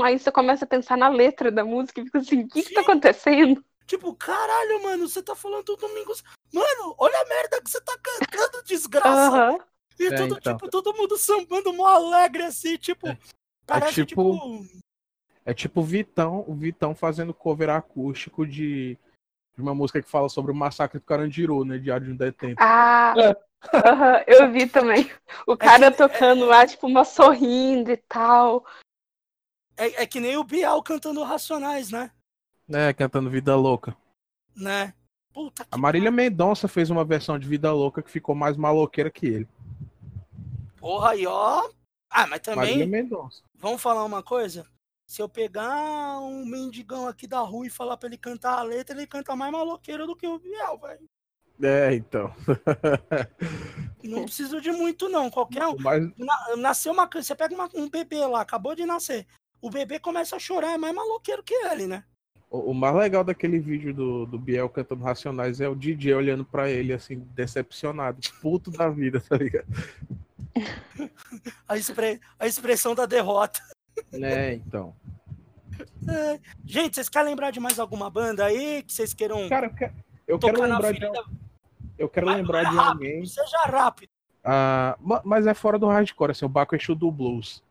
aí 0.03 0.18
você 0.18 0.32
começa 0.32 0.64
a 0.64 0.68
pensar 0.68 0.96
na 0.96 1.09
letra 1.09 1.53
da 1.53 1.64
música 1.64 2.01
e 2.01 2.05
fica 2.05 2.18
assim, 2.18 2.42
o 2.42 2.49
que, 2.49 2.64
que 2.64 2.74
tá 2.74 2.80
acontecendo? 2.80 3.64
Tipo, 3.86 4.12
caralho, 4.14 4.82
mano, 4.82 5.09
você 5.09 5.22
tá 5.22 5.34
falando 5.34 5.64
do 5.64 5.76
Domingos. 5.76 6.22
Mano, 6.53 6.94
olha 6.99 7.18
a 7.20 7.24
merda 7.24 7.62
que 7.62 7.70
você 7.70 7.80
tá 7.80 7.96
cantando, 8.03 8.62
desgraça. 8.66 9.53
Uhum. 9.53 9.59
E 9.99 10.07
é, 10.07 10.16
tudo, 10.16 10.36
então. 10.36 10.57
tipo, 10.57 10.68
todo 10.68 10.94
mundo 10.94 11.16
sambando 11.16 11.72
mó 11.72 11.86
alegre, 11.86 12.42
assim, 12.42 12.76
tipo. 12.76 13.09
É, 13.09 13.18
parece, 13.64 14.03
é 14.03 14.05
tipo, 14.05 14.34
tipo. 14.34 14.66
É 15.44 15.55
tipo 15.55 15.80
o 15.80 15.84
Vitão, 15.84 16.44
o 16.46 16.55
Vitão 16.55 16.94
fazendo 16.94 17.32
cover 17.32 17.70
acústico 17.70 18.46
de, 18.46 18.99
de 19.59 19.62
uma 19.62 19.74
música 19.74 20.00
que 20.00 20.09
fala 20.09 20.28
sobre 20.28 20.52
o 20.52 20.54
massacre 20.54 21.00
do 21.00 21.04
Carandiru, 21.04 21.64
né? 21.64 21.78
Diário 21.78 22.06
de 22.06 22.12
um 22.12 22.16
detento. 22.16 22.62
Ah, 22.62 23.12
é. 23.18 23.30
Uhum, 23.30 24.24
eu 24.28 24.52
vi 24.52 24.68
também. 24.68 25.11
O 25.44 25.56
cara 25.56 25.86
é 25.86 25.90
que, 25.90 25.96
tocando 25.96 26.44
é, 26.44 26.46
lá, 26.46 26.64
tipo, 26.64 26.86
uma 26.86 27.04
sorrindo 27.04 27.90
e 27.90 27.96
tal. 27.96 28.64
É, 29.76 30.02
é 30.02 30.06
que 30.06 30.20
nem 30.20 30.36
o 30.36 30.44
Bial 30.44 30.80
cantando 30.80 31.24
Racionais, 31.24 31.90
né? 31.90 32.12
É, 32.72 32.92
cantando 32.92 33.28
Vida 33.28 33.56
Louca. 33.56 33.96
Né? 34.54 34.94
Puta 35.34 35.66
a 35.68 35.76
Marília 35.76 36.11
Mendonça 36.12 36.68
fez 36.68 36.88
uma 36.88 37.04
versão 37.04 37.36
de 37.36 37.48
Vida 37.48 37.72
Louca 37.72 38.00
que 38.00 38.11
ficou 38.12 38.36
mais 38.36 38.56
maloqueira 38.56 39.11
que 39.11 39.26
ele. 39.26 39.48
Porra, 40.76 41.11
aí, 41.11 41.26
ó. 41.26 41.68
Ah, 42.09 42.28
mas 42.28 42.38
também. 42.38 42.61
Marília 42.61 42.86
Mendonça. 42.86 43.42
Vamos 43.56 43.82
falar 43.82 44.04
uma 44.04 44.22
coisa? 44.22 44.64
Se 45.09 45.22
eu 45.22 45.28
pegar 45.28 46.20
um 46.20 46.44
mendigão 46.44 47.09
aqui 47.09 47.26
da 47.26 47.40
rua 47.40 47.66
e 47.66 47.70
falar 47.70 47.96
pra 47.96 48.11
ele 48.11 48.18
cantar 48.18 48.59
a 48.59 48.62
letra, 48.62 48.94
ele 48.94 49.06
canta 49.06 49.34
mais 49.34 49.50
maloqueiro 49.50 50.06
do 50.06 50.14
que 50.14 50.26
o 50.26 50.38
Biel, 50.38 50.78
velho. 50.78 51.09
É, 51.62 51.94
então. 51.94 52.30
não 54.04 54.24
preciso 54.24 54.61
de 54.61 54.70
muito, 54.70 55.09
não. 55.09 55.30
Qualquer 55.30 55.66
um. 55.66 55.78
Mas... 55.78 56.06
Nasceu 56.59 56.92
uma. 56.92 57.09
Você 57.11 57.34
pega 57.34 57.54
uma, 57.54 57.70
um 57.74 57.88
bebê 57.88 58.24
lá, 58.26 58.42
acabou 58.42 58.74
de 58.74 58.84
nascer. 58.84 59.26
O 59.62 59.70
bebê 59.70 59.98
começa 59.98 60.36
a 60.36 60.38
chorar, 60.38 60.74
é 60.74 60.78
mais 60.78 60.94
maloqueiro 60.94 61.42
que 61.42 61.54
ele, 61.54 61.86
né? 61.86 62.04
O, 62.50 62.70
o 62.70 62.74
mais 62.74 62.94
legal 62.94 63.24
daquele 63.24 63.59
vídeo 63.59 63.94
do, 63.94 64.26
do 64.26 64.38
Biel 64.38 64.68
cantando 64.68 65.04
Racionais 65.04 65.59
é 65.59 65.68
o 65.68 65.74
DJ 65.74 66.12
olhando 66.12 66.44
para 66.44 66.70
ele, 66.70 66.92
assim, 66.92 67.18
decepcionado, 67.34 68.20
puto 68.42 68.70
da 68.70 68.90
vida, 68.90 69.22
tá 69.26 69.38
ligado? 69.38 69.66
a, 71.66 71.78
expre... 71.78 72.20
a 72.38 72.46
expressão 72.46 72.94
da 72.94 73.06
derrota. 73.06 73.61
É, 74.12 74.55
então. 74.55 74.94
É. 76.09 76.40
Gente, 76.64 76.94
vocês 76.94 77.09
querem 77.09 77.30
lembrar 77.30 77.51
de 77.51 77.61
mais 77.61 77.78
alguma 77.78 78.11
banda 78.11 78.44
aí 78.44 78.82
que 78.82 78.92
vocês 78.92 79.14
queiram. 79.14 79.49
Cara, 79.49 79.72
eu 80.26 80.38
quero 80.38 80.62
lembrar 80.62 80.92
de. 80.92 81.01
Eu 81.99 82.09
quero 82.09 82.26
lembrar 82.26 82.64
de 82.64 82.76
rápido, 82.76 82.90
alguém. 82.90 83.26
Seja 83.26 83.59
rápido. 83.64 84.11
Ah, 84.44 84.96
mas 85.24 85.46
é 85.46 85.55
fora 85.55 85.78
do 85.78 85.88
hardcore, 85.88 86.30
assim, 86.30 86.44
o 86.44 86.49
Baco 86.49 86.74
Exu 86.74 86.94
do 86.94 87.11
Blues. 87.11 87.62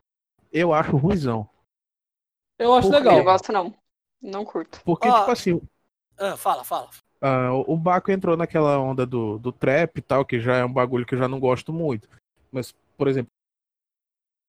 Eu 0.51 0.73
acho 0.73 0.95
ruizão. 0.97 1.47
Eu 2.59 2.73
acho 2.73 2.89
Porque... 2.89 3.03
legal. 3.03 3.17
Eu 3.19 3.23
gosto 3.23 3.51
não. 3.51 3.73
Não 4.21 4.43
curto. 4.43 4.81
Porque, 4.83 5.11
tipo 5.11 5.31
assim. 5.31 5.61
Ah, 6.17 6.35
fala, 6.35 6.63
fala. 6.63 6.89
Uh, 7.21 7.63
o 7.65 7.77
Baco 7.77 8.11
entrou 8.11 8.37
naquela 8.37 8.79
onda 8.79 9.05
do, 9.05 9.39
do 9.39 9.51
trap 9.51 9.97
e 9.97 10.01
tal, 10.01 10.25
que 10.25 10.39
já 10.39 10.57
é 10.57 10.65
um 10.65 10.71
bagulho 10.71 11.05
que 11.05 11.15
eu 11.15 11.19
já 11.19 11.27
não 11.27 11.39
gosto 11.39 11.71
muito. 11.73 12.07
Mas, 12.51 12.73
por 12.97 13.07
exemplo, 13.07 13.31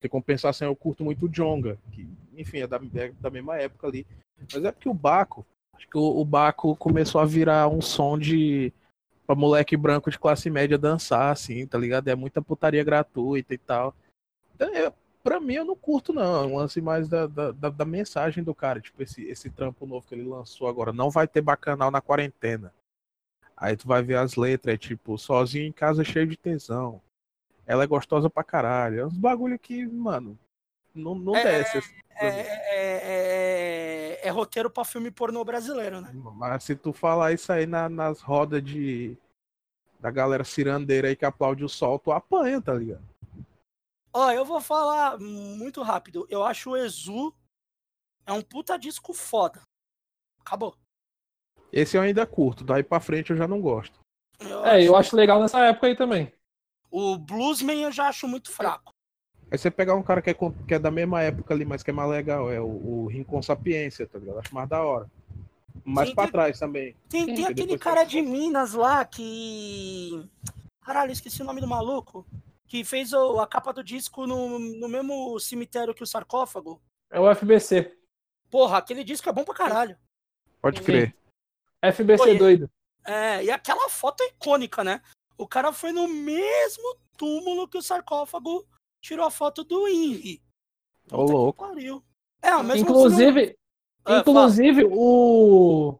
em 0.06 0.08
compensação, 0.08 0.68
eu 0.68 0.76
curto 0.76 1.04
muito 1.04 1.26
o 1.26 1.28
Jonga, 1.28 1.78
que, 1.92 2.08
enfim, 2.36 2.58
é 2.58 2.66
da, 2.66 2.80
é 2.94 3.12
da 3.20 3.30
mesma 3.30 3.56
época 3.56 3.86
ali. 3.86 4.06
Mas 4.52 4.64
é 4.64 4.70
porque 4.70 4.88
o 4.88 4.94
Baco, 4.94 5.44
acho 5.74 5.88
que 5.88 5.98
o, 5.98 6.20
o 6.20 6.24
Baco 6.24 6.76
começou 6.76 7.20
a 7.20 7.24
virar 7.24 7.68
um 7.68 7.80
som 7.80 8.18
de 8.18 8.72
pra 9.26 9.34
moleque 9.34 9.76
branco 9.76 10.10
de 10.10 10.18
classe 10.18 10.48
média 10.48 10.78
dançar, 10.78 11.30
assim, 11.30 11.66
tá 11.66 11.76
ligado? 11.76 12.08
É 12.08 12.14
muita 12.14 12.40
putaria 12.40 12.82
gratuita 12.82 13.52
e 13.52 13.58
tal. 13.58 13.94
Então, 14.54 14.74
eu, 14.74 14.92
pra 15.22 15.38
mim 15.38 15.54
eu 15.54 15.66
não 15.66 15.76
curto, 15.76 16.14
não. 16.14 16.44
É 16.44 16.46
um 16.46 16.56
lance 16.56 16.80
mais 16.80 17.08
da, 17.08 17.26
da, 17.26 17.52
da, 17.52 17.68
da 17.68 17.84
mensagem 17.84 18.42
do 18.42 18.54
cara. 18.54 18.80
Tipo, 18.80 19.02
esse, 19.02 19.22
esse 19.24 19.50
trampo 19.50 19.86
novo 19.86 20.06
que 20.06 20.14
ele 20.14 20.26
lançou 20.26 20.66
agora. 20.66 20.94
Não 20.94 21.10
vai 21.10 21.28
ter 21.28 21.42
bacanal 21.42 21.90
na 21.90 22.00
quarentena. 22.00 22.72
Aí 23.54 23.76
tu 23.76 23.86
vai 23.86 24.02
ver 24.02 24.16
as 24.16 24.36
letras, 24.36 24.74
é 24.74 24.78
tipo, 24.78 25.18
sozinho 25.18 25.66
em 25.66 25.72
casa 25.72 26.02
cheio 26.02 26.26
de 26.26 26.36
tesão. 26.36 27.02
Ela 27.68 27.84
é 27.84 27.86
gostosa 27.86 28.30
pra 28.30 28.42
caralho. 28.42 29.00
É 29.00 29.06
uns 29.06 29.16
bagulho 29.18 29.58
que, 29.58 29.86
mano, 29.86 30.38
não, 30.94 31.14
não 31.14 31.36
É, 31.36 31.44
desce. 31.44 31.78
assim, 31.78 31.94
pra 32.08 32.26
É, 32.26 32.40
é- 32.40 34.18
é- 34.22 34.26
é 34.26 34.30
roteiro 34.30 34.70
pra 34.70 34.86
filme 34.86 35.10
pornô 35.10 35.44
brasileiro, 35.44 36.00
né? 36.00 36.10
Mas 36.14 36.64
se 36.64 36.74
tu 36.74 36.94
falar 36.94 37.32
isso 37.32 37.52
aí 37.52 37.66
na- 37.66 37.88
nas 37.88 38.20
rodas 38.22 38.64
de. 38.64 39.16
Da 40.00 40.10
galera 40.10 40.44
cirandeira 40.44 41.08
aí 41.08 41.16
que 41.16 41.24
aplaude 41.24 41.64
o 41.64 41.68
sol, 41.68 41.98
tu 41.98 42.10
apanha, 42.12 42.62
tá 42.62 42.72
ligado? 42.72 43.02
Ó, 44.12 44.30
eu 44.30 44.44
vou 44.44 44.60
falar 44.60 45.18
muito 45.18 45.82
rápido. 45.82 46.26
Eu 46.30 46.44
acho 46.44 46.70
o 46.70 46.76
Exu 46.76 47.34
é 48.24 48.32
um 48.32 48.40
puta 48.40 48.78
disco 48.78 49.12
foda. 49.12 49.60
Acabou. 50.40 50.74
Esse 51.72 51.96
eu 51.98 52.00
ainda 52.02 52.24
curto, 52.26 52.64
daí 52.64 52.82
pra 52.82 53.00
frente 53.00 53.30
eu 53.30 53.36
já 53.36 53.46
não 53.48 53.60
gosto. 53.60 53.98
Eu 54.40 54.64
É, 54.64 54.82
eu 54.86 54.96
acho 54.96 55.14
legal 55.16 55.40
nessa 55.40 55.66
época 55.66 55.88
aí 55.88 55.96
também. 55.96 56.32
O 56.90 57.16
Bluesman 57.18 57.82
eu 57.82 57.92
já 57.92 58.08
acho 58.08 58.26
muito 58.26 58.50
fraco. 58.50 58.92
Aí 59.50 59.56
você 59.56 59.70
pegar 59.70 59.94
um 59.94 60.02
cara 60.02 60.20
que 60.20 60.30
é, 60.30 60.34
que 60.34 60.74
é 60.74 60.78
da 60.78 60.90
mesma 60.90 61.22
época 61.22 61.54
ali, 61.54 61.64
mas 61.64 61.82
que 61.82 61.90
é 61.90 61.92
mais 61.92 62.10
legal, 62.10 62.50
é 62.52 62.60
o, 62.60 62.66
o 62.66 63.06
Rincon 63.06 63.40
Sapiência, 63.42 64.06
tá 64.06 64.18
ligado? 64.18 64.38
Acho 64.40 64.54
mais 64.54 64.68
da 64.68 64.82
hora. 64.82 65.10
Mais 65.84 66.12
tem- 66.12 66.30
trás 66.30 66.58
também. 66.58 66.94
Tem, 67.08 67.26
tem 67.34 67.46
aquele 67.46 67.78
cara 67.78 68.04
de 68.04 68.20
Minas 68.20 68.74
lá 68.74 69.04
que. 69.04 70.28
Caralho, 70.84 71.12
esqueci 71.12 71.40
o 71.42 71.44
nome 71.46 71.60
do 71.60 71.66
maluco. 71.66 72.26
Que 72.66 72.84
fez 72.84 73.12
o- 73.14 73.40
a 73.40 73.46
capa 73.46 73.72
do 73.72 73.82
disco 73.82 74.26
no, 74.26 74.58
no 74.58 74.88
mesmo 74.88 75.38
cemitério 75.40 75.94
que 75.94 76.02
o 76.02 76.06
sarcófago. 76.06 76.80
É 77.10 77.18
o 77.18 77.30
FBC. 77.34 77.96
Porra, 78.50 78.78
aquele 78.78 79.02
disco 79.04 79.28
é 79.28 79.32
bom 79.32 79.44
pra 79.44 79.54
caralho. 79.54 79.96
Pode 80.60 80.78
Sim. 80.80 80.84
crer. 80.84 81.16
FBC 81.82 82.22
Oi. 82.30 82.38
doido. 82.38 82.70
É, 83.06 83.44
e 83.44 83.50
aquela 83.50 83.88
foto 83.88 84.22
é 84.22 84.28
icônica, 84.28 84.84
né? 84.84 85.00
O 85.38 85.46
cara 85.46 85.72
foi 85.72 85.92
no 85.92 86.08
mesmo 86.08 86.96
túmulo 87.16 87.68
que 87.68 87.78
o 87.78 87.82
sarcófago 87.82 88.66
tirou 89.00 89.24
a 89.24 89.30
foto 89.30 89.62
do 89.64 89.86
Henry. 89.88 90.42
Ô, 91.10 91.22
louco. 91.22 91.64
Pariu. 91.66 92.02
É, 92.42 92.54
o 92.56 92.62
mesmo 92.64 92.82
Inclusive, 92.82 93.56
Ah, 94.04 94.18
inclusive 94.18 94.84
o 94.90 95.96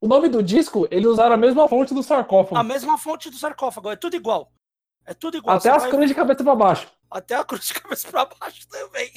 o 0.00 0.06
nome 0.08 0.28
do 0.28 0.42
disco, 0.42 0.86
eles 0.90 1.06
usaram 1.06 1.34
a 1.34 1.38
mesma 1.38 1.66
fonte 1.68 1.94
do 1.94 2.02
sarcófago. 2.02 2.56
a 2.58 2.62
mesma 2.62 2.98
fonte 2.98 3.30
do 3.30 3.36
sarcófago, 3.36 3.90
é 3.90 3.96
tudo 3.96 4.14
igual. 4.16 4.52
É 5.06 5.14
tudo 5.14 5.36
igual. 5.38 5.56
Até 5.56 5.70
você 5.70 5.76
as 5.76 5.82
vai- 5.82 5.90
cruzes 5.90 6.08
de 6.08 6.14
cabeça 6.14 6.44
pra 6.44 6.54
baixo. 6.54 6.92
Até 7.10 7.34
a 7.34 7.44
cruz 7.44 7.66
de 7.66 7.74
cabeça 7.74 8.10
pra 8.10 8.24
baixo 8.26 8.68
também. 8.68 9.12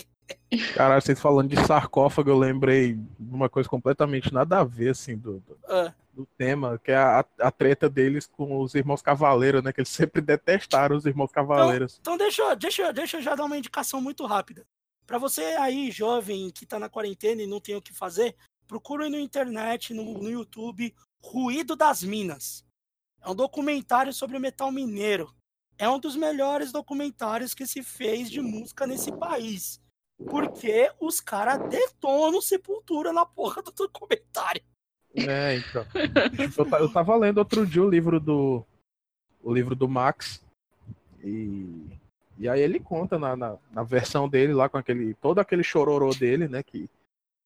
Caralho, 0.76 1.02
vocês 1.02 1.20
falando 1.20 1.50
de 1.50 1.66
sarcófago, 1.66 2.30
eu 2.30 2.38
lembrei 2.38 2.94
de 2.96 3.34
uma 3.36 3.50
coisa 3.50 3.68
completamente 3.70 4.34
nada 4.34 4.60
a 4.60 4.64
ver, 4.64 4.90
assim, 4.90 5.18
do, 5.18 5.40
do, 5.42 5.58
Ah, 5.68 5.94
do 6.18 6.26
tema, 6.38 6.80
que 6.80 6.92
é 6.92 6.98
a, 6.98 7.24
a 7.40 7.52
treta 7.52 7.88
deles 7.88 8.26
com 8.26 8.60
os 8.60 8.74
irmãos 8.74 9.02
Cavaleiros, 9.02 9.64
né? 9.64 9.72
Que 9.72 9.82
eles 9.82 9.90
sempre 9.90 10.20
detestaram 10.20 10.98
os 10.98 11.06
irmãos 11.06 11.32
Cavaleiros. 11.32 11.98
Então 12.02 12.18
deixa, 12.18 12.42
eu- 12.42 12.56
deixa, 12.56 12.82
eu- 12.82 12.94
deixa 12.94 13.18
eu 13.18 13.22
já 13.22 13.36
dar 13.36 13.46
uma 13.46 13.58
indicação 13.58 14.02
muito 14.02 14.26
rápida. 14.26 14.66
Pra 15.06 15.18
você 15.20 15.42
aí, 15.42 15.92
jovem, 15.92 16.50
que 16.50 16.66
tá 16.66 16.78
na 16.80 16.90
quarentena 16.90 17.42
e 17.42 17.48
não 17.48 17.62
tem 17.62 17.76
o 17.76 17.82
que 17.82 17.94
fazer, 17.94 18.36
procure 18.68 19.08
na 19.10 19.20
internet, 19.20 19.94
no, 19.94 20.04
no 20.16 20.30
YouTube, 20.30 20.94
Ruído 21.24 21.76
das 21.76 22.02
Minas. 22.04 22.66
É 23.22 23.30
um 23.30 23.36
documentário 23.36 24.12
sobre 24.14 24.40
metal 24.40 24.72
mineiro. 24.72 25.34
É 25.78 25.88
um 25.88 26.00
dos 26.00 26.16
melhores 26.16 26.72
documentários 26.72 27.54
que 27.54 27.66
se 27.68 27.84
fez 27.84 28.30
de 28.30 28.42
música 28.42 28.88
nesse 28.88 29.12
país. 29.12 29.80
Porque 30.30 30.92
os 31.00 31.22
caras 31.22 31.60
detonam 31.70 32.42
Sepultura 32.42 33.14
na 33.14 33.26
porra 33.26 33.62
do 33.62 33.72
documentário. 33.72 34.64
É, 35.16 35.56
então. 35.58 35.86
eu, 35.94 36.80
eu 36.80 36.92
tava 36.92 37.16
lendo 37.16 37.40
outro 37.40 37.66
dia 37.66 37.84
o 37.84 37.90
livro 37.90 38.20
do. 38.20 38.64
O 39.42 39.54
livro 39.54 39.76
do 39.76 39.88
Max. 39.88 40.44
E. 41.24 41.98
E 42.40 42.48
aí 42.48 42.62
ele 42.62 42.80
conta 42.80 43.18
na, 43.18 43.36
na, 43.36 43.58
na 43.72 43.84
versão 43.84 44.30
dele 44.30 44.54
lá 44.54 44.70
com 44.70 44.78
aquele. 44.78 45.14
todo 45.16 45.40
aquele 45.40 45.64
chororô 45.64 46.14
dele, 46.14 46.48
né? 46.48 46.62
Que 46.62 46.90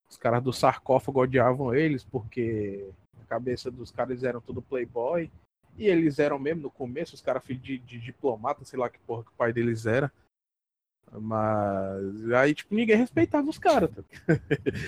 os 0.09 0.17
caras 0.17 0.43
do 0.43 0.51
sarcófago 0.51 1.21
odiavam 1.21 1.73
eles, 1.73 2.03
porque 2.03 2.89
a 3.21 3.25
cabeça 3.25 3.71
dos 3.71 3.91
caras 3.91 4.23
eram 4.23 4.41
tudo 4.41 4.61
playboy. 4.61 5.31
E 5.77 5.87
eles 5.87 6.19
eram 6.19 6.37
mesmo 6.37 6.63
no 6.63 6.69
começo, 6.69 7.15
os 7.15 7.21
caras 7.21 7.45
filhos 7.45 7.63
de, 7.63 7.77
de 7.77 7.97
diplomata, 7.97 8.65
sei 8.65 8.77
lá 8.77 8.89
que 8.89 8.99
porra 8.99 9.23
que 9.23 9.29
o 9.29 9.37
pai 9.37 9.53
deles 9.53 9.85
era. 9.85 10.11
Mas 11.13 12.31
aí, 12.31 12.53
tipo, 12.53 12.73
ninguém 12.73 12.95
respeitava 12.95 13.49
os 13.49 13.57
caras. 13.57 13.89
tá? 13.89 14.03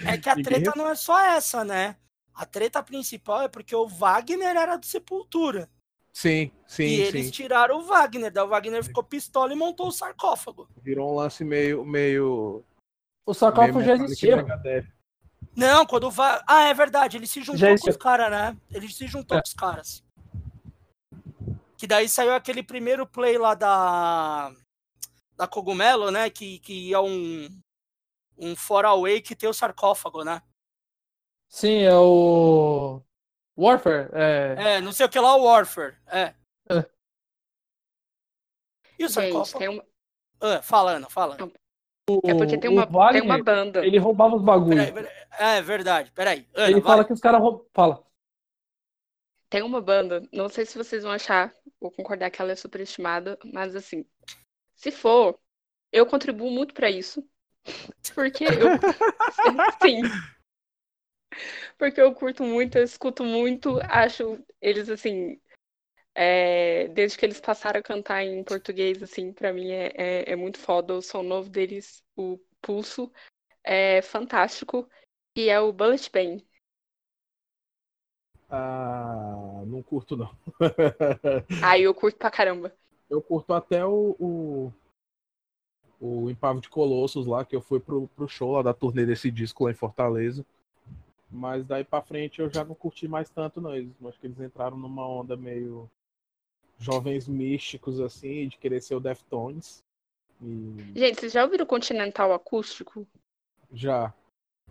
É 0.05 0.17
que 0.17 0.29
a 0.29 0.35
Ninguém 0.35 0.43
treta 0.43 0.73
não 0.75 0.87
é 0.87 0.95
só 0.95 1.19
essa, 1.21 1.63
né? 1.63 1.95
A 2.33 2.45
treta 2.45 2.81
principal 2.81 3.43
é 3.43 3.47
porque 3.47 3.75
o 3.75 3.87
Wagner 3.87 4.55
era 4.55 4.75
do 4.75 4.85
Sepultura. 4.85 5.69
Sim, 6.11 6.51
sim, 6.67 6.83
e 6.83 6.97
sim. 6.97 7.01
eles 7.03 7.31
tiraram 7.31 7.79
o 7.79 7.83
Wagner. 7.83 8.31
Daí 8.31 8.43
o 8.43 8.47
Wagner 8.47 8.83
ficou 8.83 9.03
pistola 9.03 9.51
e 9.51 9.55
montou 9.55 9.87
o 9.87 9.91
sarcófago. 9.91 10.67
Virou 10.81 11.11
um 11.11 11.15
lance 11.15 11.43
meio. 11.43 11.83
meio 11.83 12.63
O 13.25 13.33
sarcófago 13.33 13.79
meio 13.79 13.97
já 13.97 14.03
existia. 14.03 14.45
Não, 15.55 15.85
quando 15.85 16.05
o 16.05 16.11
Va... 16.11 16.43
Ah, 16.47 16.63
é 16.63 16.73
verdade. 16.73 17.17
Ele 17.17 17.27
se 17.27 17.41
juntou 17.41 17.77
com 17.77 17.89
os 17.89 17.97
caras, 17.97 18.31
né? 18.31 18.57
Ele 18.71 18.87
se 18.89 19.07
juntou 19.07 19.37
É. 19.37 19.41
com 19.41 19.47
os 19.47 19.53
caras. 19.53 20.03
Que 21.77 21.87
daí 21.87 22.07
saiu 22.07 22.33
aquele 22.33 22.63
primeiro 22.63 23.05
play 23.05 23.37
lá 23.37 23.53
da. 23.55 24.51
Da 25.35 25.47
Cogumelo, 25.47 26.11
né? 26.11 26.29
Que, 26.29 26.59
que 26.59 26.93
é 26.93 26.99
um. 26.99 27.49
Um 28.37 28.55
fora 28.55 28.89
away 28.89 29.21
que 29.21 29.35
tem 29.35 29.49
o 29.49 29.53
sarcófago, 29.53 30.23
né? 30.23 30.41
Sim, 31.53 31.83
é 31.83 31.95
o 31.95 32.99
Warfare. 33.55 34.09
É... 34.11 34.55
É, 34.57 34.81
não 34.81 34.91
sei 34.91 35.05
o 35.05 35.09
que 35.09 35.19
lá, 35.19 35.35
o 35.35 35.43
Warfare. 35.43 35.95
É. 36.07 36.33
É. 36.67 36.85
E 38.97 39.05
o 39.05 39.07
Gente, 39.07 39.53
tem 39.59 39.67
uma... 39.69 39.85
Ah, 40.41 40.63
fala, 40.63 40.93
Ana, 40.93 41.07
fala. 41.11 41.37
é 42.23 42.33
porque 42.33 42.57
tem 42.57 42.71
uma, 42.71 42.87
Wagner, 42.87 43.21
tem 43.21 43.29
uma 43.29 43.43
banda. 43.43 43.85
Ele 43.85 43.99
roubava 43.99 44.35
os 44.35 44.41
bagulhos. 44.41 44.89
Peraí. 44.89 45.13
É 45.37 45.61
verdade, 45.61 46.11
peraí. 46.11 46.47
Ana, 46.55 46.71
Ele 46.71 46.81
vai. 46.81 46.91
fala 46.91 47.05
que 47.05 47.13
os 47.13 47.19
caras 47.19 47.39
roubam. 47.39 47.63
Fala. 47.71 48.03
Tem 49.47 49.61
uma 49.61 49.79
banda, 49.79 50.27
não 50.33 50.49
sei 50.49 50.65
se 50.65 50.75
vocês 50.75 51.03
vão 51.03 51.11
achar 51.11 51.53
ou 51.79 51.91
concordar 51.91 52.31
que 52.31 52.41
ela 52.41 52.51
é 52.51 52.55
superestimada, 52.55 53.37
mas 53.53 53.75
assim, 53.75 54.03
se 54.73 54.89
for, 54.89 55.39
eu 55.91 56.07
contribuo 56.07 56.49
muito 56.49 56.73
pra 56.73 56.89
isso. 56.89 57.23
Porque 58.15 58.43
eu. 58.45 58.49
Sim. 59.79 60.01
Porque 61.77 61.99
eu 62.01 62.13
curto 62.13 62.43
muito, 62.43 62.77
eu 62.77 62.83
escuto 62.83 63.23
muito, 63.23 63.79
acho 63.89 64.43
eles 64.61 64.89
assim. 64.89 65.39
é, 66.15 66.87
desde 66.89 67.17
que 67.17 67.25
eles 67.25 67.41
passaram 67.41 67.79
a 67.79 67.83
cantar 67.83 68.23
em 68.23 68.43
português, 68.43 69.01
assim, 69.01 69.33
pra 69.33 69.53
mim 69.53 69.71
é, 69.71 69.91
é, 69.95 70.31
é 70.33 70.35
muito 70.35 70.59
foda. 70.59 70.93
O 70.95 71.01
som 71.01 71.23
novo 71.23 71.49
deles, 71.49 72.03
o 72.15 72.39
Pulso, 72.61 73.11
é 73.63 74.01
fantástico. 74.01 74.87
E 75.35 75.49
é 75.49 75.59
o 75.59 75.73
Bullet 75.73 76.11
Bane. 76.11 76.47
Ah, 78.49 79.63
não 79.65 79.81
curto, 79.81 80.15
não. 80.15 80.29
Aí 81.63 81.83
eu 81.83 81.93
curto 81.93 82.17
pra 82.19 82.29
caramba. 82.29 82.71
Eu 83.09 83.21
curto 83.21 83.53
até 83.53 83.83
o. 83.83 84.15
O, 84.19 84.73
o 85.99 86.29
Impavo 86.29 86.61
de 86.61 86.69
Colossos 86.69 87.25
lá, 87.25 87.43
que 87.43 87.55
eu 87.55 87.61
fui 87.61 87.79
pro, 87.79 88.07
pro 88.09 88.27
show 88.27 88.51
lá 88.51 88.61
da 88.61 88.73
turnê 88.73 89.05
desse 89.05 89.31
disco 89.31 89.63
lá 89.65 89.71
em 89.71 89.75
Fortaleza. 89.75 90.45
Mas 91.33 91.65
daí 91.65 91.83
pra 91.83 91.99
frente 92.01 92.39
eu 92.39 92.49
já 92.49 92.63
não 92.63 92.75
curti 92.75 93.07
mais 93.07 93.27
tanto, 93.29 93.59
não. 93.59 93.75
Eles, 93.75 93.91
acho 94.05 94.19
que 94.19 94.27
eles 94.27 94.39
entraram 94.39 94.77
numa 94.77 95.07
onda 95.07 95.35
meio. 95.35 95.89
Jovens 96.79 97.27
místicos, 97.27 97.99
assim, 97.99 98.47
de 98.49 98.57
querer 98.57 98.81
ser 98.81 98.95
o 98.95 98.99
Deftones. 98.99 99.81
E 100.41 100.99
Gente, 100.99 101.19
vocês 101.21 101.31
já 101.31 101.43
ouviram 101.43 101.63
o 101.63 101.67
Continental 101.67 102.33
Acústico? 102.33 103.07
já. 103.71 104.13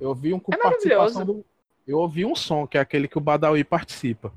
Eu 0.01 0.09
ouvi 0.11 0.33
um 0.33 0.39
com 0.41 0.53
É 0.55 0.57
participação 0.57 1.21
maravilhoso. 1.25 1.45
do. 1.45 1.47
Eu 1.87 1.99
ouvi 1.99 2.25
um 2.25 2.35
som, 2.35 2.67
que 2.67 2.79
é 2.79 2.81
aquele 2.81 3.09
que 3.09 3.19
o 3.19 3.21
Badawi 3.21 3.65
participa. 3.65 4.33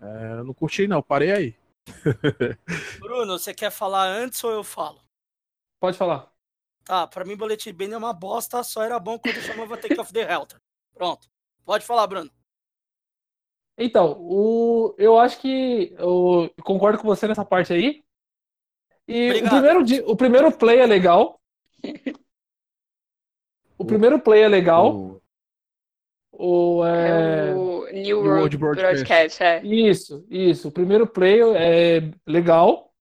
É, 0.00 0.32
eu 0.40 0.44
não 0.44 0.54
curti, 0.54 0.86
não, 0.86 1.02
parei 1.02 1.32
aí. 1.32 1.56
Bruno, 3.00 3.38
você 3.38 3.54
quer 3.54 3.70
falar 3.70 4.06
antes 4.08 4.42
ou 4.44 4.50
eu 4.50 4.62
falo? 4.64 5.00
Pode 5.80 5.96
falar. 5.96 6.30
Tá, 6.84 7.06
pra 7.06 7.24
mim 7.24 7.36
Bullet 7.36 7.72
Bane 7.72 7.92
é 7.92 7.96
uma 7.96 8.12
bosta, 8.12 8.62
só 8.62 8.82
era 8.82 8.98
bom 8.98 9.18
quando 9.18 9.40
chamava 9.42 9.76
Take 9.76 9.98
of 10.00 10.12
the 10.12 10.20
Helter. 10.20 10.58
Pronto. 10.98 11.28
Pode 11.64 11.86
falar, 11.86 12.06
Bruno. 12.08 12.30
Então, 13.78 14.16
o, 14.20 14.92
eu 14.98 15.16
acho 15.18 15.40
que 15.40 15.94
eu 15.96 16.52
concordo 16.64 16.98
com 16.98 17.06
você 17.06 17.28
nessa 17.28 17.44
parte 17.44 17.72
aí. 17.72 18.02
E 19.06 19.30
o 19.44 19.48
primeiro, 19.48 20.10
o 20.10 20.16
primeiro 20.16 20.52
play 20.52 20.80
é 20.80 20.86
legal. 20.86 21.40
O 23.78 23.84
primeiro 23.84 24.18
play 24.20 24.42
é 24.42 24.48
legal. 24.48 24.94
O- 24.94 25.18
O, 26.40 26.84
É, 26.84 27.50
é... 27.50 27.54
o 27.54 27.84
New 27.86 27.92
New 27.92 28.18
World 28.18 28.56
World 28.56 28.56
Broadcast. 28.58 28.94
Broadcast, 29.04 29.42
é. 29.42 29.64
Isso, 29.64 30.26
isso. 30.30 30.68
O 30.68 30.72
primeiro 30.72 31.06
play 31.06 31.40
é 31.40 32.10
legal. 32.26 32.92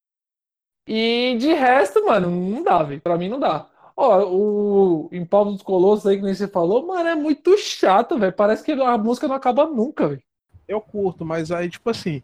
E 0.88 1.36
de 1.38 1.54
resto, 1.54 2.04
mano, 2.06 2.30
não 2.32 2.64
dá, 2.64 2.82
velho. 2.84 3.02
Pra 3.02 3.18
mim 3.18 3.28
não 3.30 3.40
dá. 3.40 3.70
Ó, 4.00 4.30
o 4.30 5.10
Impaldo 5.12 5.54
dos 5.54 5.64
Colossos 5.64 6.06
aí 6.06 6.18
que 6.18 6.24
nem 6.24 6.36
você 6.36 6.48
falou, 6.48 6.86
mano, 6.86 7.10
é 7.10 7.16
muito 7.16 7.58
chato, 7.58 8.20
velho. 8.20 8.32
Parece 8.32 8.64
que 8.64 8.72
a 8.72 8.96
música 8.96 9.28
não 9.28 9.36
acaba 9.36 9.66
nunca, 9.66 10.10
velho. 10.10 10.22
Eu 10.68 10.80
curto, 10.80 11.26
mas 11.26 11.50
aí, 11.50 11.68
tipo 11.68 11.90
assim, 11.90 12.22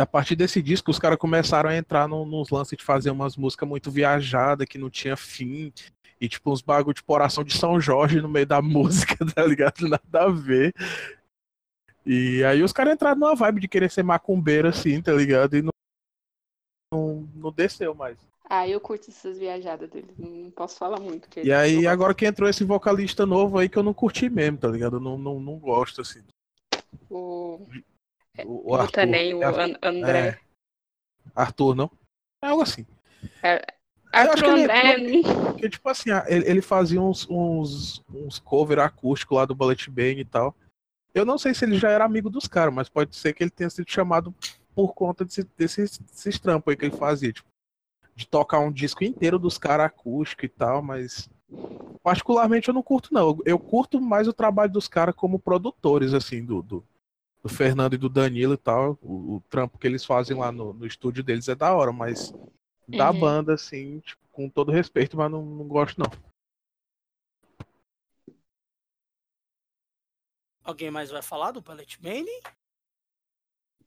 a 0.00 0.06
partir 0.06 0.34
desse 0.34 0.62
disco, 0.62 0.90
os 0.90 0.98
caras 0.98 1.18
começaram 1.18 1.68
a 1.68 1.76
entrar 1.76 2.08
no, 2.08 2.24
nos 2.24 2.48
lances 2.48 2.78
de 2.78 2.84
fazer 2.84 3.10
umas 3.10 3.36
músicas 3.36 3.68
muito 3.68 3.90
viajadas, 3.90 4.66
que 4.66 4.78
não 4.78 4.88
tinha 4.88 5.16
fim. 5.16 5.70
E, 6.18 6.26
tipo, 6.26 6.50
uns 6.50 6.62
bagulho 6.62 6.94
de 6.94 7.02
coração 7.02 7.44
de 7.44 7.52
São 7.52 7.78
Jorge 7.78 8.22
no 8.22 8.28
meio 8.28 8.46
da 8.46 8.62
música, 8.62 9.16
tá 9.34 9.44
ligado? 9.44 9.86
Nada 9.86 10.22
a 10.22 10.30
ver. 10.30 10.72
E 12.06 12.42
aí 12.44 12.62
os 12.62 12.72
caras 12.72 12.94
entraram 12.94 13.18
numa 13.18 13.34
vibe 13.34 13.60
de 13.60 13.68
querer 13.68 13.90
ser 13.90 14.02
macumbeiro, 14.02 14.68
assim, 14.68 15.02
tá 15.02 15.12
ligado? 15.12 15.56
E 15.56 15.62
não, 15.62 15.72
não, 16.92 17.28
não 17.34 17.52
desceu 17.52 17.94
mais. 17.94 18.16
Ah, 18.48 18.68
eu 18.68 18.78
curto 18.80 19.08
essas 19.10 19.38
viajadas 19.38 19.88
deles, 19.88 20.10
não 20.18 20.50
posso 20.50 20.76
falar 20.76 21.00
muito. 21.00 21.28
E 21.42 21.50
aí, 21.52 21.86
agora 21.86 22.14
que 22.14 22.26
entrou 22.26 22.48
esse 22.48 22.62
vocalista 22.62 23.24
novo 23.24 23.58
aí 23.58 23.68
que 23.68 23.78
eu 23.78 23.82
não 23.82 23.94
curti 23.94 24.28
mesmo, 24.28 24.58
tá 24.58 24.68
ligado? 24.68 24.96
Eu 24.96 25.00
não, 25.00 25.16
não, 25.16 25.40
não 25.40 25.58
gosto, 25.58 26.02
assim. 26.02 26.22
O, 27.08 27.66
O, 28.44 28.70
o 28.72 28.74
Arthur. 28.74 29.00
O 29.08 29.14
É, 29.42 29.64
An- 29.64 29.78
André. 29.82 30.28
é. 30.28 30.38
Arthur, 31.34 31.74
não? 31.74 31.90
É 32.42 32.48
algo 32.48 32.62
assim. 32.62 32.84
É, 33.42 33.64
Arthur 34.12 34.44
ele 34.58 34.62
André. 34.64 35.22
Porque, 35.52 35.70
tipo 35.70 35.88
assim, 35.88 36.10
ah, 36.10 36.24
ele, 36.28 36.46
ele 36.48 36.60
fazia 36.62 37.00
uns, 37.00 37.26
uns, 37.30 38.02
uns 38.12 38.38
cover 38.38 38.78
acústico 38.78 39.34
lá 39.36 39.46
do 39.46 39.54
Bullet 39.54 39.90
Bane 39.90 40.20
e 40.20 40.24
tal. 40.24 40.54
Eu 41.14 41.24
não 41.24 41.38
sei 41.38 41.54
se 41.54 41.64
ele 41.64 41.78
já 41.78 41.88
era 41.90 42.04
amigo 42.04 42.28
dos 42.28 42.46
caras, 42.46 42.74
mas 42.74 42.88
pode 42.90 43.16
ser 43.16 43.32
que 43.32 43.42
ele 43.42 43.50
tenha 43.50 43.70
sido 43.70 43.90
chamado 43.90 44.34
por 44.74 44.92
conta 44.94 45.24
desse, 45.24 45.44
desses, 45.56 45.98
desses 45.98 46.38
trampos 46.38 46.70
aí 46.72 46.76
que 46.76 46.84
ele 46.84 46.96
fazia. 46.96 47.32
Tipo, 47.32 47.48
de 48.14 48.26
tocar 48.26 48.60
um 48.60 48.72
disco 48.72 49.04
inteiro 49.04 49.38
dos 49.38 49.58
caras 49.58 49.86
acústico 49.86 50.44
e 50.44 50.48
tal, 50.48 50.82
mas. 50.82 51.28
Particularmente 52.02 52.68
eu 52.68 52.74
não 52.74 52.82
curto, 52.82 53.12
não. 53.12 53.38
Eu, 53.46 53.58
curto 53.58 54.00
mais 54.00 54.28
o 54.28 54.32
trabalho 54.32 54.70
dos 54.70 54.86
caras 54.86 55.14
como 55.14 55.38
produtores, 55.38 56.12
assim, 56.12 56.44
do, 56.44 56.62
do, 56.62 56.84
do 57.42 57.48
Fernando 57.48 57.94
e 57.94 57.98
do 57.98 58.10
Danilo 58.10 58.54
e 58.54 58.58
tal. 58.58 58.98
O, 59.00 59.36
o 59.36 59.42
trampo 59.48 59.78
que 59.78 59.86
eles 59.86 60.04
fazem 60.04 60.36
lá 60.36 60.52
no, 60.52 60.74
no 60.74 60.86
estúdio 60.86 61.24
deles 61.24 61.48
é 61.48 61.54
da 61.54 61.74
hora, 61.74 61.92
mas 61.92 62.34
da 62.86 63.10
Uhum. 63.10 63.18
banda, 63.20 63.54
assim, 63.54 64.00
tipo, 64.00 64.22
com 64.30 64.48
todo 64.50 64.70
respeito, 64.70 65.16
mas 65.16 65.30
não, 65.30 65.42
não 65.42 65.66
gosto, 65.66 65.98
não. 65.98 66.10
Alguém 70.62 70.90
mais 70.90 71.10
vai 71.10 71.22
falar 71.22 71.52
do 71.52 71.62
Palette 71.62 72.00
Bane? 72.00 72.40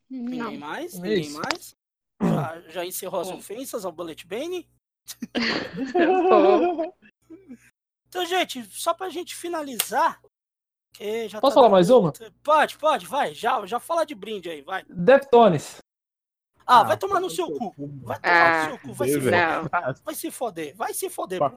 Ninguém 0.10 0.58
mais? 0.58 0.99
Ninguém 0.99 1.30
mais? 1.32 1.77
Já, 2.22 2.61
já 2.69 2.85
encerrou 2.85 3.22
as 3.22 3.30
ofensas 3.30 3.85
ao 3.85 3.91
Bullet 3.91 4.26
Bane? 4.26 4.68
Então, 8.10 8.26
gente, 8.26 8.64
só 8.72 8.94
pra 8.94 9.10
gente 9.10 9.35
finalizar. 9.35 10.22
Que 10.94 11.27
já 11.27 11.41
Posso 11.41 11.56
tá 11.56 11.61
falar 11.61 11.69
mais 11.69 11.89
uma? 11.89 12.14
Pode, 12.41 12.77
pode, 12.77 13.06
vai. 13.06 13.34
Já, 13.34 13.64
já 13.65 13.80
fala 13.80 14.06
de 14.06 14.15
brinde 14.15 14.49
aí, 14.49 14.61
vai. 14.61 14.84
Deftones. 14.89 15.77
Ah, 16.65 16.80
Ah, 16.80 16.84
vai 16.84 16.98
tomar 16.98 17.19
no 17.19 17.30
seu 17.30 17.48
cu. 17.52 17.73
Vai 18.03 18.18
tomar 18.19 18.23
Ah, 18.23 18.64
no 18.64 18.69
seu 18.69 18.80
cu. 18.80 18.94
Vai 18.94 19.07
se 19.10 19.19
foder. 19.19 19.31
não. 19.31 19.69
Vai 20.06 20.15
se 20.15 20.31
foder. 20.31 20.76
Vai 20.76 20.94
se 20.94 21.10
foder. 21.10 21.44
A 21.44 21.53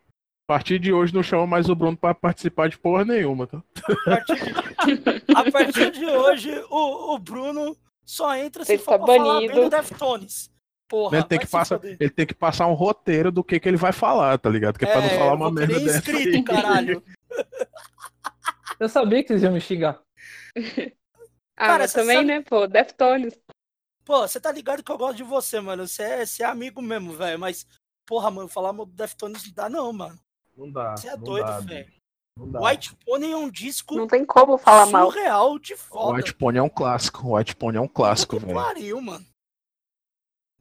partir 0.47 0.79
de 0.81 0.93
hoje 0.93 1.15
não 1.15 1.23
chama 1.23 1.47
mais 1.47 1.69
o 1.69 1.75
Bruno 1.77 1.97
pra 1.97 2.13
participar 2.15 2.69
de 2.69 2.77
porra 2.77 3.05
nenhuma, 3.05 3.47
tá? 3.47 3.63
A 3.87 4.05
partir 4.05 4.35
de, 4.35 5.33
a 5.37 5.51
partir 5.53 5.91
de 5.93 6.05
hoje, 6.07 6.65
o, 6.69 7.15
o 7.15 7.19
Bruno 7.19 7.77
só 8.11 8.35
entra 8.37 8.65
se 8.65 8.73
Ele 8.73 8.83
for 8.83 8.99
tá 8.99 9.05
pra 9.05 9.15
falar 9.17 9.35
banido. 9.35 9.55
bem 9.55 9.63
do 9.65 9.71
Deftones. 9.71 10.51
Porra, 10.89 11.19
Ele 11.19 11.25
tem, 11.29 11.39
que 11.39 11.47
passar, 11.47 11.81
ele 11.85 12.11
tem 12.11 12.27
que 12.27 12.35
passar 12.35 12.67
um 12.67 12.75
roteiro 12.75 13.31
do 13.31 13.45
que, 13.45 13.61
que 13.61 13.69
ele 13.69 13.77
vai 13.77 13.93
falar, 13.93 14.37
tá 14.39 14.51
ligado? 14.51 14.77
Que 14.77 14.85
é 14.85 14.91
pra 14.91 15.01
não 15.01 15.07
É, 15.07 15.19
falar 15.19 15.35
uma 15.35 15.51
merda 15.53 15.79
dessa. 15.79 15.99
inscrito, 15.99 16.37
aí. 16.37 16.43
caralho. 16.43 17.03
Eu 18.81 18.89
sabia 18.89 19.23
que 19.23 19.29
vocês 19.29 19.43
iam 19.43 19.53
me 19.53 19.61
xingar. 19.61 20.01
Ah, 21.57 21.67
Cara, 21.67 21.89
também, 21.89 22.17
sabe- 22.17 22.27
né, 22.27 22.41
pô, 22.43 22.67
Deftones. 22.67 23.39
Pô, 24.05 24.27
você 24.27 24.41
tá 24.41 24.51
ligado 24.51 24.83
que 24.83 24.91
eu 24.91 24.99
gosto 24.99 25.19
de 25.19 25.23
você, 25.23 25.61
mano. 25.61 25.87
Você 25.87 26.03
é, 26.03 26.27
você 26.27 26.43
é 26.43 26.47
amigo 26.47 26.81
mesmo, 26.83 27.13
velho. 27.13 27.39
Mas, 27.39 27.67
porra, 28.07 28.31
mano, 28.31 28.49
falar 28.49 28.73
mal 28.73 28.87
do 28.87 28.93
Deftones 28.93 29.45
não 29.47 29.53
dá, 29.55 29.69
não, 29.69 29.93
mano. 29.93 30.19
Não 30.57 30.71
dá. 30.73 30.97
Você 30.97 31.09
é 31.09 31.17
não 31.17 31.23
doido, 31.23 31.63
velho. 31.63 31.93
White 32.39 32.97
Pony 33.05 33.31
é 33.33 33.37
um 33.37 33.51
disco 33.51 33.95
Não 33.97 34.07
tem 34.07 34.25
como 34.25 34.57
falar 34.57 34.87
mal. 34.87 35.11
surreal 35.11 35.59
de 35.59 35.77
foda. 35.77 36.17
White 36.17 36.35
Pony 36.35 36.59
é 36.59 36.63
um 36.63 36.69
clássico. 36.69 37.37
White 37.37 37.55
Pony 37.57 37.77
é 37.77 37.81
um 37.81 37.89
clássico, 37.89 38.39
velho. 38.39 38.55
pariu, 38.55 39.01
mano. 39.01 39.27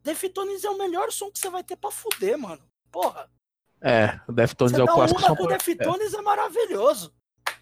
Deftones 0.04 0.64
é 0.64 0.70
o 0.70 0.78
melhor 0.78 1.12
som 1.12 1.30
que 1.32 1.40
você 1.40 1.50
vai 1.50 1.64
ter 1.64 1.76
pra 1.76 1.91
fuder, 1.91 2.38
mano. 2.38 2.62
Porra. 2.91 3.30
É, 3.82 4.20
o 4.28 4.32
Deftones 4.32 4.74
Você 4.74 4.82
é 4.82 4.84
o 4.84 4.88
dá 4.88 4.94
clássico. 4.94 5.20
uma 5.20 5.28
Só 5.28 5.36
com 5.36 5.48
pra... 5.48 5.58
Deftones 5.58 6.14
é 6.14 6.22
maravilhoso. 6.22 7.14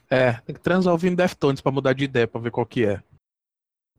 É, 0.10 0.34
tem 0.34 0.56
que 0.56 0.62
transar 0.62 0.94
ouvindo 0.94 1.16
Deftones 1.18 1.62
pra 1.62 1.72
mudar 1.72 1.94
de 1.94 2.06
ideia, 2.06 2.28
pra 2.28 2.40
ver 2.42 2.52
qual 2.52 2.66
que 2.66 2.86
é. 2.86 3.04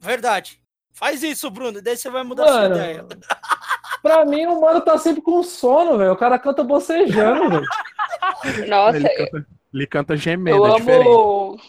Verdade. 0.01 0.61
Faz 0.93 1.23
isso, 1.23 1.49
Bruno, 1.51 1.81
daí 1.83 1.97
você 1.97 2.11
vai 2.11 2.25
mudar 2.25 2.47
sua 2.49 2.61
Mano, 2.63 2.75
ideia. 2.75 3.07
pra 4.03 4.25
mim 4.25 4.47
o 4.47 4.61
mano 4.61 4.81
tá 4.81 4.99
sempre 4.99 5.23
com 5.23 5.43
sono, 5.45 5.97
velho. 5.99 6.13
O 6.13 6.17
cara 6.17 6.39
canta 6.39 6.65
bocejando, 6.65 7.51
velho. 7.51 8.69
Nossa, 8.69 8.97
ele, 8.97 9.09
canta, 9.09 9.47
ele 9.73 9.87
canta 9.87 10.17
gemendo, 10.17 10.59
eu 10.59 10.67
é 10.67 10.77
diferente. 10.77 11.07
amo. 11.09 11.61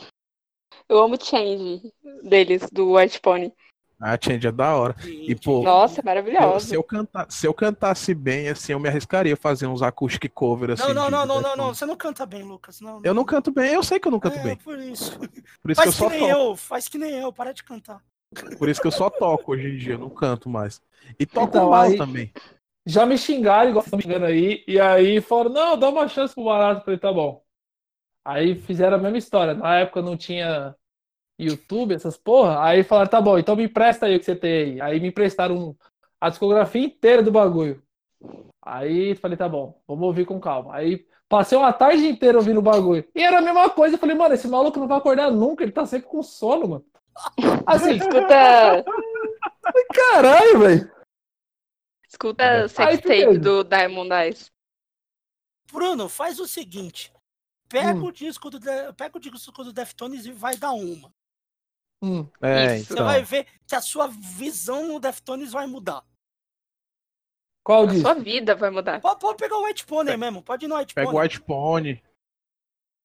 Eu 0.88 1.04
amo 1.04 1.18
Change 1.24 1.94
deles, 2.24 2.68
do 2.72 2.94
White 2.96 3.20
Pony. 3.22 3.54
A 4.02 4.18
Change 4.20 4.48
é 4.48 4.52
da 4.52 4.76
hora. 4.76 4.96
E, 5.06 5.36
pô, 5.36 5.62
Nossa, 5.62 6.00
eu- 6.00 6.06
maravilhoso. 6.06 6.68
se, 6.68 6.74
eu 6.74 6.82
cantar, 6.84 7.30
se 7.30 7.46
eu 7.46 7.54
cantasse 7.54 8.14
bem, 8.16 8.48
assim, 8.48 8.72
eu 8.72 8.80
me 8.80 8.88
arriscaria 8.88 9.34
a 9.34 9.38
fazer 9.38 9.68
uns 9.68 9.82
acústicos 9.82 10.30
cover, 10.34 10.72
assim. 10.72 10.84
Não, 10.84 10.94
não, 10.94 11.10
não, 11.12 11.26
não, 11.26 11.42
não, 11.42 11.56
não. 11.58 11.74
Você 11.74 11.86
não 11.86 11.98
canta 11.98 12.26
bem, 12.26 12.42
Lucas. 12.44 12.80
Não, 12.80 13.02
Eu 13.04 13.14
não 13.14 13.26
canto 13.26 13.52
bem, 13.52 13.74
eu 13.74 13.84
sei 13.84 14.00
que 14.00 14.08
eu 14.08 14.12
não 14.12 14.20
canto 14.20 14.40
é, 14.40 14.44
bem. 14.44 14.56
por 14.56 14.80
isso. 14.80 15.20
Por 15.62 15.70
isso 15.72 15.82
que 15.82 15.88
eu 15.88 15.92
Faz 15.92 15.96
que 15.96 15.98
só 15.98 16.10
nem 16.10 16.20
toco. 16.22 16.32
eu, 16.32 16.56
faz 16.56 16.88
que 16.88 16.98
nem 16.98 17.12
eu, 17.20 17.34
para 17.34 17.54
de 17.54 17.64
cantar. 17.64 18.02
Por 18.58 18.70
isso 18.70 18.80
que 18.80 18.88
eu 18.88 18.92
só 18.92 19.10
toco 19.10 19.52
hoje 19.52 19.68
em 19.68 19.78
dia, 19.78 19.94
eu 19.96 20.00
não 20.00 20.10
canto 20.10 20.48
mais. 20.50 20.82
E 21.20 21.26
toco 21.26 21.48
Então, 21.50 21.70
mal 21.72 21.82
aí- 21.82 21.98
também. 21.98 22.32
Já 22.86 23.06
me 23.06 23.18
xingaram, 23.18 23.70
igual 23.70 23.84
estão 23.84 23.98
me 23.98 24.04
xingando 24.04 24.26
aí. 24.26 24.64
E 24.66 24.80
aí 24.80 25.20
falaram, 25.20 25.50
não, 25.52 25.78
dá 25.78 25.90
uma 25.90 26.08
chance 26.08 26.34
pro 26.34 26.46
barato. 26.46 26.82
Eu 26.82 26.86
falei, 26.86 27.00
tá 27.00 27.12
bom. 27.12 27.44
Aí 28.30 28.54
fizeram 28.54 28.98
a 28.98 29.00
mesma 29.00 29.18
história. 29.18 29.56
Na 29.56 29.80
época 29.80 30.04
não 30.04 30.16
tinha 30.16 30.76
YouTube, 31.40 31.96
essas 31.96 32.16
porra. 32.16 32.64
Aí 32.64 32.84
falaram, 32.84 33.10
tá 33.10 33.20
bom, 33.20 33.40
então 33.40 33.56
me 33.56 33.64
empresta 33.64 34.06
aí 34.06 34.16
o 34.16 34.20
que 34.20 34.26
você 34.26 34.36
tem 34.36 34.52
aí. 34.52 34.82
Aí 34.82 35.00
me 35.00 35.08
emprestaram 35.08 35.76
a 36.22 36.30
discografia 36.30 36.84
inteira 36.86 37.24
do 37.24 37.32
bagulho. 37.32 37.82
Aí 38.64 39.16
falei, 39.16 39.36
tá 39.36 39.50
bom, 39.50 39.82
vamos 39.88 40.04
ouvir 40.06 40.28
com 40.28 40.40
calma. 40.40 40.76
Aí 40.76 41.08
passei 41.28 41.58
uma 41.58 41.74
tarde 41.74 42.08
inteira 42.08 42.38
ouvindo 42.38 42.60
o 42.60 42.62
bagulho. 42.62 43.04
E 43.16 43.24
era 43.24 43.40
a 43.40 43.42
mesma 43.42 43.68
coisa. 43.72 43.96
Eu 43.96 44.00
falei, 44.00 44.16
mano, 44.16 44.36
esse 44.36 44.48
maluco 44.48 44.80
não 44.80 44.88
vai 44.88 45.00
acordar 45.00 45.32
nunca, 45.32 45.64
ele 45.64 45.72
tá 45.72 45.88
sempre 45.88 46.08
com 46.08 46.22
sono, 46.22 46.68
mano. 46.68 46.86
Assim, 47.66 47.96
Escuta, 47.96 48.86
caralho, 50.14 50.60
velho. 50.60 50.92
escuta 52.08 52.44
Aí, 52.44 52.70
sex 52.70 52.98
tape 53.02 53.08
beleza. 53.08 53.40
do 53.40 53.64
Diamond 53.64 54.14
Eyes. 54.14 54.52
Bruno, 55.74 56.08
faz 56.08 56.40
o 56.40 56.48
seguinte. 56.48 57.12
Pega 57.70 57.94
Hum. 58.00 58.06
o 58.06 58.12
disco 58.12 58.50
do 58.50 58.60
pega 58.98 59.18
o 59.18 59.20
disco 59.22 59.64
do 59.64 59.72
Deftones 59.72 60.26
e 60.26 60.32
vai 60.32 60.58
dar 60.58 60.72
uma. 60.72 61.14
Hum, 62.02 62.28
É, 62.42 62.78
Isso. 62.78 62.88
Você 62.88 62.94
então. 62.94 63.06
vai 63.06 63.22
ver 63.24 63.46
que 63.68 63.76
a 63.76 63.82
sua 63.82 64.08
visão 64.08 64.88
no 64.88 65.00
Deftones 65.00 65.52
vai 65.52 65.68
mudar. 65.68 66.04
qual 67.64 67.84
A 67.84 67.86
disso? 67.88 68.02
sua 68.02 68.16
vida 68.16 68.56
vai 68.56 68.72
mudar. 68.72 69.00
Pode, 69.00 69.20
pode 69.20 69.38
pegar 69.38 69.58
o 69.58 69.66
White 69.66 69.86
Pony 69.86 70.18
mesmo, 70.18 70.42
pode 70.42 70.66
ir 70.66 70.68
no 70.68 70.76
White 70.78 70.96
Pega 70.96 71.08
o 71.08 71.12
Pony. 71.12 71.24
White 71.24 71.42
Pony, 71.42 72.04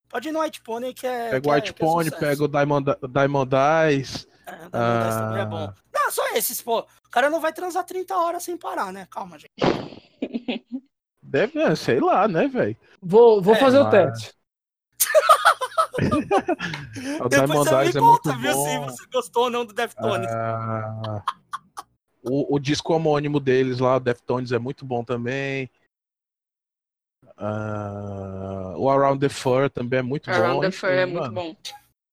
Pode 0.08 0.28
ir 0.28 0.32
no 0.32 0.40
White 0.40 0.60
Pony 0.62 0.94
que 0.94 1.06
é. 1.06 1.30
pega 1.32 1.48
o 1.48 1.52
é- 1.52 1.56
White 1.56 1.70
é 1.70 1.72
Pony, 1.74 2.04
sucesso. 2.04 2.20
pega 2.20 2.44
o 2.44 2.48
Diamond, 2.48 2.86
Diamond 3.12 3.50
Eyes. 3.54 4.26
É, 4.46 4.68
Diamond 4.68 5.04
Eyes 5.04 5.16
também 5.16 5.38
é 5.38 5.42
Ah. 5.42 5.46
bom. 5.46 5.74
Não, 5.92 6.10
só 6.10 6.28
esses, 6.36 6.60
pô. 6.62 6.80
O 6.80 7.10
cara 7.10 7.28
não 7.28 7.40
vai 7.40 7.52
transar 7.52 7.84
30 7.84 8.16
horas 8.16 8.42
sem 8.44 8.56
parar, 8.56 8.92
né? 8.92 9.06
Calma, 9.10 9.38
gente. 9.38 9.52
Deve, 11.22 11.58
é, 11.60 11.74
sei 11.74 11.98
lá, 12.00 12.28
né, 12.28 12.46
velho? 12.46 12.76
Vou, 13.02 13.42
vou 13.42 13.54
É, 13.54 13.58
fazer 13.58 13.78
o 13.80 13.84
mas- 13.84 13.90
teste. 13.92 14.33
O 17.20 17.28
Depois 17.28 17.30
Diamond 17.30 17.68
você 17.68 17.74
Eyes 17.76 17.94
me 17.94 18.00
é 18.00 18.04
muito 18.04 18.22
conta, 18.22 18.36
viu, 18.36 18.52
se 18.52 18.56
bom. 18.78 18.84
você 18.86 19.06
gostou 19.06 19.42
ou 19.44 19.50
não 19.50 19.64
do 19.64 19.72
Deftones. 19.72 20.28
Ah, 20.30 21.22
o, 22.22 22.56
o 22.56 22.58
disco 22.58 22.92
homônimo 22.92 23.38
deles 23.38 23.78
lá, 23.78 23.96
o 23.96 24.00
Deftones, 24.00 24.50
é 24.52 24.58
muito 24.58 24.84
bom 24.84 25.04
também. 25.04 25.70
Ah, 27.36 28.74
o 28.76 28.88
Around 28.90 29.20
the 29.20 29.28
Fur 29.28 29.70
também 29.70 30.00
é 30.00 30.02
muito 30.02 30.30
Around 30.30 30.54
bom. 30.54 30.60
the 30.62 30.68
enfim, 30.68 30.78
Fur 30.78 30.88
é 30.90 31.06
muito 31.06 31.20
mano. 31.32 31.34
bom. 31.34 31.56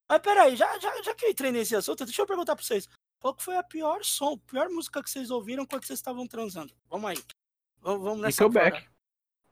Mas 0.10 0.20
peraí, 0.22 0.56
já, 0.56 0.78
já, 0.80 1.02
já 1.02 1.16
que 1.16 1.26
eu 1.26 1.30
entrei 1.32 1.52
nesse 1.52 1.76
assunto, 1.76 2.06
deixa 2.06 2.22
eu 2.22 2.28
perguntar 2.28 2.56
pra 2.56 2.64
vocês. 2.64 2.88
Qual 3.20 3.34
que 3.36 3.44
foi 3.44 3.56
a 3.56 3.64
pior 3.64 4.04
som, 4.04 4.38
pior 4.38 4.68
música 4.70 5.02
que 5.02 5.10
vocês 5.10 5.30
ouviram 5.32 5.66
quando 5.66 5.86
vocês 5.86 6.00
estavam 6.00 6.28
transando? 6.28 6.74
Vamos 6.90 7.12
aí. 7.12 7.18
Vamos, 7.80 8.04
vamos 8.04 8.22
nessa 8.22 8.44
Nickelback. 8.44 8.80
fora. 8.80 8.92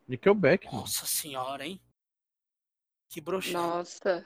Nickelback, 0.08 0.66
mano. 0.68 0.80
Nossa 0.80 1.06
senhora, 1.06 1.66
hein? 1.66 1.80
Que 3.10 3.20
broxante. 3.20 3.54
Nossa. 3.56 4.26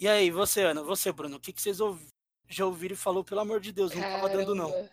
E 0.00 0.08
aí, 0.08 0.30
você, 0.30 0.62
Ana, 0.62 0.82
você, 0.82 1.12
Bruno, 1.12 1.36
o 1.36 1.40
que, 1.40 1.52
que 1.52 1.60
vocês 1.60 1.78
ouvi- 1.80 2.08
já 2.48 2.64
ouviram 2.66 2.94
e 2.94 2.96
falou, 2.98 3.22
pelo 3.22 3.40
amor 3.40 3.60
de 3.60 3.72
Deus, 3.72 3.94
não 3.94 4.02
tava 4.02 4.28
dando 4.28 4.54
não. 4.54 4.70
caramba. 4.70 4.90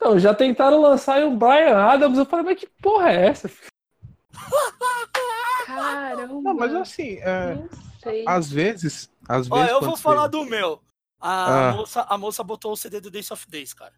Não, 0.00 0.18
já 0.18 0.34
tentaram 0.34 0.80
lançar 0.80 1.22
um 1.24 1.36
Brian 1.38 1.76
Adams, 1.78 2.18
eu 2.18 2.26
falei, 2.26 2.44
mas 2.44 2.58
que 2.60 2.66
porra 2.66 3.10
é 3.12 3.26
essa? 3.28 3.50
Caramba. 5.66 6.40
Não, 6.42 6.54
mas 6.54 6.74
assim, 6.74 7.18
é, 7.18 7.56
às 8.26 8.50
vezes. 8.50 9.10
Às 9.28 9.50
Ó, 9.50 9.54
vezes 9.56 9.70
eu 9.72 9.80
vou 9.80 9.96
falar 9.96 10.26
do 10.26 10.44
meu. 10.44 10.82
A, 11.18 11.68
Ah. 11.70 11.72
moça, 11.72 12.02
a 12.02 12.18
moça 12.18 12.44
botou 12.44 12.72
o 12.72 12.76
CD 12.76 13.00
do 13.00 13.10
Days 13.10 13.30
of 13.30 13.48
Days, 13.48 13.72
cara. 13.72 13.94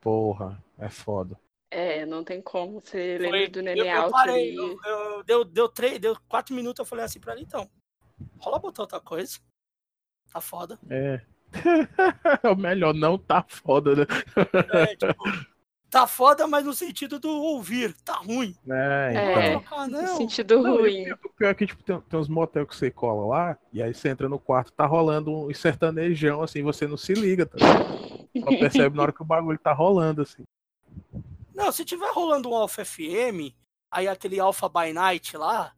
Porra, 0.00 0.60
é 0.78 0.88
foda. 0.88 1.38
É, 1.74 2.04
não 2.04 2.22
tem 2.22 2.40
como. 2.42 2.80
Você 2.80 3.16
Foi- 3.18 3.30
lembra 3.30 3.62
do 3.62 3.68
eu 3.86 4.00
Alto 4.02 4.12
parei, 4.12 4.34
ali. 4.50 4.56
eu, 4.56 4.78
eu- 4.84 5.24
deu, 5.24 5.44
deu, 5.44 5.68
três, 5.70 5.98
deu 5.98 6.14
quatro 6.28 6.54
minutos, 6.54 6.78
eu 6.80 6.84
falei 6.84 7.04
assim 7.04 7.18
pra 7.18 7.32
ela, 7.32 7.40
então, 7.40 7.66
rola 8.38 8.58
botar 8.58 8.82
outra 8.82 9.00
coisa. 9.00 9.38
Tá 10.30 10.40
foda. 10.40 10.78
É. 10.90 11.20
é 12.42 12.48
o 12.52 12.54
melhor, 12.56 12.92
não 12.92 13.16
tá 13.16 13.42
foda, 13.48 13.94
né? 13.96 14.06
É, 14.74 14.96
tipo, 14.96 15.24
tá 15.90 16.06
foda, 16.06 16.46
mas 16.46 16.64
no 16.64 16.74
sentido 16.74 17.18
do 17.18 17.30
ouvir, 17.30 17.94
tá 18.02 18.14
ruim. 18.16 18.54
É, 18.68 19.12
É. 19.14 19.52
então. 19.54 19.86
No 19.88 20.02
não. 20.02 20.16
sentido 20.18 20.62
Não, 20.62 20.76
ruim. 20.76 21.10
o 21.10 21.16
pior 21.30 21.48
é 21.50 21.54
que 21.54 21.66
tipo, 21.66 21.82
tem, 21.82 21.98
tem 22.02 22.20
uns 22.20 22.28
motel 22.28 22.66
que 22.66 22.76
você 22.76 22.90
cola 22.90 23.26
lá, 23.26 23.58
e 23.72 23.82
aí 23.82 23.94
você 23.94 24.10
entra 24.10 24.28
no 24.28 24.38
quarto, 24.38 24.72
tá 24.72 24.84
rolando 24.84 25.32
um 25.34 25.54
sertanejão, 25.54 26.42
assim, 26.42 26.62
você 26.62 26.86
não 26.86 26.96
se 26.98 27.14
liga, 27.14 27.46
tá? 27.46 27.56
Só 27.58 28.46
percebe 28.58 28.94
na 28.96 29.02
hora 29.04 29.12
que 29.12 29.22
o 29.22 29.26
bagulho 29.26 29.58
tá 29.58 29.72
rolando, 29.72 30.20
assim. 30.22 30.42
Não, 31.54 31.70
se 31.70 31.84
tiver 31.84 32.10
rolando 32.12 32.50
um 32.50 32.54
Alpha 32.54 32.84
FM, 32.84 33.54
aí 33.90 34.08
aquele 34.08 34.40
Alpha 34.40 34.68
by 34.68 34.92
Night 34.92 35.36
lá, 35.36 35.74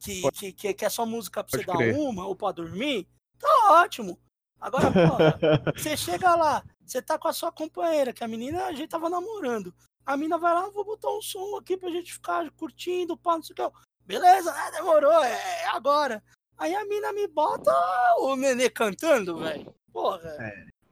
que, 0.00 0.22
que, 0.32 0.52
que, 0.52 0.74
que 0.74 0.84
é 0.84 0.88
só 0.88 1.06
música 1.06 1.42
pra 1.42 1.58
você 1.58 1.64
Pode 1.64 1.78
crer. 1.78 1.94
dar 1.94 2.00
uma 2.00 2.26
ou 2.26 2.36
pra 2.36 2.52
dormir, 2.52 3.08
tá 3.38 3.82
ótimo. 3.82 4.18
Agora, 4.60 4.90
porra, 4.90 5.38
você 5.76 5.96
chega 5.96 6.34
lá, 6.34 6.62
você 6.84 7.00
tá 7.02 7.18
com 7.18 7.28
a 7.28 7.32
sua 7.32 7.52
companheira, 7.52 8.12
que 8.12 8.24
a 8.24 8.28
menina 8.28 8.66
a 8.66 8.72
gente 8.72 8.88
tava 8.88 9.08
namorando. 9.08 9.74
A 10.06 10.16
mina 10.16 10.36
vai 10.36 10.54
lá, 10.54 10.68
vou 10.68 10.84
botar 10.84 11.10
um 11.10 11.22
som 11.22 11.56
aqui 11.56 11.76
pra 11.76 11.90
gente 11.90 12.12
ficar 12.12 12.50
curtindo, 12.52 13.16
pá, 13.16 13.36
não 13.36 13.42
sei 13.42 13.54
o 13.54 13.56
que. 13.56 13.78
Beleza, 14.04 14.52
né? 14.52 14.70
Demorou, 14.72 15.22
é 15.22 15.64
agora. 15.66 16.22
Aí 16.58 16.74
a 16.74 16.84
mina 16.84 17.12
me 17.12 17.26
bota 17.26 17.72
o 18.18 18.36
nenê 18.36 18.68
cantando, 18.68 19.38
velho. 19.38 19.74
Porra. 19.92 20.36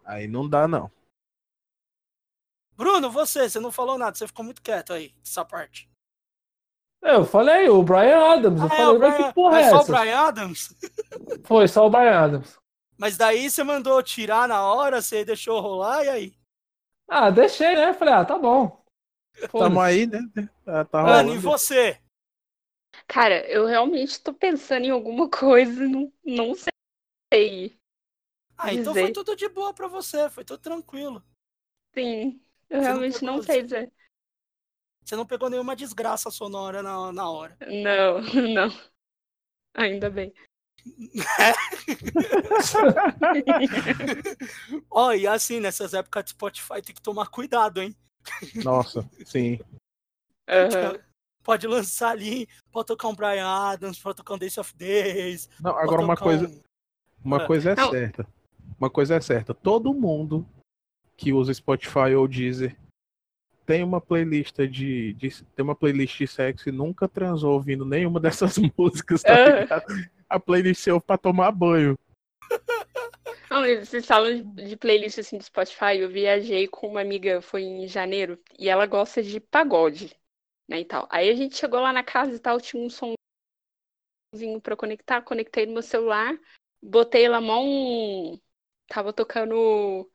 Aí 0.05 0.27
não 0.27 0.49
dá, 0.49 0.67
não. 0.67 0.91
Bruno, 2.77 3.11
você, 3.11 3.49
você 3.49 3.59
não 3.61 3.73
falou 3.73 3.97
nada, 3.99 4.15
você 4.17 4.27
ficou 4.27 4.45
muito 4.45 4.61
quieto 4.63 4.93
aí, 4.93 5.15
essa 5.25 5.43
parte. 5.45 5.89
É, 7.05 7.15
Eu 7.17 7.25
falei, 7.25 7.69
o 7.69 7.83
Brian 7.83 8.19
Adams. 8.35 8.63
Eu 8.63 8.71
Ah, 8.71 8.75
é, 8.77 8.87
falei, 8.87 8.97
o 8.97 8.99
mas 8.99 9.15
Brian- 9.15 9.17
que 9.17 9.33
porra 9.35 9.59
é 9.59 9.63
só 9.63 9.81
o 9.83 9.85
essa? 9.85 9.87
Brian 9.87 10.19
Adams? 10.19 10.69
Foi 11.45 11.69
só 11.69 11.87
o 11.87 11.91
Brian 11.91 12.19
Adams. 12.19 12.59
Mas 12.97 13.19
daí 13.19 13.51
você 13.51 13.63
mandou 13.63 14.03
tirar 14.03 14.49
na 14.49 14.63
hora, 14.63 15.03
você 15.03 15.25
deixou 15.27 15.61
rolar, 15.61 16.05
e 16.05 16.09
aí? 16.09 16.35
Ah, 17.09 17.31
deixei, 17.31 17.75
né? 17.77 17.93
Falei, 17.95 18.15
ah, 18.15 18.25
tá 18.25 18.39
bom. 18.39 18.83
Tamo 19.57 19.81
aí, 19.81 20.07
né? 20.07 20.21
Tá, 20.65 20.85
tá 20.85 21.03
Ana, 21.03 21.31
e 21.31 21.39
rolando. 21.39 21.39
você? 21.39 22.01
Cara, 23.07 23.47
eu 23.49 23.65
realmente 23.67 24.21
tô 24.21 24.35
pensando 24.35 24.85
em 24.87 24.91
alguma 24.91 25.29
coisa, 25.31 25.87
não, 25.89 26.13
não 26.25 26.53
sei. 27.33 27.79
Ah, 28.57 28.73
então 28.73 28.95
Dizer. 28.95 29.01
foi 29.03 29.11
tudo 29.11 29.37
de 29.37 29.49
boa 29.49 29.75
pra 29.75 29.89
você, 29.89 30.31
foi 30.31 30.45
tudo 30.45 30.61
tranquilo. 30.63 31.23
Sim, 31.95 32.41
eu 32.73 32.79
não 32.79 32.85
realmente 32.85 33.15
pegou 33.15 33.27
não 33.29 33.39
os- 33.39 33.47
sei 33.47 33.63
dizer. 33.63 33.93
Você 35.05 35.17
não 35.17 35.27
pegou 35.27 35.51
nenhuma 35.51 35.75
desgraça 35.77 36.31
sonora 36.31 36.83
na, 36.83 37.13
na 37.13 37.29
hora. 37.31 37.57
Não, 37.61 38.21
não. 38.55 38.71
Ainda 39.75 40.11
bem. 40.11 40.33
Ó, 44.91 45.13
e 45.13 45.27
assim, 45.27 45.61
nessas 45.61 45.95
épocas 45.95 46.25
de 46.25 46.31
Spotify 46.31 46.83
tem 46.83 46.95
que 46.95 47.03
tomar 47.03 47.29
cuidado, 47.29 47.81
hein? 47.81 47.95
Nossa, 48.65 49.09
sim. 49.25 49.59
Aham. 50.49 50.99
Pode 51.43 51.67
lançar 51.67 52.11
ali, 52.11 52.49
pode 52.71 52.87
tocar 52.87 53.09
um 53.09 53.15
Brian 53.17 53.47
Adams, 53.47 53.99
pode 53.99 54.17
tocar 54.17 54.35
um 54.35 54.39
Days 54.39 54.57
of 54.59 54.75
Days. 54.77 55.49
Não, 55.61 55.77
agora 55.77 56.03
uma 56.03 56.17
coisa, 56.17 56.47
um- 56.47 56.61
uma 57.25 57.43
Ah. 57.43 57.47
coisa 57.47 57.71
é 57.73 57.75
Não. 57.75 57.91
certa. 57.91 58.27
Uma 58.79 58.91
coisa 58.91 59.17
é 59.17 59.21
certa. 59.21 59.53
Todo 59.55 59.93
mundo 59.93 60.47
que 61.17 61.33
usa 61.33 61.53
Spotify 61.53 62.15
ou 62.17 62.27
Deezer 62.27 62.77
tem 63.65 63.83
uma 63.83 64.01
playlist 64.01 64.57
de, 64.69 65.13
de 65.15 65.45
tem 65.55 65.65
uma 65.65 65.75
playlist 65.75 66.19
de 66.19 66.27
sexo 66.27 66.69
e 66.69 66.73
nunca 66.73 67.09
transou 67.09 67.55
ouvindo 67.55 67.85
nenhuma 67.85 68.19
dessas 68.21 68.59
músicas, 68.59 69.23
tá 69.23 69.61
ligado? 69.61 69.85
A 70.29 70.41
playlist 70.41 70.87
é 70.87 71.01
pra 71.01 71.17
tomar 71.17 71.53
banho. 71.53 71.99
Não, 73.51 73.63
vocês 73.63 74.07
falam 74.07 74.43
de 74.55 74.69
de 74.69 74.77
playlist 74.77 75.19
assim 75.19 75.39
do 75.39 75.45
Spotify. 75.45 75.99
Eu 75.99 76.09
viajei 76.09 76.67
com 76.67 76.89
uma 76.89 77.01
amiga, 77.01 77.43
foi 77.43 77.63
em 77.63 77.87
janeiro, 77.87 78.39
e 78.59 78.69
ela 78.69 78.87
gosta 78.87 79.23
de 79.23 79.39
pagode, 79.41 80.15
né, 80.69 80.81
e 80.81 80.85
tal. 80.85 81.07
Aí 81.11 81.29
a 81.29 81.35
gente 81.35 81.57
chegou 81.57 81.81
lá 81.81 81.93
na 81.93 82.03
casa 82.03 82.35
e 82.35 82.39
tal, 82.39 82.61
tinha 82.61 82.83
um 82.83 82.89
somzinho 82.89 84.61
pra 84.61 84.77
conectar, 84.77 85.23
conectei 85.23 85.67
no 85.67 85.75
meu 85.75 85.83
celular, 85.83 86.35
botei 86.83 87.29
lá 87.29 87.41
mão, 87.41 88.41
tava 88.89 89.13
tocando, 89.13 90.11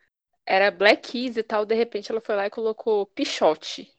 era 0.47 0.71
Black 0.71 1.11
Keys 1.11 1.37
e 1.37 1.43
tal, 1.43 1.65
de 1.65 1.75
repente 1.75 2.11
ela 2.11 2.21
foi 2.21 2.35
lá 2.35 2.45
e 2.47 2.49
colocou 2.49 3.05
Pichote. 3.07 3.91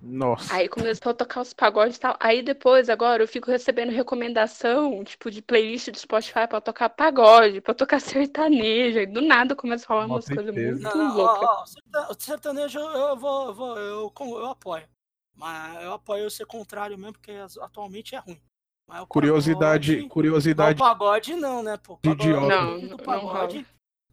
Nossa. 0.00 0.54
Aí 0.54 0.68
começou 0.68 1.10
a 1.10 1.14
tocar 1.14 1.40
os 1.40 1.52
pagodes 1.52 1.96
e 1.96 2.00
tal. 2.00 2.16
Aí 2.20 2.40
depois, 2.40 2.88
agora, 2.88 3.20
eu 3.22 3.26
fico 3.26 3.50
recebendo 3.50 3.90
recomendação, 3.90 5.02
tipo, 5.02 5.28
de 5.28 5.42
playlist 5.42 5.90
do 5.90 5.98
Spotify 5.98 6.46
pra 6.48 6.60
tocar 6.60 6.88
pagode, 6.88 7.60
pra 7.60 7.74
tocar 7.74 7.98
sertanejo. 8.00 9.00
E 9.00 9.06
do 9.06 9.20
nada 9.20 9.56
começa 9.56 9.86
a 9.86 9.92
rolar 9.94 10.06
umas 10.06 10.26
coisas 10.26 10.54
muito 10.54 10.80
Não, 10.82 10.94
não, 10.96 11.16
loucas. 11.16 11.48
ó, 11.48 11.62
ó, 11.62 11.66
serta- 11.66 12.12
o 12.12 12.14
sertanejo 12.20 12.78
eu 12.78 13.16
vou, 13.16 13.46
eu 13.48 13.54
vou 13.54 13.76
eu, 13.78 14.12
eu 14.38 14.46
apoio. 14.46 14.88
Mas 15.34 15.82
eu 15.82 15.92
apoio 15.92 16.24
eu 16.24 16.30
ser 16.30 16.46
contrário 16.46 16.96
mesmo, 16.96 17.14
porque 17.14 17.32
atualmente 17.60 18.14
é 18.14 18.18
ruim. 18.18 18.40
Mas 18.86 19.02
o 19.02 19.06
Curiosidade, 19.06 19.92
pagode- 19.96 20.08
curiosidade. 20.08 20.78
Não, 20.78 20.86
pagode 20.86 21.34
não, 21.34 21.62
né, 21.62 21.76
pô? 21.76 21.94
de 22.02 22.08
Pagode- 22.08 22.28
idiota. 22.28 22.46
Não, 22.48 22.80
do 22.80 22.86
não 22.88 22.96
pagode. 22.98 23.66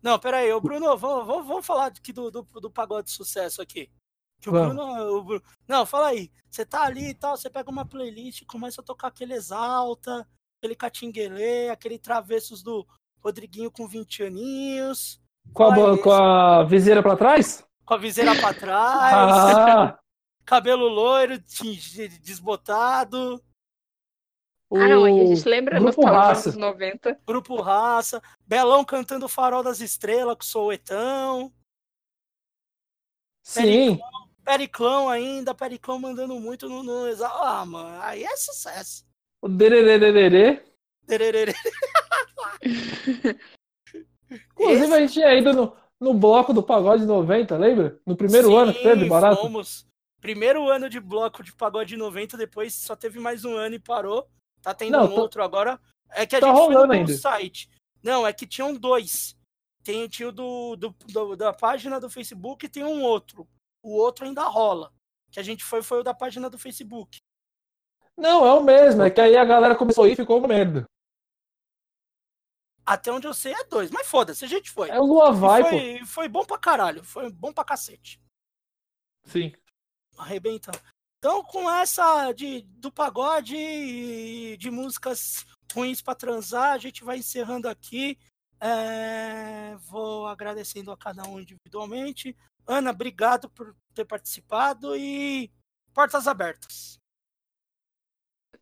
Não, 0.05 0.19
peraí, 0.19 0.53
o 0.53 0.61
Bruno, 0.61 0.95
vamos, 0.95 1.25
vamos, 1.47 1.65
falar 1.65 1.87
aqui 1.87 2.13
do, 2.13 2.29
do, 2.29 2.43
do 2.43 2.69
pagode 2.69 3.07
de 3.07 3.13
sucesso 3.13 3.59
aqui. 3.59 3.89
Que 4.39 4.49
o. 4.49 4.51
Bruno, 4.51 4.83
o 5.17 5.23
Bru- 5.23 5.41
Não, 5.67 5.83
fala 5.83 6.09
aí. 6.09 6.29
Você 6.47 6.63
tá 6.63 6.83
ali 6.83 7.09
e 7.09 7.13
tal, 7.15 7.35
você 7.35 7.49
pega 7.49 7.71
uma 7.71 7.87
playlist 7.87 8.41
e 8.41 8.45
começa 8.45 8.81
a 8.81 8.83
tocar 8.83 9.07
aquele 9.07 9.33
Exalta, 9.33 10.27
aquele 10.59 10.75
Catinguelê, 10.75 11.69
aquele 11.69 11.97
Travessos 11.97 12.61
do 12.61 12.85
Rodriguinho 13.19 13.71
com 13.71 13.87
20 13.87 14.21
aninhos, 14.25 15.19
Com 15.51 15.63
a, 15.63 15.97
com 15.97 16.11
a 16.11 16.63
viseira 16.65 17.01
pra 17.01 17.17
trás? 17.17 17.65
com 17.83 17.93
a 17.95 17.97
viseira 17.97 18.35
pra 18.35 18.53
trás, 18.53 19.13
Ah, 19.15 19.99
cabelo 20.45 20.87
loiro, 20.87 21.39
desbotado, 22.21 23.41
o 24.69 24.77
Ah, 24.77 24.87
não, 24.87 25.05
a 25.05 25.09
gente 25.09 25.47
lembra 25.47 25.79
nos 25.79 25.95
Grupo 25.95 26.09
Raça. 26.09 26.49
anos 26.49 26.59
90. 26.59 27.19
grupo 27.25 27.61
raça, 27.61 28.21
Belão 28.45 28.83
cantando 28.83 29.27
Farol 29.27 29.63
das 29.63 29.79
Estrelas 29.79 30.35
com 30.37 30.43
Souetão. 30.43 31.53
Sim, 33.43 33.99
Periclão 34.43 35.07
ainda, 35.09 35.53
Periclão 35.53 35.99
mandando 35.99 36.39
muito 36.39 36.67
no, 36.67 36.83
no 36.83 37.07
exa- 37.07 37.29
Ah, 37.31 37.65
mano, 37.65 38.01
aí 38.01 38.23
é 38.23 38.35
sucesso. 38.37 39.05
o 39.41 39.47
dererê. 39.47 40.63
Tererê. 41.07 41.53
Inclusive, 44.31 44.93
a 44.93 44.99
gente 44.99 45.13
tinha 45.13 45.33
ido 45.35 45.53
no, 45.53 45.75
no 45.99 46.13
bloco 46.13 46.53
do 46.53 46.63
Pagode 46.63 47.05
90, 47.05 47.57
lembra? 47.57 47.99
No 48.05 48.15
primeiro 48.15 48.47
Sim, 48.49 48.57
ano 48.57 48.73
que 48.73 48.81
teve, 48.83 49.07
barato. 49.07 49.41
Fomos. 49.41 49.85
Primeiro 50.19 50.67
ano 50.69 50.89
de 50.89 50.99
bloco 50.99 51.43
de 51.43 51.53
pagode 51.53 51.95
90, 51.95 52.35
depois 52.35 52.73
só 52.73 52.95
teve 52.95 53.19
mais 53.19 53.45
um 53.45 53.53
ano 53.55 53.75
e 53.75 53.79
parou. 53.79 54.27
Tá 54.65 54.73
tendo 54.73 54.93
Não, 54.97 55.05
um 55.05 55.13
tá- 55.13 55.21
outro 55.21 55.43
agora. 55.43 55.79
É 56.09 56.25
que 56.25 56.35
a 56.35 56.39
tá 56.39 56.47
gente 56.47 56.55
foi 56.57 56.65
rolando 56.73 56.87
no 56.87 56.93
ainda. 56.93 57.13
site. 57.15 57.69
Não, 58.01 58.25
é 58.25 58.33
que 58.33 58.47
tinham 58.47 58.73
dois. 58.75 59.37
Tem, 59.83 60.07
tinha 60.07 60.29
o 60.29 60.31
do, 60.31 60.75
do- 60.75 60.89
do- 61.05 61.35
da 61.35 61.53
página 61.53 61.99
do 61.99 62.09
Facebook 62.09 62.65
e 62.65 62.69
tem 62.69 62.83
um 62.83 63.03
outro. 63.03 63.47
O 63.83 63.95
outro 63.95 64.25
ainda 64.25 64.41
rola. 64.47 64.91
Que 65.31 65.39
a 65.39 65.43
gente 65.43 65.63
foi, 65.63 65.83
foi 65.83 65.99
o 65.99 66.03
da 66.03 66.15
página 66.15 66.49
do 66.49 66.57
Facebook. 66.57 67.19
Não, 68.17 68.43
é 68.43 68.53
o 68.53 68.63
mesmo, 68.63 69.03
é 69.03 69.11
que 69.11 69.21
aí 69.21 69.37
a 69.37 69.45
galera 69.45 69.75
começou 69.75 70.05
a 70.05 70.07
ir 70.09 70.13
e 70.13 70.15
ficou 70.15 70.39
uma 70.39 70.47
merda. 70.47 70.83
Até 72.83 73.11
onde 73.11 73.27
eu 73.27 73.33
sei 73.35 73.53
é 73.53 73.63
dois. 73.65 73.91
Mas 73.91 74.07
foda-se, 74.07 74.43
a 74.43 74.47
gente 74.47 74.71
foi. 74.71 74.89
É 74.89 74.99
o 74.99 75.05
Lua 75.05 75.31
Vai, 75.31 75.61
pô. 75.61 75.69
foi, 75.69 76.05
foi 76.07 76.27
bom 76.27 76.43
pra 76.43 76.57
caralho. 76.57 77.03
Foi 77.03 77.31
bom 77.31 77.53
pra 77.53 77.63
cacete. 77.63 78.19
Sim. 79.25 79.53
arrebentando. 80.17 80.79
Então, 81.25 81.43
com 81.43 81.67
essa 81.67 82.31
de, 82.33 82.61
do 82.77 82.91
pagode 82.91 83.55
e 83.57 84.55
de 84.57 84.69
músicas 84.69 85.43
ruins 85.73 85.99
para 85.99 86.13
transar, 86.13 86.73
a 86.73 86.77
gente 86.77 87.03
vai 87.03 87.17
encerrando 87.17 87.67
aqui. 87.67 88.15
É, 88.61 89.75
vou 89.77 90.27
agradecendo 90.27 90.91
a 90.91 90.97
cada 90.97 91.27
um 91.27 91.39
individualmente. 91.39 92.37
Ana, 92.67 92.91
obrigado 92.91 93.49
por 93.49 93.75
ter 93.95 94.05
participado 94.05 94.95
e 94.95 95.51
portas 95.95 96.27
abertas. 96.27 96.99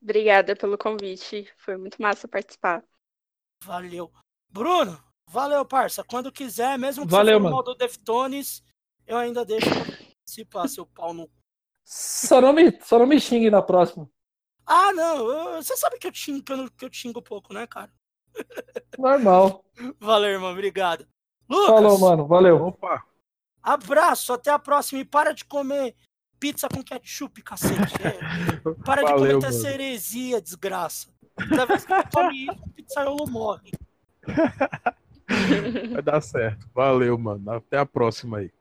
Obrigada 0.01 0.55
pelo 0.55 0.77
convite. 0.77 1.53
Foi 1.57 1.75
muito 1.75 2.01
massa 2.01 2.29
participar. 2.29 2.81
Valeu. 3.61 4.09
Bruno, 4.49 5.03
valeu, 5.29 5.65
parça. 5.65 6.01
Quando 6.01 6.31
quiser, 6.31 6.79
mesmo 6.79 7.05
que 7.05 7.11
Valeu, 7.11 7.33
você 7.33 7.39
for 7.39 7.43
mano. 7.43 7.55
mal 7.57 7.63
do 7.63 7.75
Deftones, 7.75 8.63
eu 9.05 9.17
ainda 9.17 9.43
deixo 9.43 9.65
passa 10.49 10.75
seu 10.75 10.85
pau 10.85 11.13
no. 11.13 11.29
Só 11.83 12.39
não 12.41 12.53
me, 12.53 12.71
só 12.81 12.97
não 12.99 13.05
me 13.05 13.19
xingue 13.19 13.49
na 13.49 13.61
próxima. 13.61 14.09
Ah, 14.65 14.93
não. 14.93 15.17
eu- 15.29 15.61
Você 15.61 15.75
sabe 15.75 15.97
que 15.97 16.07
eu 16.07 16.13
xingo, 16.13 16.43
que 16.43 16.53
eu, 16.53 16.71
que 16.71 16.85
eu 16.85 16.89
xingo 16.93 17.21
pouco, 17.21 17.53
né, 17.53 17.67
cara? 17.67 17.91
Normal. 18.97 19.63
Valeu, 19.99 20.31
irmão. 20.31 20.51
Obrigado. 20.51 21.05
Lucas, 21.49 21.67
Falou, 21.67 21.99
mano. 21.99 22.25
Valeu. 22.27 22.65
Opa, 22.67 23.03
abraço. 23.61 24.33
Até 24.33 24.49
a 24.49 24.57
próxima. 24.59 25.01
E 25.01 25.05
para 25.05 25.33
de 25.33 25.43
comer 25.45 25.95
pizza 26.39 26.67
com 26.69 26.83
ketchup, 26.83 27.41
cacete. 27.43 27.93
É, 28.01 28.73
Para 28.85 29.03
de 29.03 29.11
Valeu, 29.11 29.39
cometer 29.39 29.45
mano. 29.45 29.57
essa 29.59 29.69
heresia, 29.69 30.41
desgraça. 30.41 31.09
Toda 31.49 31.65
vez 31.65 31.85
que 31.85 31.93
tu 32.03 32.09
come 32.11 32.45
isso, 32.45 32.61
o 32.63 32.69
pizzaiolo 32.69 33.27
morre. 33.29 33.71
vai 35.91 36.01
dar 36.01 36.21
certo. 36.21 36.67
Valeu, 36.73 37.17
mano. 37.17 37.51
Até 37.51 37.77
a 37.77 37.85
próxima 37.85 38.37
aí. 38.39 38.51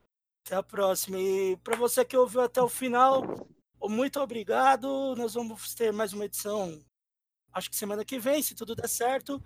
Até 0.45 0.57
a 0.57 0.63
próxima. 0.63 1.19
E 1.19 1.57
para 1.59 1.77
você 1.77 2.05
que 2.05 2.17
ouviu 2.17 2.41
até 2.41 2.61
o 2.61 2.69
final, 2.69 3.47
muito 3.81 4.19
obrigado. 4.21 5.15
Nós 5.17 5.35
vamos 5.35 5.73
ter 5.75 5.93
mais 5.93 6.13
uma 6.13 6.25
edição, 6.25 6.85
acho 7.53 7.71
que 7.71 7.77
semana 7.77 8.05
que 8.05 8.19
vem, 8.19 8.43
se 8.43 8.53
tudo 8.55 8.75
der 8.75 8.89
certo. 8.89 9.41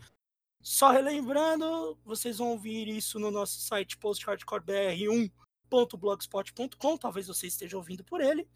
Só 0.62 0.90
relembrando, 0.90 1.98
vocês 2.04 2.38
vão 2.38 2.52
ouvir 2.52 2.88
isso 2.88 3.18
no 3.18 3.30
nosso 3.30 3.60
site 3.60 3.98
posthardcorebr1.blogspot.com. 3.98 6.96
Talvez 6.96 7.26
você 7.28 7.46
esteja 7.46 7.76
ouvindo 7.76 8.02
por 8.02 8.20
ele. 8.20 8.48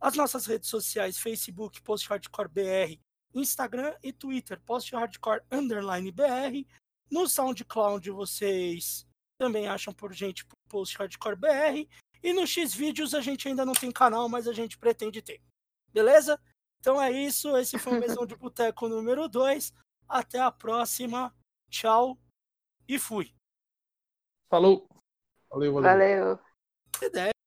As 0.00 0.16
nossas 0.16 0.46
redes 0.46 0.70
sociais, 0.70 1.18
Facebook, 1.18 1.82
posthardcorebr, 1.82 2.98
Instagram 3.34 3.94
e 4.02 4.12
Twitter, 4.12 4.60
posthardcore 4.62 5.42
underline 5.50 6.10
BR. 6.10 6.66
No 7.10 7.28
SoundCloud 7.28 8.10
vocês 8.10 9.06
também 9.38 9.68
acham 9.68 9.94
por 9.94 10.12
gente 10.12 10.44
Post 10.68 10.96
Hardcore 10.98 11.36
BR. 11.36 11.88
E 12.22 12.32
no 12.32 12.46
Xvideos 12.46 13.14
a 13.14 13.20
gente 13.20 13.48
ainda 13.48 13.64
não 13.64 13.72
tem 13.72 13.90
canal, 13.90 14.28
mas 14.28 14.46
a 14.46 14.52
gente 14.52 14.78
pretende 14.78 15.22
ter. 15.22 15.40
Beleza? 15.92 16.40
Então 16.80 17.00
é 17.00 17.10
isso. 17.10 17.56
Esse 17.56 17.78
foi 17.78 17.96
o 17.96 18.00
Mesão 18.00 18.26
de 18.26 18.34
Boteco 18.36 18.88
número 18.88 19.28
2. 19.28 19.72
Até 20.08 20.38
a 20.38 20.50
próxima. 20.50 21.34
Tchau 21.70 22.18
e 22.88 22.98
fui. 22.98 23.34
Falou. 24.48 24.88
Valeu, 25.50 25.72
valeu. 25.72 25.90
Valeu. 25.90 26.38
Que 26.98 27.06
ideia. 27.06 27.37